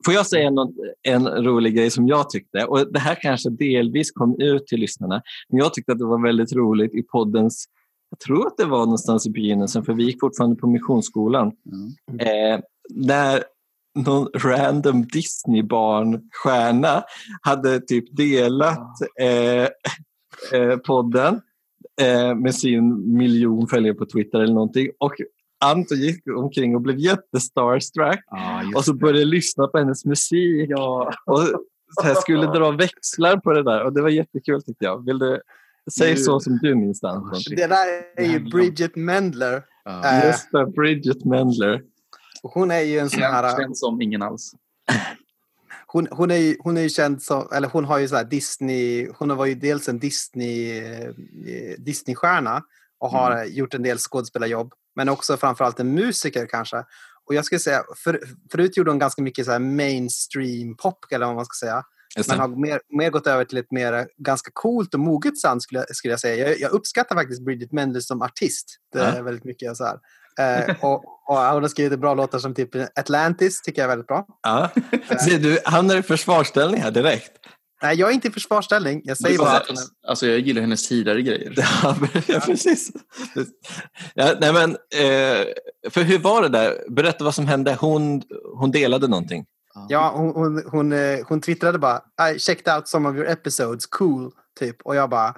Får 0.05 0.15
jag 0.15 0.27
säga 0.27 0.51
något, 0.51 0.75
en 1.03 1.29
rolig 1.29 1.77
grej 1.77 1.91
som 1.91 2.09
jag 2.09 2.31
tyckte? 2.31 2.65
Och 2.65 2.93
Det 2.93 2.99
här 2.99 3.19
kanske 3.23 3.51
delvis 3.51 4.11
kom 4.11 4.41
ut 4.41 4.67
till 4.67 4.81
lyssnarna. 4.81 5.23
Men 5.49 5.59
jag 5.59 5.75
tyckte 5.75 5.93
att 5.93 5.99
det 5.99 6.05
var 6.05 6.23
väldigt 6.23 6.53
roligt 6.53 6.95
i 6.95 7.03
poddens 7.03 7.67
jag 8.11 8.19
tror 8.19 8.47
att 8.47 8.57
det 8.57 8.65
var 8.65 8.79
någonstans 8.79 9.27
i 9.27 9.31
begynnelsen, 9.31 9.85
för 9.85 9.93
vi 9.93 10.05
gick 10.05 10.21
fortfarande 10.21 10.57
på 10.57 10.67
Missionsskolan. 10.67 11.53
Mm. 11.73 12.55
Eh, 12.55 12.61
när 12.95 13.43
någon 13.95 14.29
random 14.35 15.07
Disney-barnstjärna 15.07 17.03
hade 17.43 17.81
typ 17.81 18.17
delat 18.17 18.89
eh, 19.21 19.69
eh, 20.61 20.77
podden 20.87 21.41
eh, 22.01 22.35
med 22.35 22.55
sin 22.55 23.17
miljon 23.17 23.67
följare 23.67 23.95
på 23.95 24.07
Twitter 24.07 24.41
eller 24.41 24.55
någonting. 24.55 24.89
Och 24.99 25.15
Anton 25.65 25.99
gick 25.99 26.27
omkring 26.37 26.75
och 26.75 26.81
blev 26.81 26.99
jättestarstruck 26.99 28.21
ah, 28.27 28.63
och 28.77 28.85
så 28.85 28.95
började 28.95 29.25
lyssna 29.25 29.67
på 29.67 29.79
hennes 29.79 30.05
musik. 30.05 30.71
Ja. 30.71 31.13
Och 31.27 31.39
så 32.01 32.03
här 32.03 32.15
skulle 32.15 32.47
dra 32.47 32.71
växlar 32.71 33.37
på 33.37 33.53
det 33.53 33.63
där 33.63 33.85
och 33.85 33.93
det 33.93 34.03
var 34.03 34.09
jättekul 34.09 34.63
tyckte 34.63 34.85
jag. 34.85 35.05
Vill 35.05 35.19
du 35.19 35.41
Säg 35.99 36.17
så 36.17 36.41
som 36.41 36.59
du 36.63 36.75
minns 36.75 37.01
den. 37.01 37.23
Det 37.57 37.67
där 37.67 37.87
är 38.17 38.33
ju 38.33 38.41
Bridget 38.41 38.97
Mendler. 38.97 39.63
Ja. 39.85 40.27
Just 40.27 40.53
det, 40.53 40.67
Bridget 40.67 41.25
Mendler. 41.25 41.83
Hon 42.43 42.71
är 42.71 42.81
ju 42.81 42.99
en 42.99 43.11
sån 43.11 43.23
här... 43.23 43.57
Känd 43.57 43.79
som 43.79 44.03
ingen 44.03 44.23
alls. 44.23 44.53
Hon, 45.93 46.09
hon, 46.11 46.31
är 46.31 46.37
ju, 46.37 46.57
hon 46.61 46.77
är 46.77 46.81
ju 46.81 46.89
känd 46.89 47.23
som, 47.23 47.49
eller 47.53 47.69
hon 47.69 47.85
har 47.85 47.99
ju 47.99 48.09
så 48.09 48.23
Disney, 48.23 49.09
hon 49.19 49.37
var 49.37 49.47
ju 49.47 49.55
dels 49.55 49.89
en 49.89 49.99
Disney, 49.99 50.79
eh, 50.79 51.11
Disneystjärna 51.79 52.63
och 52.99 53.11
har 53.11 53.33
mm. 53.33 53.53
gjort 53.53 53.75
en 53.75 53.83
del 53.83 53.99
skådespelarjobb, 53.99 54.73
men 55.01 55.09
också 55.09 55.37
framförallt 55.37 55.81
en 55.81 55.95
musiker 55.95 56.47
kanske. 56.47 56.77
Och 57.27 57.35
jag 57.35 57.45
skulle 57.45 57.59
säga, 57.59 57.83
för, 58.05 58.21
förut 58.53 58.77
gjorde 58.77 58.91
hon 58.91 58.99
ganska 58.99 59.23
mycket 59.23 59.47
så 59.47 59.59
mainstream 59.59 60.77
pop, 60.77 60.99
eller 61.11 61.27
vad 61.27 61.35
man 61.35 61.45
ska 61.45 61.67
säga. 61.67 61.83
Men 62.29 62.39
har 62.39 62.49
mer, 62.49 62.81
mer 62.99 63.11
gått 63.11 63.27
över 63.27 63.45
till 63.45 63.59
ett 63.59 63.71
mer 63.71 64.09
ganska 64.19 64.51
coolt 64.55 64.95
och 64.95 65.01
moget 65.01 65.39
sound 65.39 65.63
skulle 65.63 65.81
jag, 65.81 65.97
skulle 65.97 66.13
jag 66.13 66.21
säga. 66.21 66.49
Jag, 66.49 66.61
jag 66.61 66.71
uppskattar 66.71 67.17
faktiskt 67.17 67.45
Bridget 67.45 67.73
Mendler 67.73 68.01
som 68.01 68.23
artist. 68.23 68.77
Det 68.93 68.99
är 68.99 69.17
ja. 69.17 69.23
väldigt 69.23 69.45
mycket 69.45 69.77
så 69.77 69.85
här. 69.85 69.99
Eh, 70.39 70.77
och, 70.81 71.05
och 71.29 71.37
hon 71.37 71.63
har 71.63 71.69
skrivit 71.69 72.01
bra 72.01 72.15
låtar 72.15 72.39
som 72.39 72.55
typ 72.55 72.99
Atlantis, 72.99 73.63
tycker 73.63 73.83
jag 73.83 73.85
är 73.85 73.89
väldigt 73.89 74.07
bra. 74.07 74.27
Ja. 74.43 74.71
Så 75.19 75.31
du 75.31 75.59
hamnar 75.65 75.97
i 75.97 76.03
försvarsställning 76.03 76.83
här 76.83 76.91
direkt. 76.91 77.33
Nej, 77.83 77.97
jag 77.97 78.11
är 78.11 78.15
inte 78.15 78.29
i 78.29 78.31
försvarsställning. 78.31 79.01
Jag 79.05 79.17
säger 79.17 79.39
bara 79.39 79.57
att 79.57 79.69
hon 79.69 79.77
är... 79.77 80.09
Alltså, 80.09 80.27
jag 80.27 80.41
gillar 80.41 80.61
hennes 80.61 80.89
tidigare 80.89 81.23
grejer. 81.23 81.55
Ja, 82.27 82.41
precis. 82.41 82.91
Ja, 84.15 84.35
nej, 84.41 84.53
men, 84.53 84.71
eh, 84.71 85.47
för 85.91 86.03
hur 86.03 86.19
var 86.19 86.43
det 86.43 86.49
där? 86.49 86.85
Berätta 86.91 87.25
vad 87.25 87.35
som 87.35 87.47
hände. 87.47 87.77
Hon, 87.81 88.23
hon 88.55 88.71
delade 88.71 89.09
någonting. 89.09 89.45
Ja, 89.89 90.13
hon, 90.17 90.35
hon, 90.35 90.63
hon, 90.67 90.93
eh, 90.93 91.19
hon 91.29 91.41
twittrade 91.41 91.79
bara 91.79 92.01
I 92.33 92.39
checked 92.39 92.75
out 92.75 92.89
some 92.89 93.09
of 93.09 93.17
your 93.17 93.29
episodes, 93.29 93.87
cool, 93.87 94.31
typ. 94.59 94.77
Och 94.85 94.97
jag 94.97 95.11
bara 95.11 95.35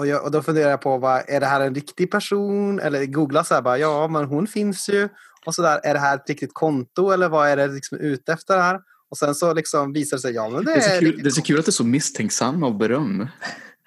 och, 0.00 0.06
jag, 0.06 0.24
och 0.24 0.30
då 0.30 0.42
funderar 0.42 0.70
jag 0.70 0.80
på, 0.80 0.98
vad, 0.98 1.22
är 1.28 1.40
det 1.40 1.46
här 1.46 1.60
en 1.60 1.74
riktig 1.74 2.10
person? 2.10 2.80
Eller 2.80 3.06
googla 3.06 3.44
så 3.44 3.54
här 3.54 3.62
bara, 3.62 3.78
ja 3.78 4.08
men 4.08 4.24
hon 4.24 4.46
finns 4.46 4.88
ju. 4.88 5.08
Och 5.46 5.54
så 5.54 5.62
där, 5.62 5.80
är 5.84 5.94
det 5.94 6.00
här 6.00 6.16
ett 6.16 6.28
riktigt 6.28 6.54
konto 6.54 7.10
eller 7.10 7.28
vad 7.28 7.48
är 7.48 7.56
det 7.56 7.66
liksom 7.66 7.98
ute 7.98 8.32
efter 8.32 8.58
här? 8.58 8.80
Och 9.10 9.18
sen 9.18 9.34
så 9.34 9.54
liksom 9.54 9.92
visar 9.92 10.16
det 10.16 10.20
sig, 10.20 10.34
ja 10.34 10.48
men 10.48 10.64
det, 10.64 10.74
det 10.74 10.80
är, 10.80 10.94
så 10.94 11.00
kul, 11.00 11.22
Det 11.22 11.28
är 11.28 11.30
så 11.30 11.42
kul 11.42 11.58
att 11.58 11.64
du 11.64 11.70
är 11.70 11.72
så 11.72 11.84
misstänksam 11.84 12.62
av 12.62 12.78
beröm. 12.78 13.28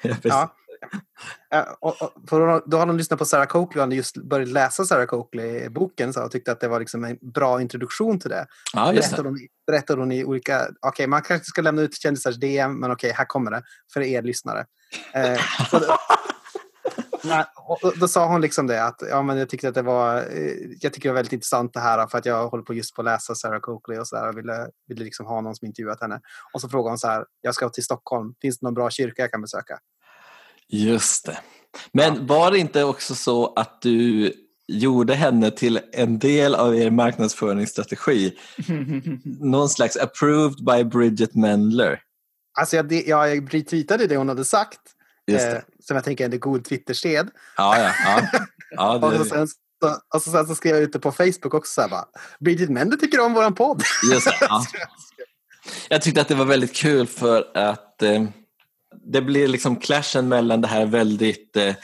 ja, 0.24 0.55
och, 1.80 2.01
och, 2.01 2.13
för 2.30 2.63
då 2.65 2.78
har 2.78 2.86
de 2.86 2.97
lyssnat 2.97 3.19
på 3.19 3.26
Sarah 3.26 3.45
Coakley 3.45 3.80
och 3.80 3.84
hade 3.84 3.95
just 3.95 4.17
börjat 4.17 4.49
läsa 4.49 4.86
Sarah 4.86 5.05
Coakley-boken 5.05 6.13
och 6.17 6.32
tyckte 6.32 6.51
att 6.51 6.59
det 6.59 6.67
var 6.67 6.80
liksom 6.80 7.03
en 7.03 7.17
bra 7.21 7.61
introduktion 7.61 8.19
till 8.19 8.30
det. 8.30 8.45
Ja, 8.74 8.93
just 8.93 9.15
det. 9.15 9.21
Hon, 9.21 9.39
berättade 9.67 10.01
hon 10.01 10.11
i 10.11 10.26
olika... 10.26 10.61
Okej, 10.61 10.89
okay, 10.89 11.07
man 11.07 11.21
kanske 11.21 11.45
ska 11.45 11.61
lämna 11.61 11.82
ut 11.82 12.01
kändisars 12.01 12.36
DM, 12.36 12.80
men 12.80 12.91
okej, 12.91 13.07
okay, 13.07 13.17
här 13.17 13.26
kommer 13.26 13.51
det 13.51 13.63
för 13.93 14.01
er 14.01 14.21
lyssnare. 14.21 14.65
Eh, 15.13 15.39
då, 17.24 17.45
och 17.84 17.99
då 17.99 18.07
sa 18.07 18.28
hon 18.28 18.41
liksom 18.41 18.67
det 18.67 18.84
att 18.84 19.03
ja, 19.09 19.21
men 19.21 19.38
jag 19.38 19.49
tyckte 19.49 19.69
att 19.69 19.76
det 19.76 19.82
var, 19.82 20.17
eh, 20.17 20.53
jag 20.80 20.93
tycker 20.93 21.09
det 21.09 21.13
var 21.13 21.15
väldigt 21.15 21.34
intressant 21.34 21.74
det 21.74 21.80
här 21.80 22.07
för 22.07 22.17
att 22.17 22.26
jag 22.26 22.47
håller 22.47 22.63
på 22.63 22.74
just 22.74 22.95
på 22.95 23.01
att 23.01 23.05
läsa 23.05 23.36
Sarah 23.36 23.59
Coakley 23.59 23.99
och 23.99 24.07
så 24.07 24.15
där 24.15 24.30
och 24.30 24.38
ville, 24.38 24.67
ville 24.88 25.03
liksom 25.03 25.26
ha 25.26 25.41
någon 25.41 25.55
som 25.55 25.65
intervjuat 25.65 26.01
henne. 26.01 26.21
Och 26.53 26.61
så 26.61 26.69
frågade 26.69 26.91
hon 26.91 26.97
så 26.97 27.07
här, 27.07 27.26
jag 27.41 27.55
ska 27.55 27.69
till 27.69 27.84
Stockholm, 27.84 28.34
finns 28.41 28.59
det 28.59 28.65
någon 28.65 28.74
bra 28.74 28.89
kyrka 28.89 29.21
jag 29.21 29.32
kan 29.32 29.41
besöka? 29.41 29.80
Just 30.67 31.26
det. 31.26 31.38
Men 31.91 32.15
ja. 32.15 32.21
var 32.21 32.51
det 32.51 32.57
inte 32.57 32.84
också 32.84 33.15
så 33.15 33.53
att 33.53 33.82
du 33.82 34.34
gjorde 34.67 35.13
henne 35.13 35.51
till 35.51 35.80
en 35.91 36.19
del 36.19 36.55
av 36.55 36.76
er 36.76 36.89
marknadsföringsstrategi? 36.89 38.38
Någon 39.24 39.69
slags 39.69 39.97
approved 39.97 40.65
by 40.65 40.84
Bridget 40.84 41.36
Mendler? 41.36 41.99
Alltså 42.59 42.76
jag, 42.76 42.93
jag 43.07 43.53
retweetade 43.53 44.07
det 44.07 44.17
hon 44.17 44.30
hade 44.30 44.45
sagt. 44.45 44.80
Eh, 45.32 45.59
som 45.84 45.95
jag 45.95 46.03
tänker 46.03 46.30
är 46.30 46.34
en 46.34 46.39
god 46.39 46.65
Twittersed. 46.65 47.30
Ja, 47.57 47.80
ja, 47.80 47.93
ja. 48.05 48.39
ja 48.71 48.97
det... 49.09 49.19
och, 49.19 49.28
sen, 49.28 49.47
så, 49.47 49.55
och 50.13 50.21
så, 50.21 50.32
sen 50.32 50.47
så 50.47 50.55
skrev 50.55 50.76
jag 50.76 50.84
ut 50.84 50.93
det 50.93 50.99
på 50.99 51.11
Facebook 51.11 51.53
också. 51.53 51.74
Så 51.74 51.82
här, 51.82 51.89
bara, 51.89 52.05
Bridget 52.39 52.69
Mendler 52.69 52.97
tycker 52.97 53.19
om 53.19 53.34
våran 53.34 53.55
podd. 53.55 53.84
Just 54.11 54.26
det, 54.26 54.38
ja. 54.41 54.65
jag 55.89 56.01
tyckte 56.01 56.21
att 56.21 56.28
det 56.28 56.36
var 56.36 56.45
väldigt 56.45 56.76
kul 56.76 57.07
för 57.07 57.57
att 57.57 58.01
eh, 58.01 58.24
det 59.05 59.21
blir 59.21 59.47
liksom 59.47 59.76
clashen 59.76 60.28
mellan 60.28 60.61
det 60.61 60.67
här 60.67 60.86
väldigt, 60.86 61.57
eh, 61.57 61.76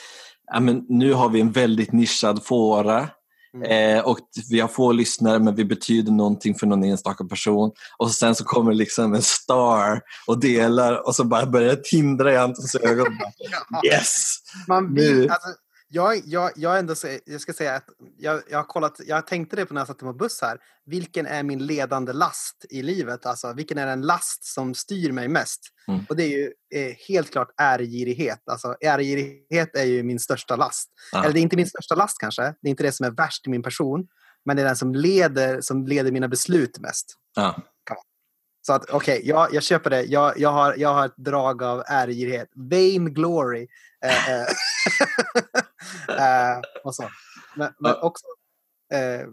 ja, 0.51 0.59
men 0.59 0.85
nu 0.89 1.13
har 1.13 1.29
vi 1.29 1.41
en 1.41 1.51
väldigt 1.51 1.91
nischad 1.91 2.45
fåra 2.45 3.09
mm. 3.55 3.97
eh, 3.97 4.03
och 4.05 4.19
vi 4.49 4.59
har 4.59 4.67
få 4.67 4.91
lyssnare 4.91 5.39
men 5.39 5.55
vi 5.55 5.65
betyder 5.65 6.11
någonting 6.11 6.55
för 6.55 6.67
någon 6.67 6.83
enstaka 6.83 7.23
person 7.23 7.71
och 7.97 8.11
sen 8.11 8.35
så 8.35 8.43
kommer 8.43 8.73
liksom 8.73 9.13
en 9.13 9.21
star 9.21 10.01
och 10.27 10.39
delar 10.39 11.07
och 11.07 11.15
så 11.15 11.23
bara 11.23 11.45
börjar 11.45 11.69
det 11.69 11.83
tindra 11.83 12.33
i 12.33 12.37
Antons 12.37 12.75
ögon. 12.75 13.17
yes! 13.85 14.37
Man 14.67 14.93
vill, 14.93 15.29
alltså, 15.29 15.49
jag, 15.91 16.21
jag, 16.25 16.51
jag, 16.55 16.79
ändå, 16.79 16.95
jag 17.25 17.41
ska 17.41 17.53
säga 17.53 17.75
att 17.75 17.89
jag, 18.17 18.41
jag, 18.49 18.57
har 18.57 18.63
kollat, 18.63 19.01
jag 19.05 19.27
tänkte 19.27 19.55
det 19.55 19.65
på 19.65 19.73
när 19.73 19.81
jag 19.81 19.87
satt 19.87 19.97
på 19.97 20.13
buss 20.13 20.41
här. 20.41 20.57
Vilken 20.85 21.25
är 21.25 21.43
min 21.43 21.65
ledande 21.65 22.13
last 22.13 22.65
i 22.69 22.81
livet? 22.81 23.25
Alltså, 23.25 23.53
vilken 23.53 23.77
är 23.77 23.85
den 23.85 24.01
last 24.01 24.43
som 24.43 24.75
styr 24.75 25.11
mig 25.11 25.27
mest? 25.27 25.61
Mm. 25.87 26.05
Och 26.09 26.15
det 26.15 26.23
är 26.23 26.27
ju 26.27 26.51
eh, 26.75 26.95
helt 27.07 27.31
klart 27.31 27.49
ärgirighet. 27.57 28.43
Alltså, 28.45 28.75
ärgirighet 28.81 29.75
är 29.75 29.85
ju 29.85 30.03
min 30.03 30.19
största 30.19 30.55
last. 30.55 30.89
Ah. 31.13 31.23
Eller 31.23 31.33
det 31.33 31.39
är 31.39 31.41
inte 31.41 31.55
min 31.55 31.69
största 31.69 31.95
last 31.95 32.17
kanske. 32.19 32.41
Det 32.41 32.67
är 32.67 32.69
inte 32.69 32.83
det 32.83 32.91
som 32.91 33.05
är 33.05 33.11
värst 33.11 33.47
i 33.47 33.49
min 33.49 33.63
person. 33.63 34.07
Men 34.45 34.55
det 34.55 34.61
är 34.61 34.65
den 34.65 34.75
som 34.75 34.95
leder, 34.95 35.61
som 35.61 35.87
leder 35.87 36.11
mina 36.11 36.27
beslut 36.27 36.79
mest. 36.79 37.15
Ah. 37.37 37.53
Så 38.69 38.73
att 38.73 38.89
okej, 38.89 39.17
okay, 39.17 39.29
jag, 39.29 39.53
jag 39.53 39.63
köper 39.63 39.89
det. 39.89 40.03
Jag, 40.03 40.39
jag, 40.39 40.51
har, 40.51 40.75
jag 40.77 40.93
har 40.93 41.05
ett 41.05 41.17
drag 41.17 41.63
av 41.63 41.83
ärgirighet. 41.87 42.49
Vain 42.55 43.13
glory. 43.13 43.67
Eh, 44.05 44.29
eh. 44.29 44.45
eh, 46.09 46.59
och 46.83 46.95
så. 46.95 47.09
Men, 47.55 47.73
men 47.79 47.95
också, 48.01 48.25
eh, 48.93 49.27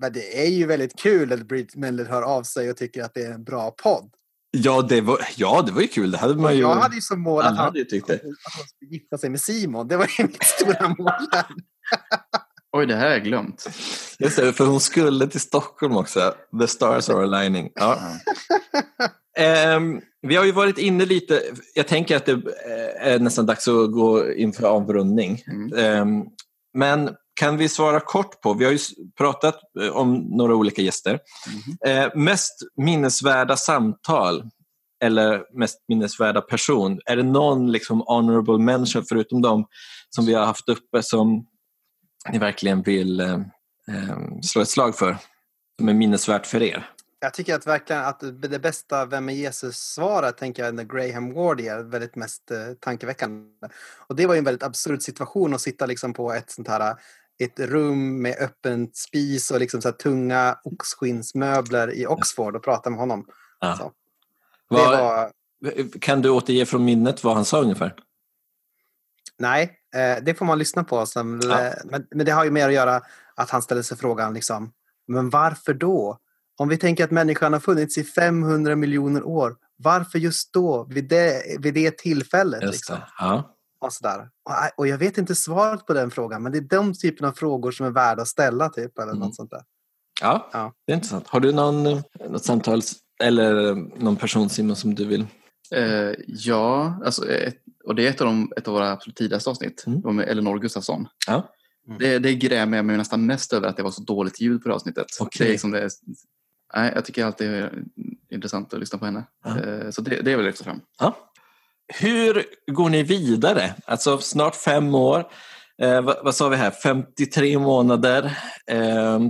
men 0.00 0.12
det 0.12 0.44
är 0.44 0.50
ju 0.50 0.66
väldigt 0.66 0.98
kul 0.98 1.32
att 1.32 1.48
Brit 1.48 1.76
Mendler 1.76 2.04
hör 2.04 2.22
av 2.22 2.42
sig 2.42 2.70
och 2.70 2.76
tycker 2.76 3.02
att 3.02 3.14
det 3.14 3.22
är 3.22 3.32
en 3.32 3.44
bra 3.44 3.70
podd. 3.70 4.10
Ja, 4.50 4.82
det 4.82 5.00
var, 5.00 5.18
ja, 5.36 5.62
det 5.66 5.72
var 5.72 5.80
ju 5.80 5.88
kul. 5.88 6.10
Det 6.10 6.18
hade 6.18 6.34
man 6.34 6.54
ju... 6.54 6.60
Jag 6.60 6.74
hade 6.74 6.94
ju 6.94 7.00
som 7.00 7.20
mål 7.20 7.40
att 7.40 7.46
han, 7.46 7.56
hade 7.56 7.80
att 7.80 7.92
han 7.92 8.66
skulle 8.68 8.90
gifta 8.90 9.18
sig 9.18 9.30
med 9.30 9.40
Simon. 9.40 9.88
Det 9.88 9.96
var 9.96 10.08
ju 10.18 10.24
mitt 10.26 10.44
stora 10.44 10.88
mål. 10.88 11.10
Oj, 12.72 12.86
det 12.86 12.96
här 12.96 13.04
har 13.04 13.12
jag 13.12 13.24
glömt. 13.24 13.68
Just 14.18 14.36
det, 14.36 14.52
för 14.52 14.66
hon 14.66 14.80
skulle 14.80 15.26
till 15.26 15.40
Stockholm 15.40 15.96
också. 15.96 16.34
The 16.60 16.68
stars 16.68 17.08
are 17.08 17.22
aligning. 17.22 17.70
Ja. 17.74 17.98
um, 19.76 20.00
vi 20.28 20.36
har 20.36 20.44
ju 20.44 20.52
varit 20.52 20.78
inne 20.78 21.04
lite, 21.04 21.42
jag 21.74 21.86
tänker 21.86 22.16
att 22.16 22.26
det 22.26 22.42
är 23.00 23.18
nästan 23.18 23.46
dags 23.46 23.68
att 23.68 23.92
gå 23.92 24.32
in 24.32 24.52
för 24.52 24.64
avrundning. 24.64 25.42
Mm. 25.46 26.02
Um, 26.02 26.26
men 26.74 27.10
kan 27.40 27.56
vi 27.56 27.68
svara 27.68 28.00
kort 28.00 28.40
på, 28.40 28.54
vi 28.54 28.64
har 28.64 28.72
ju 28.72 28.78
pratat 29.18 29.58
eh, 29.80 29.88
om 29.88 30.14
några 30.14 30.54
olika 30.54 30.82
gäster. 30.82 31.18
Mm. 31.84 32.24
Mest 32.24 32.54
minnesvärda 32.76 33.56
samtal 33.56 34.50
eller 35.04 35.58
mest 35.58 35.84
minnesvärda 35.88 36.40
person? 36.40 37.00
Är 37.06 37.16
det 37.16 37.22
någon 37.22 37.72
liksom 37.72 38.02
honorable 38.06 38.58
mention 38.58 39.04
förutom 39.08 39.42
de 39.42 39.66
som 40.10 40.26
vi 40.26 40.34
har 40.34 40.46
haft 40.46 40.68
uppe 40.68 41.02
som 41.02 41.46
ni 42.32 42.38
verkligen 42.38 42.82
vill 42.82 43.20
eh, 43.20 43.34
eh 43.88 44.18
slå 44.42 44.62
ett 44.62 44.68
slag 44.68 44.96
för? 44.96 45.16
Som 45.78 45.88
är 45.88 45.94
minnesvärt 45.94 46.46
för 46.46 46.62
er? 46.62 46.90
Jag 47.18 47.34
tycker 47.34 47.54
att 47.54 47.66
verkligen 47.66 48.04
att 48.04 48.22
det 48.42 48.58
bästa 48.58 49.06
Vem 49.06 49.28
är 49.28 49.32
Jesus-svaret 49.32 50.36
tänker 50.36 50.64
jag 50.64 50.74
när 50.74 50.84
Graham 50.84 51.34
Ward 51.34 51.60
är 51.60 51.82
väldigt 51.82 52.16
mest 52.16 52.50
eh, 52.50 52.74
tankeväckande. 52.80 53.68
Och 53.96 54.16
det 54.16 54.26
var 54.26 54.34
ju 54.34 54.38
en 54.38 54.44
väldigt 54.44 54.62
absurd 54.62 55.02
situation 55.02 55.54
att 55.54 55.60
sitta 55.60 55.86
liksom 55.86 56.12
på 56.12 56.32
ett 56.32 56.50
sånt 56.50 56.68
här 56.68 56.96
ett 57.38 57.60
rum 57.60 58.22
med 58.22 58.36
öppen 58.40 58.90
spis 58.92 59.50
och 59.50 59.60
liksom 59.60 59.82
så 59.82 59.92
tunga 59.92 60.58
oxskinnsmöbler 60.64 61.94
i 61.94 62.06
Oxford 62.06 62.56
och 62.56 62.64
prata 62.64 62.90
med 62.90 62.98
honom. 62.98 63.26
Ja. 63.60 63.92
Var, 64.68 64.98
var... 64.98 65.32
Kan 66.00 66.22
du 66.22 66.30
återge 66.30 66.66
från 66.66 66.84
minnet 66.84 67.24
vad 67.24 67.34
han 67.34 67.44
sa 67.44 67.62
ungefär? 67.62 67.94
Nej, 69.38 69.78
eh, 69.94 70.24
det 70.24 70.34
får 70.34 70.46
man 70.46 70.58
lyssna 70.58 70.84
på. 70.84 71.06
Som, 71.06 71.40
ja. 71.44 71.72
men, 71.84 72.06
men 72.10 72.26
det 72.26 72.32
har 72.32 72.44
ju 72.44 72.50
mer 72.50 72.68
att 72.68 72.74
göra 72.74 73.02
att 73.34 73.50
han 73.50 73.62
ställer 73.62 73.82
sig 73.82 73.96
frågan 73.96 74.34
liksom, 74.34 74.72
men 75.06 75.30
varför 75.30 75.74
då? 75.74 76.18
Om 76.58 76.68
vi 76.68 76.76
tänker 76.76 77.04
att 77.04 77.10
människan 77.10 77.52
har 77.52 77.60
funnits 77.60 77.98
i 77.98 78.04
500 78.04 78.76
miljoner 78.76 79.22
år, 79.22 79.56
varför 79.76 80.18
just 80.18 80.52
då, 80.52 80.86
vid 80.90 81.08
det, 81.08 81.42
vid 81.58 81.74
det 81.74 81.98
tillfället? 81.98 82.62
Just 82.62 82.74
liksom? 82.74 82.96
Ja. 83.18 83.56
Och, 83.78 83.92
sådär. 83.92 84.28
Och, 84.76 84.86
jag 84.86 84.98
vet 84.98 85.18
inte 85.18 85.34
svaret 85.34 85.86
på 85.86 85.92
den 85.92 86.10
frågan, 86.10 86.42
men 86.42 86.52
det 86.52 86.58
är 86.58 86.62
de 86.62 86.94
typen 86.94 87.28
av 87.28 87.32
frågor 87.32 87.70
som 87.70 87.86
är 87.86 87.90
värda 87.90 88.22
att 88.22 88.28
ställa. 88.28 88.68
Typ, 88.68 88.98
eller 88.98 89.12
mm. 89.12 89.18
något 89.18 89.36
sånt 89.36 89.50
där. 89.50 89.62
Ja, 90.20 90.50
ja, 90.52 90.72
det 90.86 90.92
är 90.92 90.94
intressant. 90.94 91.28
Har 91.28 91.40
du 91.40 91.52
någon, 91.52 92.02
något 92.30 92.44
samtal 92.44 92.82
eller 93.22 93.74
någon 94.02 94.16
person 94.16 94.50
Simon 94.50 94.76
som 94.76 94.94
du 94.94 95.04
vill? 95.04 95.26
Eh, 95.74 96.12
ja, 96.26 97.00
alltså, 97.04 97.28
ett, 97.28 97.56
och 97.84 97.94
det 97.94 98.06
är 98.06 98.10
ett 98.10 98.20
av, 98.20 98.26
de, 98.26 98.52
ett 98.56 98.68
av 98.68 98.74
våra 98.74 98.92
absolut 98.92 99.16
tidigaste 99.16 99.50
avsnitt. 99.50 99.84
Mm. 99.86 100.16
med 100.16 100.28
Elinor 100.28 100.58
Gustafsson. 100.58 101.08
Ja. 101.26 101.52
Mm. 101.86 101.98
Det, 101.98 102.18
det 102.18 102.34
grämer 102.34 102.76
jag 102.78 102.84
mig 102.84 102.96
nästan 102.96 103.26
mest 103.26 103.52
över 103.52 103.68
att 103.68 103.76
det 103.76 103.82
var 103.82 103.90
så 103.90 104.02
dåligt 104.02 104.40
ljud 104.40 104.62
på 104.62 104.68
det 104.68 104.74
avsnittet. 104.74 105.06
Okay. 105.20 105.46
Det 105.46 105.50
är 105.50 105.52
liksom 105.52 105.70
det, 105.70 105.90
nej, 106.74 106.92
jag 106.94 107.04
tycker 107.04 107.24
alltid 107.24 107.50
det 107.50 107.56
är 107.56 107.84
intressant 108.30 108.74
att 108.74 108.80
lyssna 108.80 108.98
på 108.98 109.04
henne. 109.04 109.24
Ja. 109.44 109.60
Eh, 109.60 109.90
så 109.90 110.02
det, 110.02 110.22
det 110.22 110.32
är 110.32 110.36
väl 110.36 110.46
lyfta 110.46 110.64
fram. 110.64 110.80
Ja. 110.98 111.16
Hur 112.00 112.44
går 112.72 112.90
ni 112.90 113.02
vidare? 113.02 113.74
Alltså 113.84 114.18
snart 114.18 114.56
fem 114.56 114.94
år. 114.94 115.24
Eh, 115.82 116.02
vad, 116.02 116.16
vad, 116.24 116.34
sa 116.34 116.48
vi 116.48 116.56
här? 116.56 116.70
53 116.70 117.58
månader, 117.58 118.38
eh, 118.70 119.20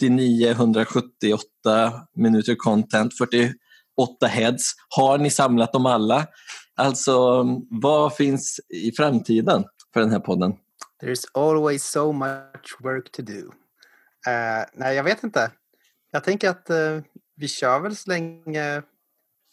39, 0.00 0.50
178 0.50 1.40
minuter 2.16 2.54
content, 2.54 3.18
48 3.18 4.26
heads. 4.26 4.72
Har 4.88 5.18
ni 5.18 5.30
samlat 5.30 5.72
dem 5.72 5.86
alla? 5.86 6.26
Alltså, 6.76 7.44
vad 7.70 8.16
finns 8.16 8.60
i 8.68 8.92
framtiden 8.92 9.64
för 9.94 10.00
den 10.00 10.10
här 10.10 10.20
podden? 10.20 10.52
There's 11.02 11.24
always 11.34 11.84
so 11.84 12.12
much 12.12 12.76
work 12.80 13.12
to 13.12 13.22
do. 13.22 13.40
Uh, 14.26 14.64
nej, 14.74 14.96
jag 14.96 15.04
vet 15.04 15.24
inte. 15.24 15.50
Jag 16.16 16.24
tänker 16.24 16.50
att 16.50 16.70
uh, 16.70 17.02
vi 17.36 17.48
kör 17.48 17.80
väl 17.80 17.96
så 17.96 18.10
länge 18.10 18.82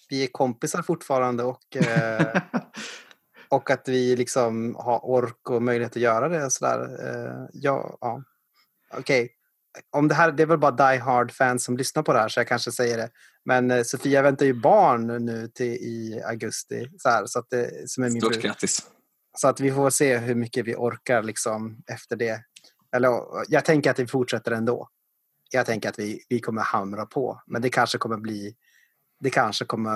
vi 0.09 0.23
är 0.23 0.27
kompisar 0.27 0.81
fortfarande 0.81 1.43
och, 1.43 1.75
uh, 1.75 2.41
och 3.49 3.71
att 3.71 3.87
vi 3.87 4.15
liksom 4.15 4.75
har 4.75 5.05
ork 5.05 5.49
och 5.49 5.61
möjlighet 5.61 5.91
att 5.91 6.01
göra 6.01 6.29
det. 6.29 6.49
Sådär. 6.49 6.89
ja, 7.53 7.97
ja. 8.01 8.23
Okej, 8.93 9.23
okay. 9.23 9.29
Om 9.91 10.07
det 10.07 10.15
här, 10.15 10.31
det 10.31 10.43
är 10.43 10.47
väl 10.47 10.57
bara 10.57 10.91
Die 10.91 10.99
Hard-fans 10.99 11.63
som 11.63 11.77
lyssnar 11.77 12.03
på 12.03 12.13
det 12.13 12.19
här 12.19 12.29
så 12.29 12.39
jag 12.39 12.47
kanske 12.47 12.71
säger 12.71 12.97
det. 12.97 13.09
Men 13.45 13.85
Sofia 13.85 14.21
väntar 14.21 14.45
ju 14.45 14.53
barn 14.53 15.25
nu 15.25 15.47
till 15.47 15.73
i 15.73 16.21
augusti. 16.25 16.89
Så, 16.97 17.09
här, 17.09 17.25
så 17.25 17.39
att 17.39 17.49
det, 17.49 17.89
som 17.89 18.03
är 18.03 18.09
min 18.09 18.21
Stort 18.21 18.41
grattis! 18.41 18.87
Så 19.37 19.47
att 19.47 19.59
vi 19.59 19.71
får 19.71 19.89
se 19.89 20.17
hur 20.17 20.35
mycket 20.35 20.65
vi 20.65 20.75
orkar 20.75 21.23
liksom 21.23 21.83
efter 21.87 22.15
det. 22.15 22.43
Eller, 22.95 23.09
jag 23.47 23.65
tänker 23.65 23.91
att 23.91 23.99
vi 23.99 24.07
fortsätter 24.07 24.51
ändå. 24.51 24.89
Jag 25.53 25.65
tänker 25.65 25.89
att 25.89 25.99
vi, 25.99 26.19
vi 26.29 26.39
kommer 26.39 26.61
hamra 26.61 27.05
på. 27.05 27.41
Men 27.47 27.61
det 27.61 27.69
kanske 27.69 27.97
kommer 27.97 28.17
bli 28.17 28.55
det 29.19 29.29
kanske 29.29 29.65
kommer 29.65 29.89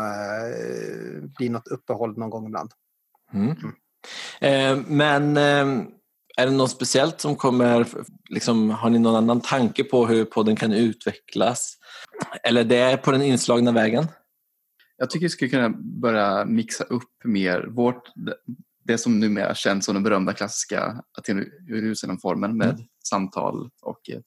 uh, 0.49 1.23
bli 1.37 1.49
något 1.49 1.67
uppehåll 1.67 2.17
någon 2.17 2.29
gång 2.29 2.45
ibland. 2.45 2.71
Mm. 3.33 3.55
Mm. 3.57 3.73
Eh, 4.39 4.85
men 4.87 5.37
eh, 5.37 5.85
är 6.37 6.45
det 6.45 6.51
något 6.51 6.71
speciellt 6.71 7.21
som 7.21 7.35
kommer, 7.35 7.87
liksom, 8.29 8.69
har 8.69 8.89
ni 8.89 8.99
någon 8.99 9.15
annan 9.15 9.41
tanke 9.41 9.83
på 9.83 10.07
hur 10.07 10.25
podden 10.25 10.55
kan 10.55 10.73
utvecklas? 10.73 11.77
Eller 12.43 12.63
det 12.63 12.77
är 12.77 12.97
på 12.97 13.11
den 13.11 13.21
inslagna 13.21 13.71
vägen? 13.71 14.05
Jag 14.97 15.09
tycker 15.09 15.25
vi 15.25 15.29
skulle 15.29 15.51
kunna 15.51 15.69
börja 16.01 16.45
mixa 16.45 16.83
upp 16.83 17.23
mer 17.23 17.67
vårt, 17.67 18.03
det 18.83 18.97
som 18.97 19.19
numera 19.19 19.55
känns 19.55 19.85
som 19.85 19.93
den 19.93 20.03
berömda 20.03 20.33
klassiska 20.33 21.03
Aten 21.17 21.45
Jerusalem-formen 21.69 22.57
med 22.57 22.69
mm. 22.69 22.81
samtal 23.09 23.69
och 23.81 24.09
eh, 24.09 24.19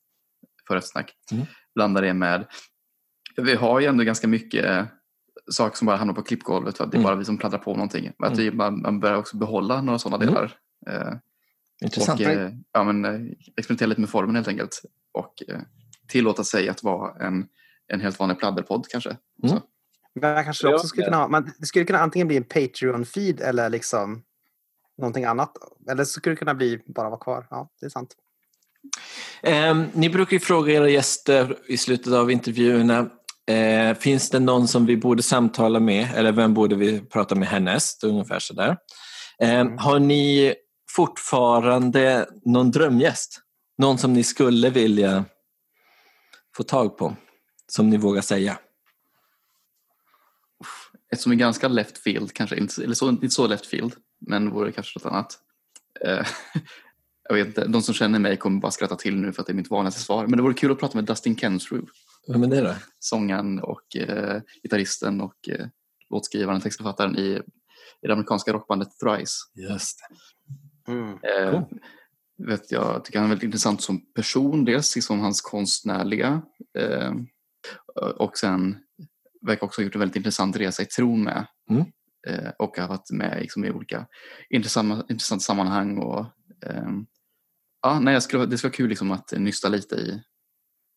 förrättsnack. 0.70 1.12
Mm. 1.32 1.46
Blanda 1.74 2.00
det 2.00 2.14
med, 2.14 2.46
vi 3.36 3.54
har 3.54 3.80
ju 3.80 3.86
ändå 3.86 4.04
ganska 4.04 4.28
mycket 4.28 4.64
eh, 4.64 4.84
saker 5.50 5.76
som 5.76 5.86
bara 5.86 5.96
hamnar 5.96 6.14
på 6.14 6.22
klippgolvet 6.22 6.76
för 6.76 6.84
att 6.84 6.90
det 6.90 6.96
är 6.96 6.98
mm. 6.98 7.08
bara 7.08 7.14
vi 7.14 7.24
som 7.24 7.38
pladdrar 7.38 7.58
på 7.58 7.72
någonting. 7.72 8.12
Att 8.18 8.38
vi, 8.38 8.50
man, 8.50 8.82
man 8.82 9.00
börjar 9.00 9.16
också 9.16 9.36
behålla 9.36 9.82
några 9.82 9.98
sådana 9.98 10.24
mm. 10.24 10.34
delar. 10.34 10.56
Eh, 10.86 11.14
Intressant. 11.84 12.20
Och, 12.20 12.26
eh, 12.26 12.50
ja, 12.72 12.84
men, 12.84 13.04
eh, 13.04 13.32
experimentera 13.56 13.88
lite 13.88 14.00
med 14.00 14.10
formen 14.10 14.36
helt 14.36 14.48
enkelt. 14.48 14.82
Och 15.12 15.42
eh, 15.48 15.60
tillåta 16.08 16.44
sig 16.44 16.68
att 16.68 16.82
vara 16.82 17.26
en, 17.26 17.46
en 17.86 18.00
helt 18.00 18.18
vanlig 18.18 18.38
pladderpodd 18.38 18.86
kanske. 18.88 19.16
Mm. 19.42 19.60
Man 20.20 20.44
kanske 20.44 20.74
också 20.74 20.86
skulle 20.86 21.04
kunna 21.04 21.16
ha, 21.16 21.28
man, 21.28 21.52
det 21.58 21.66
skulle 21.66 21.84
kunna 21.84 21.98
antingen 21.98 22.28
bli 22.28 22.36
en 22.36 22.44
Patreon-feed 22.44 23.42
eller 23.42 23.68
liksom 23.68 24.22
någonting 24.98 25.24
annat. 25.24 25.52
Eller 25.90 26.04
så 26.04 26.10
skulle 26.10 26.34
det 26.34 26.38
kunna 26.38 26.54
bli 26.54 26.82
bara 26.86 27.08
vara 27.08 27.20
kvar. 27.20 27.46
Ja, 27.50 27.70
det 27.80 27.86
är 27.86 27.90
sant. 27.90 28.16
Eh, 29.42 29.82
ni 29.92 30.08
brukar 30.08 30.32
ju 30.32 30.40
fråga 30.40 30.72
era 30.72 30.88
gäster 30.88 31.58
i 31.68 31.76
slutet 31.76 32.12
av 32.12 32.30
intervjuerna 32.30 33.10
eh, 33.46 33.96
Finns 33.96 34.30
det 34.30 34.40
någon 34.40 34.68
som 34.68 34.86
vi 34.86 34.96
borde 34.96 35.22
samtala 35.22 35.80
med 35.80 36.08
eller 36.14 36.32
vem 36.32 36.54
borde 36.54 36.76
vi 36.76 37.00
prata 37.00 37.34
med 37.34 37.48
härnäst? 37.48 38.04
Ungefär 38.04 38.38
sådär. 38.38 38.76
Eh, 39.42 39.60
mm. 39.60 39.78
Har 39.78 39.98
ni 39.98 40.54
fortfarande 40.90 42.28
någon 42.44 42.70
drömgäst? 42.70 43.40
Någon 43.78 43.98
som 43.98 44.12
ni 44.12 44.22
skulle 44.22 44.70
vilja 44.70 45.24
få 46.56 46.62
tag 46.62 46.98
på? 46.98 47.16
Som 47.66 47.90
ni 47.90 47.96
vågar 47.96 48.22
säga? 48.22 48.58
Ett 51.12 51.20
som 51.20 51.32
är 51.32 51.36
ganska 51.36 51.68
left 51.68 51.98
field, 51.98 52.32
kanske 52.32 52.56
eller 52.56 52.94
så, 52.94 53.08
inte 53.08 53.30
så 53.30 53.46
left 53.46 53.66
field 53.66 53.94
men 54.26 54.50
vore 54.50 54.72
kanske 54.72 54.98
något 54.98 55.12
annat. 55.12 55.38
Jag 57.30 57.36
vet 57.36 57.46
inte, 57.46 57.66
de 57.66 57.82
som 57.82 57.94
känner 57.94 58.18
mig 58.18 58.36
kommer 58.36 58.60
bara 58.60 58.70
skratta 58.70 58.96
till 58.96 59.16
nu 59.16 59.32
för 59.32 59.42
att 59.42 59.46
det 59.46 59.52
är 59.52 59.54
mitt 59.54 59.70
vanligaste 59.70 60.00
svar. 60.00 60.26
Men 60.26 60.36
det 60.36 60.42
vore 60.42 60.54
kul 60.54 60.72
att 60.72 60.78
prata 60.78 60.98
med 60.98 61.04
Dustin 61.04 61.36
Kensrue. 61.36 61.82
Vem 62.28 62.42
är 62.42 62.48
det 62.48 62.60
då? 62.60 62.74
Sångaren 62.98 63.60
och 63.60 63.96
eh, 63.96 64.40
gitarristen 64.62 65.20
och 65.20 65.48
eh, 65.48 65.66
låtskrivaren, 66.10 66.60
textförfattaren 66.60 67.18
i, 67.18 67.40
i 68.02 68.06
det 68.06 68.12
amerikanska 68.12 68.52
rockbandet 68.52 68.88
Thrice. 68.98 69.36
Just 69.54 69.98
mm. 70.88 71.08
eh, 71.08 71.50
cool. 71.50 71.80
vet 72.46 72.72
jag 72.72 73.04
tycker 73.04 73.18
han 73.18 73.26
är 73.26 73.28
väldigt 73.28 73.44
intressant 73.44 73.82
som 73.82 74.12
person, 74.14 74.64
dels 74.64 74.96
liksom 74.96 75.20
hans 75.20 75.40
konstnärliga 75.40 76.42
eh, 76.78 77.12
och 78.16 78.38
sen 78.38 78.78
verkar 79.46 79.66
också 79.66 79.80
ha 79.80 79.84
gjort 79.84 79.94
en 79.94 80.00
väldigt 80.00 80.16
intressant 80.16 80.56
resa 80.56 80.82
i 80.82 80.86
tron 80.86 81.22
med. 81.22 81.46
Mm. 81.70 81.84
Eh, 82.28 82.50
och 82.58 82.78
har 82.78 82.88
varit 82.88 83.10
med 83.10 83.38
liksom, 83.40 83.64
i 83.64 83.70
olika 83.70 84.06
intressanta, 84.50 85.04
intressanta 85.08 85.42
sammanhang. 85.42 85.98
Och, 85.98 86.26
eh, 86.66 86.88
ja, 87.82 88.00
nej, 88.00 88.14
jag 88.14 88.22
skulle, 88.22 88.46
det 88.46 88.58
skulle 88.58 88.68
vara 88.68 88.76
kul 88.76 88.88
liksom, 88.88 89.10
att 89.10 89.32
nysta 89.32 89.68
lite 89.68 89.94
i 89.94 90.22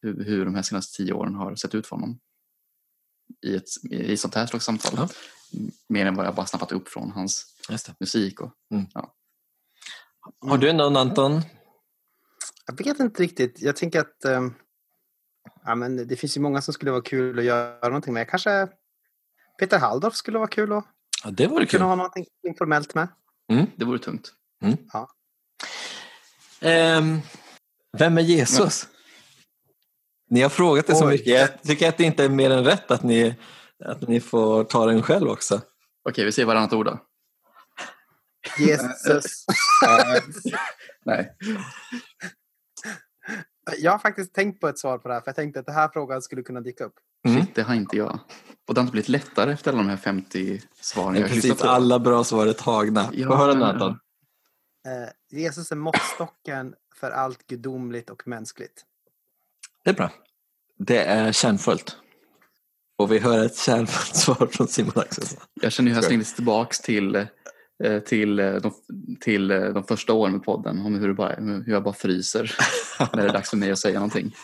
hur, 0.02 0.24
hur 0.24 0.46
de 0.46 0.56
här 0.56 0.62
senaste 0.62 0.98
tio 0.98 1.14
åren 1.14 1.36
har 1.36 1.56
sett 1.56 1.76
ut 1.76 1.88
för 1.88 1.96
honom. 1.96 2.20
I 3.46 3.56
ett 3.56 3.64
i 3.92 4.18
sånt 4.18 4.36
här 4.36 4.46
slags 4.46 4.66
samtal. 4.66 4.94
Ja. 4.98 5.10
Mer 5.90 6.06
än 6.06 6.16
vad 6.16 6.26
jag 6.26 6.36
bara 6.36 6.46
snappat 6.46 6.72
upp 6.72 6.90
från 6.90 7.12
hans 7.12 7.56
musik. 8.00 8.42
Och, 8.42 8.52
mm. 8.72 8.86
ja. 8.94 9.16
Har 10.40 10.58
du 10.58 10.74
någon 10.74 10.98
Anton? 10.98 11.42
Jag 12.66 12.86
vet 12.86 13.00
inte 13.00 13.24
riktigt. 13.24 13.62
Jag 13.62 13.76
tänker 13.76 14.00
att 14.00 14.26
um, 14.26 14.56
ja, 15.66 15.76
men 15.76 16.08
det 16.08 16.16
finns 16.16 16.38
ju 16.38 16.42
många 16.42 16.62
som 16.62 16.74
skulle 16.74 16.92
vara 16.92 17.02
kul 17.02 17.40
att 17.40 17.46
göra 17.46 17.88
någonting 17.88 18.14
med. 18.14 18.30
Kanske 18.30 18.68
Peter 19.60 19.80
Halldorf 19.80 20.16
skulle 20.16 20.38
vara 20.38 20.48
kul 20.48 20.72
att 20.72 20.86
Ja, 21.24 21.32
det 21.32 21.48
vore 21.48 21.66
kul. 21.66 21.80
Kunna 21.80 21.86
ha 21.86 21.96
något 21.96 22.14
informellt 22.48 22.96
med. 22.96 23.08
Mm. 23.52 23.66
Det 23.76 23.86
vore 23.86 24.00
tungt. 24.00 24.34
Mm. 24.62 24.78
Ja. 24.94 25.10
Um, 26.64 27.22
vem 27.98 28.18
är 28.18 28.22
Jesus? 28.22 28.88
Ni 30.30 30.42
har 30.42 30.50
frågat 30.50 30.88
det 30.88 30.96
så 30.96 31.06
mycket. 31.06 31.28
Jag 31.28 31.64
tycker 31.64 31.90
att 31.90 31.98
det 31.98 32.04
inte 32.04 32.24
är 32.24 32.30
mer 32.30 32.50
än 32.50 32.64
rätt 32.64 32.92
att 32.92 33.04
ni, 33.04 33.36
att 33.86 34.08
ni 34.08 34.20
får 34.20 34.64
ta 34.64 34.86
den 34.86 35.02
själv 35.02 35.30
också. 35.30 35.62
Okej, 36.10 36.26
vi 36.26 36.32
säger 36.32 36.46
varannat 36.46 36.74
ord 36.74 36.86
då. 36.86 37.00
Jesus. 38.60 39.46
Nej. 41.06 41.36
Jag 43.78 43.92
har 43.92 44.00
faktiskt 44.00 44.34
tänkt 44.34 44.62
på 44.62 44.68
ett 44.68 44.80
svar 44.80 44.98
på 44.98 45.08
det 45.08 45.14
här, 45.14 45.22
för 45.22 45.28
jag 45.28 45.36
tänkte 45.36 45.60
att 45.60 45.66
den 45.66 45.76
här 45.76 45.90
frågan 45.94 46.22
skulle 46.22 46.42
kunna 46.42 46.62
dyka 46.62 46.84
upp. 46.84 46.96
Mm. 47.28 47.42
Shit, 47.42 47.56
det 47.56 47.62
har 47.62 47.76
inte 47.76 47.98
jag. 47.98 48.20
Och 48.68 48.74
det 48.74 48.82
har 48.82 48.84
inte 48.84 48.92
blivit 48.92 49.10
lättare 49.10 49.52
efter 49.54 49.72
alla 49.72 49.82
de 49.82 49.90
här 49.90 49.98
50 49.98 50.62
svaren. 50.82 51.16
Jag 51.16 51.30
precis, 51.30 51.62
alla 51.62 52.00
bra 52.00 52.24
svar 52.24 52.48
är 52.48 52.54
tagna. 52.54 53.10
Ja, 53.14 53.28
Få 53.28 53.36
höra 53.36 53.54
Nathan. 53.54 54.00
Eh, 54.86 55.38
Jesus 55.40 55.72
är 55.72 55.76
måttstocken 55.76 56.76
för 56.96 57.12
allt 57.12 57.48
gudomligt 57.48 58.10
och 58.10 58.28
mänskligt. 58.28 58.86
Det 59.84 59.90
är 59.90 59.94
bra. 59.94 60.12
Det 60.78 61.04
är 61.04 61.32
kärnfullt. 61.32 61.98
Och 62.96 63.12
vi 63.12 63.20
hör 63.20 63.46
ett 63.46 63.58
kärnfullt 63.58 64.16
svar 64.16 64.48
från 64.52 64.68
Simon 64.68 64.94
Axelsson. 64.96 65.40
Jag 65.54 65.72
känner 65.72 65.90
hur 65.92 65.98
jag 65.98 66.06
slängdes 66.06 66.36
tillbaks 66.36 66.80
till, 66.80 67.16
eh, 67.84 68.00
till, 68.00 68.40
eh, 68.40 68.56
de, 68.56 68.74
till 69.20 69.52
eh, 69.52 69.70
de 69.70 69.84
första 69.84 70.14
åren 70.14 70.34
med 70.34 70.44
podden. 70.44 70.86
Om 70.86 70.96
hur, 70.96 71.14
bara, 71.14 71.36
hur 71.36 71.72
jag 71.72 71.84
bara 71.84 71.94
fryser 71.94 72.56
när 73.00 73.24
det 73.24 73.30
är 73.30 73.34
dags 73.34 73.50
för 73.50 73.58
mig 73.58 73.72
att 73.72 73.80
säga 73.80 74.00
någonting. 74.00 74.36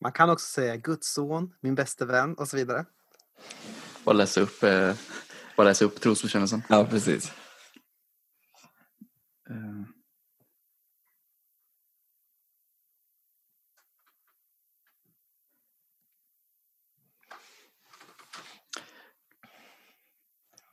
Man 0.00 0.12
kan 0.12 0.30
också 0.30 0.46
säga 0.46 0.76
Guds 0.76 1.12
son, 1.12 1.54
min 1.60 1.74
bästa 1.74 2.04
vän 2.04 2.34
och 2.34 2.48
så 2.48 2.56
vidare. 2.56 2.84
Bara 4.04 4.12
läsa 4.12 4.40
upp, 4.40 4.60
bara 5.56 5.66
läsa 5.68 5.84
upp 5.84 6.00
trosbekännelsen. 6.00 6.62
Ja, 6.68 6.86
precis. 6.90 7.32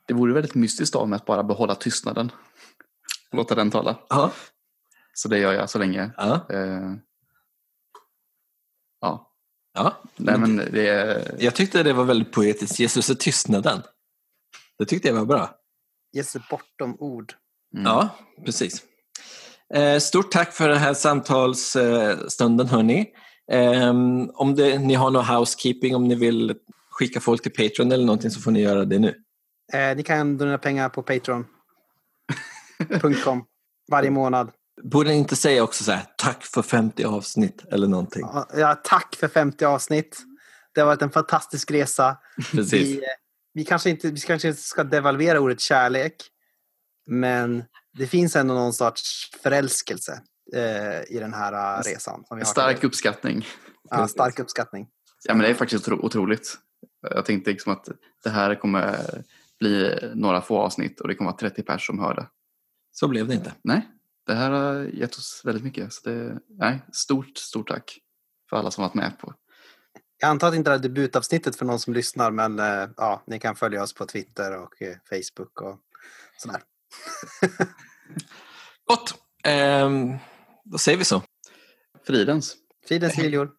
Det 0.06 0.14
vore 0.14 0.32
väldigt 0.32 0.54
mystiskt 0.54 0.94
av 0.94 1.08
mig 1.08 1.16
att 1.16 1.26
bara 1.26 1.42
behålla 1.42 1.74
tystnaden. 1.74 2.32
Låta 3.30 3.54
den 3.54 3.70
tala. 3.70 3.98
Ja. 4.08 4.32
Så 5.14 5.28
det 5.28 5.38
gör 5.38 5.52
jag 5.52 5.70
så 5.70 5.78
länge. 5.78 6.10
Ja. 6.16 6.46
Eh, 6.50 6.92
ja. 9.00 9.32
ja. 9.72 10.02
Nej, 10.16 10.38
men 10.38 10.56
det 10.56 11.36
Jag 11.38 11.54
tyckte 11.54 11.82
det 11.82 11.92
var 11.92 12.04
väldigt 12.04 12.32
poetiskt. 12.32 12.78
Jesus 12.78 13.10
är 13.10 13.14
tystnaden. 13.14 13.82
Det 14.78 14.84
tyckte 14.84 15.08
jag 15.08 15.14
var 15.14 15.26
bra. 15.26 15.58
Jesus 16.12 16.34
är 16.34 16.46
bortom 16.50 16.96
ord. 16.98 17.34
Mm. 17.74 17.86
Ja, 17.86 18.08
precis. 18.44 18.82
Eh, 19.74 19.98
stort 19.98 20.32
tack 20.32 20.52
för 20.52 20.68
den 20.68 20.78
här 20.78 20.94
samtalsstunden 20.94 22.66
hörni. 22.66 23.06
Ehm, 23.52 24.30
om 24.34 24.54
det, 24.54 24.78
ni 24.78 24.94
har 24.94 25.10
någon 25.10 25.24
housekeeping, 25.24 25.96
om 25.96 26.08
ni 26.08 26.14
vill 26.14 26.54
skicka 26.90 27.20
folk 27.20 27.42
till 27.42 27.52
Patreon 27.52 27.92
eller 27.92 28.04
någonting 28.04 28.30
så 28.30 28.40
får 28.40 28.50
ni 28.50 28.60
göra 28.60 28.84
det 28.84 28.98
nu. 28.98 29.14
Eh, 29.72 29.96
ni 29.96 30.02
kan 30.02 30.38
donera 30.38 30.58
pengar 30.58 30.88
på 30.88 31.02
Patreon.com 31.02 31.44
varje 33.90 34.10
månad. 34.10 34.50
Borde 34.82 35.10
ni 35.10 35.16
inte 35.16 35.36
säga 35.36 35.62
också 35.62 35.84
så 35.84 35.92
här, 35.92 36.02
tack 36.16 36.44
för 36.44 36.62
50 36.62 37.04
avsnitt 37.04 37.64
eller 37.72 37.86
någonting? 37.86 38.22
Ja, 38.56 38.80
tack 38.84 39.16
för 39.16 39.28
50 39.28 39.64
avsnitt. 39.64 40.18
Det 40.74 40.80
har 40.80 40.86
varit 40.86 41.02
en 41.02 41.10
fantastisk 41.10 41.70
resa. 41.70 42.16
Precis. 42.52 42.72
Vi, 42.72 42.96
eh, 42.96 43.02
vi, 43.54 43.64
kanske 43.64 43.90
inte, 43.90 44.10
vi 44.10 44.20
kanske 44.20 44.54
ska 44.54 44.84
devalvera 44.84 45.40
ordet 45.40 45.60
kärlek, 45.60 46.14
men 47.06 47.64
det 47.98 48.06
finns 48.06 48.36
ändå 48.36 48.54
någon 48.54 48.72
sorts 48.72 49.30
förälskelse 49.42 50.22
eh, 50.54 51.16
i 51.16 51.18
den 51.20 51.34
här 51.34 51.78
uh, 51.78 51.82
resan. 51.82 52.24
Som 52.24 52.36
vi 52.36 52.44
har 52.44 52.50
stark 52.50 52.84
uppskattning. 52.84 53.46
Ja, 53.90 54.08
stark 54.08 54.38
uppskattning. 54.38 54.88
Ja, 55.24 55.34
men 55.34 55.42
det 55.42 55.48
är 55.48 55.54
faktiskt 55.54 55.88
otroligt. 55.88 56.58
Jag 57.10 57.24
tänkte 57.24 57.50
liksom 57.50 57.72
att 57.72 57.88
det 58.24 58.30
här 58.30 58.54
kommer 58.54 58.98
bli 59.60 59.98
några 60.14 60.40
få 60.40 60.58
avsnitt 60.58 61.00
och 61.00 61.08
det 61.08 61.14
kommer 61.14 61.30
vara 61.30 61.38
30 61.38 61.62
pers 61.62 61.86
som 61.86 61.98
hör 61.98 62.14
det. 62.14 62.26
Så 62.92 63.08
blev 63.08 63.28
det 63.28 63.34
inte. 63.34 63.52
Nej, 63.64 63.88
det 64.26 64.34
här 64.34 64.50
har 64.50 64.84
gett 64.84 65.14
oss 65.14 65.42
väldigt 65.44 65.64
mycket. 65.64 65.92
Så 65.92 66.10
det, 66.10 66.38
nej, 66.48 66.80
stort, 66.92 67.38
stort 67.38 67.68
tack 67.68 67.98
för 68.50 68.56
alla 68.56 68.70
som 68.70 68.82
varit 68.82 68.94
med 68.94 69.18
på. 69.18 69.34
Jag 70.18 70.28
antar 70.28 70.46
att 70.46 70.52
det 70.52 70.56
inte 70.56 70.70
är 70.70 70.78
debutavsnittet 70.78 71.56
för 71.56 71.64
någon 71.64 71.78
som 71.78 71.94
lyssnar 71.94 72.30
men 72.30 72.58
eh, 72.58 72.88
ja, 72.96 73.22
ni 73.26 73.38
kan 73.38 73.56
följa 73.56 73.82
oss 73.82 73.94
på 73.94 74.06
Twitter 74.06 74.56
och 74.62 74.82
eh, 74.82 74.96
Facebook 75.10 75.60
och 75.60 75.78
sådär. 76.36 76.62
Gott! 78.86 79.14
Ehm, 79.44 80.16
då 80.64 80.78
säger 80.78 80.98
vi 80.98 81.04
så. 81.04 81.22
Fridens. 82.06 82.56
Fridens 82.88 83.18
viljor. 83.24 83.50